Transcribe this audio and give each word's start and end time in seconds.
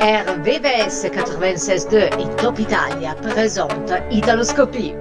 RVVS 0.00 1.04
96.2 1.04 1.96
et 1.96 2.36
Top 2.36 2.58
Italia 2.58 3.14
présente 3.20 3.92
Italoscopie. 4.10 4.94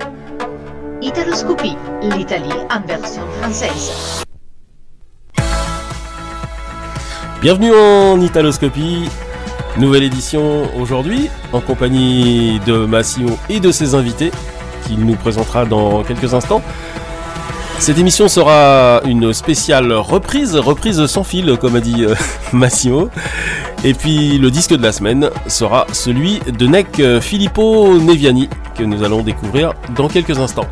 Italoscopie, 1.01 1.75
l'Italie 2.01 2.49
en 2.69 2.81
version 2.85 3.21
française. 3.39 4.23
Bienvenue 7.41 7.71
en 7.73 8.19
Italoscopie, 8.19 9.09
nouvelle 9.77 10.03
édition 10.03 10.63
aujourd'hui 10.75 11.29
en 11.53 11.61
compagnie 11.61 12.59
de 12.65 12.85
Massimo 12.85 13.37
et 13.49 13.59
de 13.59 13.71
ses 13.71 13.95
invités 13.95 14.31
qu'il 14.85 15.05
nous 15.05 15.15
présentera 15.15 15.65
dans 15.65 16.03
quelques 16.03 16.33
instants. 16.33 16.61
Cette 17.79 17.99
émission 17.99 18.27
sera 18.27 19.01
une 19.05 19.33
spéciale 19.33 19.93
reprise, 19.93 20.55
reprise 20.55 21.05
sans 21.05 21.23
fil, 21.23 21.57
comme 21.57 21.75
a 21.75 21.79
dit 21.79 22.03
euh, 22.03 22.15
Massimo. 22.53 23.09
Et 23.83 23.93
puis 23.93 24.37
le 24.39 24.51
disque 24.51 24.75
de 24.75 24.81
la 24.81 24.91
semaine 24.91 25.29
sera 25.47 25.85
celui 25.93 26.39
de 26.39 26.65
Nec 26.67 27.01
Filippo 27.21 27.97
Neviani, 27.99 28.49
que 28.75 28.83
nous 28.83 29.03
allons 29.03 29.21
découvrir 29.21 29.73
dans 29.95 30.07
quelques 30.07 30.39
instants. 30.39 30.67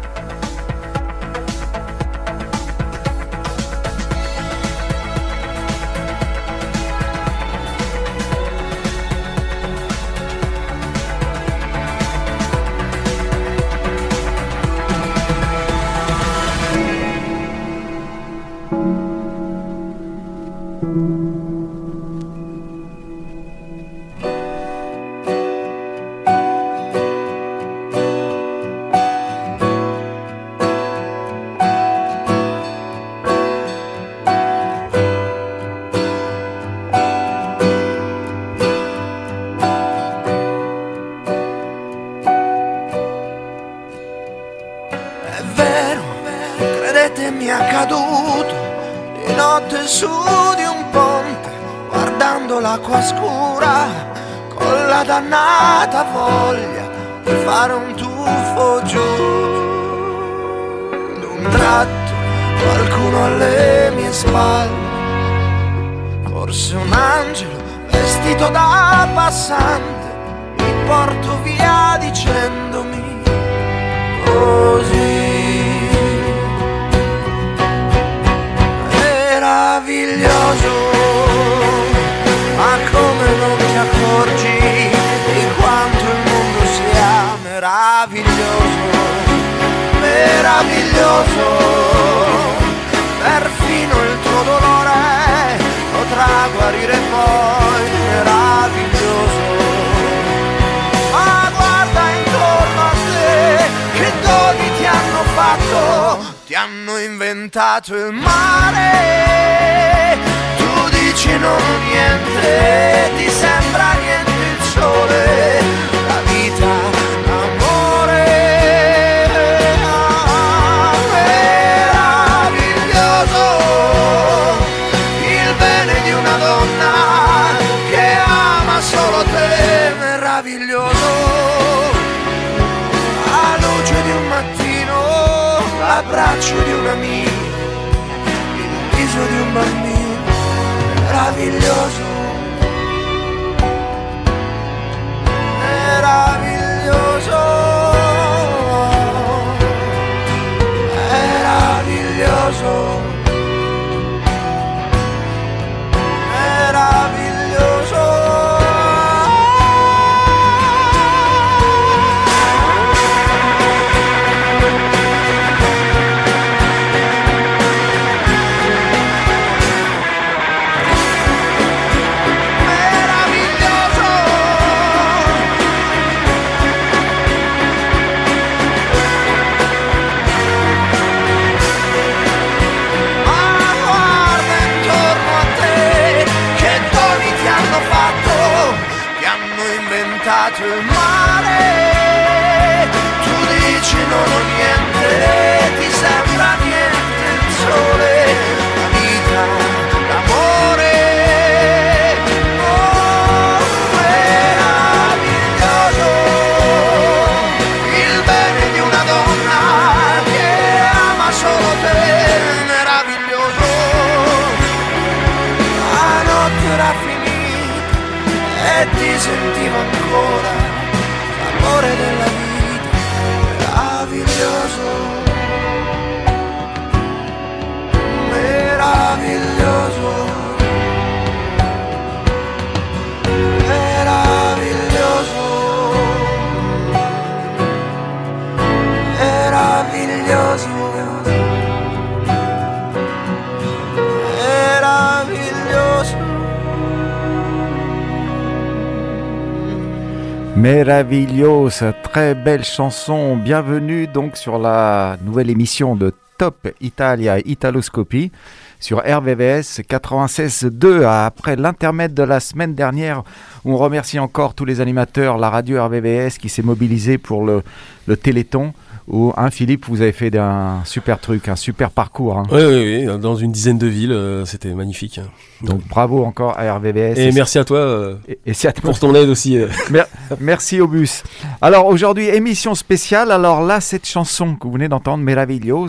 Meravigliosa, 250.85 251.93
très 251.93 252.35
belle 252.35 252.63
chanson. 252.63 253.37
Bienvenue 253.37 254.05
donc 254.05 254.37
sur 254.37 254.59
la 254.59 255.17
nouvelle 255.25 255.49
émission 255.49 255.95
de 255.95 256.13
Top 256.37 256.67
Italia 256.79 257.39
Italoscopie. 257.39 258.31
sur 258.79 258.99
RVVS 258.99 259.81
96.2. 259.89 261.03
Après 261.03 261.55
l'intermède 261.55 262.13
de 262.13 262.21
la 262.21 262.39
semaine 262.39 262.75
dernière, 262.75 263.23
on 263.65 263.77
remercie 263.77 264.19
encore 264.19 264.53
tous 264.53 264.65
les 264.65 264.79
animateurs, 264.79 265.39
la 265.39 265.49
radio 265.49 265.83
RVVS 265.83 266.37
qui 266.37 266.49
s'est 266.49 266.61
mobilisée 266.61 267.17
pour 267.17 267.43
le, 267.43 267.63
le 268.05 268.15
Téléthon. 268.15 268.71
Où, 269.07 269.31
hein, 269.37 269.51
Philippe, 269.51 269.85
vous 269.87 270.01
avez 270.01 270.11
fait 270.11 270.35
un 270.35 270.81
super 270.83 271.19
truc, 271.19 271.47
un 271.47 271.55
super 271.55 271.91
parcours. 271.91 272.37
hein. 272.39 272.43
Oui, 272.51 272.61
oui, 272.65 273.05
oui, 273.07 273.19
dans 273.19 273.35
une 273.35 273.51
dizaine 273.51 273.77
de 273.77 273.85
villes, 273.85 274.11
euh, 274.11 274.45
c'était 274.45 274.73
magnifique. 274.73 275.19
Donc 275.61 275.87
bravo 275.87 276.25
encore 276.25 276.57
à 276.57 276.73
RVVS. 276.73 277.17
Et 277.19 277.31
merci 277.31 277.59
à 277.59 277.63
toi 277.65 277.77
euh, 277.77 278.15
Et- 278.27 278.39
et 278.47 278.53
c'est 278.55 278.67
à 278.67 278.71
toi. 278.73 278.89
pour 278.89 278.97
ton 278.99 279.13
aide 279.13 279.29
aussi. 279.29 279.57
euh. 279.57 279.67
Mer- 279.91 280.07
Merci 280.39 280.81
au 280.81 280.87
bus. 280.87 281.21
Alors 281.61 281.85
aujourd'hui, 281.85 282.25
émission 282.29 282.73
spéciale. 282.73 283.31
Alors 283.31 283.61
là, 283.61 283.79
cette 283.79 284.07
chanson 284.07 284.55
que 284.55 284.65
vous 284.65 284.73
venez 284.73 284.87
d'entendre, 284.89 285.23
Meraviglios. 285.23 285.87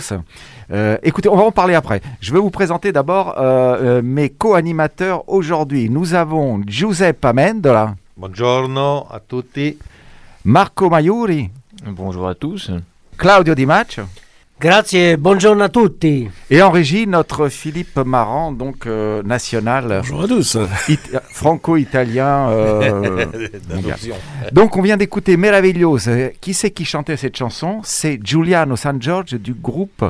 euh, 0.70 0.98
écoutez, 1.02 1.30
on 1.30 1.36
va 1.36 1.44
en 1.44 1.52
parler 1.52 1.74
après. 1.74 2.02
Je 2.20 2.34
vais 2.34 2.38
vous 2.38 2.50
présenter 2.50 2.92
d'abord 2.92 3.36
euh, 3.38 3.98
euh, 3.98 4.02
mes 4.04 4.28
co-animateurs 4.28 5.26
aujourd'hui. 5.26 5.88
Nous 5.88 6.12
avons 6.12 6.60
Giuseppe 6.66 7.24
Amendola, 7.24 7.94
Buongiorno 8.18 9.06
a 9.10 9.20
tutti. 9.26 9.78
Marco 10.44 10.90
Maiuri, 10.90 11.48
Bonjour 11.86 12.28
à 12.28 12.34
tous. 12.34 12.70
Claudio 13.16 13.54
Di 13.54 13.64
Maccio 13.66 14.08
Grazie, 14.58 15.18
buongiorno 15.18 15.64
a 15.64 15.68
tutti. 15.68 16.30
et 16.48 16.62
en 16.62 16.70
régie 16.70 17.06
notre 17.06 17.48
Philippe 17.50 17.98
Marant, 18.06 18.52
donc 18.52 18.86
euh, 18.86 19.22
national 19.22 19.98
Bonjour 20.00 20.22
à 20.22 20.26
tous. 20.28 20.56
it- 20.88 21.20
franco-italien. 21.30 22.48
euh. 22.48 23.26
Donc 24.52 24.78
on 24.78 24.80
vient 24.80 24.96
d'écouter 24.96 25.36
Meraviglios. 25.36 26.08
Euh, 26.08 26.30
Qui 26.40 26.54
c'est 26.54 26.70
qui 26.70 26.86
chantait 26.86 27.18
cette 27.18 27.36
chanson? 27.36 27.80
C'est 27.84 28.18
Giuliano 28.24 28.76
San 28.76 28.96
Giorgio 29.00 29.36
du 29.36 29.52
groupe 29.52 30.02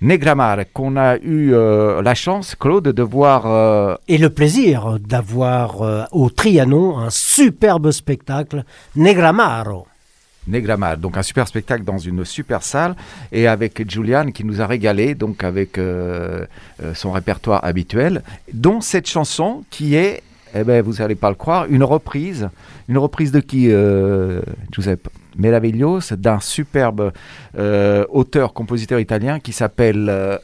Negramare 0.00 0.64
qu'on 0.72 0.96
a 0.96 1.18
eu 1.18 1.52
euh, 1.52 2.00
la 2.00 2.14
chance, 2.14 2.54
Claude, 2.58 2.88
de 2.88 3.02
voir. 3.02 3.42
euh, 3.46 3.94
Et 4.08 4.16
le 4.16 4.30
plaisir 4.30 4.96
d'avoir 5.06 5.82
euh, 5.82 6.04
au 6.12 6.30
Trianon 6.30 6.98
un 6.98 7.10
superbe 7.10 7.90
spectacle 7.90 8.64
Negramaro. 8.96 9.86
Negramare, 10.48 10.96
donc 10.96 11.16
un 11.16 11.22
super 11.22 11.46
spectacle 11.46 11.84
dans 11.84 11.98
une 11.98 12.24
super 12.24 12.62
salle 12.62 12.96
et 13.30 13.46
avec 13.46 13.88
Julian 13.90 14.30
qui 14.32 14.44
nous 14.44 14.60
a 14.60 14.66
régalé 14.66 15.14
donc 15.14 15.44
avec 15.44 15.78
euh, 15.78 16.44
euh, 16.82 16.94
son 16.94 17.12
répertoire 17.12 17.64
habituel, 17.64 18.22
dont 18.52 18.80
cette 18.80 19.06
chanson 19.08 19.64
qui 19.70 19.94
est, 19.94 20.22
eh 20.54 20.64
ben 20.64 20.82
vous 20.82 21.00
allez 21.00 21.14
pas 21.14 21.28
le 21.30 21.36
croire, 21.36 21.66
une 21.68 21.84
reprise, 21.84 22.48
une 22.88 22.98
reprise 22.98 23.30
de 23.32 23.40
qui, 23.40 23.68
euh, 23.70 24.42
Giuseppe? 24.72 25.08
Meraviglios, 25.38 26.00
d'un 26.18 26.40
superbe 26.40 27.10
euh, 27.56 28.04
auteur-compositeur 28.10 28.98
italien 29.00 29.40
qui 29.40 29.52
s'appelle 29.52 30.38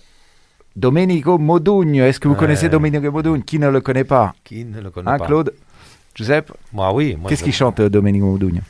Domenico 0.77 1.39
Modugno. 1.39 2.05
Est-ce 2.05 2.21
que 2.21 2.29
vous 2.29 2.35
Ouais. 2.35 2.41
connaissez 2.41 2.69
Domenico 2.69 3.11
Modugno? 3.11 3.43
Qui 3.43 3.59
ne 3.59 3.69
le 3.69 3.81
connaît 3.81 4.05
pas? 4.05 4.35
Qui 4.45 4.65
ne 4.65 4.81
le 4.81 4.91
connaît 4.91 5.11
Hein, 5.11 5.19
pas. 5.19 5.27
Claude? 5.27 5.53
Giuseppe? 6.15 6.53
Moi, 6.73 6.93
oui. 6.95 7.17
moi, 7.21 7.29
Qu'est-ce 7.29 7.43
qu'il 7.45 7.53
chante 7.53 7.81
Domenico 7.83 8.27
Modugno? 8.27 8.61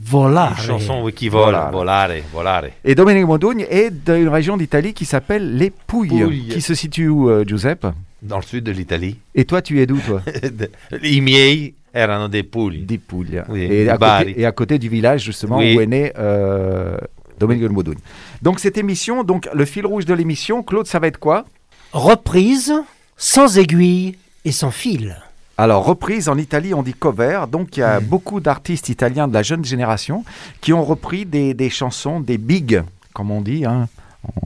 Volare. 0.00 0.54
Une 0.60 0.64
chanson 0.66 1.02
oui, 1.02 1.12
qui 1.12 1.28
vole, 1.28 1.46
Volare. 1.54 1.70
volare, 1.72 2.22
volare. 2.32 2.70
Et 2.84 2.94
Domenico 2.94 3.26
Modugno 3.26 3.64
est 3.68 3.90
d'une 3.90 4.28
région 4.28 4.56
d'Italie 4.56 4.94
qui 4.94 5.04
s'appelle 5.04 5.56
les 5.56 5.70
Pouilles, 5.70 6.08
Pouilles. 6.22 6.48
qui 6.48 6.60
se 6.60 6.74
situe 6.74 7.08
où, 7.08 7.28
euh, 7.28 7.44
Giuseppe? 7.44 7.86
Dans 8.22 8.36
le 8.36 8.42
sud 8.42 8.64
de 8.64 8.70
l'Italie. 8.72 9.18
Et 9.34 9.44
toi, 9.44 9.60
tu 9.60 9.80
es 9.80 9.86
d'où, 9.86 9.98
toi? 9.98 10.22
I 11.02 11.20
miei 11.20 11.74
erano 11.92 12.28
dei 12.28 12.44
puli. 12.44 12.82
Des 12.84 12.98
Pouilles. 12.98 13.42
Oui, 13.48 13.62
et, 13.62 13.84
di 13.84 13.88
à 13.90 13.96
côté, 13.98 14.40
et 14.40 14.46
à 14.46 14.52
côté 14.52 14.78
du 14.78 14.88
village, 14.88 15.24
justement, 15.24 15.58
Oui. 15.58 15.76
où 15.76 15.80
est 15.80 15.86
né 15.86 16.12
euh, 16.16 16.96
Domenico 17.38 17.68
Modugno. 17.72 17.98
Donc, 18.40 18.60
cette 18.60 18.78
émission, 18.78 19.24
donc 19.24 19.48
le 19.52 19.64
fil 19.64 19.84
rouge 19.84 20.04
de 20.04 20.14
l'émission, 20.14 20.62
Claude, 20.62 20.86
ça 20.86 21.00
va 21.00 21.08
être 21.08 21.18
quoi? 21.18 21.44
Reprise 21.92 22.72
sans 23.16 23.58
aiguille 23.58 24.16
et 24.44 24.52
sans 24.52 24.70
fil. 24.70 25.16
Alors, 25.60 25.84
reprise 25.84 26.28
en 26.28 26.38
Italie, 26.38 26.72
on 26.72 26.84
dit 26.84 26.94
cover. 26.94 27.40
Donc, 27.50 27.76
il 27.76 27.80
y 27.80 27.82
a 27.82 27.98
beaucoup 27.98 28.38
d'artistes 28.38 28.88
italiens 28.90 29.26
de 29.26 29.34
la 29.34 29.42
jeune 29.42 29.64
génération 29.64 30.24
qui 30.60 30.72
ont 30.72 30.84
repris 30.84 31.26
des, 31.26 31.52
des 31.52 31.68
chansons, 31.68 32.20
des 32.20 32.38
big, 32.38 32.82
comme 33.12 33.32
on 33.32 33.40
dit. 33.40 33.64
hein. 33.64 33.88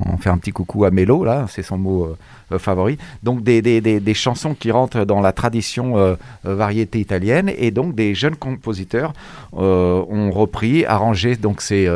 On 0.06 0.16
fait 0.16 0.30
un 0.30 0.38
petit 0.38 0.52
coucou 0.52 0.84
à 0.84 0.90
Mélo, 0.90 1.24
là, 1.24 1.46
c'est 1.50 1.62
son 1.62 1.76
mot 1.76 2.04
euh, 2.04 2.16
euh, 2.52 2.58
favori. 2.58 2.96
Donc, 3.22 3.42
des, 3.42 3.60
des- 3.60 3.80
des- 3.82 4.00
des 4.00 4.14
chansons 4.14 4.54
qui 4.54 4.70
rentrent 4.70 5.04
dans 5.04 5.20
la 5.20 5.32
tradition 5.32 5.98
euh, 5.98 6.14
variété 6.44 6.98
italienne. 6.98 7.50
Et 7.58 7.70
donc, 7.70 7.94
des 7.94 8.14
jeunes 8.14 8.36
compositeurs 8.36 9.12
euh, 9.58 10.02
ont 10.08 10.30
repris, 10.30 10.86
arrangé 10.86 11.36
donc, 11.36 11.60
ces, 11.60 11.90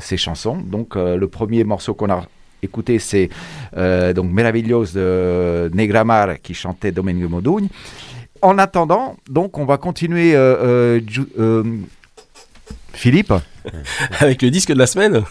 ces 0.00 0.16
chansons. 0.16 0.56
Donc, 0.56 0.96
le 0.96 1.26
premier 1.28 1.62
morceau 1.62 1.94
qu'on 1.94 2.10
a 2.10 2.24
écouté, 2.62 2.98
c'est 2.98 3.28
euh, 3.76 4.14
donc 4.14 4.32
Meraviglios 4.32 4.86
de 4.94 5.70
Negramar 5.74 6.40
qui 6.42 6.54
chantait 6.54 6.92
Domenico 6.92 7.28
Modugno. 7.28 7.68
En 8.44 8.58
attendant, 8.58 9.16
donc, 9.30 9.56
on 9.56 9.64
va 9.64 9.78
continuer. 9.78 10.36
euh, 10.36 11.00
euh, 11.00 11.00
euh, 11.38 11.64
Philippe, 12.92 13.32
Avec 14.20 14.42
le 14.42 14.50
disque 14.50 14.68
de 14.70 14.78
la 14.78 14.86
semaine. 14.86 15.24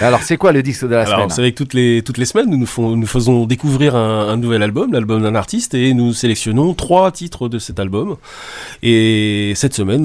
Alors 0.00 0.22
c'est 0.22 0.36
quoi 0.36 0.52
le 0.52 0.62
disque 0.62 0.84
de 0.84 0.90
la 0.94 1.02
Alors, 1.02 1.14
semaine 1.14 1.30
c'est 1.30 1.40
avec 1.40 1.54
toutes 1.54 1.74
les, 1.74 2.02
toutes 2.02 2.18
les 2.18 2.24
semaines, 2.24 2.50
nous, 2.50 2.58
nous, 2.58 2.66
font- 2.66 2.96
nous 2.96 3.06
faisons 3.06 3.46
découvrir 3.46 3.94
un, 3.96 4.28
un 4.28 4.36
nouvel 4.36 4.62
album, 4.62 4.92
l'album 4.92 5.22
d'un 5.22 5.34
artiste, 5.34 5.74
et 5.74 5.94
nous 5.94 6.12
sélectionnons 6.12 6.74
trois 6.74 7.12
titres 7.12 7.48
de 7.48 7.58
cet 7.58 7.78
album. 7.78 8.16
Et 8.82 9.52
cette 9.54 9.74
semaine, 9.74 10.04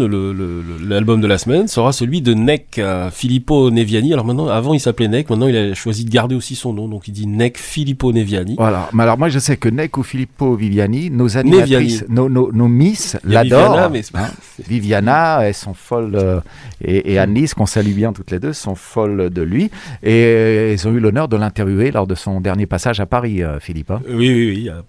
l'album 0.88 1.19
de 1.22 1.28
la 1.28 1.38
semaine 1.38 1.68
sera 1.68 1.92
celui 1.94 2.22
de 2.22 2.33
Neck, 2.33 2.78
euh, 2.78 3.10
Filippo 3.12 3.72
Neviani. 3.72 4.13
Alors 4.13 4.25
maintenant, 4.25 4.48
avant 4.48 4.74
il 4.74 4.80
s'appelait 4.80 5.07
Neck, 5.07 5.30
maintenant 5.30 5.48
il 5.48 5.57
a 5.57 5.74
choisi 5.74 6.06
de 6.06 6.10
garder 6.12 6.36
aussi 6.36 6.56
son 6.56 6.74
nom, 6.74 6.88
donc 6.88 7.07
il 7.07 7.12
dit 7.12 7.28
Neck 7.28 7.57
Filippo 7.57 8.12
Neviani. 8.13 8.56
Voilà. 8.57 8.89
Mais 8.94 9.04
alors 9.04 9.18
moi 9.18 9.30
je 9.30 9.39
sais 9.39 9.57
que 9.57 9.68
Neko 9.69 10.04
Filippo 10.04 10.56
Viviani, 10.56 11.10
nos 11.10 11.38
animatrices, 11.38 12.06
nos, 12.07 12.30
nos, 12.30 12.51
nos 12.51 12.68
Miss 12.68 13.18
l'adorent. 13.24 13.89
Viviana, 13.89 14.25
hein. 14.28 14.31
Viviana, 14.68 15.39
elles 15.44 15.54
sont 15.56 15.74
folles, 15.74 16.16
euh, 16.16 16.39
et, 16.83 17.16
et 17.16 17.48
qu'on 17.56 17.66
salue 17.66 17.94
bien 17.94 18.13
toutes 18.13 18.30
les 18.31 18.39
deux, 18.39 18.54
sont 18.54 18.75
folles 18.75 19.30
de 19.31 19.42
lui. 19.42 19.70
Et 20.03 20.23
euh, 20.25 20.73
ils 20.73 20.88
ont 20.88 20.91
eu 20.91 21.00
l'honneur 21.00 21.27
de 21.27 21.38
l'interviewer 21.38 21.91
lors 21.91 22.07
de 22.07 22.15
son 22.15 22.41
dernier 22.41 22.65
passage 22.65 23.00
à 23.00 23.06
Paris, 23.06 23.44
euh, 23.44 23.59
Philippe. 23.59 23.91
hein. 23.91 24.01
Oui, 24.07 24.29
oui, 24.29 24.50
oui. 24.50 24.69
euh, 24.69 24.81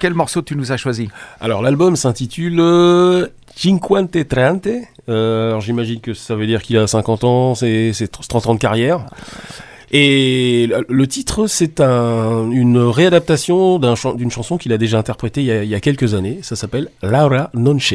Quel 0.00 0.14
morceau 0.14 0.42
tu 0.42 0.56
nous 0.56 0.72
as 0.72 0.76
choisi? 0.76 1.08
Alors 1.40 1.62
l'album 1.62 1.96
s'intitule 1.96 2.60
euh, 2.60 3.26
Cinquante 3.54 4.16
Trente. 4.28 4.68
Euh, 5.08 5.48
alors 5.50 5.60
j'imagine 5.60 6.00
que 6.00 6.12
ça 6.14 6.34
veut 6.34 6.46
dire 6.46 6.62
qu'il 6.62 6.76
a 6.78 6.86
50 6.86 7.24
ans, 7.24 7.54
c'est 7.54 7.92
c'est 7.92 8.08
30 8.08 8.46
ans 8.48 8.54
de 8.54 8.58
carrière. 8.60 9.06
Et 9.92 10.68
le- 10.88 11.06
titre, 11.06 11.46
c'est 11.46 11.80
un- 11.80 12.50
une 12.50 12.78
réadaptation 12.78 13.78
d'une 13.78 14.30
chanson 14.30 14.58
qu'il 14.58 14.72
a 14.72 14.78
déjà 14.78 14.98
interprétée 14.98 15.40
il 15.42 15.46
y 15.46 15.52
a, 15.52 15.62
il 15.62 15.68
y 15.70 15.74
a 15.76 15.80
quelques 15.80 16.14
années. 16.14 16.40
Ça 16.42 16.56
s'appelle 16.56 16.88
Laura 17.02 17.50
Nonce. 17.54 17.94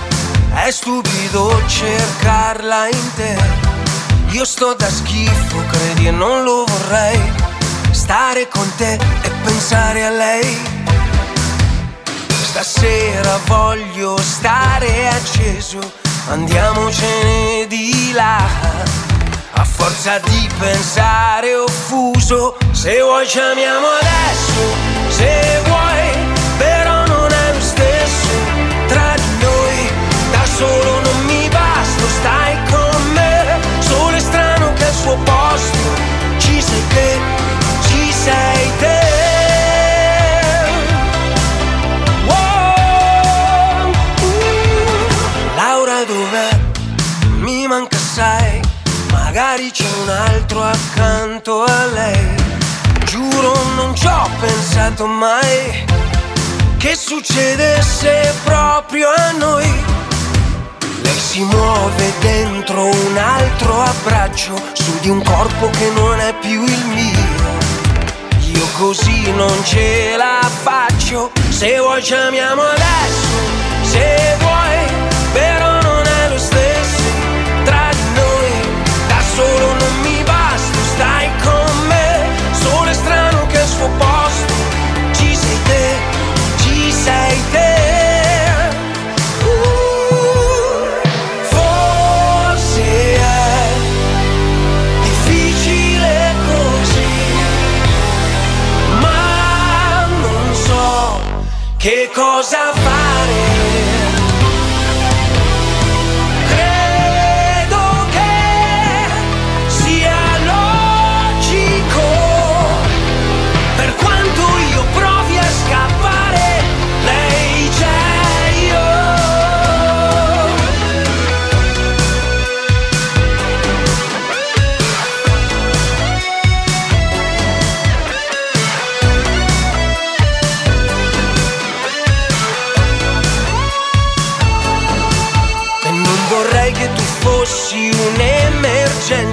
è 0.53 0.71
stupido 0.71 1.61
cercarla 1.67 2.87
in 2.87 3.13
te. 3.15 3.37
Io 4.31 4.45
sto 4.45 4.73
da 4.73 4.89
schifo, 4.89 5.63
credi 5.69 6.07
e 6.07 6.11
non 6.11 6.43
lo 6.43 6.65
vorrei. 6.65 7.19
Stare 7.91 8.47
con 8.47 8.69
te 8.77 8.93
e 8.93 9.29
pensare 9.43 10.05
a 10.05 10.09
lei. 10.09 10.57
Stasera 12.43 13.39
voglio 13.45 14.17
stare 14.17 15.07
acceso, 15.07 15.79
andiamocene 16.29 17.67
di 17.67 18.11
là. 18.13 18.39
A 19.53 19.63
forza 19.65 20.19
di 20.19 20.49
pensare 20.59 21.55
offuso, 21.55 22.57
se 22.71 23.01
vuoi 23.01 23.25
chiamiamo 23.25 23.87
adesso, 23.87 24.61
se 25.09 25.61
vuoi, 25.65 26.20
solo 30.61 30.99
non 30.99 31.25
mi 31.25 31.49
basto, 31.49 32.07
stai 32.19 32.55
con 32.69 33.11
me, 33.13 33.59
solo 33.79 34.15
è 34.15 34.19
strano 34.19 34.71
che 34.73 34.85
al 34.85 34.93
suo 34.93 35.15
posto 35.23 35.89
ci 36.37 36.61
sei 36.61 36.83
te, 36.93 37.19
ci 37.87 38.11
sei 38.11 38.71
te. 38.77 38.99
Laura 45.55 46.03
dov'è? 46.05 46.49
Mi 47.39 47.65
manca 47.67 47.95
assai, 47.97 48.61
magari 49.11 49.71
accanto 50.59 51.63
a 51.63 51.85
lei. 51.85 52.35
Giuro 53.05 53.53
non 53.75 53.95
ci 53.95 54.05
ho 54.05 54.29
pensato 54.39 55.07
mai 55.07 55.85
che 56.77 56.95
succedesse 56.95 58.33
proprio 58.43 59.07
a 59.09 59.31
noi. 59.31 59.91
Lei 61.01 61.19
si 61.19 61.43
muove 61.43 62.13
dentro 62.19 62.85
un 62.85 63.17
altro 63.17 63.81
abbraccio 63.81 64.53
su 64.73 64.99
di 65.01 65.09
un 65.09 65.23
corpo 65.23 65.69
che 65.69 65.89
non 65.95 66.19
è 66.19 66.33
più 66.39 66.63
il 66.63 66.85
mio. 66.87 67.49
Io 68.53 68.67
così 68.77 69.31
non 69.31 69.63
ce 69.63 70.15
la 70.17 70.39
faccio. 70.63 71.31
Se 71.49 71.79
vuoi 71.79 72.01
chiamiamo 72.01 72.61
adesso, 72.61 73.27
se 73.83 74.35
vuoi, 74.39 74.77
però 75.33 75.70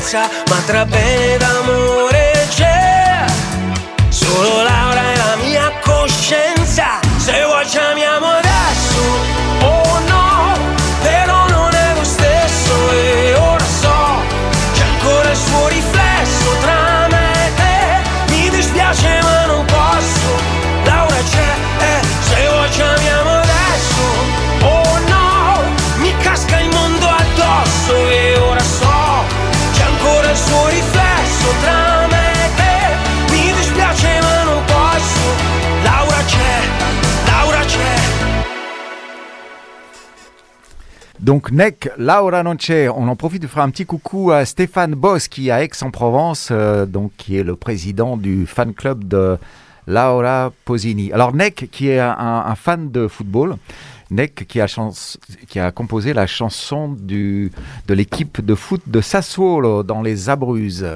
un'emergenza, 0.09 0.29
ma 0.49 0.61
tra 0.65 0.85
bene 0.87 1.35
ed 1.35 2.18
Donc 41.29 41.53
NEC, 41.53 41.91
Laura 41.99 42.43
Nonce, 42.43 42.71
on 42.97 43.07
en 43.07 43.15
profite 43.15 43.43
de 43.43 43.49
faire 43.49 43.63
un 43.63 43.69
petit 43.69 43.85
coucou 43.85 44.31
à 44.33 44.47
Stéphane 44.47 44.95
Boss 44.95 45.29
qui 45.29 45.49
est 45.49 45.51
à 45.51 45.63
Aix-en-Provence, 45.63 46.49
euh, 46.51 46.87
donc 46.87 47.13
qui 47.19 47.37
est 47.37 47.43
le 47.43 47.55
président 47.55 48.17
du 48.17 48.47
fan 48.47 48.73
club 48.73 49.07
de 49.07 49.37
Laura 49.87 50.51
Posini. 50.65 51.13
Alors 51.13 51.35
NEC 51.35 51.69
qui 51.71 51.91
est 51.91 52.01
un, 52.01 52.55
fan 52.55 52.91
de 52.91 53.09
football, 53.09 53.57
NEC 54.11 54.47
qui 54.47 54.59
a, 55.61 55.71
composé 55.71 56.15
la 56.15 56.27
chanson 56.27 56.97
du, 56.99 57.53
de 57.89 57.93
l'équipe 57.93 58.43
de 58.43 58.55
foot 58.55 58.81
de 58.87 59.03
Sassuolo 59.03 59.83
dans 59.83 60.01
les 60.01 60.31
Abruzzes. 60.31 60.87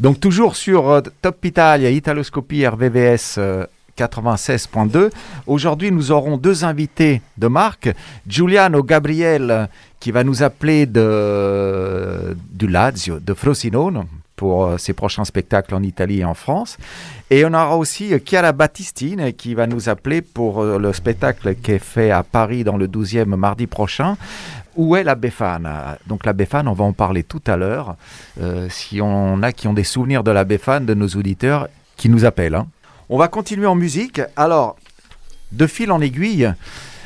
Donc 0.00 0.20
toujours 0.20 0.56
sur 0.56 0.90
euh, 0.90 1.00
Top 1.22 1.42
Italia, 1.46 1.88
Italoscopie 1.88 2.66
RVVS 2.66 3.36
euh, 3.38 3.64
96.2. 3.98 5.10
Aujourd'hui, 5.46 5.90
nous 5.90 6.12
aurons 6.12 6.36
deux 6.36 6.64
invités 6.64 7.20
de 7.36 7.48
marque. 7.48 7.90
Giuliano 8.26 8.82
Gabriel, 8.82 9.68
qui 10.00 10.12
va 10.12 10.22
nous 10.24 10.42
appeler 10.42 10.86
de, 10.86 12.36
du 12.52 12.68
Lazio, 12.68 13.18
de 13.18 13.34
Frosinone, 13.34 14.04
pour 14.36 14.66
euh, 14.66 14.78
ses 14.78 14.92
prochains 14.92 15.24
spectacles 15.24 15.74
en 15.74 15.82
Italie 15.82 16.20
et 16.20 16.24
en 16.24 16.34
France. 16.34 16.78
Et 17.30 17.44
on 17.44 17.48
aura 17.48 17.76
aussi 17.76 18.12
Chiara 18.24 18.52
Battistine, 18.52 19.32
qui 19.32 19.54
va 19.54 19.66
nous 19.66 19.88
appeler 19.88 20.22
pour 20.22 20.62
euh, 20.62 20.78
le 20.78 20.92
spectacle 20.92 21.56
qui 21.56 21.72
est 21.72 21.78
fait 21.80 22.12
à 22.12 22.22
Paris 22.22 22.62
dans 22.62 22.76
le 22.76 22.86
12e 22.86 23.24
mardi 23.34 23.66
prochain. 23.66 24.16
Où 24.76 24.94
est 24.94 25.02
la 25.02 25.16
Befana? 25.16 25.98
Donc 26.06 26.24
la 26.24 26.32
Befana, 26.32 26.70
on 26.70 26.74
va 26.74 26.84
en 26.84 26.92
parler 26.92 27.24
tout 27.24 27.42
à 27.48 27.56
l'heure. 27.56 27.96
Euh, 28.40 28.68
si 28.70 29.00
on 29.02 29.42
a 29.42 29.50
qui 29.50 29.66
ont 29.66 29.74
des 29.74 29.82
souvenirs 29.82 30.22
de 30.22 30.30
la 30.30 30.44
Befana, 30.44 30.86
de 30.86 30.94
nos 30.94 31.08
auditeurs, 31.08 31.66
qui 31.96 32.08
nous 32.08 32.24
appellent. 32.24 32.54
hein. 32.54 32.68
On 33.10 33.16
va 33.16 33.28
continuer 33.28 33.66
en 33.66 33.74
musique. 33.74 34.20
Alors, 34.36 34.76
de 35.52 35.66
fil 35.66 35.90
en 35.90 36.00
aiguille. 36.00 36.52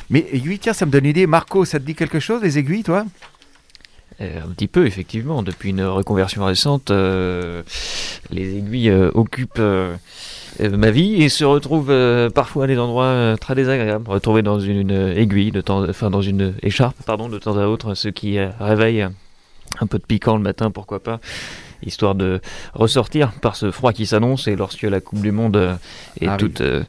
Mais 0.09 0.27
aiguille, 0.31 0.59
tiens, 0.59 0.73
ça 0.73 0.85
me 0.85 0.91
donne 0.91 1.05
une 1.05 1.11
idée. 1.11 1.27
Marco, 1.27 1.65
ça 1.65 1.79
te 1.79 1.85
dit 1.85 1.95
quelque 1.95 2.19
chose, 2.19 2.41
les 2.41 2.57
aiguilles, 2.57 2.83
toi? 2.83 3.05
Euh, 4.21 4.41
un 4.43 4.49
petit 4.49 4.67
peu, 4.67 4.85
effectivement. 4.85 5.43
Depuis 5.43 5.69
une 5.69 5.83
reconversion 5.83 6.45
récente, 6.45 6.91
euh, 6.91 7.63
les 8.29 8.57
aiguilles 8.57 8.89
euh, 8.89 9.11
occupent 9.13 9.61
ma 10.59 10.91
vie 10.91 11.23
et 11.23 11.29
se 11.29 11.45
retrouvent 11.45 12.29
parfois 12.35 12.65
à 12.65 12.67
des 12.67 12.77
endroits 12.77 13.35
très 13.39 13.55
désagréables. 13.55 14.07
Retrouver 14.07 14.41
dans 14.41 14.59
une, 14.59 14.91
aiguille, 14.91 15.51
de 15.51 15.61
temps, 15.61 15.87
enfin 15.89 16.09
dans 16.09 16.21
une 16.21 16.53
écharpe, 16.61 16.97
pardon, 17.05 17.29
de 17.29 17.39
temps 17.39 17.57
à 17.57 17.65
autre, 17.65 17.95
ce 17.95 18.09
qui 18.09 18.37
réveille 18.59 19.07
un 19.79 19.87
peu 19.87 19.97
de 19.97 20.03
piquant 20.03 20.37
le 20.37 20.43
matin, 20.43 20.69
pourquoi 20.69 21.01
pas, 21.01 21.19
histoire 21.85 22.15
de 22.15 22.41
ressortir 22.73 23.31
par 23.41 23.55
ce 23.55 23.71
froid 23.71 23.93
qui 23.93 24.05
s'annonce 24.05 24.47
et 24.47 24.55
lorsque 24.55 24.83
la 24.83 24.99
Coupe 24.99 25.21
du 25.21 25.31
Monde 25.31 25.55
euh, 25.57 25.75
et, 26.21 26.27
toutes, 26.37 26.61
euh, 26.61 26.83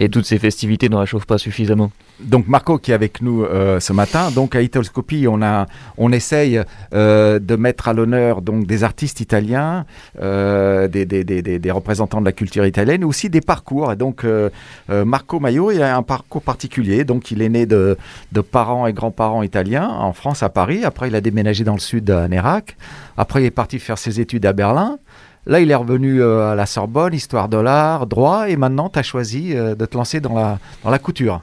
et 0.00 0.08
toutes 0.08 0.26
ces 0.26 0.38
festivités 0.38 0.88
ne 0.88 0.96
réchauffent 0.96 1.26
pas 1.26 1.38
suffisamment. 1.38 1.90
Donc 2.20 2.46
Marco 2.46 2.78
qui 2.78 2.92
est 2.92 2.94
avec 2.94 3.22
nous 3.22 3.42
euh, 3.42 3.80
ce 3.80 3.92
matin. 3.92 4.30
Donc 4.30 4.54
à 4.54 4.62
Italoscopie, 4.62 5.26
on 5.28 5.42
a, 5.42 5.66
on 5.98 6.12
essaye 6.12 6.60
euh, 6.94 7.40
de 7.40 7.56
mettre 7.56 7.88
à 7.88 7.92
l'honneur 7.92 8.40
donc 8.40 8.66
des 8.66 8.84
artistes 8.84 9.20
italiens, 9.20 9.84
euh, 10.22 10.86
des, 10.86 11.06
des, 11.06 11.24
des, 11.24 11.42
des- 11.42 11.70
représentants 11.72 12.20
de 12.20 12.24
la 12.26 12.32
culture 12.32 12.64
italienne, 12.66 13.02
aussi 13.04 13.28
des 13.30 13.40
parcours. 13.40 13.90
Et 13.92 13.96
donc 13.96 14.24
Marco 14.88 15.40
Maio, 15.40 15.72
il 15.72 15.82
a 15.82 15.96
un 15.96 16.02
parcours 16.02 16.42
particulier. 16.42 17.04
Donc 17.04 17.30
il 17.32 17.42
est 17.42 17.48
né 17.48 17.66
de, 17.66 17.96
de 18.30 18.40
parents 18.40 18.86
et 18.86 18.92
grands-parents 18.92 19.42
italiens 19.42 19.88
en 19.88 20.12
France 20.12 20.42
à 20.44 20.48
Paris. 20.48 20.84
Après 20.84 21.08
il 21.08 21.16
a 21.16 21.20
déménagé 21.20 21.64
dans 21.64 21.74
le 21.74 21.80
sud 21.80 22.10
à 22.10 22.28
Nérac. 22.28 22.76
Après 23.16 23.42
il 23.42 23.46
est 23.46 23.50
parti 23.50 23.78
faire 23.80 23.98
ses 23.98 24.20
études 24.20 24.23
à 24.44 24.52
Berlin. 24.52 24.98
Là, 25.46 25.60
il 25.60 25.70
est 25.70 25.74
revenu 25.74 26.22
euh, 26.22 26.52
à 26.52 26.54
la 26.54 26.66
Sorbonne, 26.66 27.12
histoire 27.12 27.48
de 27.48 27.58
l'art, 27.58 28.06
droit, 28.06 28.48
et 28.48 28.56
maintenant, 28.56 28.88
tu 28.88 28.98
as 28.98 29.02
choisi 29.02 29.54
euh, 29.54 29.74
de 29.74 29.84
te 29.84 29.96
lancer 29.96 30.20
dans 30.20 30.34
la, 30.34 30.58
dans 30.82 30.90
la 30.90 30.98
couture. 30.98 31.42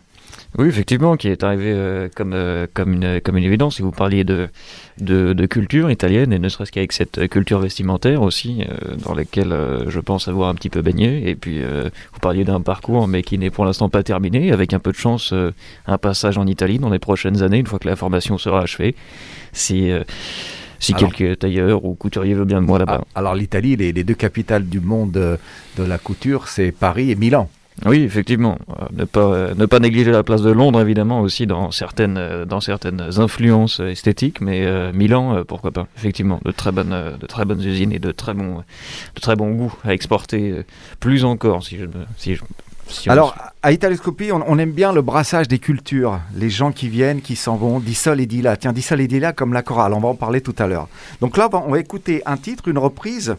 Oui, 0.57 0.67
effectivement, 0.67 1.15
qui 1.15 1.29
est 1.29 1.43
arrivé 1.43 1.71
euh, 1.71 2.09
comme, 2.13 2.35
comme, 2.73 2.93
une, 2.93 3.21
comme 3.21 3.37
une 3.37 3.43
évidence. 3.43 3.79
Vous 3.79 3.91
parliez 3.91 4.25
de, 4.25 4.49
de, 4.97 5.45
culture 5.45 5.89
italienne, 5.91 6.33
et 6.33 6.39
ne 6.39 6.49
serait-ce 6.49 6.71
qu'avec 6.71 6.91
cette 6.91 7.29
culture 7.29 7.59
vestimentaire 7.59 8.21
aussi, 8.21 8.65
dans 9.05 9.13
laquelle 9.13 9.55
je 9.87 9.99
pense 10.01 10.27
avoir 10.27 10.49
un 10.49 10.55
petit 10.55 10.69
peu 10.69 10.81
baigné. 10.81 11.29
Et 11.29 11.35
puis, 11.35 11.61
vous 11.61 12.19
parliez 12.19 12.43
d'un 12.43 12.59
parcours, 12.59 13.07
mais 13.07 13.21
qui 13.21 13.37
n'est 13.37 13.49
pour 13.49 13.63
l'instant 13.63 13.87
pas 13.87 14.03
terminé, 14.03 14.51
avec 14.51 14.73
un 14.73 14.79
peu 14.79 14.91
de 14.91 14.97
chance, 14.97 15.33
un 15.87 15.97
passage 15.97 16.37
en 16.37 16.45
Italie 16.47 16.79
dans 16.79 16.89
les 16.89 16.99
prochaines 16.99 17.43
années, 17.43 17.59
une 17.59 17.67
fois 17.67 17.79
que 17.79 17.87
la 17.87 17.95
formation 17.95 18.37
sera 18.37 18.61
achevée. 18.61 18.93
Si, 19.53 19.89
si 20.81 20.93
quelques 20.93 21.39
tailleurs 21.39 21.85
ou 21.85 21.93
couturiers 21.95 22.33
veut 22.33 22.43
bien 22.45 22.61
de 22.61 22.65
moi 22.65 22.79
là-bas. 22.79 23.03
Alors 23.15 23.35
l'Italie, 23.35 23.77
les, 23.77 23.93
les 23.93 24.03
deux 24.03 24.15
capitales 24.15 24.65
du 24.67 24.81
monde 24.81 25.15
euh, 25.15 25.37
de 25.77 25.83
la 25.83 25.97
couture, 25.97 26.47
c'est 26.49 26.71
Paris 26.73 27.11
et 27.11 27.15
Milan. 27.15 27.49
Oui, 27.85 28.01
effectivement. 28.01 28.57
Euh, 28.69 28.85
ne, 28.91 29.05
pas, 29.05 29.21
euh, 29.21 29.53
ne 29.55 29.65
pas 29.65 29.79
négliger 29.79 30.11
la 30.11 30.23
place 30.23 30.41
de 30.41 30.51
Londres, 30.51 30.81
évidemment, 30.81 31.21
aussi 31.21 31.47
dans 31.47 31.71
certaines, 31.71 32.19
dans 32.45 32.59
certaines 32.59 33.01
influences 33.17 33.79
esthétiques, 33.79 34.41
mais 34.41 34.65
euh, 34.65 34.91
Milan, 34.93 35.43
pourquoi 35.47 35.71
pas. 35.71 35.87
Effectivement, 35.97 36.39
de 36.43 36.51
très, 36.51 36.71
bonnes, 36.71 36.95
de 37.19 37.25
très 37.27 37.45
bonnes 37.45 37.63
usines 37.63 37.93
et 37.93 37.99
de 37.99 38.11
très 38.11 38.33
bons, 38.33 38.57
de 39.15 39.21
très 39.21 39.35
bons 39.35 39.51
goûts 39.51 39.73
à 39.85 39.93
exporter, 39.93 40.63
plus 40.99 41.23
encore, 41.23 41.63
si 41.63 41.77
je. 41.77 41.85
Si 42.17 42.35
je- 42.35 42.41
si 42.91 43.09
on- 43.09 43.13
Alors 43.13 43.35
à 43.63 43.71
Italoscopie, 43.71 44.31
on, 44.31 44.43
on 44.47 44.57
aime 44.57 44.71
bien 44.71 44.91
le 44.93 45.01
brassage 45.01 45.47
des 45.47 45.59
cultures. 45.59 46.19
Les 46.35 46.49
gens 46.49 46.71
qui 46.71 46.89
viennent, 46.89 47.21
qui 47.21 47.35
s'en 47.35 47.55
vont, 47.55 47.79
Dissol 47.79 48.19
et 48.21 48.25
Dilla. 48.25 48.57
Tiens, 48.57 48.73
Dissol 48.73 49.01
et 49.01 49.07
Dilla 49.07 49.33
comme 49.33 49.53
la 49.53 49.61
chorale, 49.61 49.93
on 49.93 49.99
va 49.99 50.09
en 50.09 50.15
parler 50.15 50.41
tout 50.41 50.55
à 50.57 50.67
l'heure. 50.67 50.87
Donc 51.21 51.37
là, 51.37 51.49
on 51.53 51.71
va- 51.71 51.79
écouter 51.79 52.21
un 52.25 52.37
titre, 52.37 52.67
une 52.67 52.77
reprise 52.77 53.35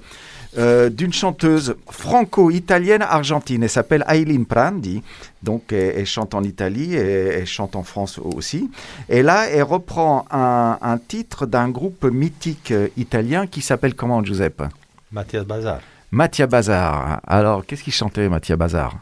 euh, 0.58 0.90
d'une 0.90 1.12
chanteuse 1.12 1.76
franco-italienne 1.90 3.02
argentine. 3.02 3.62
Elle 3.62 3.70
s'appelle 3.70 4.04
Aileen 4.08 4.44
Prandi. 4.46 5.02
Donc, 5.42 5.72
elle, 5.72 5.94
elle 5.98 6.06
chante 6.06 6.34
en 6.34 6.42
Italie 6.42 6.94
et 6.94 6.98
elle 7.40 7.46
chante 7.46 7.74
en 7.74 7.82
France 7.82 8.18
aussi. 8.22 8.70
Et 9.08 9.22
là, 9.22 9.46
elle 9.50 9.62
reprend 9.62 10.24
un, 10.30 10.78
un 10.82 10.98
titre 10.98 11.46
d'un 11.46 11.68
groupe 11.68 12.04
mythique 12.04 12.70
euh, 12.70 12.88
italien 12.96 13.46
qui 13.46 13.60
s'appelle 13.62 13.94
comment, 13.94 14.22
Giuseppe? 14.22 14.62
Mattias 15.10 15.44
Bazar, 15.44 15.80
Mattia 16.10 16.46
Bazar. 16.46 17.20
Alors, 17.26 17.64
qu'est-ce 17.66 17.82
qu'il 17.82 17.92
chantait, 17.92 18.28
Mattia 18.28 18.56
Bazar? 18.56 18.94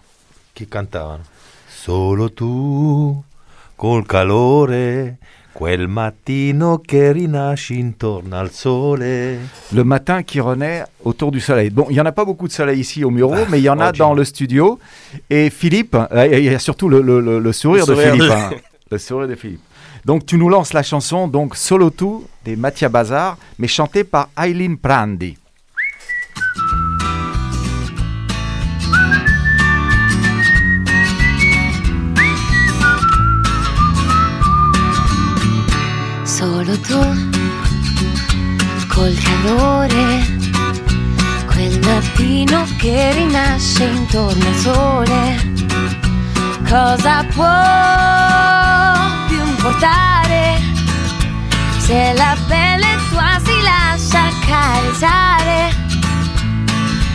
Che 0.60 0.68
cantavano 0.68 1.22
Solo 1.66 2.30
tu, 2.32 3.22
col 3.74 4.04
calore, 4.04 5.16
quel 5.52 5.88
mattino 5.88 6.80
che 6.84 7.10
rinasci 7.12 7.78
intorno 7.78 8.36
al 8.36 8.50
sole. 8.50 9.38
Le 9.70 9.82
matin 9.84 10.22
qui 10.22 10.40
renaît 10.40 10.84
autour 11.04 11.30
du 11.30 11.40
soleil. 11.40 11.70
Bon, 11.70 11.86
il 11.88 11.94
n'y 11.94 12.00
en 12.00 12.04
a 12.04 12.12
pas 12.12 12.26
beaucoup 12.26 12.46
de 12.46 12.52
soleil 12.52 12.78
ici 12.80 13.02
au 13.02 13.10
Muro, 13.10 13.34
mais 13.48 13.60
il 13.60 13.64
y 13.64 13.68
en 13.70 13.80
a 13.80 13.88
oh, 13.88 13.92
dans 13.96 14.12
le 14.12 14.24
studio. 14.24 14.78
Et 15.30 15.48
Philippe, 15.48 15.96
il 16.30 16.44
y 16.44 16.54
a 16.54 16.58
surtout 16.58 16.90
le, 16.90 17.00
le- 17.00 17.20
le- 17.20 17.38
le 17.38 17.52
sourire, 17.52 17.86
de- 17.86 17.94
Philippe. 17.94 18.30
hein. 18.30 18.50
Le 18.90 18.98
sourire 18.98 19.28
de 19.28 19.34
Philippe. 19.36 19.62
Donc 20.04 20.26
tu 20.26 20.36
nous 20.36 20.50
lances 20.50 20.74
la 20.74 20.82
chanson, 20.82 21.28
donc 21.28 21.56
Solo 21.56 21.88
Tu 21.90 22.04
des 22.44 22.56
Mattia 22.56 22.88
Bazar, 22.90 23.38
mais 23.58 23.68
chantée 23.68 24.04
par 24.04 24.28
Aileen 24.36 24.76
Prandi. 24.76 25.38
Solo 36.70 36.82
tu, 36.82 37.02
col 38.86 39.12
calore, 39.18 40.24
quel 41.46 41.80
mattino 41.80 42.64
che 42.76 43.12
rinasce 43.12 43.84
intorno 43.86 44.46
al 44.46 44.54
sole. 44.54 45.52
Cosa 46.68 47.24
può 47.34 47.50
più 49.26 49.44
importare 49.44 50.60
se 51.78 52.12
la 52.14 52.36
pelle 52.46 52.98
tua 53.08 53.40
si 53.44 53.60
lascia 53.62 54.26
accarezzare? 54.28 55.74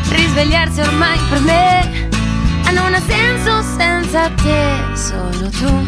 Risvegliarsi 0.09 0.81
ormai 0.81 1.17
per 1.29 1.39
me 1.39 2.09
non 2.73 2.93
ha 2.93 3.01
senso 3.07 3.61
senza 3.77 4.29
te, 4.31 4.97
solo 4.97 5.49
tu 5.49 5.87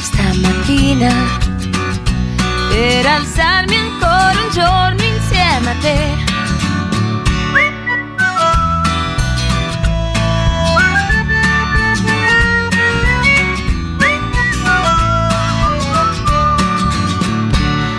stamattina 0.00 1.47
per 2.68 3.06
alzarmi 3.06 3.76
ancora 3.76 4.40
un 4.44 4.50
giorno 4.52 5.02
insieme 5.02 5.70
a 5.70 5.74
te. 5.80 6.26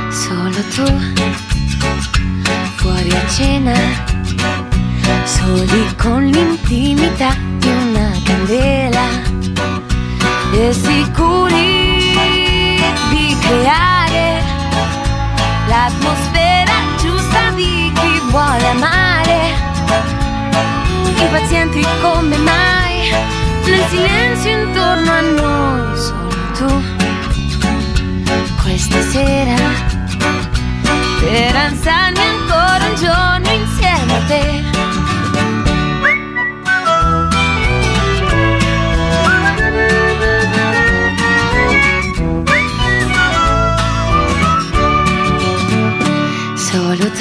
Solo 0.10 0.62
tu, 0.76 0.88
fuori 2.76 3.12
a 3.12 3.28
cena, 3.28 3.74
soli 5.24 5.96
con 5.98 6.26
l'intimità 6.26 7.36
di 7.58 7.68
una 7.68 8.12
candela 8.24 9.08
e 10.54 10.74
sicuri 10.74 11.88
di 13.10 13.38
creare 13.40 13.89
l'atmosfera 15.90 16.74
giusta 16.98 17.50
di 17.56 17.92
chi 17.94 18.22
vuole 18.30 18.68
amare. 18.68 19.38
Impazienti 21.18 21.86
come 22.02 22.38
mai, 22.38 23.10
nel 23.66 23.86
silenzio 23.90 24.52
intorno 24.52 25.12
a 25.12 25.22
noi, 25.22 25.98
solo 25.98 26.52
tu. 26.58 26.84
Questa 28.62 29.02
sera, 29.10 29.56
per 31.20 31.56
alzarmi 31.56 32.20
ancora 32.20 32.86
un 32.86 32.96
giorno 32.96 33.52
insieme 33.52 34.16
a 34.16 34.22
te. 34.28 34.79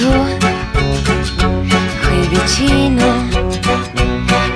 Tu, 0.09 0.15
qui 2.07 2.21
vicino, 2.29 3.07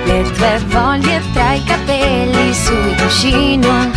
le 0.05 0.31
tue 0.31 0.59
voglie 0.69 1.21
tra 1.33 1.53
i 1.53 1.63
capelli 1.63 2.51
sul 2.53 2.95
cuscino. 2.97 3.91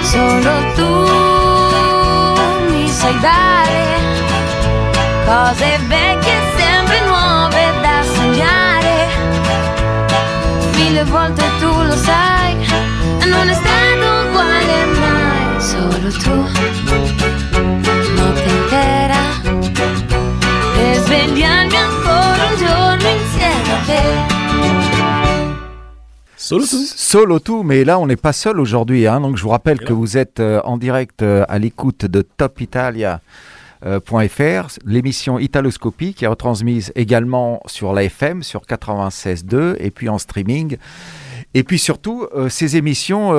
Solo 0.00 0.50
tu 0.76 0.92
mi 2.70 2.88
sai 2.88 3.18
dare 3.20 3.84
cose 5.26 5.78
vecchie 5.86 6.40
sempre 6.56 7.00
nuove 7.06 7.72
da 7.82 8.02
sognare. 8.14 9.08
Mille 10.76 11.04
volte 11.04 11.42
tu 11.58 11.70
lo 11.82 11.96
sai, 11.96 12.56
non 13.26 13.46
è 13.46 13.52
stato 13.52 14.28
uguale 14.28 14.84
mai. 15.00 15.60
Solo 15.60 16.10
tu, 16.10 17.19
svegliarmi 21.10 21.74
ancora 21.74 22.46
un 22.48 22.56
giorno 22.56 23.08
insieme 23.08 23.72
a 23.72 23.84
te. 23.84 24.00
Solo 26.36 26.64
tout. 26.66 26.84
Solo 26.94 27.40
tout, 27.40 27.62
mais 27.64 27.84
là 27.84 27.98
on 27.98 28.06
n'est 28.06 28.16
pas 28.16 28.32
seul 28.32 28.60
aujourd'hui. 28.60 29.06
hein. 29.08 29.20
donc 29.20 29.36
je 29.36 29.42
vous 29.42 29.48
rappelle 29.48 29.80
que 29.80 29.92
vous 29.92 30.16
êtes 30.16 30.38
euh, 30.40 30.60
en 30.64 30.78
direct 30.78 31.22
euh, 31.22 31.44
à 31.48 31.58
l'écoute 31.58 32.06
de 32.06 32.22
topitalia.fr, 32.22 33.18
l'émission 34.84 35.38
Italoscopie 35.40 36.14
qui 36.14 36.24
est 36.24 36.28
retransmise 36.28 36.92
également 36.94 37.60
sur 37.66 37.92
la 37.92 38.04
FM, 38.04 38.44
sur 38.44 38.62
96.2 38.62 39.76
et 39.80 39.90
puis 39.90 40.08
en 40.08 40.18
streaming. 40.18 40.76
Et 41.54 41.64
puis 41.64 41.80
surtout, 41.80 42.28
euh, 42.36 42.48
ces 42.48 42.76
émissions, 42.76 43.32
euh, 43.32 43.36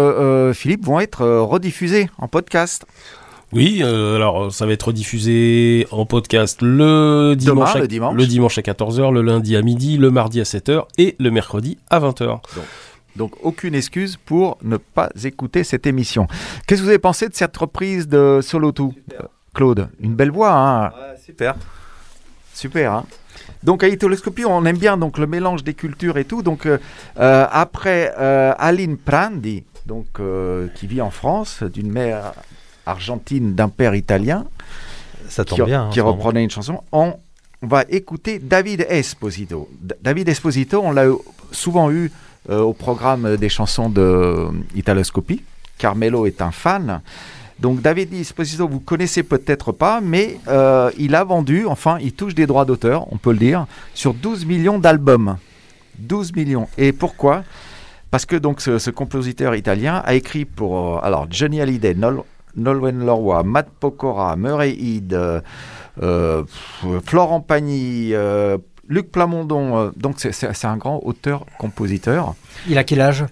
euh, 0.50 0.54
Philippe, 0.54 0.84
vont 0.86 1.00
être 1.00 1.22
euh, 1.22 1.42
rediffusées 1.42 2.10
en 2.18 2.28
podcast. 2.28 2.86
Oui, 3.54 3.82
euh, 3.84 4.16
alors 4.16 4.52
ça 4.54 4.66
va 4.66 4.72
être 4.72 4.94
diffusé 4.94 5.86
en 5.92 6.06
podcast 6.06 6.62
le 6.62 7.36
dimanche, 7.36 7.74
Demain, 7.74 8.10
à, 8.10 8.14
le 8.14 8.26
dimanche. 8.26 8.58
à 8.58 8.62
14h, 8.62 9.12
le 9.12 9.22
lundi 9.22 9.56
à 9.56 9.62
midi, 9.62 9.98
le 9.98 10.10
mardi 10.10 10.40
à 10.40 10.44
7h 10.44 10.86
et 10.98 11.16
le 11.20 11.32
mercredi 11.32 11.78
à 11.90 12.00
20h. 12.00 12.40
Donc 13.18 13.34
aucune 13.44 13.76
excuse 13.76 14.18
pour 14.18 14.58
ne 14.64 14.78
pas 14.78 15.10
écouter 15.24 15.66
cette 15.66 15.86
émission. 15.86 16.28
Qu'est-ce 16.66 16.80
que 16.80 16.86
vous 16.86 16.90
avez 16.90 17.00
pensé 17.00 17.28
de 17.28 17.36
cette 17.36 17.56
reprise 17.58 18.08
de 18.08 18.40
Solo 18.42 18.72
Tout 18.72 18.94
euh, 19.20 19.24
Claude, 19.54 19.90
une 20.00 20.16
belle 20.16 20.32
voix, 20.32 20.54
hein 20.54 20.92
super. 21.26 21.56
Super. 22.54 22.94
Hein 22.94 23.06
donc 23.64 23.84
à 23.84 23.88
Italoscopie, 23.88 24.46
on 24.46 24.66
aime 24.66 24.78
bien 24.78 24.98
donc 24.98 25.18
le 25.18 25.28
mélange 25.28 25.64
des 25.64 25.74
cultures 25.74 26.18
et 26.18 26.26
tout. 26.26 26.42
Donc 26.42 26.66
euh, 26.66 26.78
euh, 27.20 27.46
après 27.52 28.14
euh, 28.18 28.54
Aline 28.58 28.98
Prandi, 28.98 29.64
donc 29.86 30.08
euh, 30.20 30.68
qui 30.76 30.88
vit 30.88 31.02
en 31.02 31.12
France, 31.12 31.64
d'une 31.64 31.92
mère 31.92 32.34
argentine 32.86 33.54
d'un 33.56 33.70
père 33.70 33.96
italien, 33.96 34.46
Ça 35.30 35.46
tombe 35.46 35.60
qui, 35.60 35.66
bien. 35.66 35.84
hein, 35.86 35.90
qui 35.92 36.00
moment. 36.00 36.14
reprenait 36.14 36.44
une 36.44 36.50
chanson, 36.50 36.82
on, 36.92 37.14
va 37.64 37.84
écouter 37.90 38.40
David 38.40 38.88
Esposito. 38.90 39.70
D- 39.80 39.94
David 40.02 40.28
Esposito, 40.30 40.82
on 40.84 40.92
l'a 40.92 41.06
souvent 41.52 41.92
eu 41.92 42.12
euh, 42.50 42.60
au 42.62 42.74
programme 42.74 43.38
des 43.38 43.50
chansons 43.50 43.88
de 43.90 44.02
euh, 44.02 44.50
Italoscopie. 44.76 45.44
Carmelo 45.78 46.26
est 46.26 46.42
un 46.42 46.50
fan. 46.52 47.02
Donc 47.60 47.82
David 47.84 48.12
Esposito, 48.16 48.68
vous 48.68 48.80
connaissez 48.80 49.22
peut-être 49.22 49.72
pas, 49.72 50.02
mais 50.02 50.40
euh, 50.48 50.90
il 50.98 51.14
a 51.14 51.24
vendu, 51.24 51.68
enfin, 51.68 52.00
il 52.02 52.14
touche 52.14 52.34
des 52.34 52.48
droits 52.48 52.66
d'auteur, 52.66 53.06
on 53.14 53.18
peut 53.18 53.32
le 53.32 53.38
dire, 53.38 53.68
sur 53.94 54.16
12 54.16 54.46
millions 54.48 54.80
d'albums. 54.80 55.38
12 56.00 56.34
millions. 56.36 56.68
Et 56.80 56.92
pourquoi? 56.94 57.44
Parce 58.10 58.26
que 58.26 58.36
donc 58.36 58.60
ce, 58.62 58.80
ce 58.80 58.90
compositeur 58.90 59.54
italien 59.56 60.02
a 60.04 60.16
écrit 60.16 60.46
pour 60.46 61.04
alors 61.04 61.28
Johnny 61.30 61.62
Hallyday, 61.62 61.94
Nol, 61.94 62.24
Nolwenn 62.56 63.00
Leroy, 63.06 63.44
Matt 63.44 63.68
Pokora, 63.80 64.36
Murray 64.36 64.72
Head, 64.80 65.14
euh, 65.14 65.42
euh, 66.02 66.44
Florent 67.06 67.42
Pagny, 67.42 68.10
euh, 68.14 68.58
Luc 68.88 69.12
Plamondon. 69.12 69.78
euh, 69.78 69.90
donc 69.96 70.16
c'est- 70.18 70.32
c'est 70.32 70.54
c'est 70.54 70.68
un 70.68 70.78
grand 70.78 71.00
auteur-compositeur. 71.04 72.36
Il 72.70 72.78
a 72.78 72.84
quel 72.84 73.02
âge? 73.02 73.26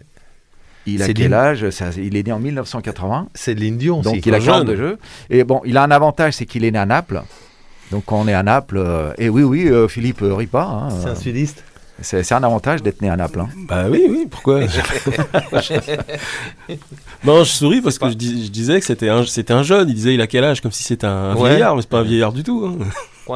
Il 0.86 1.01
a 1.03 1.05
C'est 1.08 1.13
quel 1.13 1.34
âge? 1.34 1.69
Ça, 1.71 1.88
Il 1.97 2.15
est 2.15 2.25
né 2.25 2.32
en 2.32 2.39
1980. 2.39 3.27
C'est 3.34 3.53
de 3.55 3.60
l'Indion 3.62 4.01
Donc 4.01 4.25
il 4.25 4.34
a 4.34 4.39
jeune. 4.39 4.53
42 4.65 4.75
jeux. 4.75 4.97
Et 5.29 5.43
bon, 5.43 5.62
il 5.65 5.77
a 5.77 5.84
un 5.84 5.91
avantage, 5.91 6.34
c'est 6.34 6.45
qu'il 6.45 6.63
est 6.63 6.71
né 6.71 6.79
à 6.79 6.86
Naples. 6.86 7.21
Donc 7.91 8.03
quand 8.05 8.19
on 8.19 8.27
est 8.27 8.34
à 8.34 8.43
Naples, 8.43 8.77
euh, 8.77 9.12
et 9.17 9.29
oui, 9.29 9.43
oui, 9.43 9.67
euh, 9.67 9.88
Philippe 9.88 10.21
euh, 10.21 10.34
rit 10.36 10.47
pas. 10.47 10.63
hein, 10.63 10.89
C'est 11.01 11.10
un 11.10 11.15
sudiste. 11.15 11.63
C'est 12.01 12.31
un 12.33 12.43
avantage 12.43 12.81
d'être 12.83 13.01
né 13.01 13.09
à 13.09 13.15
Naples. 13.15 13.39
hein. 13.41 13.49
Bah 13.67 13.85
oui, 13.89 14.03
oui, 14.09 14.27
pourquoi? 14.29 14.62
Non, 17.23 17.43
je 17.43 17.49
souris 17.49 17.81
parce 17.81 17.97
que 17.99 18.09
je, 18.09 18.13
dis- 18.15 18.45
je 18.45 18.51
disais 18.51 18.79
que 18.79 18.85
c'était 18.85 19.09
un, 19.09 19.63
jeune. 19.63 19.89
Il 19.89 19.95
disait 19.95 20.13
il 20.13 20.21
a 20.21 20.27
quel 20.27 20.43
âge? 20.43 20.62
Comme 20.62 20.71
si 20.71 20.83
c'était 20.83 21.07
un 21.07 21.35
Ouais. 21.35 21.49
vieillard, 21.49 21.75
mais 21.75 21.81
c'est 21.81 21.89
pas 21.89 21.99
un 21.99 22.03
vieillard 22.03 22.31
du 22.33 22.43
tout. 22.43 22.65
hein. 22.65 22.85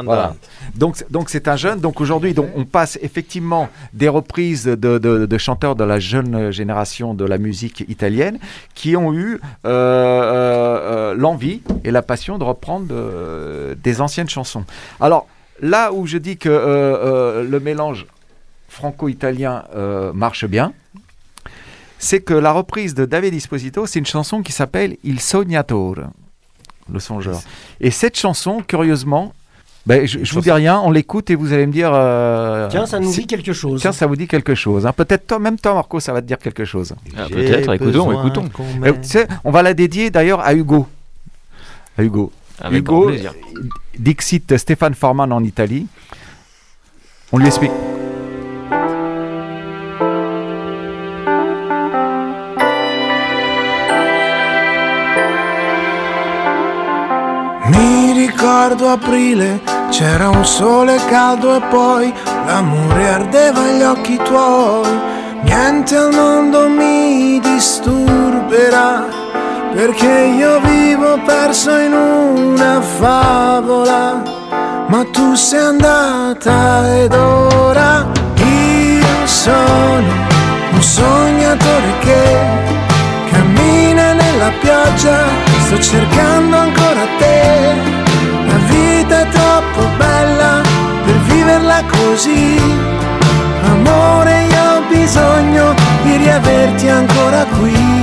Voilà. 0.05 0.33
Donc, 0.75 0.95
c'est- 0.97 1.11
donc 1.11 1.29
c'est 1.29 1.47
un 1.47 1.55
jeune. 1.55 1.79
Donc 1.79 2.01
aujourd'hui, 2.01 2.33
donc 2.33 2.47
on 2.55 2.65
passe 2.65 2.97
effectivement 3.03 3.69
des 3.93 4.07
reprises 4.09 4.63
de, 4.65 4.75
de- 4.75 5.25
de 5.27 5.37
chanteurs 5.37 5.75
de 5.75 5.83
la 5.83 5.99
jeune 5.99 6.49
génération 6.51 7.13
de 7.13 7.25
la 7.25 7.37
musique 7.37 7.85
italienne 7.89 8.39
qui 8.73 8.95
ont 8.97 9.13
eu 9.13 9.35
euh, 9.35 9.67
euh, 9.67 11.11
euh, 11.11 11.13
l'envie 11.15 11.61
et 11.83 11.91
la 11.91 12.01
passion 12.01 12.39
de 12.39 12.43
reprendre 12.43 12.87
euh, 12.91 13.75
des 13.83 14.01
anciennes 14.01 14.29
chansons. 14.29 14.63
Alors 14.99 15.27
là 15.61 15.93
où 15.93 16.07
je 16.07 16.17
dis 16.17 16.37
que 16.37 16.49
euh, 16.49 16.57
euh, 16.63 17.43
le 17.47 17.59
mélange 17.59 18.07
franco-italien 18.73 19.63
euh, 19.75 20.11
marche 20.13 20.45
bien, 20.45 20.73
c'est 21.99 22.21
que 22.21 22.33
la 22.33 22.51
reprise 22.51 22.93
de 22.95 23.05
David 23.05 23.33
Esposito, 23.33 23.85
c'est 23.85 23.99
une 23.99 24.05
chanson 24.05 24.41
qui 24.43 24.51
s'appelle 24.51 24.97
Il 25.03 25.19
Sognatore, 25.21 25.99
le 26.91 26.99
songeur. 26.99 27.39
Et 27.79 27.91
cette 27.91 28.17
chanson, 28.17 28.61
curieusement, 28.67 29.33
ben, 29.85 30.05
je, 30.07 30.23
je 30.23 30.33
vous 30.33 30.41
dis 30.41 30.51
rien, 30.51 30.79
on 30.79 30.91
l'écoute 30.91 31.29
et 31.29 31.35
vous 31.35 31.51
allez 31.53 31.65
me 31.67 31.71
dire. 31.71 31.91
euh, 31.93 32.67
Tiens, 32.69 32.85
ça 32.85 32.99
nous 32.99 33.11
si- 33.11 33.21
dit 33.21 33.27
quelque 33.27 33.53
chose. 33.53 33.81
Tiens, 33.81 33.91
ça 33.91 34.07
vous 34.07 34.15
dit 34.15 34.27
quelque 34.27 34.55
chose. 34.55 34.85
hein. 34.85 34.93
Peut-être 34.93 35.27
toi, 35.27 35.39
même 35.39 35.57
toi, 35.57 35.73
Marco, 35.73 35.99
ça 35.99 36.13
va 36.13 36.21
te 36.21 36.27
dire 36.27 36.37
quelque 36.39 36.65
chose. 36.65 36.93
Ah, 37.17 37.27
peut-être, 37.29 37.71
écoutons, 37.73 38.11
écoutons. 38.11 38.45
Euh, 38.59 38.79
m'aime. 38.79 39.01
tu 39.01 39.07
sais, 39.09 39.27
on 39.43 39.51
va 39.51 39.61
la 39.61 39.73
dédier 39.73 40.09
d'ailleurs 40.09 40.39
à 40.39 40.53
Hugo. 40.53 40.87
À 41.97 42.03
Hugo. 42.03 42.31
Avec 42.61 42.79
Hugo. 42.79 43.11
Dixit 43.97 44.57
Stéphane 44.57 44.93
Forman 44.93 45.31
en 45.31 45.43
Italie. 45.43 45.87
On 47.31 47.37
lui 47.37 47.47
explique. 47.47 47.71
Ricordo 58.43 58.89
aprile, 58.89 59.61
c'era 59.89 60.27
un 60.27 60.45
sole 60.45 60.99
caldo 61.07 61.55
e 61.55 61.61
poi 61.69 62.13
l'amore 62.45 63.07
ardeva 63.07 63.61
agli 63.61 63.81
occhi 63.83 64.17
tuoi. 64.17 64.99
Niente 65.43 65.95
al 65.95 66.11
mondo 66.13 66.67
mi 66.67 67.39
disturberà, 67.39 69.05
perché 69.73 70.33
io 70.37 70.59
vivo 70.59 71.21
perso 71.25 71.71
in 71.77 71.93
una 71.93 72.81
favola. 72.81 74.21
Ma 74.87 75.05
tu 75.09 75.35
sei 75.35 75.59
andata 75.61 76.97
ed 76.97 77.13
ora 77.13 78.05
io 78.35 79.25
sono 79.25 80.11
un 80.73 80.81
sognatore 80.81 81.93
che 82.01 82.37
cammina 83.31 84.11
nella 84.11 84.51
pioggia, 84.59 85.27
sto 85.65 85.79
cercando 85.79 86.57
ancora 86.57 87.07
te. 87.17 87.92
Troppo 89.73 89.89
bella 89.97 90.61
per 91.03 91.15
viverla 91.21 91.83
così. 91.89 92.61
Amore, 93.65 94.43
io 94.43 94.61
ho 94.61 94.81
bisogno 94.87 95.73
di 96.03 96.17
riaverti 96.17 96.89
ancora 96.89 97.43
qui. 97.45 98.01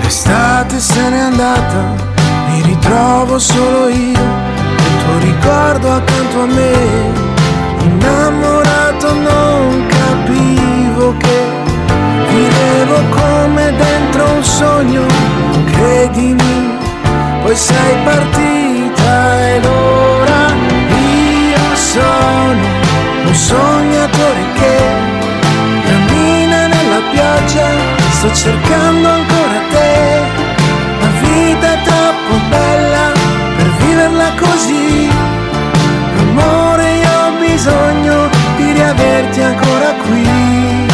L'estate 0.00 0.80
se 0.80 1.08
n'è 1.10 1.18
andata, 1.18 1.94
mi 2.48 2.62
ritrovo 2.62 3.38
solo 3.38 3.88
io, 3.88 4.20
il 4.78 4.96
tuo 5.04 5.18
ricordo 5.18 5.92
accanto 5.92 6.40
a 6.40 6.46
me. 6.46 7.32
Innamorato 7.84 9.12
non 9.12 9.86
che 9.88 9.93
vivevo 12.84 13.02
come 13.08 13.72
dentro 13.76 14.30
un 14.30 14.44
sogno, 14.44 15.06
credimi, 15.72 16.78
poi 17.42 17.56
sei 17.56 17.96
partita 18.04 19.48
ed 19.48 19.64
ora 19.64 20.52
io 20.88 21.76
sono 21.76 22.66
un 23.24 23.34
sognatore 23.34 24.44
che 24.54 24.76
cammina 25.86 26.66
nella 26.66 27.00
pioggia, 27.10 27.66
sto 28.10 28.32
cercando 28.32 29.08
ancora 29.08 29.60
te. 29.70 30.42
La 31.00 31.10
vita 31.20 31.72
è 31.72 31.82
troppo 31.82 32.44
bella 32.50 33.12
per 33.56 33.70
viverla 33.78 34.32
così. 34.38 35.08
Amore, 36.18 36.92
io 36.96 37.10
ho 37.10 37.38
bisogno 37.40 38.28
di 38.56 38.72
riaverti 38.72 39.40
ancora 39.40 39.92
qui. 40.06 40.93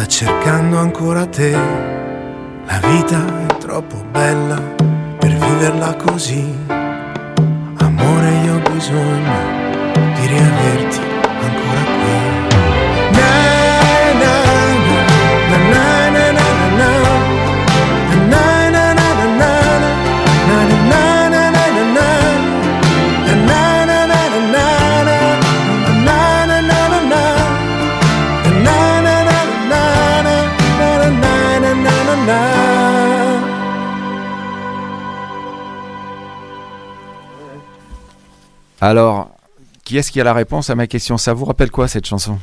Sta 0.00 0.06
cercando 0.06 0.78
ancora 0.78 1.26
te. 1.26 1.50
La 1.50 2.80
vita 2.88 3.46
è 3.46 3.56
troppo 3.58 4.02
bella 4.10 4.56
per 5.18 5.30
viverla 5.30 5.94
così. 5.96 6.54
Amore, 7.78 8.30
io 8.44 8.54
ho 8.54 8.70
bisogno 8.72 9.39
Alors, 38.80 39.30
qui 39.84 39.98
est-ce 39.98 40.10
qui 40.10 40.20
a 40.20 40.24
la 40.24 40.32
réponse 40.34 40.70
à 40.70 40.74
ma 40.74 40.86
question 40.86 41.18
Ça 41.18 41.32
vous 41.34 41.44
rappelle 41.44 41.70
quoi 41.70 41.88
cette 41.88 42.06
chanson 42.06 42.38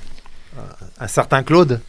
Un 1.00 1.08
certain 1.08 1.44
Claude 1.44 1.82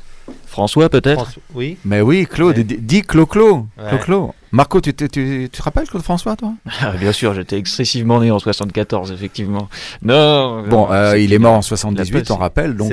François, 0.46 0.88
peut-être 0.90 1.22
François- 1.22 1.42
Oui. 1.54 1.78
Mais 1.84 2.00
oui, 2.02 2.26
Claude, 2.30 2.58
Ouais. 2.58 2.64
dis- 2.64 3.02
Clo-Clo. 3.02 3.66
Ouais. 3.78 3.88
Clo-Clo. 3.88 4.34
Marco, 4.52 4.80
tu 4.80 4.92
te, 4.92 5.04
tu, 5.04 5.48
tu 5.50 5.58
te 5.58 5.62
rappelles 5.62 5.86
Claude 5.88 6.02
François, 6.02 6.36
toi 6.36 6.52
Ah, 6.82 6.90
Bien 6.92 7.12
sûr, 7.12 7.32
j'étais 7.34 7.56
excessivement 7.58 8.20
né 8.20 8.30
en 8.30 8.38
74, 8.38 9.10
effectivement. 9.12 9.68
Non. 10.02 10.64
Bon, 10.68 10.86
non, 10.86 10.92
euh, 10.92 11.18
il 11.18 11.32
est 11.32 11.38
mort 11.38 11.54
en 11.54 11.62
78, 11.62 12.08
il 12.28 12.32
a 12.32 12.34
on 12.34 12.38
rappelle, 12.38 12.76
donc 12.76 12.90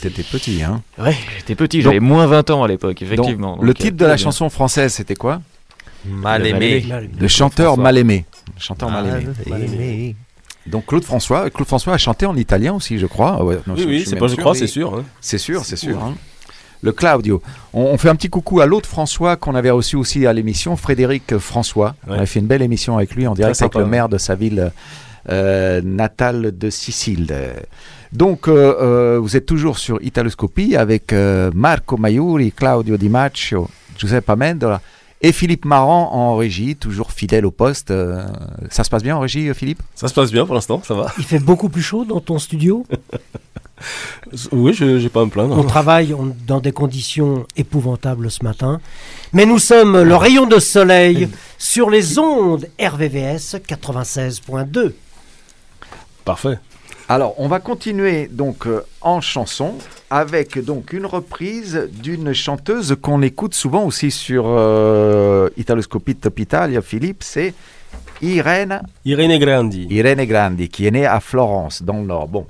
t'étais 0.00 0.22
petit. 0.22 0.62
Hein. 0.62 0.82
Ouais, 0.98 1.16
j'étais 1.38 1.54
petit, 1.56 1.80
j'avais 1.82 2.00
moins 2.00 2.26
20 2.26 2.50
ans 2.50 2.62
à 2.62 2.68
l'époque, 2.68 2.98
Donc, 3.00 3.02
effectivement. 3.02 3.58
le 3.60 3.74
titre 3.74 3.94
euh, 3.94 3.98
de 3.98 4.04
la 4.06 4.14
bien. 4.16 4.24
chanson 4.24 4.48
française, 4.48 4.92
c'était 4.92 5.16
quoi 5.16 5.40
Mal 6.04 6.42
Le 6.42 6.48
aimé. 6.48 6.84
mal 6.88 7.08
Le 7.18 7.28
chanteur 7.28 7.76
mal 7.78 7.98
aimé. 7.98 8.24
Le 8.56 8.60
chanteur 8.60 8.90
mal 8.90 9.06
aimé. 9.50 10.14
Donc 10.70 10.86
Claude 10.86 11.04
François, 11.04 11.50
Claude 11.50 11.66
François 11.68 11.94
a 11.94 11.98
chanté 11.98 12.26
en 12.26 12.36
italien 12.36 12.74
aussi, 12.74 12.98
je 12.98 13.06
crois. 13.06 13.42
Ouais, 13.44 13.58
non, 13.66 13.74
Oui, 13.74 13.82
je- 13.82 13.88
oui, 13.88 14.04
c'est 14.06 14.16
pas 14.16 14.26
je 14.28 14.34
sûr, 14.34 14.40
crois, 14.40 14.52
mais- 14.52 14.58
c'est 14.58 14.66
sûr. 14.66 14.94
hein. 14.94 15.04
C'est 15.20 15.38
sûr, 15.38 15.64
C'est 15.64 15.76
sûr. 15.76 16.02
hein. 16.02 16.14
Le 16.82 16.92
Claudio. 16.92 17.42
On, 17.74 17.82
on 17.82 17.98
fait 17.98 18.08
un 18.08 18.14
petit 18.16 18.30
coucou 18.30 18.60
à 18.60 18.66
l'autre 18.66 18.88
François 18.88 19.36
qu'on 19.36 19.54
avait 19.54 19.70
reçu 19.70 19.96
aussi 19.96 20.26
à 20.26 20.32
l'émission, 20.32 20.76
Frédéric 20.76 21.36
François. 21.38 21.94
On 22.08 22.14
a 22.14 22.24
fait 22.24 22.40
une 22.40 22.46
belle 22.46 22.62
émission 22.62 22.96
avec 22.96 23.14
lui 23.14 23.26
en 23.26 23.34
direct 23.34 23.54
Très 23.56 23.64
avec 23.64 23.74
sympa, 23.74 23.84
le 23.84 23.90
maire 23.90 24.08
de 24.08 24.16
sa 24.16 24.34
ville 24.34 24.72
euh, 25.28 25.82
natale 25.84 26.56
de 26.56 26.70
Sicile. 26.70 27.34
Donc, 28.12 28.48
euh, 28.48 28.74
euh, 28.80 29.18
vous 29.20 29.36
êtes 29.36 29.44
toujours 29.46 29.76
sur 29.78 30.00
Italoscopie 30.02 30.74
avec 30.74 31.12
euh, 31.12 31.50
Marco 31.54 31.98
Maiuri, 31.98 32.50
Claudio 32.52 32.96
Di 32.96 33.08
Maccio, 33.10 33.68
Giuseppe 33.98 34.30
Amendola 34.30 34.80
et 35.22 35.32
Philippe 35.32 35.64
Marant 35.64 36.12
en 36.12 36.36
régie, 36.36 36.76
toujours 36.76 37.12
fidèle 37.12 37.44
au 37.46 37.50
poste. 37.50 37.90
Euh, 37.90 38.26
ça 38.70 38.84
se 38.84 38.90
passe 38.90 39.02
bien 39.02 39.16
en 39.16 39.20
régie, 39.20 39.48
euh, 39.48 39.54
Philippe? 39.54 39.82
Ça 39.94 40.08
se 40.08 40.14
passe 40.14 40.30
bien 40.32 40.46
pour 40.46 40.54
l'instant, 40.54 40.80
ça 40.84 40.94
va. 40.94 41.12
Il 41.18 41.24
fait 41.24 41.38
beaucoup 41.38 41.68
plus 41.68 41.82
chaud 41.82 42.04
dans 42.04 42.20
ton 42.20 42.38
studio? 42.38 42.86
Oui, 44.52 44.74
je 44.74 44.98
j'ai 44.98 45.08
pas 45.08 45.22
à 45.22 45.24
me 45.24 45.30
plaindre. 45.30 45.56
On 45.56 45.62
travaille 45.64 46.12
on- 46.12 46.36
dans 46.46 46.60
des 46.60 46.70
conditions 46.70 47.46
épouvantables 47.56 48.30
ce 48.30 48.44
matin. 48.44 48.78
Mais 49.32 49.46
nous 49.46 49.58
sommes 49.58 50.02
le 50.02 50.16
rayon 50.16 50.44
de 50.46 50.58
soleil 50.58 51.30
sur 51.56 51.88
les 51.88 52.18
ondes 52.18 52.66
RVVS 52.78 53.56
96.2. 53.66 54.92
Parfait. 56.26 56.58
Alors, 57.10 57.34
on 57.38 57.48
va 57.48 57.58
continuer 57.58 58.28
donc 58.28 58.68
euh, 58.68 58.84
en 59.00 59.20
chanson 59.20 59.74
avec 60.10 60.64
donc 60.64 60.92
une 60.92 61.06
reprise 61.06 61.88
d'une 61.92 62.32
chanteuse 62.32 62.96
qu'on 63.02 63.20
écoute 63.22 63.52
souvent 63.52 63.82
aussi 63.82 64.12
sur 64.12 64.44
euh, 64.46 65.48
Italoscopie 65.56 66.14
Top 66.14 66.38
Italia, 66.38 66.80
Philippe, 66.80 67.24
c'est 67.24 67.52
Irene, 68.22 68.82
Irene 69.04 69.40
Grandi. 69.40 69.88
Irene 69.90 70.24
Grandi, 70.24 70.68
qui 70.68 70.86
est 70.86 70.92
née 70.92 71.04
à 71.04 71.18
Florence, 71.18 71.82
dans 71.82 71.94
le 71.94 72.06
Nord. 72.06 72.28
Bon, 72.28 72.46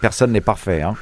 personne 0.00 0.32
n'est 0.32 0.40
parfait, 0.40 0.82
hein. 0.82 0.96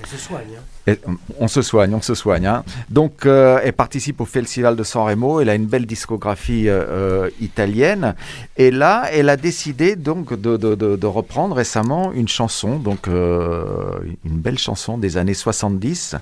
On 0.00 0.06
se 0.06 0.16
soigne. 0.16 0.54
hein. 0.56 0.77
Euh, 0.88 0.96
on 1.38 1.48
se 1.48 1.62
soigne, 1.62 1.94
on 1.94 2.02
se 2.02 2.14
soigne. 2.14 2.46
hein. 2.46 2.64
Donc, 2.90 3.26
euh, 3.26 3.60
elle 3.62 3.72
participe 3.72 4.20
au 4.20 4.24
Festival 4.24 4.74
de 4.76 4.82
Sanremo. 4.82 5.40
Elle 5.40 5.50
a 5.50 5.54
une 5.54 5.66
belle 5.66 5.86
discographie 5.86 6.68
euh, 6.68 7.30
italienne. 7.40 8.14
Et 8.56 8.70
là, 8.70 9.04
elle 9.12 9.28
a 9.28 9.36
décidé 9.36 9.94
donc 9.96 10.34
de, 10.34 11.06
reprendre 11.06 11.56
récemment 11.56 12.12
une 12.12 12.28
chanson, 12.28 12.78
donc 12.78 13.06
une 13.06 14.16
belle 14.24 14.58
chanson 14.58 14.98
des 14.98 15.16
années 15.16 15.34
70 15.34 16.16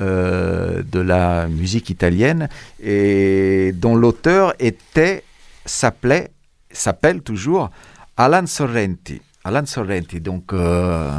euh, 0.00 0.82
de 0.90 0.98
la 0.98 1.46
musique 1.46 1.88
italienne, 1.88 2.48
et 2.82 3.70
dont 3.76 3.94
l'auteur 3.94 4.52
était 4.58 5.22
s'appelait 5.64 6.32
s'appelle 6.72 7.20
toujours 7.20 7.70
Alan 8.16 8.44
Sorrenti. 8.44 9.22
Alan 9.46 9.66
Sorrenti, 9.66 10.20
donc 10.20 10.52
euh, 10.54 11.10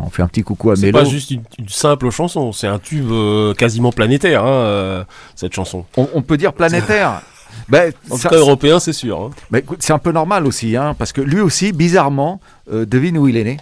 on 0.00 0.08
fait 0.08 0.22
un 0.22 0.28
petit 0.28 0.42
coucou 0.42 0.70
à 0.70 0.76
C'est 0.76 0.86
Mélo. 0.86 0.98
pas 1.00 1.04
juste 1.04 1.32
une, 1.32 1.42
une 1.58 1.68
simple 1.68 2.10
chanson, 2.10 2.52
c'est 2.52 2.68
un 2.68 2.78
tube 2.78 3.10
euh, 3.10 3.54
quasiment 3.54 3.90
planétaire, 3.90 4.44
hein, 4.44 4.48
euh, 4.48 5.04
cette 5.34 5.52
chanson. 5.52 5.84
On, 5.96 6.08
on 6.14 6.22
peut 6.22 6.36
dire 6.36 6.52
planétaire. 6.52 7.22
Ben, 7.68 7.92
En 8.10 8.16
ça- 8.16 8.28
tout 8.28 8.34
cas 8.34 8.40
européen, 8.40 8.78
c'est 8.78 8.92
sûr. 8.92 9.20
hein. 9.20 9.30
ben, 9.50 9.62
c'est 9.80 9.92
un 9.92 9.98
peu 9.98 10.12
normal 10.12 10.46
aussi, 10.46 10.76
hein, 10.76 10.94
parce 10.96 11.12
que 11.12 11.20
lui 11.20 11.40
aussi, 11.40 11.72
bizarrement, 11.72 12.40
euh, 12.72 12.86
devine 12.86 13.18
où 13.18 13.26
il 13.26 13.36
est 13.36 13.44
né. 13.44 13.56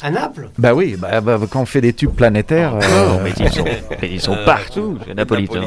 À 0.00 0.10
Naples? 0.12 0.50
Bah 0.58 0.74
oui, 0.74 0.96
bah, 0.96 1.20
bah, 1.20 1.38
quand 1.50 1.62
on 1.62 1.66
fait 1.66 1.80
des 1.80 1.92
tubes 1.92 2.12
planétaires. 2.14 2.74
Oh, 2.78 2.84
euh, 2.84 3.18
mais 3.24 3.32
ils 3.36 3.50
sont, 3.52 3.64
mais 4.00 4.10
ils 4.12 4.20
sont 4.20 4.36
partout, 4.44 4.98
les 5.08 5.14
Napolitains. 5.14 5.62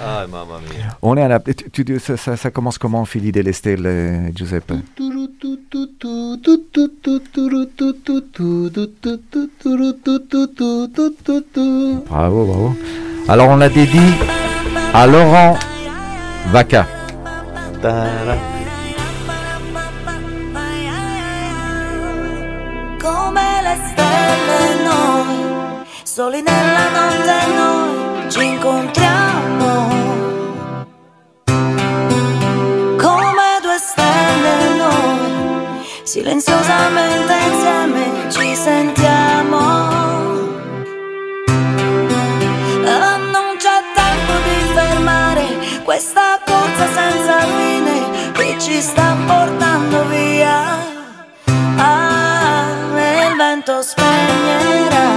Ah, 0.00 0.26
mamma 0.26 0.58
mia. 0.60 0.96
on 1.02 1.16
est 1.16 1.22
à 1.22 1.28
la. 1.28 1.40
tu- 1.40 1.84
tu- 1.84 1.98
ça, 2.00 2.16
ça- 2.16 2.36
ça 2.36 2.50
commence 2.50 2.78
comment, 2.78 3.04
Fili 3.04 3.30
euh, 3.34 4.30
Giuseppe 4.34 4.72
Bravo, 12.08 12.44
bravo. 12.46 12.76
Alors 13.28 13.48
on 13.50 13.56
la 13.56 13.68
dédie 13.68 14.14
à 14.94 15.06
Laurent 15.06 15.56
Vaca. 16.50 16.86
Come 22.98 23.40
le 23.66 23.74
stelle 23.88 24.82
noi, 24.84 25.84
soli 26.04 26.42
nella 26.42 26.86
notte 26.96 27.36
noi 27.56 28.30
ci 28.30 28.40
incontriamo. 28.40 29.31
Silenziosamente 36.22 37.34
insieme 37.50 38.30
ci 38.30 38.54
sentiamo. 38.54 39.58
Non 43.34 43.56
c'è 43.58 43.78
tempo 43.92 44.32
di 44.46 44.72
fermare 44.72 45.46
questa 45.82 46.38
corsa 46.44 46.86
senza 46.94 47.38
fine 47.40 48.30
che 48.32 48.56
ci 48.60 48.80
sta 48.80 49.16
portando 49.26 50.06
via. 50.06 50.78
Ah, 51.76 52.68
il 52.94 53.36
vento 53.36 53.82
spegnerà 53.82 55.10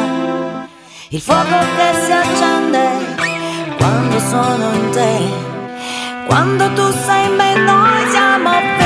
il 1.09 1.21
fuoco 1.21 1.57
che 1.77 1.89
si 2.03 2.11
accende 2.11 3.75
quando 3.77 4.19
sono 4.19 4.73
in 4.73 4.89
te. 4.89 5.53
Quando 6.25 6.73
tu 6.73 6.91
sei 7.05 7.27
in 7.27 7.35
me, 7.35 7.53
noi 7.59 8.09
siamo 8.09 8.49
figli 8.49 8.84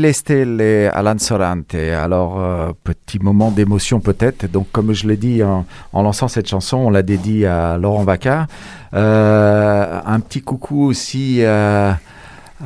delle 0.00 0.12
stelle 0.14 0.90
à 0.92 1.02
Lanzorante. 1.02 1.74
Alors, 1.74 2.40
euh, 2.40 2.72
petit 2.82 3.18
moment 3.20 3.50
d'émotion 3.50 4.00
peut-être. 4.00 4.50
Donc, 4.50 4.66
comme 4.72 4.92
je 4.92 5.06
l'ai 5.06 5.16
dit 5.16 5.42
en, 5.42 5.64
en 5.92 6.02
lançant 6.02 6.26
cette 6.28 6.48
chanson, 6.48 6.78
on 6.78 6.90
l'a 6.90 7.02
dédiée 7.02 7.46
à 7.46 7.78
Laurent 7.78 8.02
Vaca. 8.04 8.46
Euh, 8.94 10.00
un 10.04 10.20
petit 10.20 10.40
coucou 10.42 10.84
aussi 10.84 11.38
euh, 11.42 11.92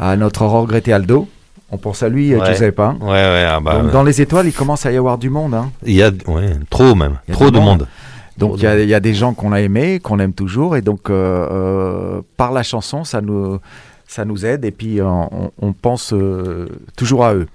à 0.01 0.17
notre 0.17 0.45
regretté 0.47 0.93
Aldo. 0.93 1.29
On 1.71 1.77
pense 1.77 2.03
à 2.03 2.09
lui, 2.09 2.35
Ouais. 2.35 2.47
Giuseppe. 2.47 2.81
hein. 2.81 2.97
Ouais, 3.01 3.09
ouais, 3.09 3.47
ah 3.47 3.61
bah, 3.61 3.81
Donc, 3.83 3.91
dans 3.93 4.03
les 4.03 4.23
étoiles, 4.23 4.47
il 4.47 4.53
commence 4.55 4.87
à 4.87 4.93
y 4.93 4.97
avoir 4.97 5.19
du 5.19 5.29
monde. 5.29 5.53
hein. 5.55 5.71
il 5.85 5.95
y 5.95 6.03
a 6.03 6.11
trop 6.71 6.95
même, 6.95 7.19
a 7.29 7.33
trop 7.33 7.51
de 7.51 7.59
monde. 7.59 7.81
monde. 7.81 7.87
Donc 8.39 8.55
il 8.59 8.63
y, 8.63 8.67
a- 8.69 8.79
il 8.81 8.89
y 8.89 8.95
a 8.95 9.01
des 9.01 9.15
gens 9.15 9.35
qu'on 9.35 9.51
a 9.53 9.61
aimés, 9.61 9.99
qu'on 9.99 10.21
aime 10.21 10.33
toujours, 10.33 10.77
et 10.77 10.81
donc 10.81 11.11
euh, 11.11 11.49
euh, 11.51 12.21
par 12.37 12.53
la 12.53 12.63
chanson, 12.63 13.03
ça 13.03 13.21
nous, 13.21 13.59
ça 14.09 14.25
nous 14.25 14.45
aide, 14.45 14.65
et 14.65 14.73
puis 14.73 15.01
euh, 15.01 15.05
on, 15.07 15.53
on 15.61 15.73
pense 15.73 16.13
euh, 16.13 16.67
toujours 16.97 17.25
à 17.25 17.35
eux. 17.35 17.47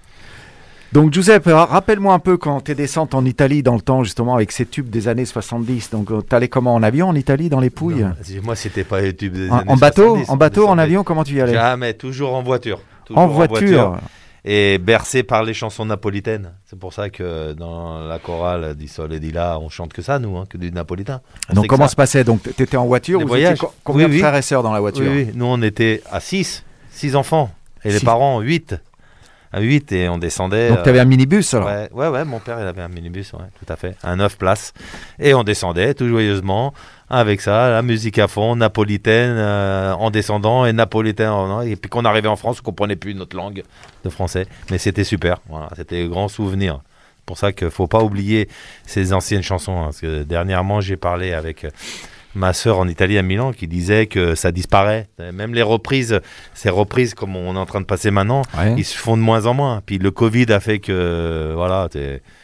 Donc 0.94 1.12
Giuseppe, 1.12 1.48
ra- 1.48 1.66
rappelle-moi 1.66 2.14
un 2.14 2.20
peu 2.20 2.38
quand 2.38 2.62
tes 2.62 2.76
descentes 2.76 3.16
en 3.16 3.26
Italie 3.26 3.64
dans 3.64 3.74
le 3.74 3.82
temps, 3.82 4.04
justement, 4.04 4.36
avec 4.36 4.52
ces 4.52 4.66
tubes 4.68 4.90
des 4.92 5.08
années 5.08 5.26
70. 5.26 5.90
Donc 5.90 6.12
euh, 6.12 6.22
t'allais 6.22 6.48
comment 6.48 6.76
En 6.76 6.84
avion 6.84 7.10
en 7.10 7.16
Italie, 7.16 7.50
dans 7.50 7.60
les 7.60 7.72
Pouilles 7.72 8.04
Non, 8.04 8.14
Moi, 8.44 8.56
c'était 8.56 8.84
pas 8.84 9.02
les 9.02 9.16
tubes 9.16 9.34
des 9.34 9.50
en, 9.50 9.58
années 9.58 9.72
en 9.72 9.76
bateau 9.78 10.04
70, 10.10 10.30
En 10.30 10.38
bateau, 10.38 10.68
en 10.68 10.78
avion, 10.78 11.04
comment 11.04 11.24
tu 11.24 11.34
y 11.34 11.42
allais? 11.42 11.54
Jamais, 11.54 11.96
toujours 11.96 12.36
en 12.36 12.44
voiture. 12.44 12.80
Toujours 13.06 13.20
En 13.24 13.28
voiture. 13.28 13.98
Et 14.46 14.78
bercé 14.78 15.24
par 15.24 15.44
les 15.44 15.54
chansons 15.54 15.86
napolitaines. 15.86 16.52
C'est 16.66 16.78
pour 16.78 16.92
ça 16.94 17.10
que 17.10 17.54
dans 17.54 18.00
la 18.02 18.20
chorale 18.20 18.76
di 18.76 18.90
Sole 18.90 19.14
et 19.14 19.20
di 19.22 19.32
là, 19.32 19.58
on 19.58 19.70
chante 19.70 19.94
que 19.94 20.02
ça, 20.02 20.20
nous, 20.20 20.36
hein, 20.38 20.44
que 20.50 20.58
du 20.58 20.70
napolitain. 20.70 21.22
On 21.50 21.54
Donc 21.54 21.68
comment 21.68 21.86
ça. 21.86 21.92
se 21.92 21.96
passait 21.96 22.24
Donc 22.26 22.42
t'étais 22.56 22.76
en 22.76 22.86
voiture 22.86 23.20
Les 23.20 23.24
vous 23.24 23.30
voyages. 23.30 23.54
étiez 23.58 23.68
co- 23.68 23.74
Combien 23.86 24.06
Oui, 24.08 24.12
de 24.12 24.16
oui. 24.16 24.20
frères 24.22 24.36
et 24.36 24.42
sœurs 24.42 24.62
dans 24.62 24.74
la 24.74 24.82
voiture 24.82 25.10
Oui, 25.10 25.26
oui. 25.28 25.32
Nous, 25.34 25.46
on 25.46 25.62
était 25.62 26.04
à 26.12 26.20
6, 26.20 26.66
6 26.92 27.16
enfants. 27.16 27.52
Et 27.86 27.92
les 27.94 28.02
parents, 28.02 28.42
8. 28.42 28.76
À 29.54 29.62
8, 29.62 29.92
et 29.92 30.10
on 30.10 30.18
descendait. 30.18 30.70
Donc 30.70 30.80
euh, 30.80 30.84
t'avais 30.84 31.00
un 31.00 31.06
minibus 31.06 31.54
alors? 31.54 31.68
Ouais, 31.68 31.88
ouais, 31.94 32.08
ouais, 32.08 32.26
mon 32.26 32.40
père, 32.40 32.60
il 32.60 32.66
avait 32.66 32.82
un 32.82 32.88
minibus, 32.88 33.34
ouais, 33.34 33.46
tout 33.64 33.72
à 33.72 33.76
fait. 33.76 33.96
Un 34.04 34.16
9 34.16 34.36
places. 34.38 34.74
Et 35.20 35.36
on 35.36 35.44
descendait 35.44 35.94
tout 35.94 36.08
joyeusement 36.08 36.74
avec 37.08 37.40
ça, 37.40 37.70
la 37.70 37.84
musique 37.84 38.18
à 38.18 38.28
fond, 38.28 38.56
napolitaine 38.56 39.36
euh, 39.38 39.94
en 39.94 40.10
descendant 40.10 40.66
et 40.66 40.74
napolitaine 40.74 41.30
en 41.30 41.62
Et 41.62 41.76
puis 41.76 41.88
quand 41.88 42.02
on 42.02 42.06
arrivait 42.06 42.28
en 42.30 42.36
France, 42.36 42.62
on 42.62 42.64
comprenait 42.64 42.96
plus 42.96 43.14
notre 43.14 43.38
langue 43.38 43.62
de 44.04 44.10
français. 44.10 44.48
Mais 44.72 44.80
c'était 44.80 45.04
super. 45.04 45.38
Voilà, 45.48 45.70
c'était 45.76 46.02
un 46.02 46.08
grand 46.08 46.30
souvenir. 46.30 46.80
C'est 47.18 47.26
pour 47.28 47.38
ça 47.38 47.52
qu'il 47.54 47.70
faut 47.70 47.88
pas 47.88 48.02
oublier 48.02 48.50
ces 48.88 49.14
anciennes 49.14 49.44
chansons. 49.44 49.80
hein, 49.80 49.86
parce 49.86 50.02
que 50.02 50.24
dernièrement, 50.24 50.82
j'ai 50.82 50.98
parlé 50.98 51.34
avec. 51.34 51.68
Ma 52.36 52.52
sœur 52.54 52.80
en 52.80 52.88
Italie 52.88 53.18
à 53.20 53.22
Milan 53.22 53.52
qui 53.54 53.68
disait 53.68 54.08
que 54.08 54.34
ça 54.34 54.52
disparaît. 54.52 55.08
Même 55.34 55.54
les 55.54 55.62
reprises, 55.62 56.20
ces 56.56 56.70
reprises 56.70 57.14
comme 57.14 57.36
on 57.36 57.56
est 57.56 57.60
en 57.60 57.66
train 57.68 57.80
de 57.82 57.86
passer 57.86 58.10
maintenant, 58.10 58.42
Ouais. 58.58 58.74
ils 58.78 58.86
se 58.86 58.98
font 58.98 59.18
de 59.18 59.22
moins 59.22 59.46
en 59.46 59.54
moins. 59.54 59.82
Puis 59.86 60.00
le 60.00 60.10
Covid 60.10 60.52
a 60.52 60.60
fait 60.60 60.80
que 60.80 61.54
voilà, 61.56 61.90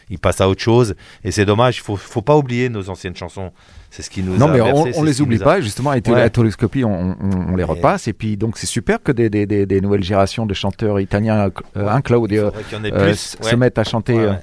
ils 0.08 0.18
passent 0.20 0.40
à 0.40 0.48
autre 0.48 0.62
chose 0.62 0.94
et 1.24 1.32
c'est 1.32 1.44
dommage. 1.44 1.78
Il 1.78 1.80
faut, 1.80 1.96
faut 1.96 2.22
pas 2.22 2.36
oublier 2.36 2.68
nos 2.68 2.88
anciennes 2.88 3.16
chansons. 3.16 3.50
C'est 3.90 4.02
ce 4.02 4.10
qui 4.10 4.22
nous 4.22 4.36
Non, 4.36 4.46
a 4.46 4.52
mais 4.52 4.60
on, 4.60 4.84
on 4.98 5.02
les 5.02 5.20
oublie 5.20 5.40
a- 5.40 5.44
pas, 5.44 5.60
justement, 5.60 5.90
avec 5.90 6.06
Ouais. 6.06 6.14
la 6.14 6.30
Toloscopie, 6.30 6.84
on, 6.84 7.16
on- 7.20 7.52
on 7.52 7.56
les 7.56 7.64
repasse. 7.64 8.06
Et 8.06 8.12
puis, 8.12 8.36
donc, 8.36 8.56
c'est 8.56 8.68
super 8.68 9.02
que 9.02 9.10
des, 9.10 9.28
des- 9.28 9.46
des- 9.46 9.66
des 9.66 9.80
nouvelles 9.80 10.04
générations 10.04 10.46
de 10.46 10.54
chanteurs 10.54 11.00
italiens, 11.00 11.50
euh, 11.76 11.88
un 11.88 12.00
Claude, 12.00 12.30
Il 12.30 12.38
euh, 12.38 12.44
faudrait 12.46 12.62
qu'il 12.62 12.78
y 12.78 12.80
en 12.80 12.84
ait 12.84 12.92
euh, 12.92 13.14
se 13.16 13.56
mettent 13.56 13.78
à 13.78 13.82
chanter. 13.84 14.14
Ouais, 14.14 14.20
euh. 14.26 14.34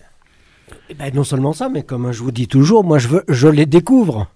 Eh 0.90 0.94
ben, 0.96 1.14
non 1.14 1.24
seulement 1.24 1.54
ça, 1.54 1.70
mais 1.70 1.84
comme 1.84 2.12
je 2.12 2.22
vous 2.22 2.32
dis 2.32 2.50
toujours, 2.50 2.84
moi 2.84 2.98
je, 3.00 3.08
veux, 3.08 3.24
je 3.30 3.48
les 3.48 3.66
découvre. 3.66 4.28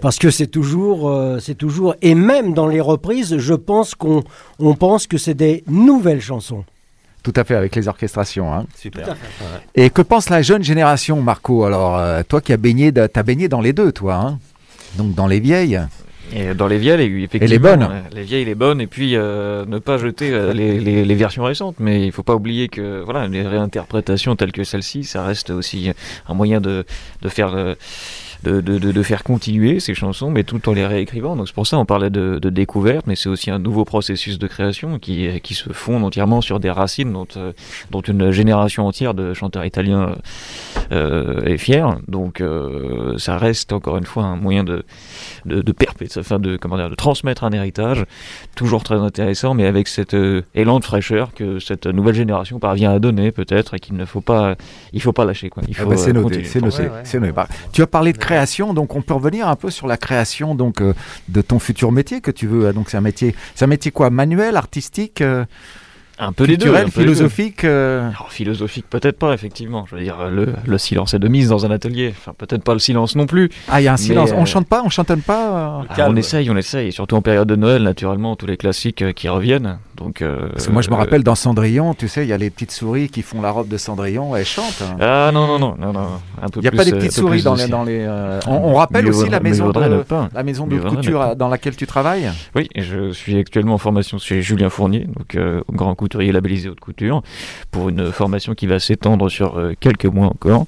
Parce 0.00 0.18
que 0.18 0.30
c'est 0.30 0.46
toujours, 0.46 1.08
euh, 1.08 1.38
c'est 1.40 1.54
toujours, 1.54 1.94
et 2.02 2.14
même 2.14 2.54
dans 2.54 2.66
les 2.66 2.80
reprises, 2.80 3.36
je 3.38 3.54
pense 3.54 3.94
qu'on 3.94 4.22
on 4.58 4.74
pense 4.74 5.06
que 5.06 5.18
c'est 5.18 5.34
des 5.34 5.64
nouvelles 5.68 6.20
chansons. 6.20 6.64
Tout 7.22 7.32
à 7.36 7.44
fait, 7.44 7.54
avec 7.54 7.74
les 7.74 7.88
orchestrations. 7.88 8.52
hein. 8.52 8.66
Super. 8.76 9.16
Et 9.74 9.88
que 9.88 10.02
pense 10.02 10.28
la 10.28 10.42
jeune 10.42 10.62
génération, 10.62 11.22
Marco? 11.22 11.64
Alors, 11.64 11.96
euh, 11.96 12.22
toi 12.28 12.40
qui 12.42 12.52
as 12.52 12.58
baigné, 12.58 12.92
de- 12.92 13.06
t'as 13.06 13.22
baigné 13.22 13.48
dans 13.48 13.62
les 13.62 13.72
deux, 13.72 13.92
toi. 13.92 14.14
hein 14.16 14.38
donc, 14.98 15.14
dans 15.14 15.26
les 15.26 15.40
vieilles. 15.40 15.80
Et 16.34 16.54
dans 16.54 16.66
les 16.66 16.78
vieilles, 16.78 17.24
effectivement. 17.24 17.46
Et 17.46 17.48
les 17.48 17.58
bonnes. 17.58 17.88
Les 18.12 18.22
vieilles, 18.22 18.44
les 18.44 18.54
bonnes. 18.54 18.80
Et 18.80 18.86
puis, 18.86 19.16
euh, 19.16 19.64
ne 19.66 19.78
pas 19.78 19.98
jeter 19.98 20.30
euh, 20.32 20.52
les, 20.52 20.78
les- 20.80 21.04
les 21.04 21.14
versions 21.14 21.44
récentes. 21.44 21.76
Mais 21.78 22.06
il 22.06 22.12
faut 22.12 22.22
pas 22.22 22.34
oublier 22.34 22.68
que 22.68 23.02
voilà, 23.04 23.26
les 23.26 23.42
réinterprétations 23.42 24.36
telles 24.36 24.52
que 24.52 24.62
celle-ci, 24.64 25.04
ça 25.04 25.24
reste 25.24 25.50
aussi 25.50 25.90
un 26.28 26.34
moyen 26.34 26.60
de, 26.60 26.84
de 27.22 27.28
faire. 27.28 27.54
euh, 27.54 27.74
de, 28.44 28.60
de- 28.60 28.78
de- 28.78 28.92
de 28.92 29.02
faire 29.02 29.22
continuer 29.24 29.80
ces 29.80 29.94
chansons, 29.94 30.30
mais 30.30 30.44
tout 30.44 30.68
en 30.68 30.72
les 30.72 30.86
réécrivant. 30.86 31.34
Donc 31.36 31.48
c'est 31.48 31.54
pour 31.54 31.66
ça 31.66 31.78
on 31.78 31.84
parlait 31.84 32.10
de, 32.10 32.38
de 32.40 32.50
découverte, 32.50 33.06
mais 33.06 33.16
c'est 33.16 33.28
aussi 33.28 33.50
un 33.50 33.58
nouveau 33.58 33.84
processus 33.84 34.38
de 34.38 34.46
création 34.46 34.98
qui, 34.98 35.28
qui 35.42 35.54
se 35.54 35.72
fonde 35.72 36.04
entièrement 36.04 36.40
sur 36.40 36.60
des 36.60 36.70
racines 36.70 37.12
dont, 37.12 37.26
euh, 37.36 37.52
dont 37.90 38.00
une 38.02 38.30
génération 38.30 38.86
entière 38.86 39.14
de 39.14 39.34
chanteurs 39.34 39.64
italiens 39.64 40.16
euh, 40.92 41.42
est 41.44 41.58
fière. 41.58 41.96
Donc 42.08 42.40
euh, 42.40 43.16
ça 43.18 43.38
reste 43.38 43.72
encore 43.72 43.96
une 43.96 44.04
fois 44.04 44.24
un 44.24 44.36
moyen 44.36 44.64
de, 44.64 44.84
de, 45.46 45.62
de 45.62 45.72
perpétuer, 45.72 46.20
enfin 46.20 46.38
de, 46.38 46.56
comment 46.56 46.76
dire, 46.76 46.90
de 46.90 46.94
transmettre 46.94 47.44
un 47.44 47.52
héritage 47.52 48.04
toujours 48.54 48.82
très 48.82 48.96
intéressant, 48.96 49.54
mais 49.54 49.66
avec 49.66 49.88
cet 49.88 50.14
euh, 50.14 50.42
élan 50.54 50.78
de 50.80 50.84
fraîcheur 50.84 51.32
que 51.34 51.58
cette 51.58 51.86
nouvelle 51.86 52.14
génération 52.14 52.58
parvient 52.58 52.92
à 52.92 52.98
donner 52.98 53.32
peut-être 53.32 53.74
et 53.74 53.78
qu'il 53.80 53.96
ne 53.96 54.04
faut 54.04 54.20
pas, 54.20 54.54
il 54.92 55.00
faut 55.00 55.12
pas 55.12 55.24
lâcher 55.24 55.48
quoi. 55.50 55.62
Il 55.68 55.74
Ah 55.78 55.82
faut 55.82 55.90
bah, 55.90 55.96
c'est 55.96 56.10
euh, 56.10 56.12
noté, 56.14 56.24
continuer. 56.24 56.44
c'est 56.48 56.60
noté, 56.60 56.82
Ouais, 56.82 56.88
ouais. 56.88 57.00
c'est 57.04 57.20
noté. 57.20 57.32
Bah, 57.32 57.48
Tu 57.72 57.82
as 57.82 57.86
parlé 57.86 58.12
de 58.12 58.18
création, 58.18 58.33
donc 58.74 58.94
on 58.94 59.02
peut 59.02 59.14
revenir 59.14 59.48
un 59.48 59.56
peu 59.56 59.70
sur 59.70 59.86
la 59.86 59.96
création 59.96 60.54
donc 60.54 60.80
euh, 60.80 60.94
de 61.28 61.40
ton 61.40 61.58
futur 61.58 61.92
métier 61.92 62.20
que 62.20 62.30
tu 62.30 62.46
veux. 62.46 62.72
Donc 62.72 62.90
c'est 62.90 62.96
un 62.96 63.02
métier, 63.02 63.34
c'est 63.54 63.64
un 63.64 63.68
métier 63.68 63.90
quoi? 63.90 64.10
Manuel, 64.10 64.56
artistique, 64.56 65.20
euh, 65.20 65.44
Un 66.18 66.32
peu 66.32 66.44
les 66.44 66.56
deux, 66.56 66.66
culturel, 66.66 66.86
un 66.86 66.90
peu 66.90 67.00
les 67.00 67.06
deux. 67.06 67.12
philosophique 67.14 67.64
euh, 67.64 68.08
Alors, 68.10 68.30
philosophique, 68.32 68.86
peut-être 68.88 69.18
pas, 69.18 69.32
effectivement. 69.34 69.84
Je 69.90 69.96
veux 69.96 70.02
dire, 70.02 70.28
le, 70.30 70.54
le 70.64 70.78
silence 70.78 71.12
est 71.14 71.18
de 71.18 71.28
mise 71.28 71.48
dans 71.48 71.66
un 71.66 71.70
atelier. 71.70 72.14
Enfin, 72.16 72.32
peut-être 72.36 72.62
pas 72.62 72.72
le 72.72 72.78
silence 72.78 73.16
non 73.16 73.26
plus. 73.26 73.50
Ah, 73.68 73.80
il 73.80 73.84
y 73.84 73.88
a 73.88 73.92
un 73.92 73.96
silence. 73.96 74.30
euh, 74.30 74.36
On 74.36 74.44
chante 74.44 74.68
pas, 74.68 74.82
on 74.84 74.88
chantonne 74.90 75.22
pas. 75.22 75.80
euh 75.80 75.82
Ah, 75.90 76.06
on 76.08 76.16
essaye, 76.16 76.48
on 76.50 76.56
essaye. 76.56 76.92
Surtout 76.92 77.16
en 77.16 77.22
période 77.22 77.48
de 77.48 77.56
Noël, 77.56 77.82
naturellement, 77.82 78.36
tous 78.36 78.46
les 78.46 78.56
classiques 78.56 79.02
euh, 79.02 79.12
qui 79.12 79.28
reviennent. 79.28 79.78
Donc, 79.96 80.22
euh, 80.22 80.48
Parce 80.52 80.66
que 80.66 80.72
moi 80.72 80.82
je 80.82 80.90
me 80.90 80.94
euh, 80.94 80.98
rappelle 80.98 81.22
dans 81.22 81.36
Cendrillon, 81.36 81.94
tu 81.94 82.08
sais, 82.08 82.24
il 82.24 82.28
y 82.28 82.32
a 82.32 82.36
les 82.36 82.50
petites 82.50 82.72
souris 82.72 83.08
qui 83.08 83.22
font 83.22 83.40
la 83.40 83.52
robe 83.52 83.68
de 83.68 83.76
Cendrillon, 83.76 84.34
elles 84.34 84.44
chantent. 84.44 84.82
hein. 84.82 84.96
Ah 85.00 85.30
non, 85.32 85.46
non, 85.46 85.58
non, 85.60 85.76
non, 85.78 85.92
non. 85.92 86.08
Un 86.42 86.48
peu 86.48 86.58
Il 86.58 86.62
n'y 86.62 86.66
a 86.68 86.70
plus, 86.72 86.78
pas 86.78 86.84
des 86.84 86.92
euh, 86.94 86.96
petites 86.96 87.12
souris 87.12 87.42
dans 87.42 87.54
les. 87.54 87.62
aussi. 87.62 87.70
Dans 87.70 87.84
les 87.84 88.00
euh, 88.00 88.40
on, 88.48 88.54
on 88.54 88.74
rappelle 88.74 89.06
aussi 89.08 89.28
la 89.30 89.38
maison 89.40 89.70
de, 89.70 90.04
la 90.34 90.42
maison 90.42 90.66
de 90.66 90.78
couture 90.78 91.22
euh, 91.22 91.34
dans 91.36 91.48
laquelle 91.48 91.76
tu 91.76 91.86
travailles. 91.86 92.30
Oui, 92.56 92.68
je 92.76 93.12
suis 93.12 93.36
actuellement 93.38 93.74
en 93.74 93.78
formation 93.78 94.18
chez 94.18 94.42
Julien 94.42 94.68
Fournier, 94.68 95.06
donc 95.16 95.36
euh, 95.36 95.60
grand 95.72 95.94
couturier 96.04 96.32
labellisé 96.32 96.68
haute 96.68 96.80
couture, 96.80 97.22
pour 97.70 97.88
une 97.88 98.12
formation 98.12 98.54
qui 98.54 98.66
va 98.66 98.78
s'étendre 98.78 99.28
sur 99.30 99.48
euh, 99.56 99.72
quelques 99.80 100.06
mois 100.16 100.26
encore. 100.26 100.66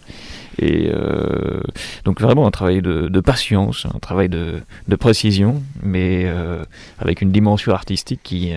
Et 0.59 0.88
euh, 0.90 1.61
donc 2.07 2.22
vraiment 2.22 2.46
un 2.46 2.51
travail 2.51 2.81
de, 2.81 3.09
de 3.16 3.20
patience, 3.20 3.87
un 3.94 3.99
travail 3.99 4.31
de, 4.31 4.62
de 4.88 4.96
précision, 4.96 5.62
mais 5.83 6.22
euh, 6.25 6.64
avec 6.99 7.20
une 7.20 7.31
dimension 7.31 7.72
artistique 7.72 8.20
qui, 8.22 8.53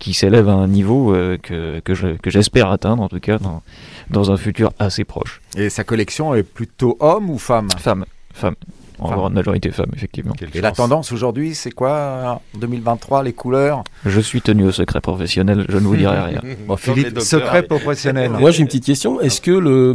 qui 0.00 0.12
s'élève 0.12 0.48
à 0.48 0.54
un 0.54 0.66
niveau 0.66 1.14
euh, 1.14 1.38
que, 1.40 1.78
que 1.86 1.94
je- 1.94 2.16
que 2.20 2.30
j'espère 2.30 2.68
atteindre, 2.72 3.00
en 3.04 3.08
tout 3.08 3.20
cas 3.20 3.38
dans, 3.38 3.62
dans 4.10 4.32
un 4.32 4.36
futur 4.36 4.72
assez 4.80 5.04
proche. 5.04 5.40
Et 5.56 5.70
sa 5.70 5.84
collection 5.84 6.34
est 6.34 6.42
plutôt 6.42 6.96
homme 6.98 7.30
ou 7.30 7.38
femme? 7.38 7.68
Femme, 7.78 8.04
femme, 8.34 8.56
en 8.98 9.10
grande 9.14 9.34
majorité 9.34 9.70
femme, 9.70 9.90
effectivement. 9.94 10.32
Quelle 10.36 10.48
Et 10.54 10.60
la 10.60 10.72
tendance 10.72 11.12
aujourd'hui, 11.12 11.54
c'est 11.54 11.70
quoi 11.70 12.40
en 12.54 12.58
2023 12.58 13.22
Les 13.22 13.32
couleurs? 13.32 13.84
Je 14.04 14.20
suis 14.20 14.40
tenu 14.40 14.64
au 14.64 14.72
secret 14.72 15.00
professionnel, 15.00 15.66
je 15.68 15.76
ne 15.78 15.84
vous 15.86 15.96
dirai 15.96 16.18
rien. 16.20 16.40
Bon, 16.66 16.76
Philippe, 16.76 17.14
docteurs, 17.14 17.22
secret 17.22 17.62
professionnel. 17.62 18.30
Moi, 18.30 18.50
j'ai 18.50 18.60
une 18.60 18.66
petite 18.66 18.84
question. 18.84 19.20
Est-ce 19.20 19.40
que 19.40 19.94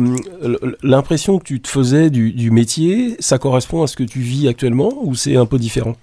l'impression 0.84 1.40
que 1.40 1.44
tu 1.44 1.60
te 1.62 1.68
faisais 1.68 2.10
du, 2.10 2.32
du 2.32 2.52
métier, 2.52 3.16
ça 3.20 3.38
correspond 3.38 3.84
à 3.84 3.88
ce 3.88 3.96
que 3.96 4.04
tu 4.04 4.20
vis 4.20 4.48
actuellement 4.48 4.92
ou 5.02 5.16
c'est 5.16 5.36
un 5.36 5.46
peu 5.46 5.58
différent? 5.58 5.96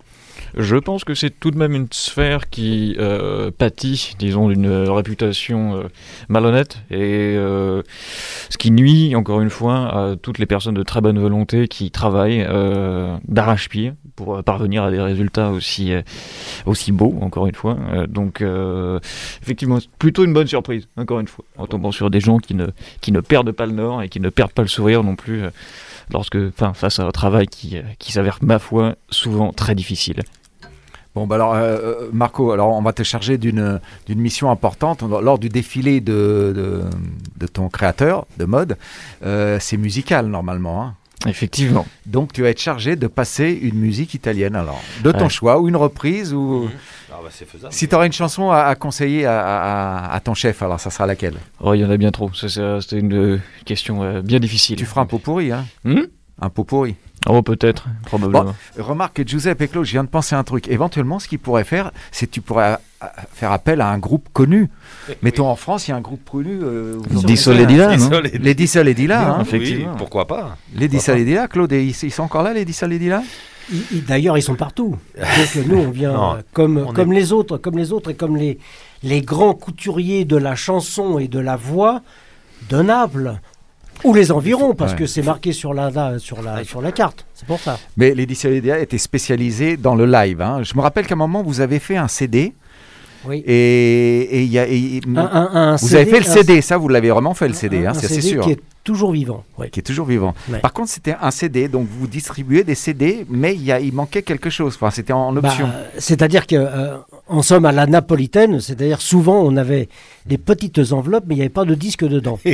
Je 0.59 0.75
pense 0.75 1.05
que 1.05 1.15
c'est 1.15 1.31
tout 1.31 1.53
de 1.53 1.57
même 1.57 1.73
une 1.73 1.87
sphère 1.93 2.51
qui 2.51 2.97
euh, 2.99 3.53
pâtit, 3.57 4.17
disons, 4.19 4.49
d'une 4.49 4.69
réputation 4.89 5.77
euh, 5.77 5.83
malhonnête 6.29 6.79
et 6.91 7.37
euh, 7.37 7.83
ce 8.51 8.59
qui 8.59 8.73
nuit, 8.73 9.15
encore 9.15 9.41
une 9.41 9.51
fois, 9.51 9.77
à 9.87 10.17
toutes 10.17 10.39
les 10.39 10.47
personnes 10.47 10.75
de 10.75 10.83
très 10.83 11.01
bonne 11.01 11.21
volonté 11.21 11.69
qui 11.69 11.93
travaillent 11.93 12.45
euh, 12.45 13.17
d'arrache-pied 13.29 13.93
pour 14.17 14.43
parvenir 14.43 14.83
à 14.83 14.91
des 14.91 15.01
résultats 15.01 15.51
aussi, 15.53 15.93
aussi 16.67 16.91
beaux, 16.91 17.17
encore 17.21 17.47
une 17.47 17.55
fois. 17.55 17.79
Donc, 18.09 18.43
effectivement, 19.41 19.79
c'est 19.79 19.91
plutôt 19.93 20.25
une 20.25 20.33
bonne 20.33 20.49
surprise, 20.49 20.89
encore 20.97 21.21
une 21.21 21.29
fois, 21.29 21.45
en 21.57 21.69
tombant 21.69 21.93
sur 21.93 22.11
des 22.11 22.19
gens 22.19 22.39
qui 22.39 22.55
ne, 22.55 22.67
qui 23.01 23.13
ne 23.13 23.21
perdent 23.21 23.53
pas 23.53 23.67
le 23.67 23.75
nord 23.75 24.03
et 24.03 24.09
qui 24.09 24.19
ne 24.19 24.29
perdent 24.29 24.51
pas 24.51 24.63
le 24.63 24.69
sourire 24.69 25.05
non 25.05 25.15
plus. 25.15 25.43
Lorsque, 26.13 26.35
enfin, 26.35 26.75
face 26.75 26.99
à 26.99 27.05
un 27.05 27.13
travail 27.13 27.47
qui, 27.47 27.77
qui 28.01 28.11
s'avère, 28.11 28.41
ma 28.43 28.59
foi, 28.59 28.97
souvent 29.09 29.53
très 29.53 29.77
difficile. 29.77 30.23
Bon, 31.19 31.27
bah 31.27 31.35
alors, 31.35 31.55
euh, 31.55 31.59
euh, 31.59 32.09
Marco, 32.13 32.53
alors 32.53 32.69
on 32.69 32.81
va 32.83 32.93
te 32.93 33.03
charger 33.03 33.39
d'une 33.39 33.81
d'une 34.07 34.21
mission 34.21 34.53
importante. 34.53 35.03
Lors 35.03 35.39
du 35.41 35.49
défilé 35.49 36.01
de, 36.01 36.53
de, 36.55 36.83
de 37.37 37.47
ton 37.49 37.69
créateur 37.69 38.25
de 38.39 38.45
mode, 38.45 38.77
euh, 39.25 39.59
c'est 39.61 39.77
musical 39.77 40.27
normalement. 40.29 40.83
hein. 40.85 40.95
Effectivement. 41.27 41.85
Donc 42.07 42.33
tu 42.33 42.43
vas 42.43 42.51
être 42.51 42.61
chargé 42.61 42.95
de 42.95 43.09
passer 43.09 43.51
une 43.61 43.75
musique 43.75 44.15
italienne 44.15 44.55
alors, 44.55 44.81
de 45.03 45.11
ton 45.11 45.25
Ouais. 45.25 45.29
choix, 45.29 45.59
ou 45.61 45.67
une 45.67 45.75
reprise, 45.75 46.33
ou... 46.33 46.69
Ah 47.11 47.17
bah, 47.21 47.31
c'est 47.33 47.49
faisable. 47.49 47.73
Si 47.73 47.89
tu 47.89 47.95
aurais 47.97 48.07
une 48.07 48.13
chanson 48.13 48.53
à, 48.53 48.59
à 48.61 48.77
conseiller 48.77 49.27
à, 49.27 49.41
à- 49.41 50.15
à 50.15 50.21
ton 50.21 50.35
chef, 50.35 50.63
alors 50.63 50.79
ça 50.79 50.91
sera 50.91 51.07
laquelle? 51.07 51.35
Oh, 51.61 51.75
il 51.75 51.81
y 51.81 51.85
en 51.85 51.91
a 51.91 51.97
bien 51.97 52.13
trop. 52.13 52.31
C'était 52.33 53.01
une 53.01 53.41
question 53.65 54.05
euh, 54.05 54.23
bien 54.23 54.39
difficile. 54.39 54.77
Tu 54.77 54.85
feras 54.87 55.01
un 55.01 55.07
pot 55.07 55.19
pourri, 55.19 55.51
hein 55.51 55.67
Hmm? 55.85 56.03
Un 56.41 56.51
pot 56.51 56.63
pourri. 56.63 56.95
Oh, 57.27 57.43
peut-être, 57.43 57.87
probablement. 58.07 58.55
Remarque, 58.79 59.27
Giuseppe 59.27 59.63
et 59.63 59.69
Claude, 59.69 59.85
je 59.85 59.91
viens 59.93 60.05
de 60.05 60.09
penser 60.09 60.35
à 60.35 60.39
un 60.39 60.45
truc. 60.45 60.69
Éventuellement, 60.69 61.19
ce 61.19 61.27
qu'ils 61.29 61.39
pourraient 61.41 61.65
faire, 61.65 61.91
c'est 62.13 62.27
que 62.27 62.31
tu 62.33 62.41
pourrais 62.41 62.79
euh, 63.03 63.07
faire 63.33 63.51
appel 63.53 63.81
à 63.81 63.89
un 63.91 63.99
groupe 63.99 64.29
connu. 64.33 64.71
Mettons 65.23 65.49
en 65.49 65.57
France, 65.57 65.89
il 65.89 65.91
y 65.91 65.95
a 65.95 65.97
un 65.97 66.01
groupe 66.01 66.29
connu. 66.31 66.59
euh, 66.63 66.99
Dylan, 67.67 67.91
un 67.91 67.97
non. 67.97 68.21
Les 68.41 68.55
Dissol 68.55 68.89
et 68.89 68.95
Dylan. 68.95 69.21
hein. 69.31 69.39
Effectivement. 69.43 69.91
Oui, 69.93 69.99
pourquoi 69.99 70.27
pas 70.27 70.57
Les 70.75 70.89
Dissol 70.89 71.19
et 71.19 71.25
Dylan, 71.25 71.49
Claude, 71.49 71.73
ils, 71.73 71.91
ils 71.91 72.11
sont 72.13 72.23
encore 72.23 72.43
là, 72.45 72.53
les 72.55 72.65
Dissol 72.65 72.93
et 72.93 72.99
Dylan 72.99 73.23
Ils- 73.71 73.83
ils- 73.93 74.05
D'ailleurs, 74.05 74.39
ils 74.39 74.43
sont 74.43 74.55
partout. 74.55 74.97
Donc 75.17 75.67
nous, 75.67 75.77
on 75.79 75.91
vient 75.91 76.13
Non, 76.13 76.33
euh, 76.37 76.41
comme, 76.55 76.79
on 76.79 76.93
comme 76.93 77.13
les 77.13 77.33
autres, 77.33 77.59
comme 77.59 77.77
les 77.77 77.93
autres 77.93 78.11
et 78.13 78.15
comme 78.15 78.37
les, 78.37 78.59
les 79.03 79.21
grands 79.23 79.55
couturiers 79.55 80.25
de 80.25 80.37
la 80.37 80.55
chanson 80.55 81.19
et 81.19 81.29
de 81.29 81.39
la 81.41 81.57
voix 81.57 82.01
de 82.71 82.81
Naples. 82.81 83.39
Ou 84.05 84.15
les 84.15 84.31
environs, 84.33 84.75
parce 84.75 84.93
Ouais. 84.93 84.99
que 84.99 85.07
c'est 85.07 85.23
marqué 85.23 85.53
sur 85.53 85.75
la, 85.75 85.91
la- 85.91 86.19
sur, 86.19 86.41
la, 86.43 86.65
sur 86.65 86.81
la 86.81 86.93
carte. 86.93 87.27
C'est 87.35 87.47
pour 87.47 87.59
ça. 87.61 87.79
Mais 87.97 88.09
et 88.11 88.27
Dylan 88.61 88.81
étaient 88.81 88.99
spécialisés 88.99 89.77
dans 89.77 89.95
le 89.95 90.07
live. 90.07 90.41
hein. 90.41 90.63
Je 90.63 90.75
me 90.77 90.81
rappelle 90.81 91.07
qu'à 91.07 91.15
un 91.15 91.19
moment, 91.19 91.43
vous 91.43 91.61
avez 91.61 91.79
fait 91.79 91.97
un 91.97 92.09
CD. 92.09 92.53
Oui. 93.27 93.43
Et 93.47 94.21
et 94.39 94.43
il 94.45 94.49
y 94.53 94.59
a. 94.61 94.67
et- 94.69 95.01
Un- 95.17 95.19
un- 95.19 95.51
un 95.73 95.77
vous 95.77 95.95
avez 95.97 96.07
fait 96.07 96.19
le 96.21 96.25
CD, 96.25 96.61
ça, 96.63 96.77
vous 96.79 96.89
l'avez 96.89 97.11
vraiment 97.11 97.35
fait 97.35 97.49
le 97.49 97.55
CD, 97.55 97.85
hein, 97.85 97.93
c'est 97.95 98.21
sûr. 98.21 98.45
qui 98.45 98.53
est 98.53 98.61
toujours 98.85 99.11
vivant. 99.13 99.45
oui. 99.59 99.69
qui 99.71 99.81
est 99.81 99.83
toujours 99.83 100.07
vivant. 100.07 100.35
Ouais. 100.49 100.61
Par 100.61 100.73
contre, 100.73 100.89
c'était 100.91 101.17
un 101.21 101.31
CD, 101.33 101.67
donc 101.69 101.89
vous 101.91 102.07
distribuez 102.07 102.63
des 102.63 102.77
CD, 102.77 103.27
mais 103.29 103.55
il, 103.55 103.63
y 103.65 103.73
a, 103.73 103.81
il 103.81 103.93
manquait 103.93 104.23
quelque 104.23 104.51
chose. 104.51 104.75
Enfin, 104.77 104.91
c'était 104.93 105.13
en 105.13 105.33
Bah, 105.33 105.41
option. 105.49 105.69
c'est-à-dire 105.99 106.47
que, 106.47 106.55
euh, 106.57 106.97
en 107.29 107.43
somme, 107.43 107.65
à 107.67 107.73
la 107.73 107.87
napolitaine, 107.87 108.61
c'est-à-dire 108.61 109.01
souvent 109.01 109.41
on 109.43 109.57
avait 109.57 109.89
des 110.27 110.39
petites 110.39 110.81
enveloppes, 110.93 111.25
mais 111.27 111.35
il 111.35 111.39
n'y 111.39 111.43
avait 111.43 111.49
pas 111.51 111.65
de 111.65 111.75
disque 111.75 112.05
dedans. 112.05 112.39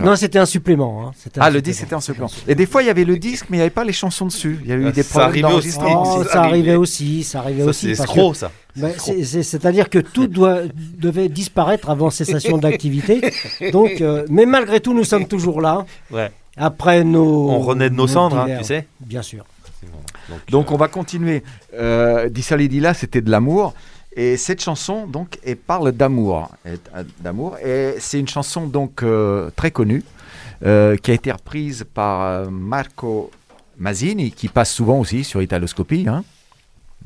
Non, 0.00 0.16
c'était 0.16 0.38
un 0.38 0.46
supplément. 0.46 1.06
hein. 1.06 1.12
C'était 1.16 1.40
un 1.40 1.44
ah, 1.44 1.50
le 1.50 1.60
disque 1.62 1.80
c'était 1.80 1.94
en 1.94 2.00
supplément. 2.00 2.30
Et 2.46 2.54
des 2.54 2.66
fois, 2.66 2.82
il 2.82 2.86
y 2.86 2.90
avait 2.90 3.04
le 3.04 3.18
disque, 3.18 3.46
mais 3.50 3.56
il 3.56 3.60
n'y 3.60 3.62
avait 3.62 3.70
pas 3.70 3.84
les 3.84 3.92
chansons 3.92 4.26
dessus. 4.26 4.58
Il 4.62 4.68
y 4.68 4.72
a 4.72 4.76
eu 4.76 4.86
Ah, 4.86 4.92
des 4.92 5.02
ça 5.02 5.20
problèmes 5.20 5.44
arrivait 5.44 5.58
aussi. 5.58 5.78
d'enregistrement. 5.78 6.16
Oh, 6.18 6.22
c'est 6.24 6.28
ça 6.32 6.42
arrivait 6.42 6.74
aussi, 6.76 7.24
ça 7.24 7.38
arrivait 7.40 7.62
Ça, 7.64 7.68
aussi. 7.68 7.86
c'est 7.96 8.02
escroc, 8.02 8.32
que- 8.32 8.36
ça. 8.38 8.50
Ben, 8.76 8.92
c'est- 8.98 9.24
c'est- 9.24 9.42
C'est-à-dire 9.42 9.88
que 9.90 9.98
tout 9.98 10.26
doit, 10.28 10.60
devait 10.98 11.28
disparaître 11.28 11.90
avant 11.90 12.10
cessation 12.10 12.58
d'activité. 12.58 13.20
Donc, 13.72 14.00
euh, 14.00 14.24
mais 14.28 14.46
malgré 14.46 14.80
tout, 14.80 14.94
nous 14.94 15.04
sommes 15.04 15.26
toujours 15.26 15.60
là. 15.60 15.84
Ouais. 16.10 16.30
Après 16.56 17.04
nos. 17.04 17.50
On 17.50 17.60
renaît 17.60 17.90
de 17.90 17.94
nos 17.94 18.06
cendres, 18.06 18.38
hein, 18.38 18.48
tu 18.58 18.64
sais. 18.64 18.86
Bien 19.00 19.22
sûr. 19.22 19.44
Donc, 20.50 20.70
euh, 20.70 20.74
on 20.74 20.76
va 20.76 20.88
continuer. 20.88 21.42
Euh, 21.74 22.28
Dissalidila, 22.28 22.94
c'était 22.94 23.20
de 23.20 23.30
l'amour. 23.30 23.74
Et 24.14 24.36
cette 24.36 24.60
chanson, 24.62 25.06
donc, 25.06 25.38
elle 25.44 25.56
parle 25.56 25.92
d'amour. 25.92 26.50
Et- 26.66 26.70
euh, 26.96 27.04
D'amour. 27.20 27.56
Et 27.64 27.94
c'est 27.98 28.18
une 28.18 28.28
chanson, 28.28 28.66
donc, 28.66 29.02
euh, 29.02 29.50
très 29.54 29.70
connue, 29.70 30.02
euh, 30.64 30.96
qui 30.96 31.10
a 31.10 31.14
été 31.14 31.30
reprise 31.30 31.84
par 31.94 32.50
Marco 32.50 33.30
Mazzini, 33.78 34.32
qui 34.32 34.48
passe 34.48 34.72
souvent 34.72 34.98
aussi 34.98 35.22
sur 35.24 35.40
Italoscopie. 35.40 36.06
Hein. 36.08 36.24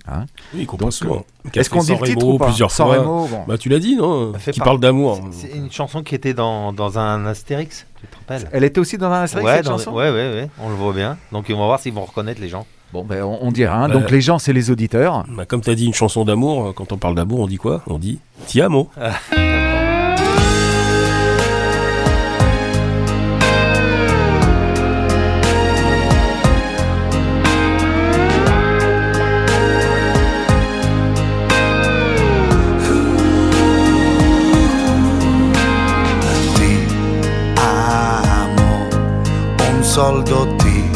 Hein. 0.08 0.26
Oui, 0.54 0.66
passe 0.66 0.96
souvent. 0.96 1.24
Est-ce 1.54 1.70
qu'on 1.70 1.80
dit 1.82 1.92
le 1.94 1.98
titre 2.06 2.26
ou 2.26 2.36
pas 2.38 2.46
plusieurs 2.46 2.70
San 2.72 2.86
fois 2.86 2.98
Remo, 2.98 3.26
bon. 3.28 3.44
Bah, 3.46 3.56
tu 3.56 3.68
l'as 3.68 3.78
dit, 3.78 3.94
non 3.96 4.32
Qui 4.32 4.58
par- 4.58 4.64
parle 4.64 4.80
d'amour. 4.80 5.20
C'est 5.30 5.48
c'est 5.50 5.56
une 5.56 5.70
chanson 5.70 6.02
qui 6.02 6.14
était 6.14 6.34
dans, 6.34 6.72
dans 6.72 6.98
un 6.98 7.24
Astérix, 7.26 7.86
tu 8.00 8.06
te 8.08 8.16
rappelles 8.16 8.48
Elle 8.52 8.64
était 8.64 8.80
aussi 8.80 8.98
dans 8.98 9.10
un 9.12 9.22
Astérix, 9.22 9.46
ouais, 9.46 9.56
cette 9.56 9.64
dans- 9.66 9.78
chanson 9.78 9.92
ouais, 9.92 10.10
ouais, 10.10 10.32
ouais, 10.34 10.48
on 10.60 10.68
le 10.70 10.74
voit 10.74 10.92
bien. 10.92 11.18
Donc 11.30 11.46
on 11.50 11.58
va 11.58 11.66
voir 11.66 11.78
s'ils 11.78 11.92
vont 11.92 12.04
reconnaître 12.04 12.40
les 12.40 12.48
gens. 12.48 12.66
Bon, 12.92 13.04
ben, 13.04 13.22
on, 13.22 13.38
on 13.42 13.52
dira. 13.52 13.76
hein. 13.76 13.88
Bah, 13.88 13.94
Donc, 13.94 14.10
les 14.10 14.20
gens, 14.20 14.38
c'est 14.38 14.52
les 14.52 14.70
auditeurs. 14.70 15.24
Bah, 15.30 15.46
comme 15.46 15.62
tu 15.62 15.70
as 15.70 15.74
dit 15.74 15.86
une 15.86 15.94
chanson 15.94 16.24
d'amour, 16.26 16.66
euh, 16.66 16.72
quand 16.72 16.92
on 16.92 16.98
parle 16.98 17.14
d'amour, 17.14 17.40
on 17.40 17.46
dit 17.46 17.56
quoi? 17.56 17.80
On 17.86 17.98
dit 17.98 18.18
Ti 18.46 18.60
amo. 18.60 18.90
soldo 39.92 40.46
ti 40.56 40.90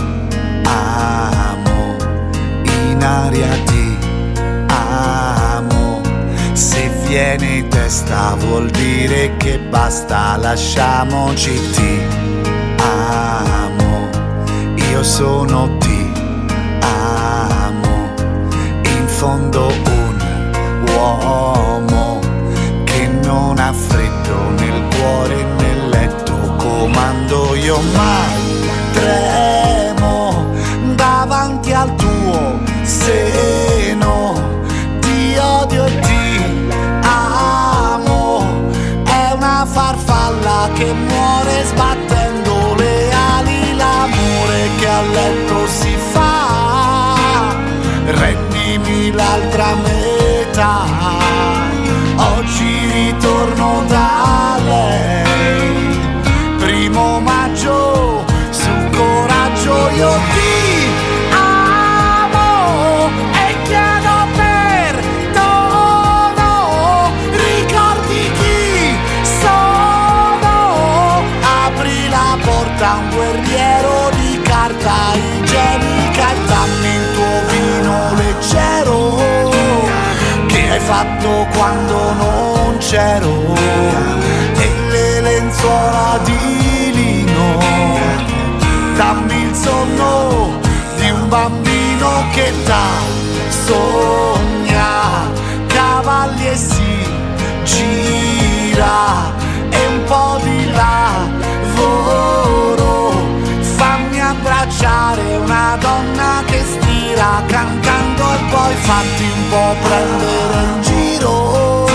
amo, 0.65 1.97
in 2.89 3.03
aria 3.03 3.53
ti 3.67 3.99
amo, 4.69 6.01
se 6.55 6.89
viene 7.07 7.69
testa 7.69 8.35
vuol 8.39 8.71
dire 8.71 9.37
che 9.37 9.59
basta, 9.59 10.39
lasciamoci 10.39 11.61
ti 11.73 12.01
amo, 12.79 14.09
io 14.77 15.03
sono 15.03 15.77
ti 15.77 16.13
amo, 16.81 18.15
in 18.81 19.07
fondo 19.09 19.67
un 19.67 20.85
uomo 20.95 22.21
che 22.85 23.09
non 23.23 23.59
ha 23.59 23.75
freddo 23.75 24.39
nel 24.57 24.83
cuore 24.97 25.39
e 25.39 25.45
nel 25.45 25.89
letto 25.91 26.33
comando 26.57 27.55
io 27.57 27.79
mai 27.93 28.46
prendere 109.75 110.63
in 110.63 110.83
giro 110.83 111.89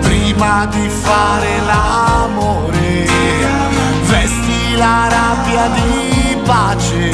prima 0.00 0.66
di 0.66 0.88
fare 0.88 1.60
l'amore. 1.60 3.06
Vesti 4.04 4.76
la 4.76 5.08
rabbia 5.08 5.68
di 5.68 6.36
pace 6.44 7.10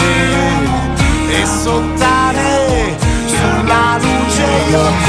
e 1.29 1.47
sottane 1.47 2.97
sulla 3.27 3.99
luce 4.01 4.47
io 4.71 5.08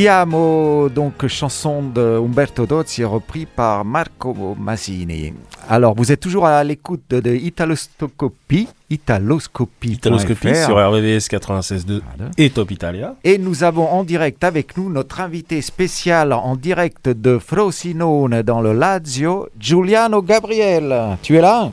Ti 0.00 0.08
amo, 0.08 0.88
donc 0.88 1.26
chanson 1.26 1.82
de 1.92 2.00
Umberto 2.00 2.64
Dozzi 2.64 3.04
repris 3.04 3.44
par 3.44 3.84
Marco 3.84 4.56
Masini. 4.58 5.34
Alors, 5.68 5.94
vous 5.94 6.10
êtes 6.10 6.20
toujours 6.20 6.46
à 6.46 6.64
l'écoute 6.64 7.02
de, 7.10 7.20
de 7.20 7.34
Italoscopie, 7.34 8.66
Italoscopie. 8.88 9.92
Italoscopie 9.92 10.56
sur 10.56 10.76
RVVS 10.78 11.28
96.2 11.28 12.00
Voilà. 12.16 12.30
et 12.38 12.48
Top 12.48 12.70
Italia. 12.70 13.14
Et 13.24 13.36
nous 13.36 13.62
avons 13.62 13.88
en 13.88 14.02
direct 14.02 14.42
avec 14.42 14.74
nous 14.78 14.88
notre 14.88 15.20
invité 15.20 15.60
spécial 15.60 16.32
en 16.32 16.56
direct 16.56 17.10
de 17.10 17.36
Frosinone 17.38 18.40
dans 18.40 18.62
le 18.62 18.72
Lazio, 18.72 19.50
Giuliano 19.60 20.22
Gabriel. 20.22 21.18
Tu 21.20 21.36
es 21.36 21.42
là? 21.42 21.70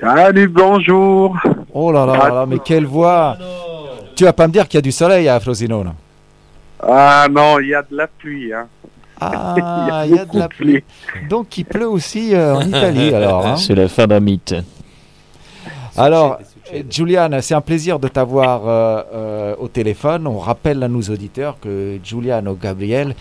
Salut, 0.00 0.46
bonjour. 0.46 1.36
Oh 1.74 1.90
là 1.90 2.06
là 2.06 2.16
là 2.18 2.28
là, 2.28 2.46
mais 2.46 2.60
quelle 2.64 2.86
voix 2.86 3.36
Tu 4.14 4.22
vas 4.22 4.32
pas 4.32 4.46
me 4.46 4.52
dire 4.52 4.68
qu'il 4.68 4.78
y 4.78 4.78
a 4.78 4.82
du 4.82 4.92
soleil 4.92 5.28
à 5.28 5.40
Frosinone 5.40 5.92
Ah 6.82 7.26
non, 7.30 7.58
il 7.60 7.68
y 7.68 7.74
a 7.74 7.82
de 7.82 7.96
la 7.96 8.06
pluie. 8.06 8.52
Hein. 8.52 8.66
Ah, 9.20 9.54
il 10.06 10.14
y 10.14 10.18
a 10.18 10.24
de 10.24 10.38
la 10.38 10.48
pluie. 10.48 10.82
Donc 11.28 11.56
il 11.58 11.64
pleut 11.64 11.88
aussi 11.88 12.34
euh, 12.34 12.56
en 12.56 12.62
Italie 12.62 13.14
alors. 13.14 13.46
hein. 13.46 13.56
C'est 13.56 13.74
la 13.74 13.88
fin 13.88 14.06
d'un 14.06 14.20
mythe. 14.20 14.54
Alors, 15.96 16.38
Julian, 16.90 17.28
c'est 17.42 17.54
un 17.54 17.60
plaisir 17.60 17.98
de 17.98 18.08
t'avoir 18.08 18.62
euh, 18.66 19.02
euh, 19.14 19.54
au 19.58 19.68
téléphone. 19.68 20.26
On 20.26 20.38
rappelle 20.38 20.82
à 20.82 20.88
nos 20.88 21.02
auditeurs 21.02 21.58
que 21.60 21.98
Giuliano 22.02 22.54
Gabriel 22.54 23.14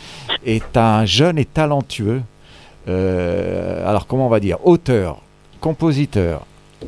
est 0.46 0.78
un 0.78 1.04
jeune 1.06 1.38
et 1.38 1.44
talentueux, 1.46 2.22
euh, 2.88 3.88
alors 3.88 4.08
comment 4.08 4.28
on 4.28 4.30
va 4.30 4.40
dire, 4.40 4.58
auteur, 4.66 5.18
compositeur, 5.60 6.46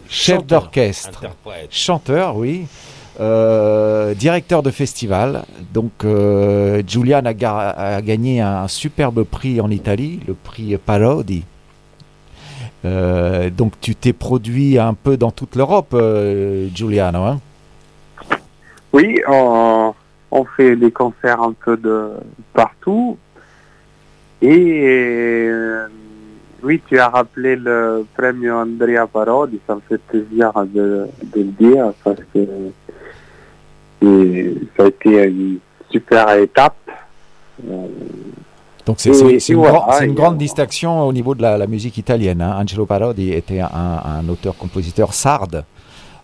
chef 0.08 0.46
d'orchestre, 0.46 1.26
chanteur, 1.70 2.38
oui, 2.38 2.66
euh, 3.20 4.14
directeur 4.14 4.64
de 4.64 4.72
festival. 4.72 5.44
Donc, 5.74 5.92
euh, 6.04 6.82
Julian 6.88 7.22
a, 7.26 7.70
a 7.70 8.02
gagné 8.02 8.42
un 8.42 8.68
superbe 8.68 9.24
prix 9.24 9.62
en 9.62 9.70
Italie, 9.70 10.20
le 10.28 10.34
prix 10.34 10.78
Parodi. 10.78 11.44
Euh, 12.86 13.50
donc, 13.50 13.74
tu 13.80 13.96
t'es 13.96 14.14
produit 14.14 14.78
un 14.78 14.94
peu 14.94 15.16
dans 15.18 15.32
toute 15.32 15.56
l'Europe, 15.56 15.94
euh, 15.94 16.68
Giuliano. 16.74 17.24
hein? 17.24 17.40
Oui, 18.92 19.20
on, 19.28 19.94
fait 20.58 20.76
des 20.76 20.92
concerts 20.92 21.42
un 21.42 21.54
peu 21.54 21.78
de 21.78 22.12
partout. 22.54 23.18
Et 24.42 25.50
oui, 26.62 26.82
tu 26.88 27.00
as 27.00 27.10
rappelé 27.10 27.56
le 27.56 28.06
premio 28.16 28.56
Andrea 28.56 29.08
Parodi, 29.12 29.60
ça 29.66 29.76
me 29.76 29.82
fait 29.82 29.98
plaisir 29.98 30.52
de, 30.66 31.08
de 31.34 31.42
le 31.42 31.44
dire 31.44 31.94
parce 32.04 32.20
que 32.34 32.40
ça 34.78 34.84
a 34.84 34.88
été 34.88 35.24
une 35.24 35.60
super 35.92 36.30
étape. 36.38 36.76
Donc, 38.86 38.98
c'est 39.00 39.10
une, 39.50 39.56
voilà, 39.58 39.80
grand- 39.80 39.92
c'est 39.94 40.06
une 40.06 40.12
et 40.12 40.16
grande 40.16 40.34
on- 40.34 40.38
distinction 40.38 41.02
au 41.08 41.14
niveau 41.14 41.36
de 41.36 41.42
la, 41.42 41.58
la 41.58 41.68
musique 41.68 41.98
italienne. 41.98 42.42
hein. 42.42 42.58
Angelo 42.60 42.86
Parodi 42.86 43.32
était 43.32 43.62
un, 43.62 43.70
un 43.74 44.28
auteur-compositeur 44.28 45.14
sarde, 45.14 45.64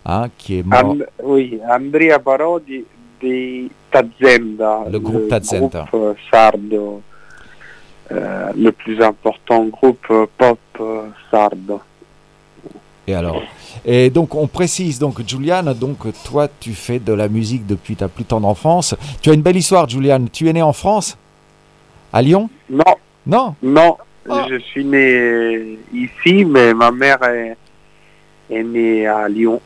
hein, 0.04 0.26
qui 0.36 0.58
est 0.58 0.62
mort. 0.62 0.94
Oui, 1.22 1.58
Andrea 1.70 2.18
Parodi 2.18 2.84
di 3.22 3.70
Tazenda, 3.90 4.80
Le 4.90 4.98
groupe 4.98 5.28
Tazenda. 5.28 5.86
groupe 5.90 5.94
euh, 6.02 6.14
sardo, 6.30 7.00
euh, 8.12 8.50
le 8.56 8.72
plus 8.72 9.00
important 9.02 9.64
groupe 9.66 10.06
euh, 10.10 10.26
pop 10.36 10.58
sardo. 11.30 11.80
Et 13.06 13.14
alors? 13.14 13.42
Et 13.84 14.10
donc 14.10 14.34
on 14.34 14.46
précise 14.46 14.98
donc 14.98 15.20
Julian, 15.26 15.62
donc 15.74 15.98
toi 16.24 16.48
tu 16.60 16.72
fais 16.74 16.98
de 16.98 17.12
la 17.12 17.28
musique 17.28 17.66
depuis 17.66 17.96
ta 17.96 18.08
plus 18.08 18.24
tendre 18.24 18.48
enfance. 18.48 18.94
Tu 19.22 19.30
as 19.30 19.34
une 19.34 19.42
belle 19.42 19.56
histoire 19.56 19.88
Julian. 19.88 20.24
Tu 20.32 20.48
es 20.48 20.52
né 20.52 20.62
en 20.62 20.72
France? 20.72 21.16
À 22.12 22.22
Lyon? 22.22 22.50
Non, 22.68 22.84
Non? 23.26 23.54
Non, 23.62 23.96
Ah. 24.28 24.46
je 24.50 24.58
suis 24.58 24.84
né 24.84 25.78
ici, 25.94 26.44
mais 26.44 26.74
ma 26.74 26.90
mère 26.90 27.22
est, 27.22 27.56
est 28.50 28.62
née 28.62 29.06
à 29.06 29.28
Lyon. 29.28 29.60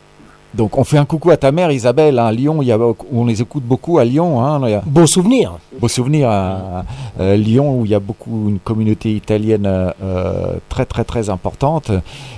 Donc 0.57 0.79
on 0.79 0.85
fait 0.85 0.99
un 0.99 1.05
coucou 1.05 1.31
à 1.31 1.37
ta 1.37 1.51
mère 1.51 1.73
Isabelle 1.73 2.17
hein, 2.19 2.27
à 2.27 2.33
Lyon, 2.33 2.63
il 2.63 2.69
y 2.69 2.73
a, 2.73 2.79
on 3.13 3.25
les 3.27 3.43
écoute 3.43 3.65
beaucoup 3.65 3.99
à 3.99 4.05
Lyon. 4.05 4.41
Hein, 4.41 4.63
a 4.63 4.83
Beau 4.87 5.05
souvenir. 5.07 5.59
beau 5.81 5.89
souvenir 5.89 6.29
à, 6.31 6.85
à 7.19 7.35
Lyon 7.35 7.81
où 7.81 7.85
il 7.85 7.91
y 7.91 7.95
a 7.95 7.99
beaucoup 7.99 8.49
une 8.49 8.61
communauté 8.61 9.11
italienne 9.13 9.67
euh, 9.67 10.53
très 10.69 10.85
très 10.87 11.03
très 11.03 11.29
importante. 11.29 11.91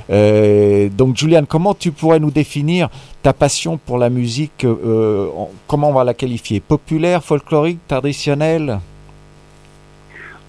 Euh, 0.09 0.89
donc 0.89 1.15
Julian, 1.17 1.43
comment 1.47 1.75
tu 1.75 1.93
pourrais 1.93 2.19
nous 2.19 2.31
définir 2.31 2.89
ta 3.23 3.35
passion 3.35 3.77
pour 3.77 3.99
la 3.99 4.09
musique 4.09 4.65
euh, 4.65 5.27
en- 5.37 5.51
Comment 5.67 5.91
on 5.91 5.93
va 5.93 6.05
la 6.05 6.15
qualifier? 6.15 6.61
Populaire, 6.61 7.23
folklorique, 7.23 7.81
traditionnelle? 7.87 8.79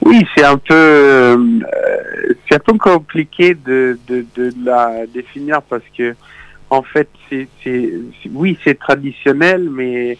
Oui, 0.05 0.23
c'est 0.37 0.45
un 0.45 0.57
peu, 0.57 0.73
euh, 0.73 1.37
c'est 2.47 2.55
un 2.55 2.59
peu 2.59 2.77
compliqué 2.77 3.55
de, 3.55 3.99
de, 4.07 4.25
de 4.37 4.53
la 4.63 5.05
définir 5.13 5.61
parce 5.63 5.83
que, 5.97 6.15
en 6.69 6.81
fait, 6.81 7.09
c'est, 7.29 7.47
oui, 8.31 8.57
c'est 8.63 8.77
traditionnel, 8.77 9.69
mais 9.69 10.17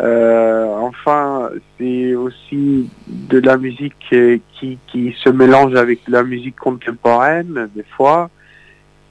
euh, 0.00 0.66
enfin, 0.78 1.50
c'est 1.78 2.14
aussi 2.14 2.88
de 3.06 3.38
la 3.38 3.58
musique 3.58 3.94
euh, 4.12 4.38
qui, 4.54 4.78
qui 4.86 5.14
se 5.22 5.28
mélange 5.28 5.74
avec 5.74 6.00
la 6.08 6.22
musique 6.22 6.56
contemporaine 6.56 7.68
des 7.74 7.84
fois. 7.96 8.30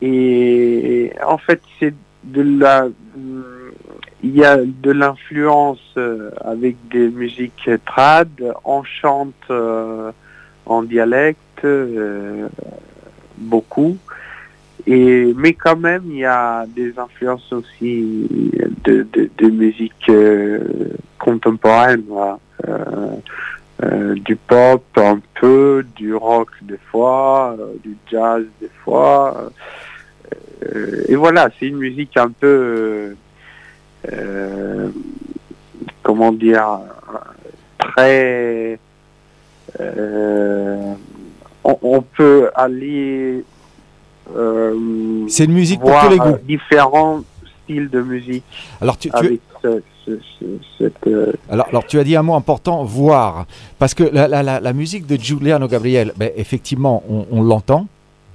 Et 0.01 1.11
en 1.25 1.37
fait, 1.37 1.61
c'est 1.79 1.93
de 2.23 2.41
la, 2.59 2.87
il 4.23 4.35
y 4.35 4.43
a 4.43 4.57
de 4.57 4.91
l'influence 4.91 5.79
euh, 5.97 6.31
avec 6.43 6.75
des 6.89 7.09
musiques 7.09 7.69
trad, 7.85 8.29
on 8.63 8.83
chante 8.83 9.51
en 10.65 10.83
dialecte 10.83 11.67
beaucoup, 13.37 13.97
mais 14.89 15.53
quand 15.53 15.77
même 15.77 16.03
il 16.07 16.17
y 16.17 16.25
a 16.25 16.65
des 16.65 16.97
influences 16.97 17.51
aussi 17.53 18.27
de, 18.83 19.49
musique 19.49 20.09
euh, 20.09 20.59
contemporaine. 21.17 22.03
Euh, 22.67 23.15
euh, 23.81 24.13
du 24.15 24.35
pop 24.35 24.83
un 24.97 25.21
peu, 25.39 25.85
du 25.95 26.13
rock 26.13 26.49
des 26.63 26.79
fois, 26.91 27.55
du 27.81 27.95
jazz 28.11 28.43
des 28.59 28.69
fois. 28.83 29.51
Et 31.07 31.15
voilà, 31.15 31.49
c'est 31.57 31.67
une 31.67 31.77
musique 31.77 32.17
un 32.17 32.29
peu 32.29 33.15
comment 36.03 36.33
dire, 36.33 36.79
très... 37.77 38.77
on, 41.63 41.77
on 41.81 42.01
peut 42.01 42.49
aller 42.55 43.45
C'est 45.27 45.45
une 45.45 45.53
musique 45.53 45.79
pour 45.79 45.91
tous 45.99 46.09
les 46.09 46.19
euh, 46.19 46.31
goûts. 46.31 46.37
différents 46.47 47.21
styles 47.63 47.89
de 47.89 48.01
musique 48.01 48.43
Alors 48.81 48.97
tu, 48.97 49.09
tu- 49.09 49.15
avec 49.15 49.39
ce- 49.61 49.81
ce- 50.05 50.19
ce- 50.39 50.45
cette... 50.77 51.07
euh, 51.07 51.31
alors, 51.49 51.67
alors, 51.69 51.85
tu 51.85 51.99
as 51.99 52.03
dit 52.03 52.15
un 52.15 52.23
mot 52.23 52.35
important, 52.35 52.83
voir. 52.83 53.45
Parce 53.77 53.93
que 53.93 54.03
la, 54.03 54.27
la- 54.27 54.43
la- 54.43 54.59
la 54.59 54.73
musique 54.73 55.05
de 55.05 55.15
Giuliano 55.15 55.67
Gabriel, 55.67 56.13
ben, 56.17 56.31
effectivement, 56.35 57.03
on, 57.09 57.41
l'entend. 57.43 57.87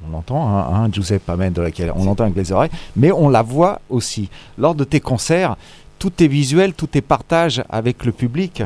On 0.06 0.12
l'entend, 0.12 0.46
hein, 0.48 0.66
hein, 0.70 0.88
Giuseppe 0.92 1.28
Amendola, 1.30 1.70
on 1.96 2.04
l'entend 2.04 2.24
avec 2.24 2.36
les 2.36 2.52
oreilles, 2.52 2.70
mais 2.94 3.10
on 3.10 3.28
la 3.30 3.40
voit 3.42 3.80
aussi. 3.88 4.28
Lors 4.58 4.74
de 4.74 4.84
tes 4.84 5.00
concerts, 5.00 5.56
tout 5.98 6.12
est 6.22 6.26
visuel, 6.26 6.74
tout 6.74 6.88
est 6.98 7.00
partage 7.00 7.62
avec 7.70 8.04
le 8.04 8.12
public, 8.12 8.62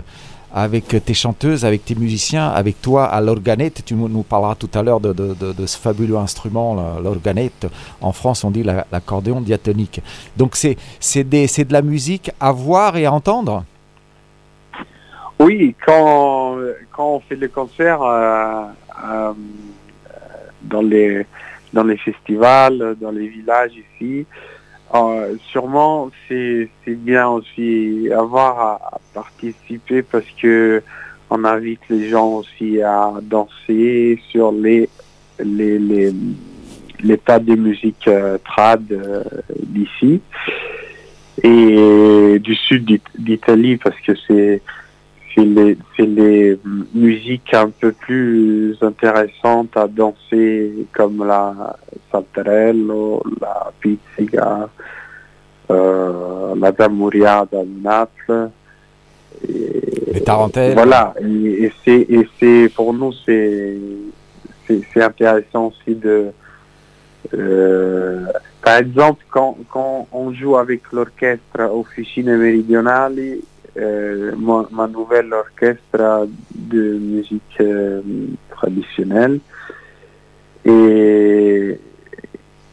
avec 0.53 0.87
tes 1.05 1.15
chanteuses, 1.15 1.65
avec 1.65 1.85
tes 1.85 1.95
musiciens, 1.95 2.49
avec 2.49 2.81
toi 2.81 3.05
à 3.07 3.21
l'organette. 3.21 3.83
Tu 3.85 3.95
nous 3.95 4.23
parleras 4.23 4.55
tout 4.55 4.71
à 4.75 4.83
l'heure 4.83 5.01
de, 5.01 5.67
ce 5.67 5.77
fabuleux 5.79 6.17
instrument, 6.17 6.99
l'organette. 7.03 7.67
En 8.01 8.13
France, 8.13 8.45
on 8.45 8.51
dit 8.51 8.63
la- 8.63 8.87
l'accordéon 8.91 9.41
diatonique. 9.41 10.01
Donc 10.37 10.57
c'est 10.57 11.25
de 11.25 11.73
la 11.73 11.83
musique 11.83 12.31
à 12.41 12.53
voir 12.53 12.97
et 12.97 13.07
à 13.07 13.13
entendre? 13.13 13.65
Oui, 15.39 15.75
quand, 15.87 16.57
quand 16.91 17.15
on 17.15 17.21
fait 17.21 17.37
les 17.37 17.49
concerts 17.49 18.03
euh, 18.03 18.65
euh, 19.05 19.33
dans, 20.63 20.83
les, 20.83 21.27
dans 21.73 21.85
les 21.85 21.97
festivals, 21.97 22.97
dans 23.01 23.13
les 23.13 23.29
villages 23.29 23.71
ici, 23.73 24.27
euh, 24.95 25.37
sûrement 25.51 26.11
c'est 26.29 26.69
bien 26.87 27.29
aussi 27.29 28.09
avoir 28.17 28.61
à, 28.61 29.01
participer 29.15 30.03
parce 30.03 30.25
que 30.41 30.83
on 31.31 31.45
invite 31.45 31.81
les 31.91 32.09
gens 32.09 32.29
aussi 32.29 32.81
à 32.81 33.13
danser 33.23 34.19
sur 34.31 34.51
les 34.53 34.89
les 35.39 35.79
les, 35.79 37.19
tas 37.19 37.39
de 37.39 37.55
musique 37.55 38.09
euh, 38.09 38.39
trad 38.45 38.85
euh, 38.91 39.23
d'ici 39.61 40.21
et 41.45 42.39
du 42.41 42.55
sud 42.57 42.85
d'It- 42.87 43.15
d'Italie 43.19 43.77
parce 43.77 43.99
que 44.01 44.13
c'est 44.27 44.61
c'est 45.39 45.45
les, 45.45 45.79
c'est 45.97 46.07
les 46.07 46.59
musiques 46.95 47.55
un 47.55 47.71
peu 47.71 47.93
plus 47.93 48.77
intéressantes 48.81 49.77
à 49.77 49.87
danser 49.87 50.87
comme 50.93 51.25
la 51.27 51.77
saltarello, 52.11 53.23
la 53.41 53.71
pizzica, 53.81 54.69
euh, 55.71 56.55
la 56.57 56.73
zamuriada 56.73 57.65
de 57.65 57.83
Naples. 57.83 58.51
Les 60.13 60.23
tarentelles. 60.23 60.75
Voilà, 60.75 61.15
et, 61.21 61.65
et 61.65 61.73
c'est 61.85 62.07
et 62.09 62.29
c'est 62.41 62.73
pour 62.75 62.93
nous 62.93 63.13
c'est 63.25 63.77
c'est 64.67 64.81
c'est 64.93 65.03
intéressant 65.03 65.67
aussi 65.67 65.95
de 65.95 66.33
euh, 67.35 68.27
par 68.63 68.79
exemple 68.79 69.25
quand 69.31 69.57
quand 69.71 70.09
on 70.11 70.33
joue 70.33 70.57
avec 70.57 70.81
l'orchestre 70.93 71.61
Officine 71.61 72.37
Meridionali, 72.37 73.45
euh, 73.77 74.33
ma, 74.37 74.67
ma 74.71 74.87
nouvelle 74.87 75.33
orchestre 75.33 76.29
de 76.55 76.99
musique 76.99 77.61
euh, 77.61 78.01
traditionnelle 78.51 79.41
et 80.65 81.79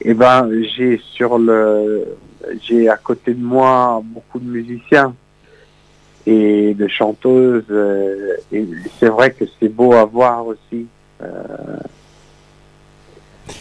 et 0.01 0.13
ben 0.13 0.49
j'ai 0.75 0.99
sur 1.13 1.37
le 1.37 2.05
j'ai 2.61 2.89
à 2.89 2.97
côté 2.97 3.33
de 3.33 3.43
moi 3.43 4.01
beaucoup 4.03 4.39
de 4.39 4.49
musiciens 4.49 5.15
et 6.25 6.73
de 6.73 6.87
chanteuses. 6.87 7.63
euh, 7.69 8.35
et 8.51 8.67
c'est 8.99 9.09
vrai 9.09 9.31
que 9.31 9.45
c'est 9.59 9.69
beau 9.69 9.93
à 9.93 10.05
voir 10.05 10.45
aussi. 10.47 10.87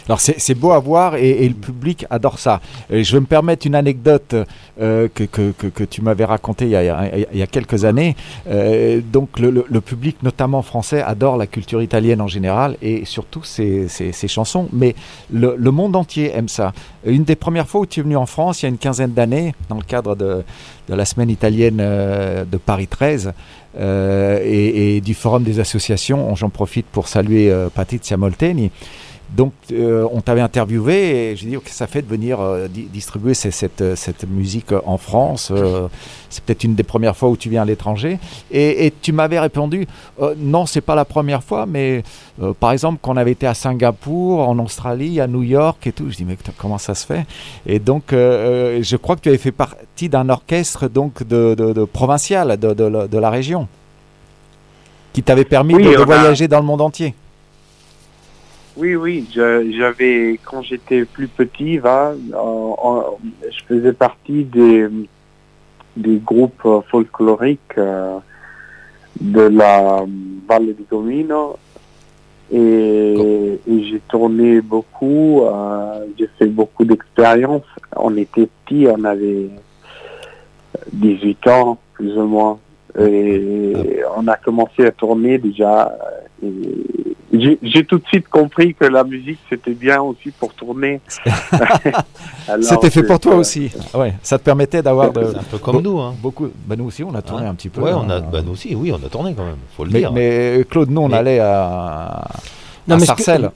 Alors 0.07 0.19
c'est 0.19 0.55
beau 0.55 0.71
à 0.71 0.79
voir 0.79 1.15
et, 1.15 1.47
le 1.47 1.53
public 1.53 2.05
adore 2.09 2.39
ça. 2.39 2.61
Je 2.89 3.11
vais 3.13 3.19
me 3.19 3.25
permettre 3.25 3.65
une 3.67 3.75
anecdote 3.75 4.35
euh, 4.81 5.07
que, 5.13 5.83
tu 5.85 6.01
m'avais 6.01 6.25
racontée 6.25 6.65
il 6.65 6.71
y 6.71 7.41
a, 7.41 7.47
quelques 7.47 7.85
années. 7.85 8.15
Euh, 8.47 9.01
donc 9.01 9.39
le, 9.39 9.81
public, 9.81 10.17
notamment 10.23 10.61
français, 10.61 11.01
adore 11.01 11.37
la 11.37 11.47
culture 11.47 11.81
italienne 11.81 12.21
en 12.21 12.27
général 12.27 12.77
et 12.81 13.05
surtout 13.05 13.43
ses, 13.43 13.87
chansons. 14.27 14.67
Mais 14.73 14.95
le, 15.31 15.71
monde 15.71 15.95
entier 15.95 16.31
aime 16.35 16.49
ça. 16.49 16.73
Une 17.05 17.23
des 17.23 17.35
premières 17.35 17.67
fois 17.67 17.81
où 17.81 17.85
tu 17.85 17.99
es 17.99 18.03
venu 18.03 18.17
en 18.17 18.25
France, 18.25 18.61
il 18.61 18.65
y 18.65 18.67
a 18.67 18.69
une 18.69 18.77
quinzaine 18.77 19.13
d'années, 19.13 19.53
dans 19.69 19.77
le 19.77 19.83
cadre 19.83 20.15
de, 20.15 20.43
la 20.89 21.05
semaine 21.05 21.29
italienne 21.29 21.77
euh, 21.79 22.45
de 22.45 22.57
Paris 22.57 22.87
13, 22.87 23.33
euh, 23.77 24.39
et, 24.43 24.97
et 24.97 25.01
du 25.01 25.13
Forum 25.13 25.43
des 25.43 25.59
associations, 25.59 26.33
j'en 26.35 26.49
profite 26.49 26.85
pour 26.85 27.07
saluer 27.07 27.53
Patrizia 27.73 28.17
Molteni. 28.17 28.71
Donc, 29.31 29.53
euh, 29.71 30.07
on 30.13 30.21
t'avait 30.21 30.41
interviewé 30.41 31.31
et 31.31 31.35
j'ai 31.35 31.47
dit, 31.47 31.57
ok, 31.57 31.67
ça 31.69 31.87
fait 31.87 32.01
de 32.01 32.07
venir 32.07 32.39
euh, 32.39 32.67
di- 32.67 32.83
distribuer 32.85 33.33
ces- 33.33 33.51
cette, 33.51 33.81
euh, 33.81 33.95
cette 33.95 34.27
musique 34.29 34.71
en 34.85 34.97
France. 34.97 35.51
euh, 35.53 35.87
c'est 36.29 36.43
peut-être 36.43 36.63
une 36.63 36.75
des 36.75 36.83
premières 36.83 37.15
fois 37.15 37.29
où 37.29 37.37
tu 37.37 37.49
viens 37.49 37.61
à 37.61 37.65
l'étranger. 37.65 38.19
Et, 38.51 38.85
et 38.85 38.93
tu 39.01 39.11
m'avais 39.13 39.39
répondu, 39.39 39.87
non, 40.37 40.65
c'est 40.65 40.81
pas 40.81 40.95
la 40.95 41.05
première 41.05 41.41
fois, 41.43 41.65
mais 41.65 42.03
par 42.59 42.71
exemple, 42.73 42.99
quand 43.01 43.13
on 43.13 43.17
avait 43.17 43.31
été 43.31 43.47
à 43.47 43.53
Singapour, 43.53 44.47
en 44.47 44.59
Australie, 44.59 45.21
à 45.21 45.27
New 45.27 45.43
York 45.43 45.87
et 45.87 45.91
tout, 45.93 46.09
je 46.09 46.17
dis, 46.17 46.25
mais 46.25 46.37
comment 46.57 46.77
ça 46.77 46.93
se 46.93 47.05
fait? 47.05 47.25
Et 47.65 47.79
donc, 47.79 48.03
je 48.11 48.95
crois 48.97 49.15
que 49.15 49.21
tu 49.21 49.29
avais 49.29 49.37
fait 49.37 49.53
partie 49.53 50.09
d'un 50.09 50.27
orchestre 50.29 50.87
donc 50.89 51.23
de, 51.25 51.55
de- 51.57 51.71
de 51.73 51.83
provincial 51.85 52.57
de, 52.59 52.73
de 52.73 53.17
la- 53.17 53.29
région 53.29 53.67
qui 55.13 55.23
t'avait 55.23 55.45
permis 55.45 55.75
Oui, 55.75 55.83
de, 55.85 55.95
a- 55.95 56.03
voyager 56.05 56.47
dans 56.49 56.59
le 56.59 56.65
monde 56.65 56.81
entier. 56.81 57.13
Oui, 58.77 58.95
oui, 58.95 59.27
j'avais 59.33 60.39
quand 60.43 60.61
j'étais 60.61 61.05
plus 61.05 61.27
petit, 61.27 61.77
va, 61.77 62.13
je 62.15 63.63
faisais 63.67 63.93
partie 63.93 64.43
des 64.43 64.87
des 65.95 66.17
groupes 66.17 66.67
folkloriques 66.89 67.77
euh, 67.77 68.17
de 69.21 69.41
la 69.41 70.03
Valle 70.47 70.75
di 70.75 70.85
Gomino 70.89 71.57
et, 72.51 73.59
et 73.65 73.83
j'ai 73.85 74.01
tourné 74.09 74.61
beaucoup, 74.61 75.41
euh, 75.43 76.05
j'ai 76.19 76.29
fait 76.37 76.47
beaucoup 76.47 76.85
d'expériences. 76.85 77.63
On 77.95 78.15
était 78.17 78.47
petits, 78.65 78.87
on 78.89 79.03
avait 79.03 79.49
18 80.91 81.47
ans 81.47 81.77
plus 81.93 82.15
ou 82.17 82.25
moins. 82.25 82.59
Et 82.99 84.01
on 84.15 84.27
a 84.27 84.35
commencé 84.37 84.85
à 84.85 84.91
tourner 84.91 85.37
déjà. 85.37 85.97
euh, 86.43 86.47
et 86.47 87.14
J'ai 87.63 87.83
tout 87.85 87.97
de 87.99 88.05
suite 88.07 88.27
compris 88.27 88.73
que 88.75 88.85
la 88.85 89.03
musique 89.03 89.39
c'était 89.49 89.73
bien 89.73 90.01
aussi 90.01 90.31
pour 90.31 90.53
tourner. 90.53 91.01
C'était 92.61 92.89
fait 92.89 93.03
pour 93.03 93.19
toi 93.19 93.35
aussi. 93.35 93.71
Ah 93.93 93.99
Ouais, 93.99 94.13
ça 94.21 94.37
te 94.37 94.43
permettait 94.43 94.81
d'avoir 94.81 95.11
de, 95.11 95.25
C'est 95.31 95.37
un 95.39 95.43
peu 95.43 95.57
comme 95.57 95.77
Be- 95.79 95.83
nous. 95.83 95.99
Hein. 95.99 96.15
beaucoup. 96.21 96.49
Bah, 96.67 96.75
nous 96.77 96.85
aussi, 96.85 97.03
on 97.03 97.13
a 97.15 97.21
tourné 97.21 97.45
Hein 97.45 97.51
un 97.51 97.55
petit 97.55 97.69
peu. 97.69 97.81
Ouais, 97.81 97.91
hein. 97.91 98.01
on 98.05 98.09
a, 98.09 98.19
bah, 98.19 98.41
nous 98.43 98.51
aussi, 98.53 98.75
oui, 98.75 98.91
on 98.91 99.03
a 99.05 99.09
tourné 99.09 99.33
quand 99.35 99.45
même, 99.45 99.57
faut 99.75 99.83
le 99.85 99.91
mais, 99.91 99.99
dire. 99.99 100.11
mais, 100.11 100.63
Claude, 100.69 100.89
nous, 100.91 101.01
on 101.01 101.09
Mais- 101.09 101.17
allait 101.17 101.39
à, 101.39 102.27
Non, 102.87 102.95
à 102.95 102.99
mais 102.99 103.05
ce 103.05 103.11
que- 103.13 103.23
Sarcelles. 103.23 103.51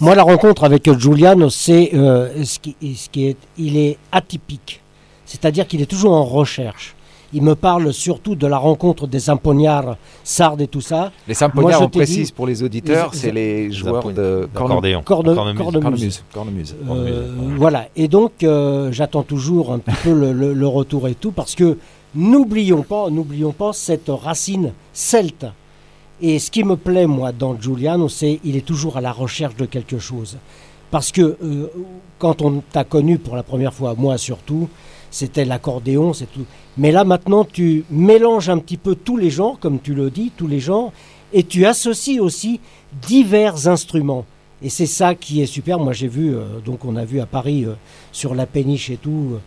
Moi, 0.00 0.14
la 0.14 0.22
rencontre 0.22 0.64
avec 0.64 0.90
Giuliano, 0.98 1.48
c'est 1.50 1.90
euh, 1.94 2.44
ce, 2.44 2.58
qui, 2.58 2.76
ce 2.96 3.08
qui 3.08 3.28
est, 3.28 3.36
il 3.56 3.76
est 3.76 3.98
atypique. 4.10 4.80
C'est-à-dire 5.26 5.66
qu'il 5.66 5.80
est 5.80 5.86
toujours 5.86 6.12
en 6.12 6.24
recherche. 6.24 6.94
Il 7.34 7.42
me 7.42 7.54
parle 7.54 7.92
surtout 7.94 8.34
de 8.34 8.46
la 8.46 8.58
rencontre 8.58 9.06
des 9.06 9.30
Impognards, 9.30 9.96
Sardes 10.22 10.60
et 10.60 10.66
tout 10.68 10.82
ça. 10.82 11.10
Les 11.26 11.32
Sampognards, 11.34 11.80
je 11.80 11.84
on 11.84 11.88
précise 11.88 12.26
dit- 12.28 12.32
pour 12.32 12.46
les 12.46 12.62
auditeurs, 12.62 13.14
c'est 13.14 13.32
les 13.32 13.70
joueurs 13.72 14.12
de 14.12 14.48
Cornemuse. 14.52 15.02
cornemuse. 15.04 15.56
Cornemuse. 15.56 16.22
Cornemuse. 16.34 16.76
Euh, 16.90 17.32
voilà. 17.56 17.86
Et 17.96 18.08
donc, 18.08 18.42
euh, 18.42 18.92
j'attends 18.92 19.22
toujours 19.22 19.72
un 19.72 19.78
petit 19.78 19.96
peu 20.04 20.12
le, 20.12 20.32
le- 20.32 20.52
le 20.52 20.66
retour 20.66 21.08
et 21.08 21.14
tout, 21.14 21.32
parce 21.32 21.54
que 21.54 21.78
n'oublions 22.14 22.82
pas, 22.82 23.08
n'oublions 23.10 23.52
pas 23.52 23.72
cette 23.72 24.08
racine 24.10 24.72
celte. 24.92 25.46
Et 26.20 26.38
ce 26.38 26.50
qui 26.50 26.62
me 26.64 26.76
plaît, 26.76 27.06
moi, 27.06 27.32
dans 27.32 27.58
Giuliano, 27.58 28.08
c'est 28.08 28.40
il 28.44 28.56
est 28.56 28.64
toujours 28.66 28.96
à 28.96 29.00
la 29.00 29.10
recherche 29.12 29.56
de 29.56 29.64
quelque 29.66 29.98
chose. 29.98 30.36
Parce 30.90 31.10
que 31.10 31.22
euh, 31.42 31.68
quand 32.18 32.42
on 32.42 32.62
t'a 32.70 32.84
connu 32.84 33.16
pour 33.18 33.34
la 33.36 33.42
première 33.42 33.72
fois, 33.72 33.94
moi 33.96 34.18
surtout, 34.18 34.68
c'était 35.12 35.44
l'accordéon, 35.44 36.12
c'est 36.12 36.26
tout. 36.32 36.44
Mais 36.76 36.90
là, 36.90 37.04
maintenant, 37.04 37.44
tu 37.44 37.84
mélanges 37.90 38.48
un 38.50 38.58
petit 38.58 38.76
peu 38.78 38.96
tous 38.96 39.16
les 39.16 39.30
genres, 39.30 39.58
comme 39.60 39.78
tu 39.78 39.94
le 39.94 40.10
dis, 40.10 40.32
tous 40.36 40.48
les 40.48 40.58
genres, 40.58 40.92
et 41.32 41.44
tu 41.44 41.64
associes 41.66 42.18
aussi 42.18 42.58
divers 43.06 43.68
instruments. 43.68 44.24
Et 44.64 44.68
c'est 44.70 44.86
ça 44.86 45.14
qui 45.14 45.42
est 45.42 45.46
super. 45.46 45.78
Moi, 45.78 45.92
j'ai 45.92 46.08
vu, 46.08 46.34
euh, 46.34 46.44
donc 46.64 46.84
on 46.84 46.96
a 46.96 47.04
vu 47.04 47.20
à 47.20 47.26
Paris 47.26 47.64
euh, 47.64 47.74
sur 48.10 48.34
la 48.34 48.46
péniche 48.46 48.90
et 48.90 48.96
tout. 48.96 49.30
euh, 49.34 49.38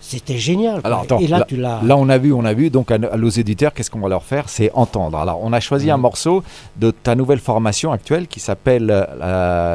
c'était 0.00 0.38
génial. 0.38 0.80
Alors, 0.84 1.00
attends, 1.00 1.18
et 1.18 1.26
là, 1.26 1.44
tu 1.48 1.56
l'as. 1.56 1.80
Là, 1.82 1.96
on 1.96 2.08
a 2.08 2.18
vu, 2.18 2.32
on 2.32 2.44
a 2.44 2.52
vu. 2.54 2.70
Donc, 2.70 2.92
à, 2.92 2.94
à 2.94 3.16
nos 3.16 3.28
éditeurs, 3.30 3.74
qu'est-ce 3.74 3.90
qu'on 3.90 3.98
va 3.98 4.08
leur 4.08 4.22
faire? 4.22 4.48
C'est 4.48 4.70
entendre. 4.74 5.18
Alors, 5.18 5.40
on 5.42 5.52
a 5.52 5.58
choisi 5.58 5.90
un 5.90 5.96
Mhm. 5.96 6.02
morceau 6.02 6.42
de 6.76 6.92
ta 6.92 7.16
nouvelle 7.16 7.40
formation 7.40 7.90
actuelle 7.90 8.28
qui 8.28 8.38
s'appelle 8.38 8.86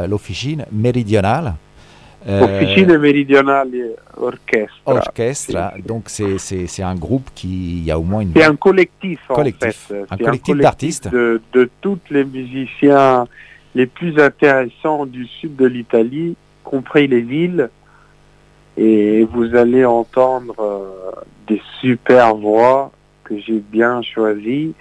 l'Officine 0.08 0.66
Méridionale. 0.72 1.56
Euh, 2.28 2.42
Officine 2.42 2.98
Meridionale 2.98 3.70
Orchestra. 4.16 4.70
Orchestre. 4.86 5.58
Donc, 5.86 6.04
c'est- 6.08 6.38
c'est 6.38 6.68
c'est 6.68 6.84
un 6.84 6.96
groupe 6.96 7.30
qui, 7.36 7.78
il 7.80 7.84
y 7.84 7.92
a 7.92 8.00
au 8.00 8.04
moins 8.04 8.22
une. 8.22 8.32
C'est 8.36 8.44
un 8.46 8.56
collectif, 8.56 9.20
Collectif. 9.28 9.92
en 9.92 9.94
fait. 9.94 10.06
Un 10.10 10.18
collectif 10.18 10.58
d'artistes. 10.58 11.10
De, 11.12 11.42
de 11.52 11.70
tous 11.82 12.00
les 12.10 12.24
musiciens 12.24 13.28
les 13.76 13.88
plus 13.88 14.18
intéressants 14.20 15.06
du 15.06 15.26
sud 15.28 15.56
de 15.58 15.66
l'Italie, 15.66 16.36
compris 16.64 17.08
les 17.08 17.22
villes. 17.22 17.70
Et 18.78 19.24
vous 19.26 19.54
allez 19.56 19.86
entendre 19.86 20.56
euh, 20.60 21.12
des 21.48 21.62
super 21.82 22.36
voix 22.36 22.92
que 23.24 23.38
j'ai 23.40 23.60
bien 23.60 24.02
choisies. 24.02 24.74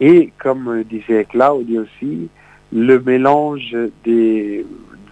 Et 0.00 0.32
comme 0.38 0.82
disait 0.90 1.24
Claudio 1.24 1.82
aussi, 1.82 2.28
le 2.72 2.98
mélange 3.00 3.76
des 4.04 4.64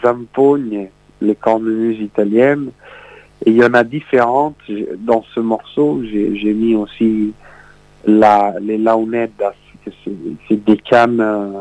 zampognes, 0.03 0.89
les 1.21 1.35
cornemuses 1.35 2.01
italiennes, 2.01 2.71
et 3.45 3.51
il 3.51 3.57
y 3.57 3.65
en 3.65 3.75
a 3.75 3.85
différentes. 3.85 4.57
Dans 4.99 5.25
ce 5.35 5.41
morceau, 5.41 6.03
j'ai 6.05 6.55
mis 6.55 6.75
aussi 6.75 7.33
la, 8.05 8.55
les 8.61 8.79
que 9.85 9.91
c'est 10.49 10.65
des 10.65 10.77
cannes 10.77 11.21
euh, 11.21 11.61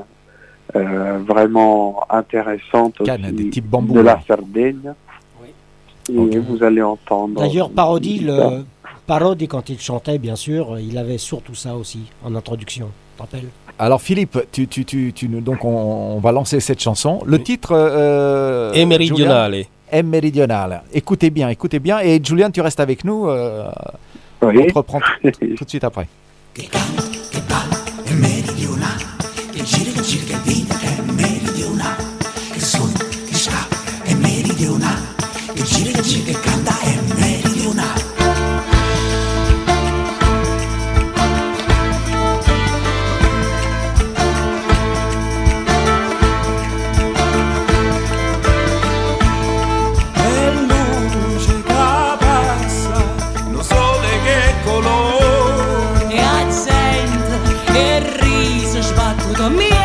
euh, 0.76 1.20
vraiment 1.26 2.03
intéressantes 2.10 2.95
Cannes, 3.03 3.26
aussi 3.26 3.34
des 3.34 3.49
types 3.49 3.68
bambou, 3.68 3.93
de 3.93 4.01
la. 4.01 4.20
Sardaigne. 4.28 4.93
Et 6.10 6.18
Ok. 6.18 6.36
vous 6.47 6.64
allez 6.64 6.82
entendre. 6.82 7.41
D'ailleurs, 7.41 7.70
Parodi, 7.70 8.20
le... 8.20 8.64
Parodi, 9.05 9.47
quand 9.49 9.70
il 9.70 9.80
chantait, 9.80 10.18
bien 10.18 10.38
sûr, 10.38 10.80
il 10.80 10.97
avait 10.97 11.18
surtout 11.18 11.55
ça 11.55 11.76
aussi 11.76 11.99
en 12.24 12.34
introduction. 12.34 12.88
Tu 12.88 13.18
te 13.18 13.22
rappelles? 13.24 13.49
Alors, 13.80 14.01
Philippe, 14.01 14.39
tu, 14.51 14.67
tu, 14.67 14.86
tu, 14.86 15.13
tu 15.13 15.30
nous- 15.30 15.41
donc 15.41 15.63
on, 15.63 16.15
on 16.15 16.19
va 16.19 16.32
lancer 16.32 16.59
cette 16.59 16.82
chanson. 16.82 17.21
Le 17.25 17.41
titre. 17.41 17.73
Euh, 17.73 18.86
méridionale. 18.86 19.65
Écoutez 20.93 21.30
bien, 21.30 21.49
écoutez 21.49 21.80
bien. 21.80 21.99
Et 21.99 22.19
Julien, 22.23 22.49
tu 22.51 22.61
restes 22.61 22.80
avec 22.80 23.03
nous. 23.03 23.28
euh, 23.28 23.69
Oui. 24.41 24.57
on 24.59 24.65
te 24.67 24.73
reprend 24.73 24.99
tout, 25.21 25.30
de 25.63 25.69
suite 25.69 25.84
après. 25.84 26.07
è 26.55 28.13
meridionale, 28.13 29.03
che 29.53 29.63
gira, 29.63 29.91
che 29.91 30.01
gira, 30.01 30.25
che 30.25 30.38
vive, 30.43 30.75
che 30.80 30.88
è 30.88 31.01
meridionale, 31.01 31.37
me. 59.50 59.76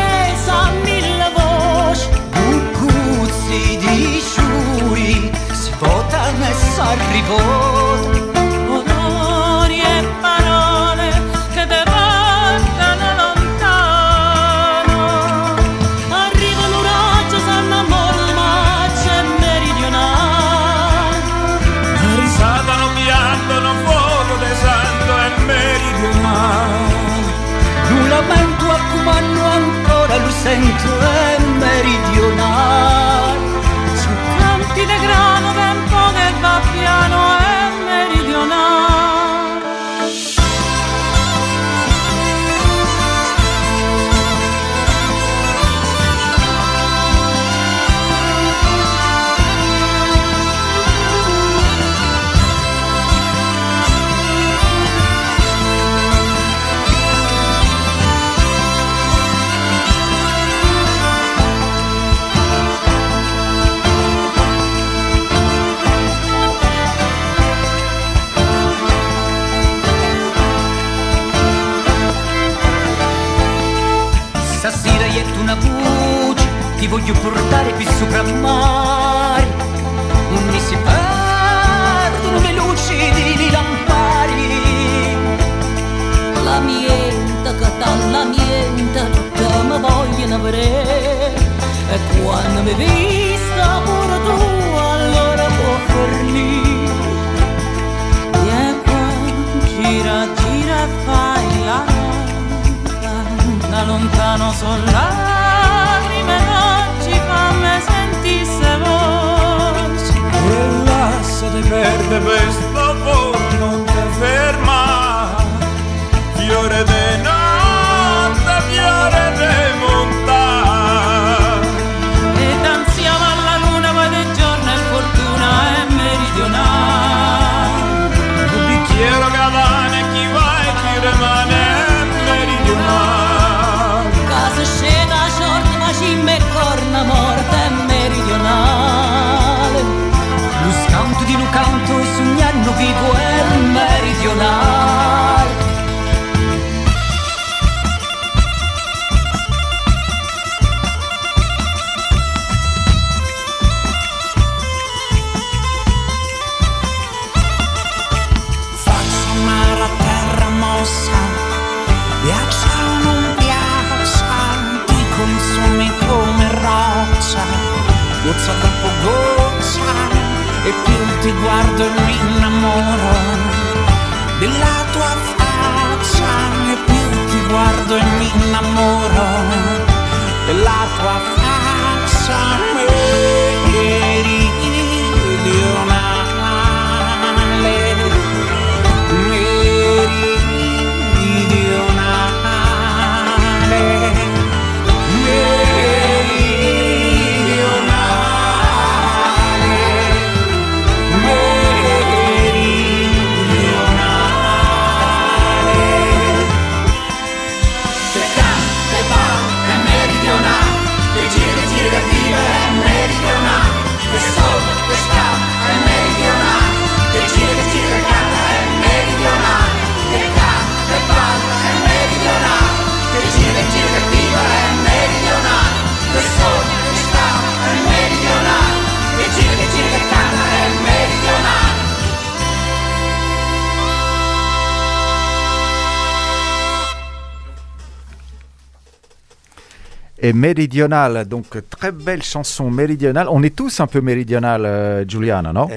Et 240.25 240.31
méridional, 240.33 241.25
donc 241.27 241.45
très 241.69 241.91
belle 241.91 242.23
chanson 242.23 242.71
méridionale. 242.71 243.27
On 243.29 243.43
est 243.43 243.53
tous 243.55 243.79
un 243.81 243.87
peu 243.87 243.99
méridional, 244.01 244.63
euh, 244.65 245.03
Giuliano, 245.05 245.51
non? 245.51 245.67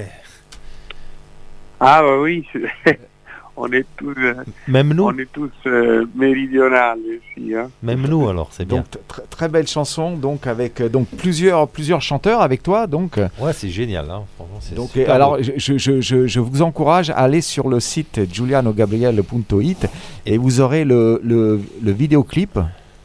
Ah 1.79 2.01
bah 2.01 2.17
oui, 2.19 2.45
on 3.57 3.71
est 3.71 3.85
tous, 3.97 4.15
euh, 4.17 4.33
Même 4.67 4.93
nous, 4.93 5.03
on 5.03 5.17
est 5.17 5.31
tous 5.31 5.51
euh, 5.67 6.05
méridionales 6.15 6.97
ici. 7.37 7.53
Hein. 7.53 7.69
même 7.83 8.07
nous 8.07 8.27
alors, 8.29 8.47
c'est 8.51 8.65
bien. 8.65 8.77
Donc 8.77 8.85
tr- 9.07 9.21
très 9.29 9.47
belle 9.49 9.67
chanson, 9.67 10.15
donc 10.17 10.47
avec 10.47 10.81
euh, 10.81 10.89
donc 10.89 11.07
plusieurs 11.17 11.67
plusieurs 11.67 12.01
chanteurs 12.01 12.41
avec 12.41 12.63
toi, 12.63 12.87
donc. 12.87 13.17
euh, 13.19 13.27
Ouais, 13.39 13.53
c'est 13.53 13.69
génial, 13.69 14.09
hein. 14.09 14.23
franchement, 14.37 14.57
c'est 14.61 14.75
Donc, 14.75 14.89
super 14.91 15.13
alors, 15.13 15.37
beau. 15.37 15.43
je, 15.43 15.77
je- 15.77 16.01
je- 16.01 16.25
je 16.25 16.39
vous 16.39 16.61
encourage 16.63 17.09
à 17.11 17.17
aller 17.17 17.41
sur 17.41 17.67
le 17.67 17.79
site 17.79 18.21
giulianogabriel.it 18.33 19.87
et 20.25 20.37
vous 20.39 20.61
aurez 20.61 20.83
le, 20.85 21.19
le, 21.23 21.61
le 21.83 21.91
vidéoclip 21.91 22.57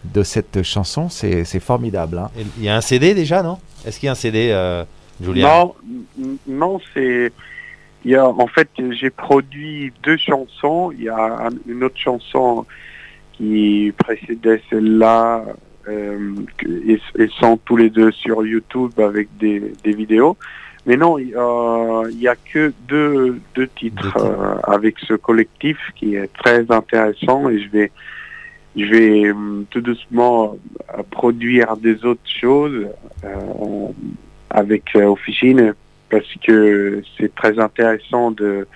de 0.04 0.22
cette 0.22 0.62
chanson. 0.62 1.08
C'est 1.08 1.44
c'est 1.44 1.60
formidable. 1.60 2.18
hein. 2.18 2.30
Il 2.58 2.64
y 2.64 2.68
a 2.68 2.76
un 2.76 2.80
CD 2.80 3.14
déjà, 3.14 3.42
non? 3.42 3.58
Est-ce 3.86 3.98
qu'il 4.00 4.06
y 4.06 4.08
a 4.08 4.12
un 4.12 4.16
CD, 4.16 4.50
euh, 4.52 4.84
Julien 5.22 5.48
Non, 5.48 5.74
non, 6.46 6.80
c'est. 6.94 7.32
Il 8.04 8.10
y 8.10 8.16
a, 8.16 8.26
en 8.26 8.46
fait, 8.48 8.68
j'ai 8.90 9.10
produit 9.10 9.92
deux 10.02 10.16
chansons. 10.16 10.90
Il 10.92 11.04
y 11.04 11.08
a 11.08 11.46
un- 11.46 11.50
une 11.68 11.84
autre 11.84 11.98
chanson 11.98 12.66
qui 13.32 13.92
précédait 13.98 14.60
celle-là. 14.70 15.44
Euh, 15.88 16.34
et, 16.86 17.00
et 17.18 17.28
sont 17.40 17.56
tous 17.64 17.76
les 17.76 17.90
deux 17.90 18.12
sur 18.12 18.46
YouTube 18.46 18.92
avec 19.00 19.28
des, 19.38 19.72
des 19.82 19.92
vidéos. 19.92 20.36
Mais 20.86 20.96
non, 20.96 21.18
il 21.18 21.30
y 21.30 21.34
a- 21.34 22.02
il 22.08 22.20
y 22.20 22.28
a 22.28 22.36
que 22.36 22.72
deux, 22.86 23.40
deux 23.56 23.66
titres 23.66 24.16
euh, 24.16 24.54
avec 24.62 24.96
ce 25.00 25.14
collectif 25.14 25.78
qui 25.96 26.14
est 26.14 26.32
très 26.34 26.70
intéressant 26.70 27.48
et 27.48 27.60
je 27.60 27.68
vais, 27.68 27.90
je 28.76 28.84
vais 28.84 29.30
hum, 29.30 29.64
tout 29.70 29.80
doucement 29.80 30.56
euh, 30.98 31.02
produire 31.10 31.76
des 31.76 32.04
autres 32.04 32.20
choses 32.40 32.86
euh, 33.24 33.88
avec 34.50 34.84
euh, 34.96 35.04
Officine 35.06 35.74
parce 36.10 36.28
que 36.46 37.02
c'est 37.18 37.34
très 37.34 37.58
intéressant 37.58 38.30
de 38.30 38.66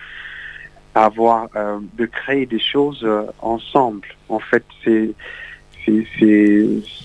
avoir 0.95 1.49
euh, 1.57 1.79
de 1.99 2.07
créer 2.07 2.47
des 2.47 2.59
choses 2.61 3.03
euh, 3.05 3.25
ensemble. 3.41 4.09
En 4.29 4.39
fait, 4.39 4.65
c'est 4.85 5.11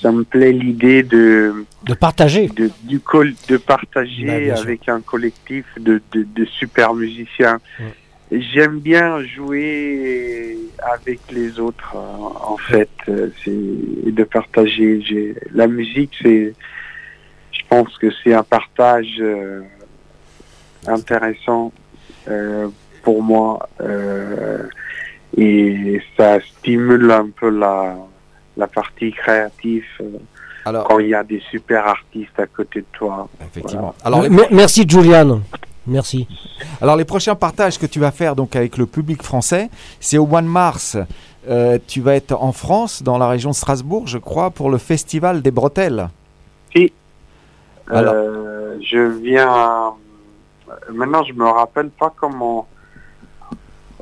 ça 0.01 0.11
me 0.11 0.23
plaît 0.23 0.51
l'idée 0.51 1.03
de 1.03 1.65
De 1.85 1.93
partager. 1.93 2.47
de, 2.47 2.71
du 2.83 2.99
col- 2.99 3.35
de 3.47 3.57
partager 3.57 4.25
Bah, 4.49 4.59
avec 4.59 4.89
un 4.89 5.01
collectif 5.01 5.65
de, 5.79 6.01
de, 6.11 6.23
de 6.35 6.45
super 6.45 6.93
musiciens. 6.95 7.59
J'aime 8.31 8.79
bien 8.79 9.21
jouer 9.25 10.57
avec 10.93 11.19
les 11.31 11.59
autres, 11.59 11.93
euh, 11.95 11.99
en 11.99 12.55
fait, 12.57 12.89
euh, 13.09 13.29
c'est 13.43 13.51
et 13.51 14.11
de 14.11 14.23
partager. 14.23 15.01
J'ai- 15.01 15.35
La 15.53 15.67
musique, 15.67 16.11
c'est, 16.21 16.53
je 17.51 17.59
pense 17.69 17.97
que 17.97 18.07
c'est 18.23 18.33
un 18.33 18.43
partage 18.43 19.17
euh, 19.19 19.61
intéressant 20.87 21.73
euh, 22.29 22.69
pour 23.03 23.21
moi 23.21 23.67
euh, 23.81 24.59
et 25.37 26.01
ça 26.17 26.39
stimule 26.41 27.11
un 27.11 27.29
peu 27.29 27.49
la, 27.49 27.95
la 28.57 28.67
partie 28.67 29.11
créative 29.11 29.83
euh, 30.01 30.05
Alors- 30.65 30.87
quand 30.87 30.99
il 30.99 31.09
y 31.09 31.15
a 31.15 31.23
des 31.23 31.41
super 31.51 31.85
artistes 31.85 32.39
à 32.39 32.47
côté 32.47 32.79
de 32.81 32.85
toi. 32.93 33.27
Effectivement. 33.41 33.93
Voilà. 34.03 34.17
Alors, 34.19 34.29
les 34.49 34.55
Merci 34.55 34.85
Julian. 34.87 35.41
Merci. 35.87 36.27
Alors 36.81 36.95
les 36.95 37.05
prochains 37.05 37.35
partages 37.35 37.79
que 37.79 37.85
tu 37.87 37.99
vas 37.99 38.11
faire 38.11 38.35
donc 38.35 38.55
avec 38.55 38.77
le 38.77 38.85
public 38.85 39.23
français, 39.23 39.69
c'est 39.99 40.17
au 40.17 40.25
mois 40.27 40.41
de 40.41 40.47
mars. 40.47 40.97
Euh, 41.49 41.79
tu 41.87 42.01
vas 42.01 42.15
être 42.15 42.33
en 42.33 42.51
France, 42.51 43.01
dans 43.01 43.17
la 43.17 43.27
région 43.27 43.49
de 43.49 43.55
Strasbourg, 43.55 44.07
je 44.07 44.19
crois, 44.19 44.51
pour 44.51 44.69
le 44.69 44.77
festival 44.77 45.41
des 45.41 45.49
bretelles. 45.49 46.09
Si. 46.75 46.93
Alors. 47.89 48.13
Euh, 48.15 48.77
je 48.83 48.99
viens. 48.99 49.93
Maintenant, 50.93 51.23
je 51.23 51.33
me 51.33 51.45
rappelle 51.47 51.89
pas 51.89 52.13
comment. 52.15 52.67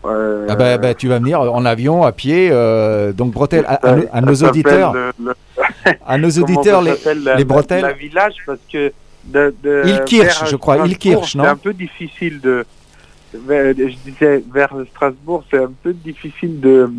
Euh, 0.06 0.48
Ah 0.50 0.56
bah, 0.56 0.78
bah, 0.78 0.94
tu 0.94 1.08
vas 1.08 1.20
venir 1.20 1.42
en 1.42 1.66
avion, 1.66 2.04
à 2.04 2.12
pied, 2.12 2.50
euh, 2.52 3.12
donc 3.14 3.32
bretelles. 3.34 3.66
À, 3.68 3.76
à 4.12 4.22
nos- 4.22 4.44
à 4.44 4.50
auditeurs, 4.50 4.94
le- 4.94 5.12
le- 5.24 5.36
à 6.06 6.18
nos 6.18 6.30
auditeurs, 6.40 6.82
les, 6.82 6.92
la- 7.06 7.14
les 7.14 7.22
la- 7.40 7.44
bretelles. 7.44 7.82
La 7.82 7.94
village, 7.94 8.36
parce 8.46 8.60
que. 8.72 8.92
De, 9.26 9.54
de, 9.64 9.84
Ilkirch, 9.88 10.46
je 10.50 10.56
crois, 10.56 10.88
Ilkirch, 10.88 11.36
non 11.36 11.44
C'est 11.44 11.50
un 11.50 11.56
peu 11.58 11.74
difficile 11.74 12.40
de. 12.42 12.66
je 13.34 13.96
disais 14.10 14.44
vers 14.54 14.74
Strasbourg, 14.92 15.44
c'est 15.52 15.60
un 15.64 15.72
peu 15.84 15.94
difficile 15.94 16.60
de 16.60 16.90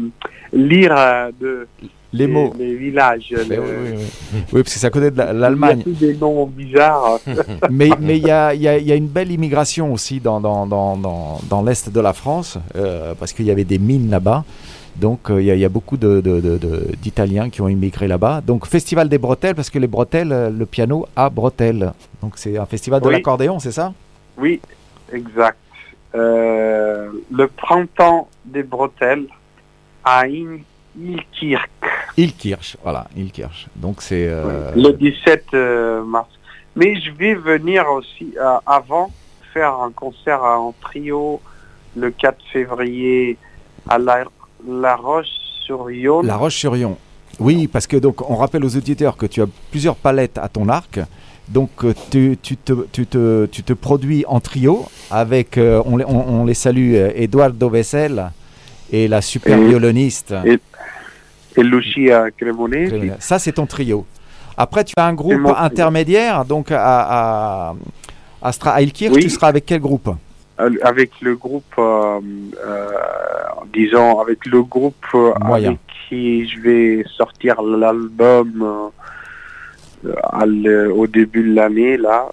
lire 0.53 0.95
euh, 0.97 1.31
de, 1.41 1.67
Les 2.13 2.27
mots. 2.29 2.53
les 2.59 2.75
villages. 2.77 3.35
Mais 3.49 3.57
le- 3.57 3.63
oui, 3.63 3.69
oui, 3.83 3.91
oui. 3.97 4.39
Oui, 4.53 4.63
parce 4.63 4.75
que 4.75 4.81
c'est 4.81 4.87
à 4.87 4.91
côté 4.91 5.11
de 5.11 5.19
la- 5.19 5.33
Il 5.33 5.39
l'Allemagne. 5.39 5.79
y 5.79 5.81
a 5.81 5.85
tous 5.85 5.91
des 5.99 6.15
noms 6.15 6.47
bizarres. 6.47 7.19
mais 7.71 7.91
mais 8.01 8.17
il 8.19 8.27
y 8.27 8.31
a, 8.31 8.55
il 8.55 8.63
y 8.63 8.69
a- 8.69 8.79
il 8.79 8.87
y 8.87 8.93
a 8.93 8.97
une 8.97 9.09
belle 9.09 9.33
immigration 9.33 9.93
aussi 9.93 10.21
dans, 10.21 10.41
dans, 10.41 10.67
dans, 10.67 10.97
dans, 10.97 11.41
dans 11.49 11.63
l'Est 11.63 11.91
de 11.91 12.01
la 12.01 12.13
France, 12.13 12.59
euh, 12.77 13.15
parce 13.19 13.33
qu'il 13.33 13.47
y 13.47 13.51
avait 13.51 13.65
des 13.65 13.79
mines 13.79 14.11
là-bas. 14.11 14.45
Donc 15.01 15.31
euh, 15.31 15.41
il 15.41 15.47
y, 15.47 15.51
a- 15.51 15.55
il 15.55 15.61
y 15.61 15.65
a 15.65 15.69
beaucoup 15.69 15.97
de- 15.97 16.21
de- 16.21 16.41
de- 16.41 16.59
de- 16.59 16.89
d'Italiens 17.01 17.49
qui 17.51 17.61
ont 17.63 17.69
immigré 17.69 18.07
là-bas. 18.07 18.43
Donc 18.47 18.67
Festival 18.67 19.09
des 19.09 19.19
bretelles, 19.19 19.55
parce 19.55 19.71
que 19.71 19.79
les 19.79 19.87
bretelles, 19.87 20.33
euh, 20.33 20.51
le 20.51 20.67
piano 20.67 21.07
a 21.17 21.31
bretelles. 21.31 21.93
Donc 22.23 22.35
c'est 22.37 22.59
un 22.59 22.67
festival 22.67 23.01
de 23.01 23.07
Oui. 23.09 23.15
l'accordéon, 23.15 23.59
c'est 23.59 23.73
ça? 23.73 23.93
Oui, 24.37 24.61
exact. 25.13 25.59
Euh, 26.15 27.09
le 27.31 27.47
printemps 27.49 28.29
des 28.45 28.63
bretelles 28.63 29.27
à 30.05 30.27
Ilkirch, 30.27 31.69
Ilkirch, 32.17 32.77
voilà, 32.83 33.07
Ilkirch. 33.17 33.69
Donc 33.77 34.03
c'est... 34.03 34.27
euh, 34.29 34.73
le 34.75 34.93
17 34.93 35.45
euh, 35.55 36.03
mars. 36.05 36.29
Mais 36.77 37.01
je 37.01 37.11
vais 37.13 37.35
venir 37.35 37.85
aussi 37.91 38.35
euh, 38.41 38.57
avant 38.67 39.11
faire 39.53 39.75
un 39.75 39.91
concert 39.93 40.43
en 40.43 40.75
trio 40.81 41.41
le 41.97 42.11
4 42.11 42.37
février 42.53 43.37
à 43.89 43.99
La, 43.99 44.25
la 44.69 44.97
Roche-sur-Yon. 44.97 46.23
La 46.23 46.37
Roche-sur-Yon. 46.37 46.97
Oui, 47.39 47.67
parce 47.69 47.87
que 47.87 47.97
donc 47.97 48.29
on 48.29 48.37
rappelle 48.37 48.65
aux 48.65 48.77
auditeurs 48.77 49.17
que 49.17 49.27
tu 49.27 49.41
as 49.43 49.47
plusieurs 49.71 49.97
palettes 49.97 50.39
à 50.39 50.49
ton 50.49 50.69
arc. 50.69 51.01
Donc 51.49 51.71
euh, 51.85 51.95
tu, 52.11 52.39
tu 52.41 52.57
te, 52.57 52.73
tu, 52.93 53.07
te, 53.07 53.47
tu 53.47 53.63
te 53.63 53.73
produis 53.73 54.25
en 54.29 54.41
trio 54.41 54.87
avec, 55.11 55.59
euh, 55.59 55.83
on, 55.87 55.97
les- 55.97 56.05
on- 56.05 56.41
on 56.43 56.45
les 56.45 56.55
salue, 56.55 56.95
euh, 56.95 57.11
Eduardo 57.15 57.69
Vessel 57.71 58.31
et 58.93 59.09
la 59.09 59.21
super 59.23 59.59
Et- 59.59 59.69
violoniste. 59.69 60.35
Et, 60.45 60.59
et 61.57 61.63
Lucia 61.63 62.31
Cremonesi. 62.31 63.11
Ça, 63.19 63.39
c'est 63.39 63.53
ton 63.53 63.67
trio. 63.67 64.05
Après, 64.57 64.85
tu 64.85 64.93
as 64.97 65.07
un 65.07 65.15
groupe 65.15 65.47
intermédiaire, 65.57 66.45
donc 66.45 66.71
à, 66.71 66.79
à, 67.71 67.75
à, 68.43 68.51
Stra- 68.51 68.73
à 68.75 68.83
Ilkirch, 68.83 69.15
Oui. 69.15 69.23
tu 69.23 69.31
seras 69.31 69.49
avec 69.49 69.65
quel 69.67 69.81
groupe? 69.81 70.11
Avec 70.83 71.21
le 71.21 71.37
groupe, 71.37 71.75
euh, 71.79 72.21
euh, 72.65 72.89
disons, 73.73 74.21
avec 74.21 74.47
le 74.47 74.63
groupe 74.63 75.07
euh, 75.15 75.33
Moyen. 75.41 75.69
avec 75.69 75.81
qui 76.09 76.49
je 76.49 76.61
vais 76.61 77.05
sortir 77.17 77.63
l'album 77.63 78.91
euh, 80.05 80.91
au 80.93 81.07
début 81.07 81.49
de 81.49 81.55
l'année, 81.55 81.97
là. 81.97 82.29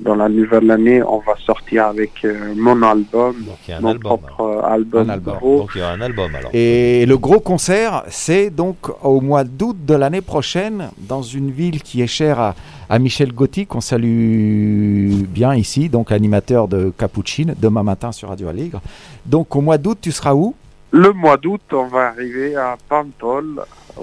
Dans 0.00 0.16
la 0.16 0.28
nouvelle 0.28 0.68
année, 0.72 1.02
on 1.04 1.18
va 1.18 1.34
sortir 1.46 1.86
avec 1.86 2.24
euh, 2.24 2.52
mon 2.56 2.82
album, 2.82 3.36
il 3.66 3.70
y 3.70 3.72
a 3.72 3.78
un 3.78 3.80
mon 3.80 3.88
album, 3.90 4.02
propre 4.02 4.62
album. 4.64 5.08
Un 5.08 5.12
album. 5.12 5.34
gros. 5.36 5.58
Donc 5.60 5.70
il 5.74 5.78
y 5.78 5.82
aura 5.82 5.92
un 5.92 6.00
album 6.00 6.34
alors. 6.34 6.50
Et 6.52 7.06
le 7.06 7.16
gros 7.16 7.38
concert, 7.38 8.02
c'est 8.08 8.50
donc 8.50 8.76
au 9.04 9.20
mois 9.20 9.44
d'août 9.44 9.76
de 9.86 9.94
l'année 9.94 10.20
prochaine, 10.20 10.90
dans 10.98 11.22
une 11.22 11.50
ville 11.52 11.80
qui 11.80 12.02
est 12.02 12.08
chère 12.08 12.40
à, 12.40 12.54
à 12.90 12.98
Michel 12.98 13.32
Gotti, 13.32 13.66
qu'on 13.66 13.80
salue 13.80 15.22
bien 15.28 15.54
ici, 15.54 15.88
donc 15.88 16.10
animateur 16.12 16.66
de 16.66 16.92
Capucine, 16.98 17.54
demain 17.56 17.84
matin 17.84 18.10
sur 18.10 18.28
Radio 18.30 18.48
Aligre. 18.48 18.80
Donc 19.26 19.54
au 19.54 19.60
mois 19.60 19.78
d'août, 19.78 19.98
tu 20.02 20.10
seras 20.12 20.34
où? 20.34 20.54
Le 20.90 21.12
mois 21.12 21.36
d'août, 21.36 21.62
on 21.72 21.86
va 21.86 22.08
arriver 22.08 22.56
à 22.56 22.76
Pantol, 22.88 23.62
au, 23.96 24.02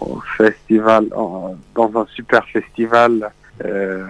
au 0.00 0.20
festival, 0.38 1.06
en- 1.16 1.54
dans 1.74 1.90
un 1.96 2.06
super 2.14 2.44
festival. 2.46 3.30
Euh, 3.64 4.04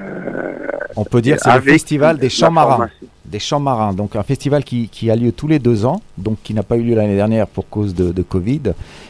On 0.97 1.05
peut 1.05 1.21
dire 1.21 1.37
que 1.37 1.43
c'est 1.43 1.55
le 1.55 1.61
festival 1.61 2.19
des 2.19 2.29
champs 2.29 2.51
marins. 2.51 2.89
Des 3.25 3.41
champs 3.41 3.59
marins, 3.59 3.93
donc 3.93 4.15
un 4.15 4.23
festival 4.23 4.63
qui, 4.63 4.89
qui 4.89 5.11
a 5.11 5.17
lieu 5.17 5.33
tous 5.33 5.49
les 5.49 5.59
deux 5.59 5.85
ans, 5.85 6.01
donc 6.17 6.39
qui 6.45 6.55
n'a 6.55 6.63
pas 6.63 6.77
eu 6.77 6.83
lieu 6.83 6.95
l'année 6.95 7.17
dernière 7.17 7.49
pour 7.49 7.69
cause 7.69 7.93
de, 7.93 8.13
de 8.13 8.23
Covid, 8.23 8.63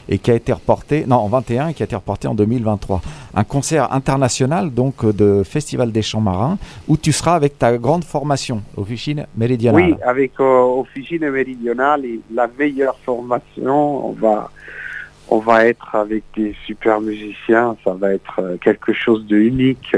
et 0.09 0.19
qui 0.19 0.31
a 0.31 0.35
été 0.35 0.53
reporté, 0.55 1.05
non, 1.07 1.17
en 1.17 1.29
21, 1.29 1.69
et 1.69 1.75
qui 1.75 1.83
a 1.83 1.85
été 1.85 1.97
reporté 1.97 2.27
en 2.27 2.35
2023. 2.35 3.03
Un 3.35 3.45
concert 3.45 3.93
international, 3.93 4.71
donc, 4.73 5.05
de 5.05 5.43
Festival 5.45 5.93
des 5.93 6.01
champs 6.01 6.23
marins, 6.23 6.57
où 6.89 6.97
tu 6.97 7.13
seras 7.13 7.35
avec 7.35 7.59
ta 7.59 7.77
grande 7.77 8.05
formation, 8.05 8.63
Officine 8.77 9.27
Méridionale. 9.37 9.83
Oui, 9.83 9.95
avec 10.03 10.33
euh, 10.41 10.61
Officine 10.61 11.29
Méridionale 11.31 12.03
la 12.33 12.49
meilleure 12.59 12.97
formation, 13.05 14.09
on 14.09 14.13
va, 14.13 14.51
on 15.29 15.39
va 15.39 15.67
être 15.67 15.95
avec 15.95 16.25
des 16.37 16.55
super 16.67 17.01
musiciens, 17.01 17.77
ça 17.85 17.93
va 17.93 18.15
être 18.15 18.41
euh, 18.41 18.57
quelque 18.57 18.93
chose 18.93 19.27
de 19.27 19.37
unique. 19.37 19.95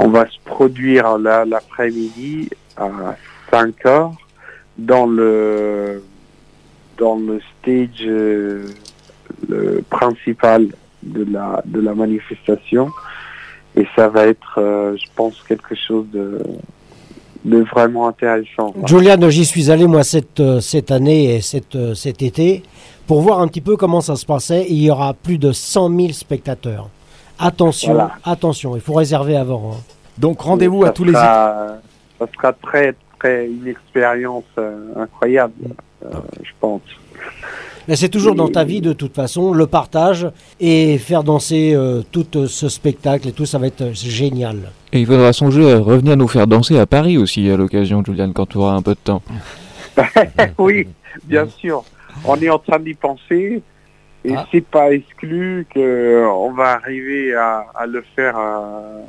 On 0.00 0.08
va 0.08 0.26
se 0.26 0.38
produire 0.44 1.18
l'après-midi 1.18 2.48
à 2.76 2.88
5 3.50 3.86
heures 3.86 4.12
dans 4.78 5.06
le, 5.06 6.04
dans 6.98 7.16
le 7.16 7.40
stage 7.60 8.06
euh, 8.06 8.64
principal 9.90 10.68
de 11.02 11.26
la, 11.32 11.62
de 11.64 11.80
la 11.80 11.94
manifestation. 11.94 12.90
Et 13.76 13.86
ça 13.96 14.08
va 14.08 14.26
être, 14.28 14.58
euh, 14.58 14.96
je 14.96 15.06
pense, 15.16 15.42
quelque 15.42 15.74
chose 15.74 16.06
de, 16.12 17.62
vraiment 17.64 18.06
intéressant. 18.06 18.74
Julian, 18.86 19.28
j'y 19.30 19.44
suis 19.44 19.68
allé 19.68 19.88
moi 19.88 20.04
cette, 20.04 20.38
euh, 20.38 20.60
cette 20.60 20.92
année 20.92 21.34
et 21.34 21.40
cette, 21.40 21.76
cet 21.94 22.22
été 22.22 22.62
pour 23.08 23.20
voir 23.20 23.40
un 23.40 23.48
petit 23.48 23.60
peu 23.60 23.76
comment 23.76 24.00
ça 24.00 24.14
se 24.14 24.24
passait. 24.24 24.66
Il 24.68 24.80
y 24.80 24.90
aura 24.92 25.12
plus 25.12 25.38
de 25.38 25.50
100 25.50 25.96
000 25.96 26.12
spectateurs. 26.12 26.88
Attention, 27.38 27.92
Voilà. 27.94 28.12
attention, 28.24 28.74
il 28.76 28.80
faut 28.82 28.94
réserver 28.94 29.36
avant. 29.36 29.72
hein. 29.74 29.80
Donc 30.18 30.40
rendez-vous 30.40 30.84
à 30.84 30.90
tous 30.90 31.04
les... 31.04 31.12
Ça 31.12 31.78
sera 32.36 32.52
très, 32.52 32.94
très 33.20 33.46
une 33.46 33.68
expérience 33.68 34.42
euh, 34.58 34.76
incroyable, 34.96 35.52
euh, 36.04 36.08
je 36.42 36.50
pense. 36.60 36.82
Mais 37.86 37.94
c'est 37.96 38.08
toujours 38.08 38.34
dans 38.34 38.48
ta 38.48 38.64
vie 38.64 38.80
de 38.80 38.92
toute 38.92 39.14
façon, 39.14 39.52
le 39.52 39.66
partage 39.66 40.28
et 40.60 40.98
faire 40.98 41.22
danser 41.22 41.72
euh, 41.74 42.02
tout 42.10 42.26
euh, 42.36 42.46
ce 42.48 42.68
spectacle 42.68 43.28
et 43.28 43.32
tout, 43.32 43.46
ça 43.46 43.58
va 43.58 43.68
être 43.68 43.80
euh, 43.82 43.92
génial. 43.94 44.72
Et 44.92 45.00
il 45.00 45.06
faudra 45.06 45.32
songer 45.32 45.72
à 45.72 45.78
revenir 45.78 46.16
nous 46.16 46.28
faire 46.28 46.46
danser 46.48 46.78
à 46.78 46.86
Paris 46.86 47.16
aussi 47.18 47.48
à 47.48 47.56
l'occasion, 47.56 48.02
Julian, 48.04 48.32
quand 48.32 48.46
tu 48.46 48.58
auras 48.58 48.72
un 48.74 48.82
peu 48.82 48.92
de 48.94 48.98
temps. 49.02 49.22
oui, 50.58 50.88
bien 51.24 51.46
sûr. 51.48 51.84
On 52.24 52.34
est 52.36 52.50
en 52.50 52.58
train 52.58 52.78
d'y 52.80 52.94
penser 52.94 53.62
et 54.24 54.32
Ah. 54.36 54.46
c'est 54.50 54.64
pas 54.64 54.92
exclu 54.92 55.66
qu'on 55.72 56.52
va 56.52 56.72
arriver 56.72 57.34
à, 57.34 57.66
à 57.74 57.86
le 57.86 58.02
faire 58.16 58.36
euh, 58.38 59.02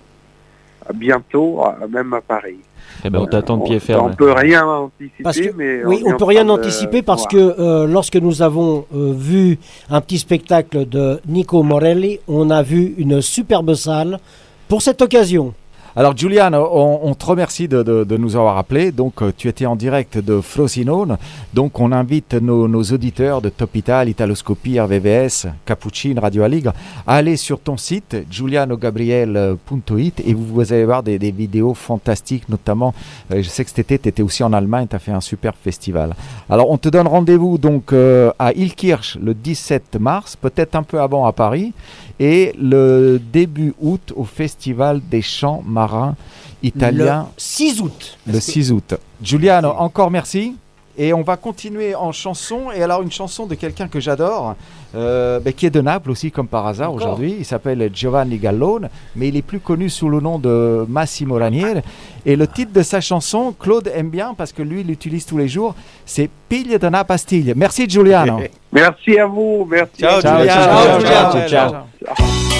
à 0.89 0.93
bientôt, 0.93 1.61
à- 1.63 1.77
même 1.89 2.13
à 2.13 2.21
Paris. 2.21 2.59
Eh 3.05 3.09
ben, 3.09 3.19
on 3.19 3.25
t'attend 3.27 3.57
de 3.57 3.63
pied 3.63 3.77
On 3.77 3.79
ferme. 3.79 4.15
peut 4.15 4.31
rien 4.33 4.65
anticiper, 4.65 5.23
Parce 5.23 5.39
que, 5.39 5.49
mais 5.55 5.85
oui, 5.85 6.01
on 6.05 6.17
peut 6.17 6.25
rien 6.25 6.43
de 6.43 6.49
anticiper 6.49 7.01
parce 7.01 7.21
voir. 7.21 7.55
que 7.55 7.61
euh, 7.61 7.87
lorsque 7.87 8.15
nous 8.17 8.41
avons 8.41 8.85
euh, 8.93 9.13
vu 9.15 9.57
un 9.89 10.01
petit 10.01 10.17
spectacle 10.17 10.87
de 10.87 11.19
Nico 11.27 11.63
Morelli, 11.63 12.19
on 12.27 12.49
a 12.49 12.61
vu 12.63 12.95
une 12.97 13.21
superbe 13.21 13.73
salle 13.75 14.19
pour 14.67 14.81
cette 14.81 15.01
occasion. 15.01 15.53
Alors 15.95 16.15
Giuliano, 16.15 16.69
on, 16.71 17.15
te 17.15 17.25
remercie 17.25 17.67
de, 17.67 18.17
nous 18.17 18.35
avoir 18.35 18.57
appelés. 18.57 18.91
Donc 18.91 19.21
euh, 19.21 19.31
tu 19.35 19.47
étais 19.47 19.65
en 19.65 19.75
direct 19.75 20.17
de 20.17 20.39
Frosinone. 20.39 21.17
Donc 21.53 21.79
on 21.79 21.91
invite 21.91 22.35
nos, 22.35 22.67
auditeurs 22.83 23.41
de 23.41 23.49
Top 23.49 23.75
Italia, 23.75 24.11
Italoscopie, 24.11 24.79
RVVS, 24.79 25.47
Cappuccine, 25.65 26.19
Radio 26.19 26.43
Aligre 26.43 26.73
à 27.07 27.15
aller 27.15 27.37
sur 27.37 27.59
ton 27.59 27.75
site 27.77 28.17
giulianogabriel.it 28.29 30.23
et 30.25 30.33
vous, 30.33 30.61
allez 30.61 30.85
voir 30.85 31.01
des, 31.01 31.17
des 31.17 31.31
vidéos 31.31 31.73
fantastiques, 31.73 32.47
notamment 32.49 32.93
euh, 33.31 33.41
je 33.41 33.49
sais 33.49 33.63
que 33.63 33.69
cet 33.69 33.79
été 33.79 33.97
tu 33.99 34.09
étais 34.09 34.21
aussi 34.21 34.43
en 34.43 34.53
Allemagne, 34.53 34.87
tu 34.87 34.95
as 34.95 34.99
fait 34.99 35.11
un 35.11 35.21
super 35.21 35.55
festival. 35.55 36.13
Alors 36.49 36.69
on 36.69 36.77
te 36.77 36.89
donne 36.89 37.07
rendez-vous 37.07 37.57
donc 37.57 37.93
euh, 37.93 38.31
à 38.37 38.53
Ilkirch 38.53 39.17
le 39.21 39.33
17 39.33 39.97
mars, 39.99 40.35
peut-être 40.35 40.75
un 40.75 40.83
peu 40.83 41.01
avant 41.01 41.25
à 41.25 41.33
Paris 41.33 41.73
et 42.19 42.53
le 42.59 43.19
début 43.31 43.73
août 43.81 44.13
au 44.15 44.23
Festival 44.23 45.01
des 45.09 45.21
chants 45.21 45.63
marins 45.65 46.15
italiens 46.61 47.27
Le 47.29 47.33
6 47.37 47.81
août. 47.81 48.17
le 48.27 48.39
6 48.39 48.71
août. 48.71 48.93
Giuliano, 49.23 49.69
encore 49.69 50.11
merci. 50.11 50.55
Et 50.99 51.13
on 51.13 51.21
va 51.21 51.37
continuer 51.37 51.95
en 51.95 52.11
chanson. 52.11 52.71
Et 52.75 52.83
alors, 52.83 53.01
une 53.01 53.11
chanson 53.11 53.45
de 53.45 53.55
quelqu'un 53.55 53.87
que 53.87 54.01
j'adore, 54.01 54.55
euh, 54.93 55.39
qui 55.55 55.65
est 55.65 55.69
de 55.69 55.79
Naples 55.79 56.11
aussi, 56.11 56.29
comme 56.29 56.47
par 56.47 56.67
hasard 56.67 56.93
aujourd'hui. 56.93 57.37
Il 57.39 57.45
s'appelle 57.45 57.89
Giovanni 57.93 58.37
Gallone, 58.37 58.89
mais 59.15 59.29
il 59.29 59.37
est 59.37 59.41
plus 59.41 59.61
connu 59.61 59.89
sous 59.89 60.09
le 60.09 60.19
nom 60.19 60.37
de 60.39 60.85
Massimo 60.89 61.35
Ranieri. 61.35 61.79
Et 62.25 62.35
le 62.35 62.47
titre 62.47 62.73
de 62.73 62.83
sa 62.83 62.99
chanson, 62.99 63.55
Claude 63.57 63.89
aime 63.95 64.09
bien 64.09 64.33
parce 64.37 64.51
que 64.51 64.61
lui, 64.61 64.81
il 64.81 64.87
l'utilise 64.87 65.25
tous 65.25 65.37
les 65.37 65.47
jours, 65.47 65.73
c'est 66.05 66.29
Piglia 66.49 66.77
de 66.77 66.87
una 66.87 67.05
pastiglia. 67.05 67.53
Merci 67.55 67.87
Giuliano. 67.87 68.41
Merci 68.73 69.17
à 69.17 69.25
vous. 69.25 69.65
Merci. 69.69 70.01
Ciao, 70.01 70.11
à 70.11 70.15
vous. 70.15 70.21
ciao, 70.21 70.45
ciao, 70.45 71.01
ciao, 71.01 71.01
ciao, 71.01 71.47
ciao, 71.47 71.83
ciao. 72.05 72.58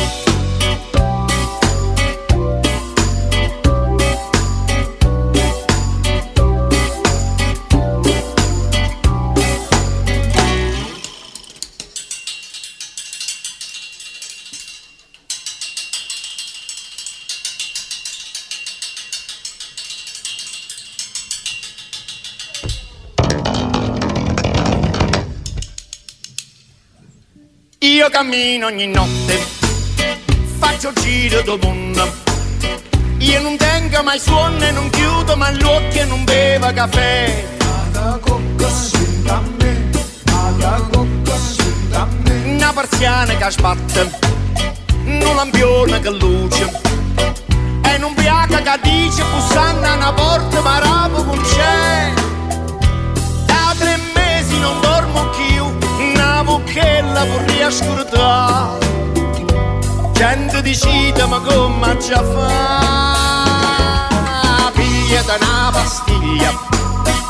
Io 28.00 28.10
cammino 28.10 28.68
ogni 28.68 28.88
notte, 28.88 29.46
faccio 30.58 30.88
il 30.88 30.96
giro 31.02 31.42
del 31.42 31.60
mondo. 31.62 32.10
Io 33.18 33.42
non 33.42 33.58
tengo 33.58 34.02
mai 34.04 34.18
suono 34.18 34.58
e 34.64 34.72
non 34.72 34.90
chiudo 34.90 35.36
mai 35.36 35.54
gli 35.58 35.64
occhi 35.64 35.98
e 35.98 36.06
non 36.06 36.24
bevo 36.24 36.72
caffè. 36.72 37.46
Una 42.46 42.72
persiana 42.74 43.36
che 43.36 43.52
sbatte, 43.52 44.20
un 45.04 45.36
lampione 45.36 46.00
che 46.00 46.10
luce. 46.12 46.72
E 47.84 47.98
non 47.98 48.14
piaca 48.14 48.62
che 48.62 48.80
dice 48.82 49.24
bussando 49.30 49.86
a 49.86 49.96
una 49.96 50.14
porta 50.14 50.62
ma 50.62 50.80
rapo 50.80 51.26
con 51.26 51.42
c'è. 51.42 52.14
Una 56.50 56.58
bocchella 56.58 57.26
vorrei 57.26 57.62
ascoltare. 57.64 58.88
Gente 60.14 60.62
decide 60.62 61.26
ma 61.26 61.40
come 61.40 61.98
già 61.98 62.24
fa? 62.24 64.08
Pigliate 64.74 65.38
una 65.40 65.70
pastiglia, 65.72 66.54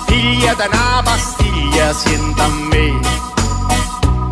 pigliate 0.06 0.70
una 0.72 1.02
pastiglia, 1.04 1.94
senta 1.94 2.46
a 2.46 2.48
me. 2.48 3.00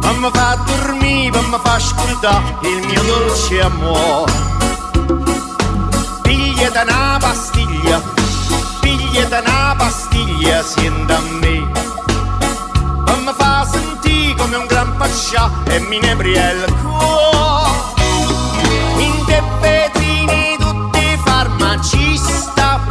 Ma 0.01 0.11
mi 0.13 0.29
fa 0.31 0.55
dormire, 0.65 1.31
ma 1.31 1.41
mi 1.41 1.57
fa 1.61 1.73
ascoltare 1.73 2.57
il 2.61 2.87
mio 2.87 3.03
dolce 3.03 3.61
amore. 3.61 4.31
Pigliate 6.21 6.79
una 6.79 7.17
pastiglia, 7.19 8.01
pigliate 8.79 9.43
una 9.45 9.75
pastiglia, 9.77 10.63
senta 10.63 11.17
a 11.17 11.19
me. 11.19 11.71
Ma 13.05 13.15
mi 13.15 13.33
fa 13.37 13.65
pascià 15.07 15.49
e 15.69 15.79
mi 15.79 15.99
nebria 15.99 16.51
il 16.51 16.65
cuore. 16.81 18.05
In 18.97 19.25
te 19.25 19.41
vetrine 19.61 20.57
tutti 20.59 21.19
farmacista, 21.23 22.85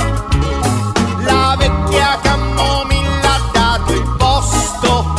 la 1.25 1.57
vecchia 1.59 2.19
camomilla 2.23 3.35
ha 3.35 3.41
dato 3.53 3.93
il 3.93 4.15
posto. 4.17 5.15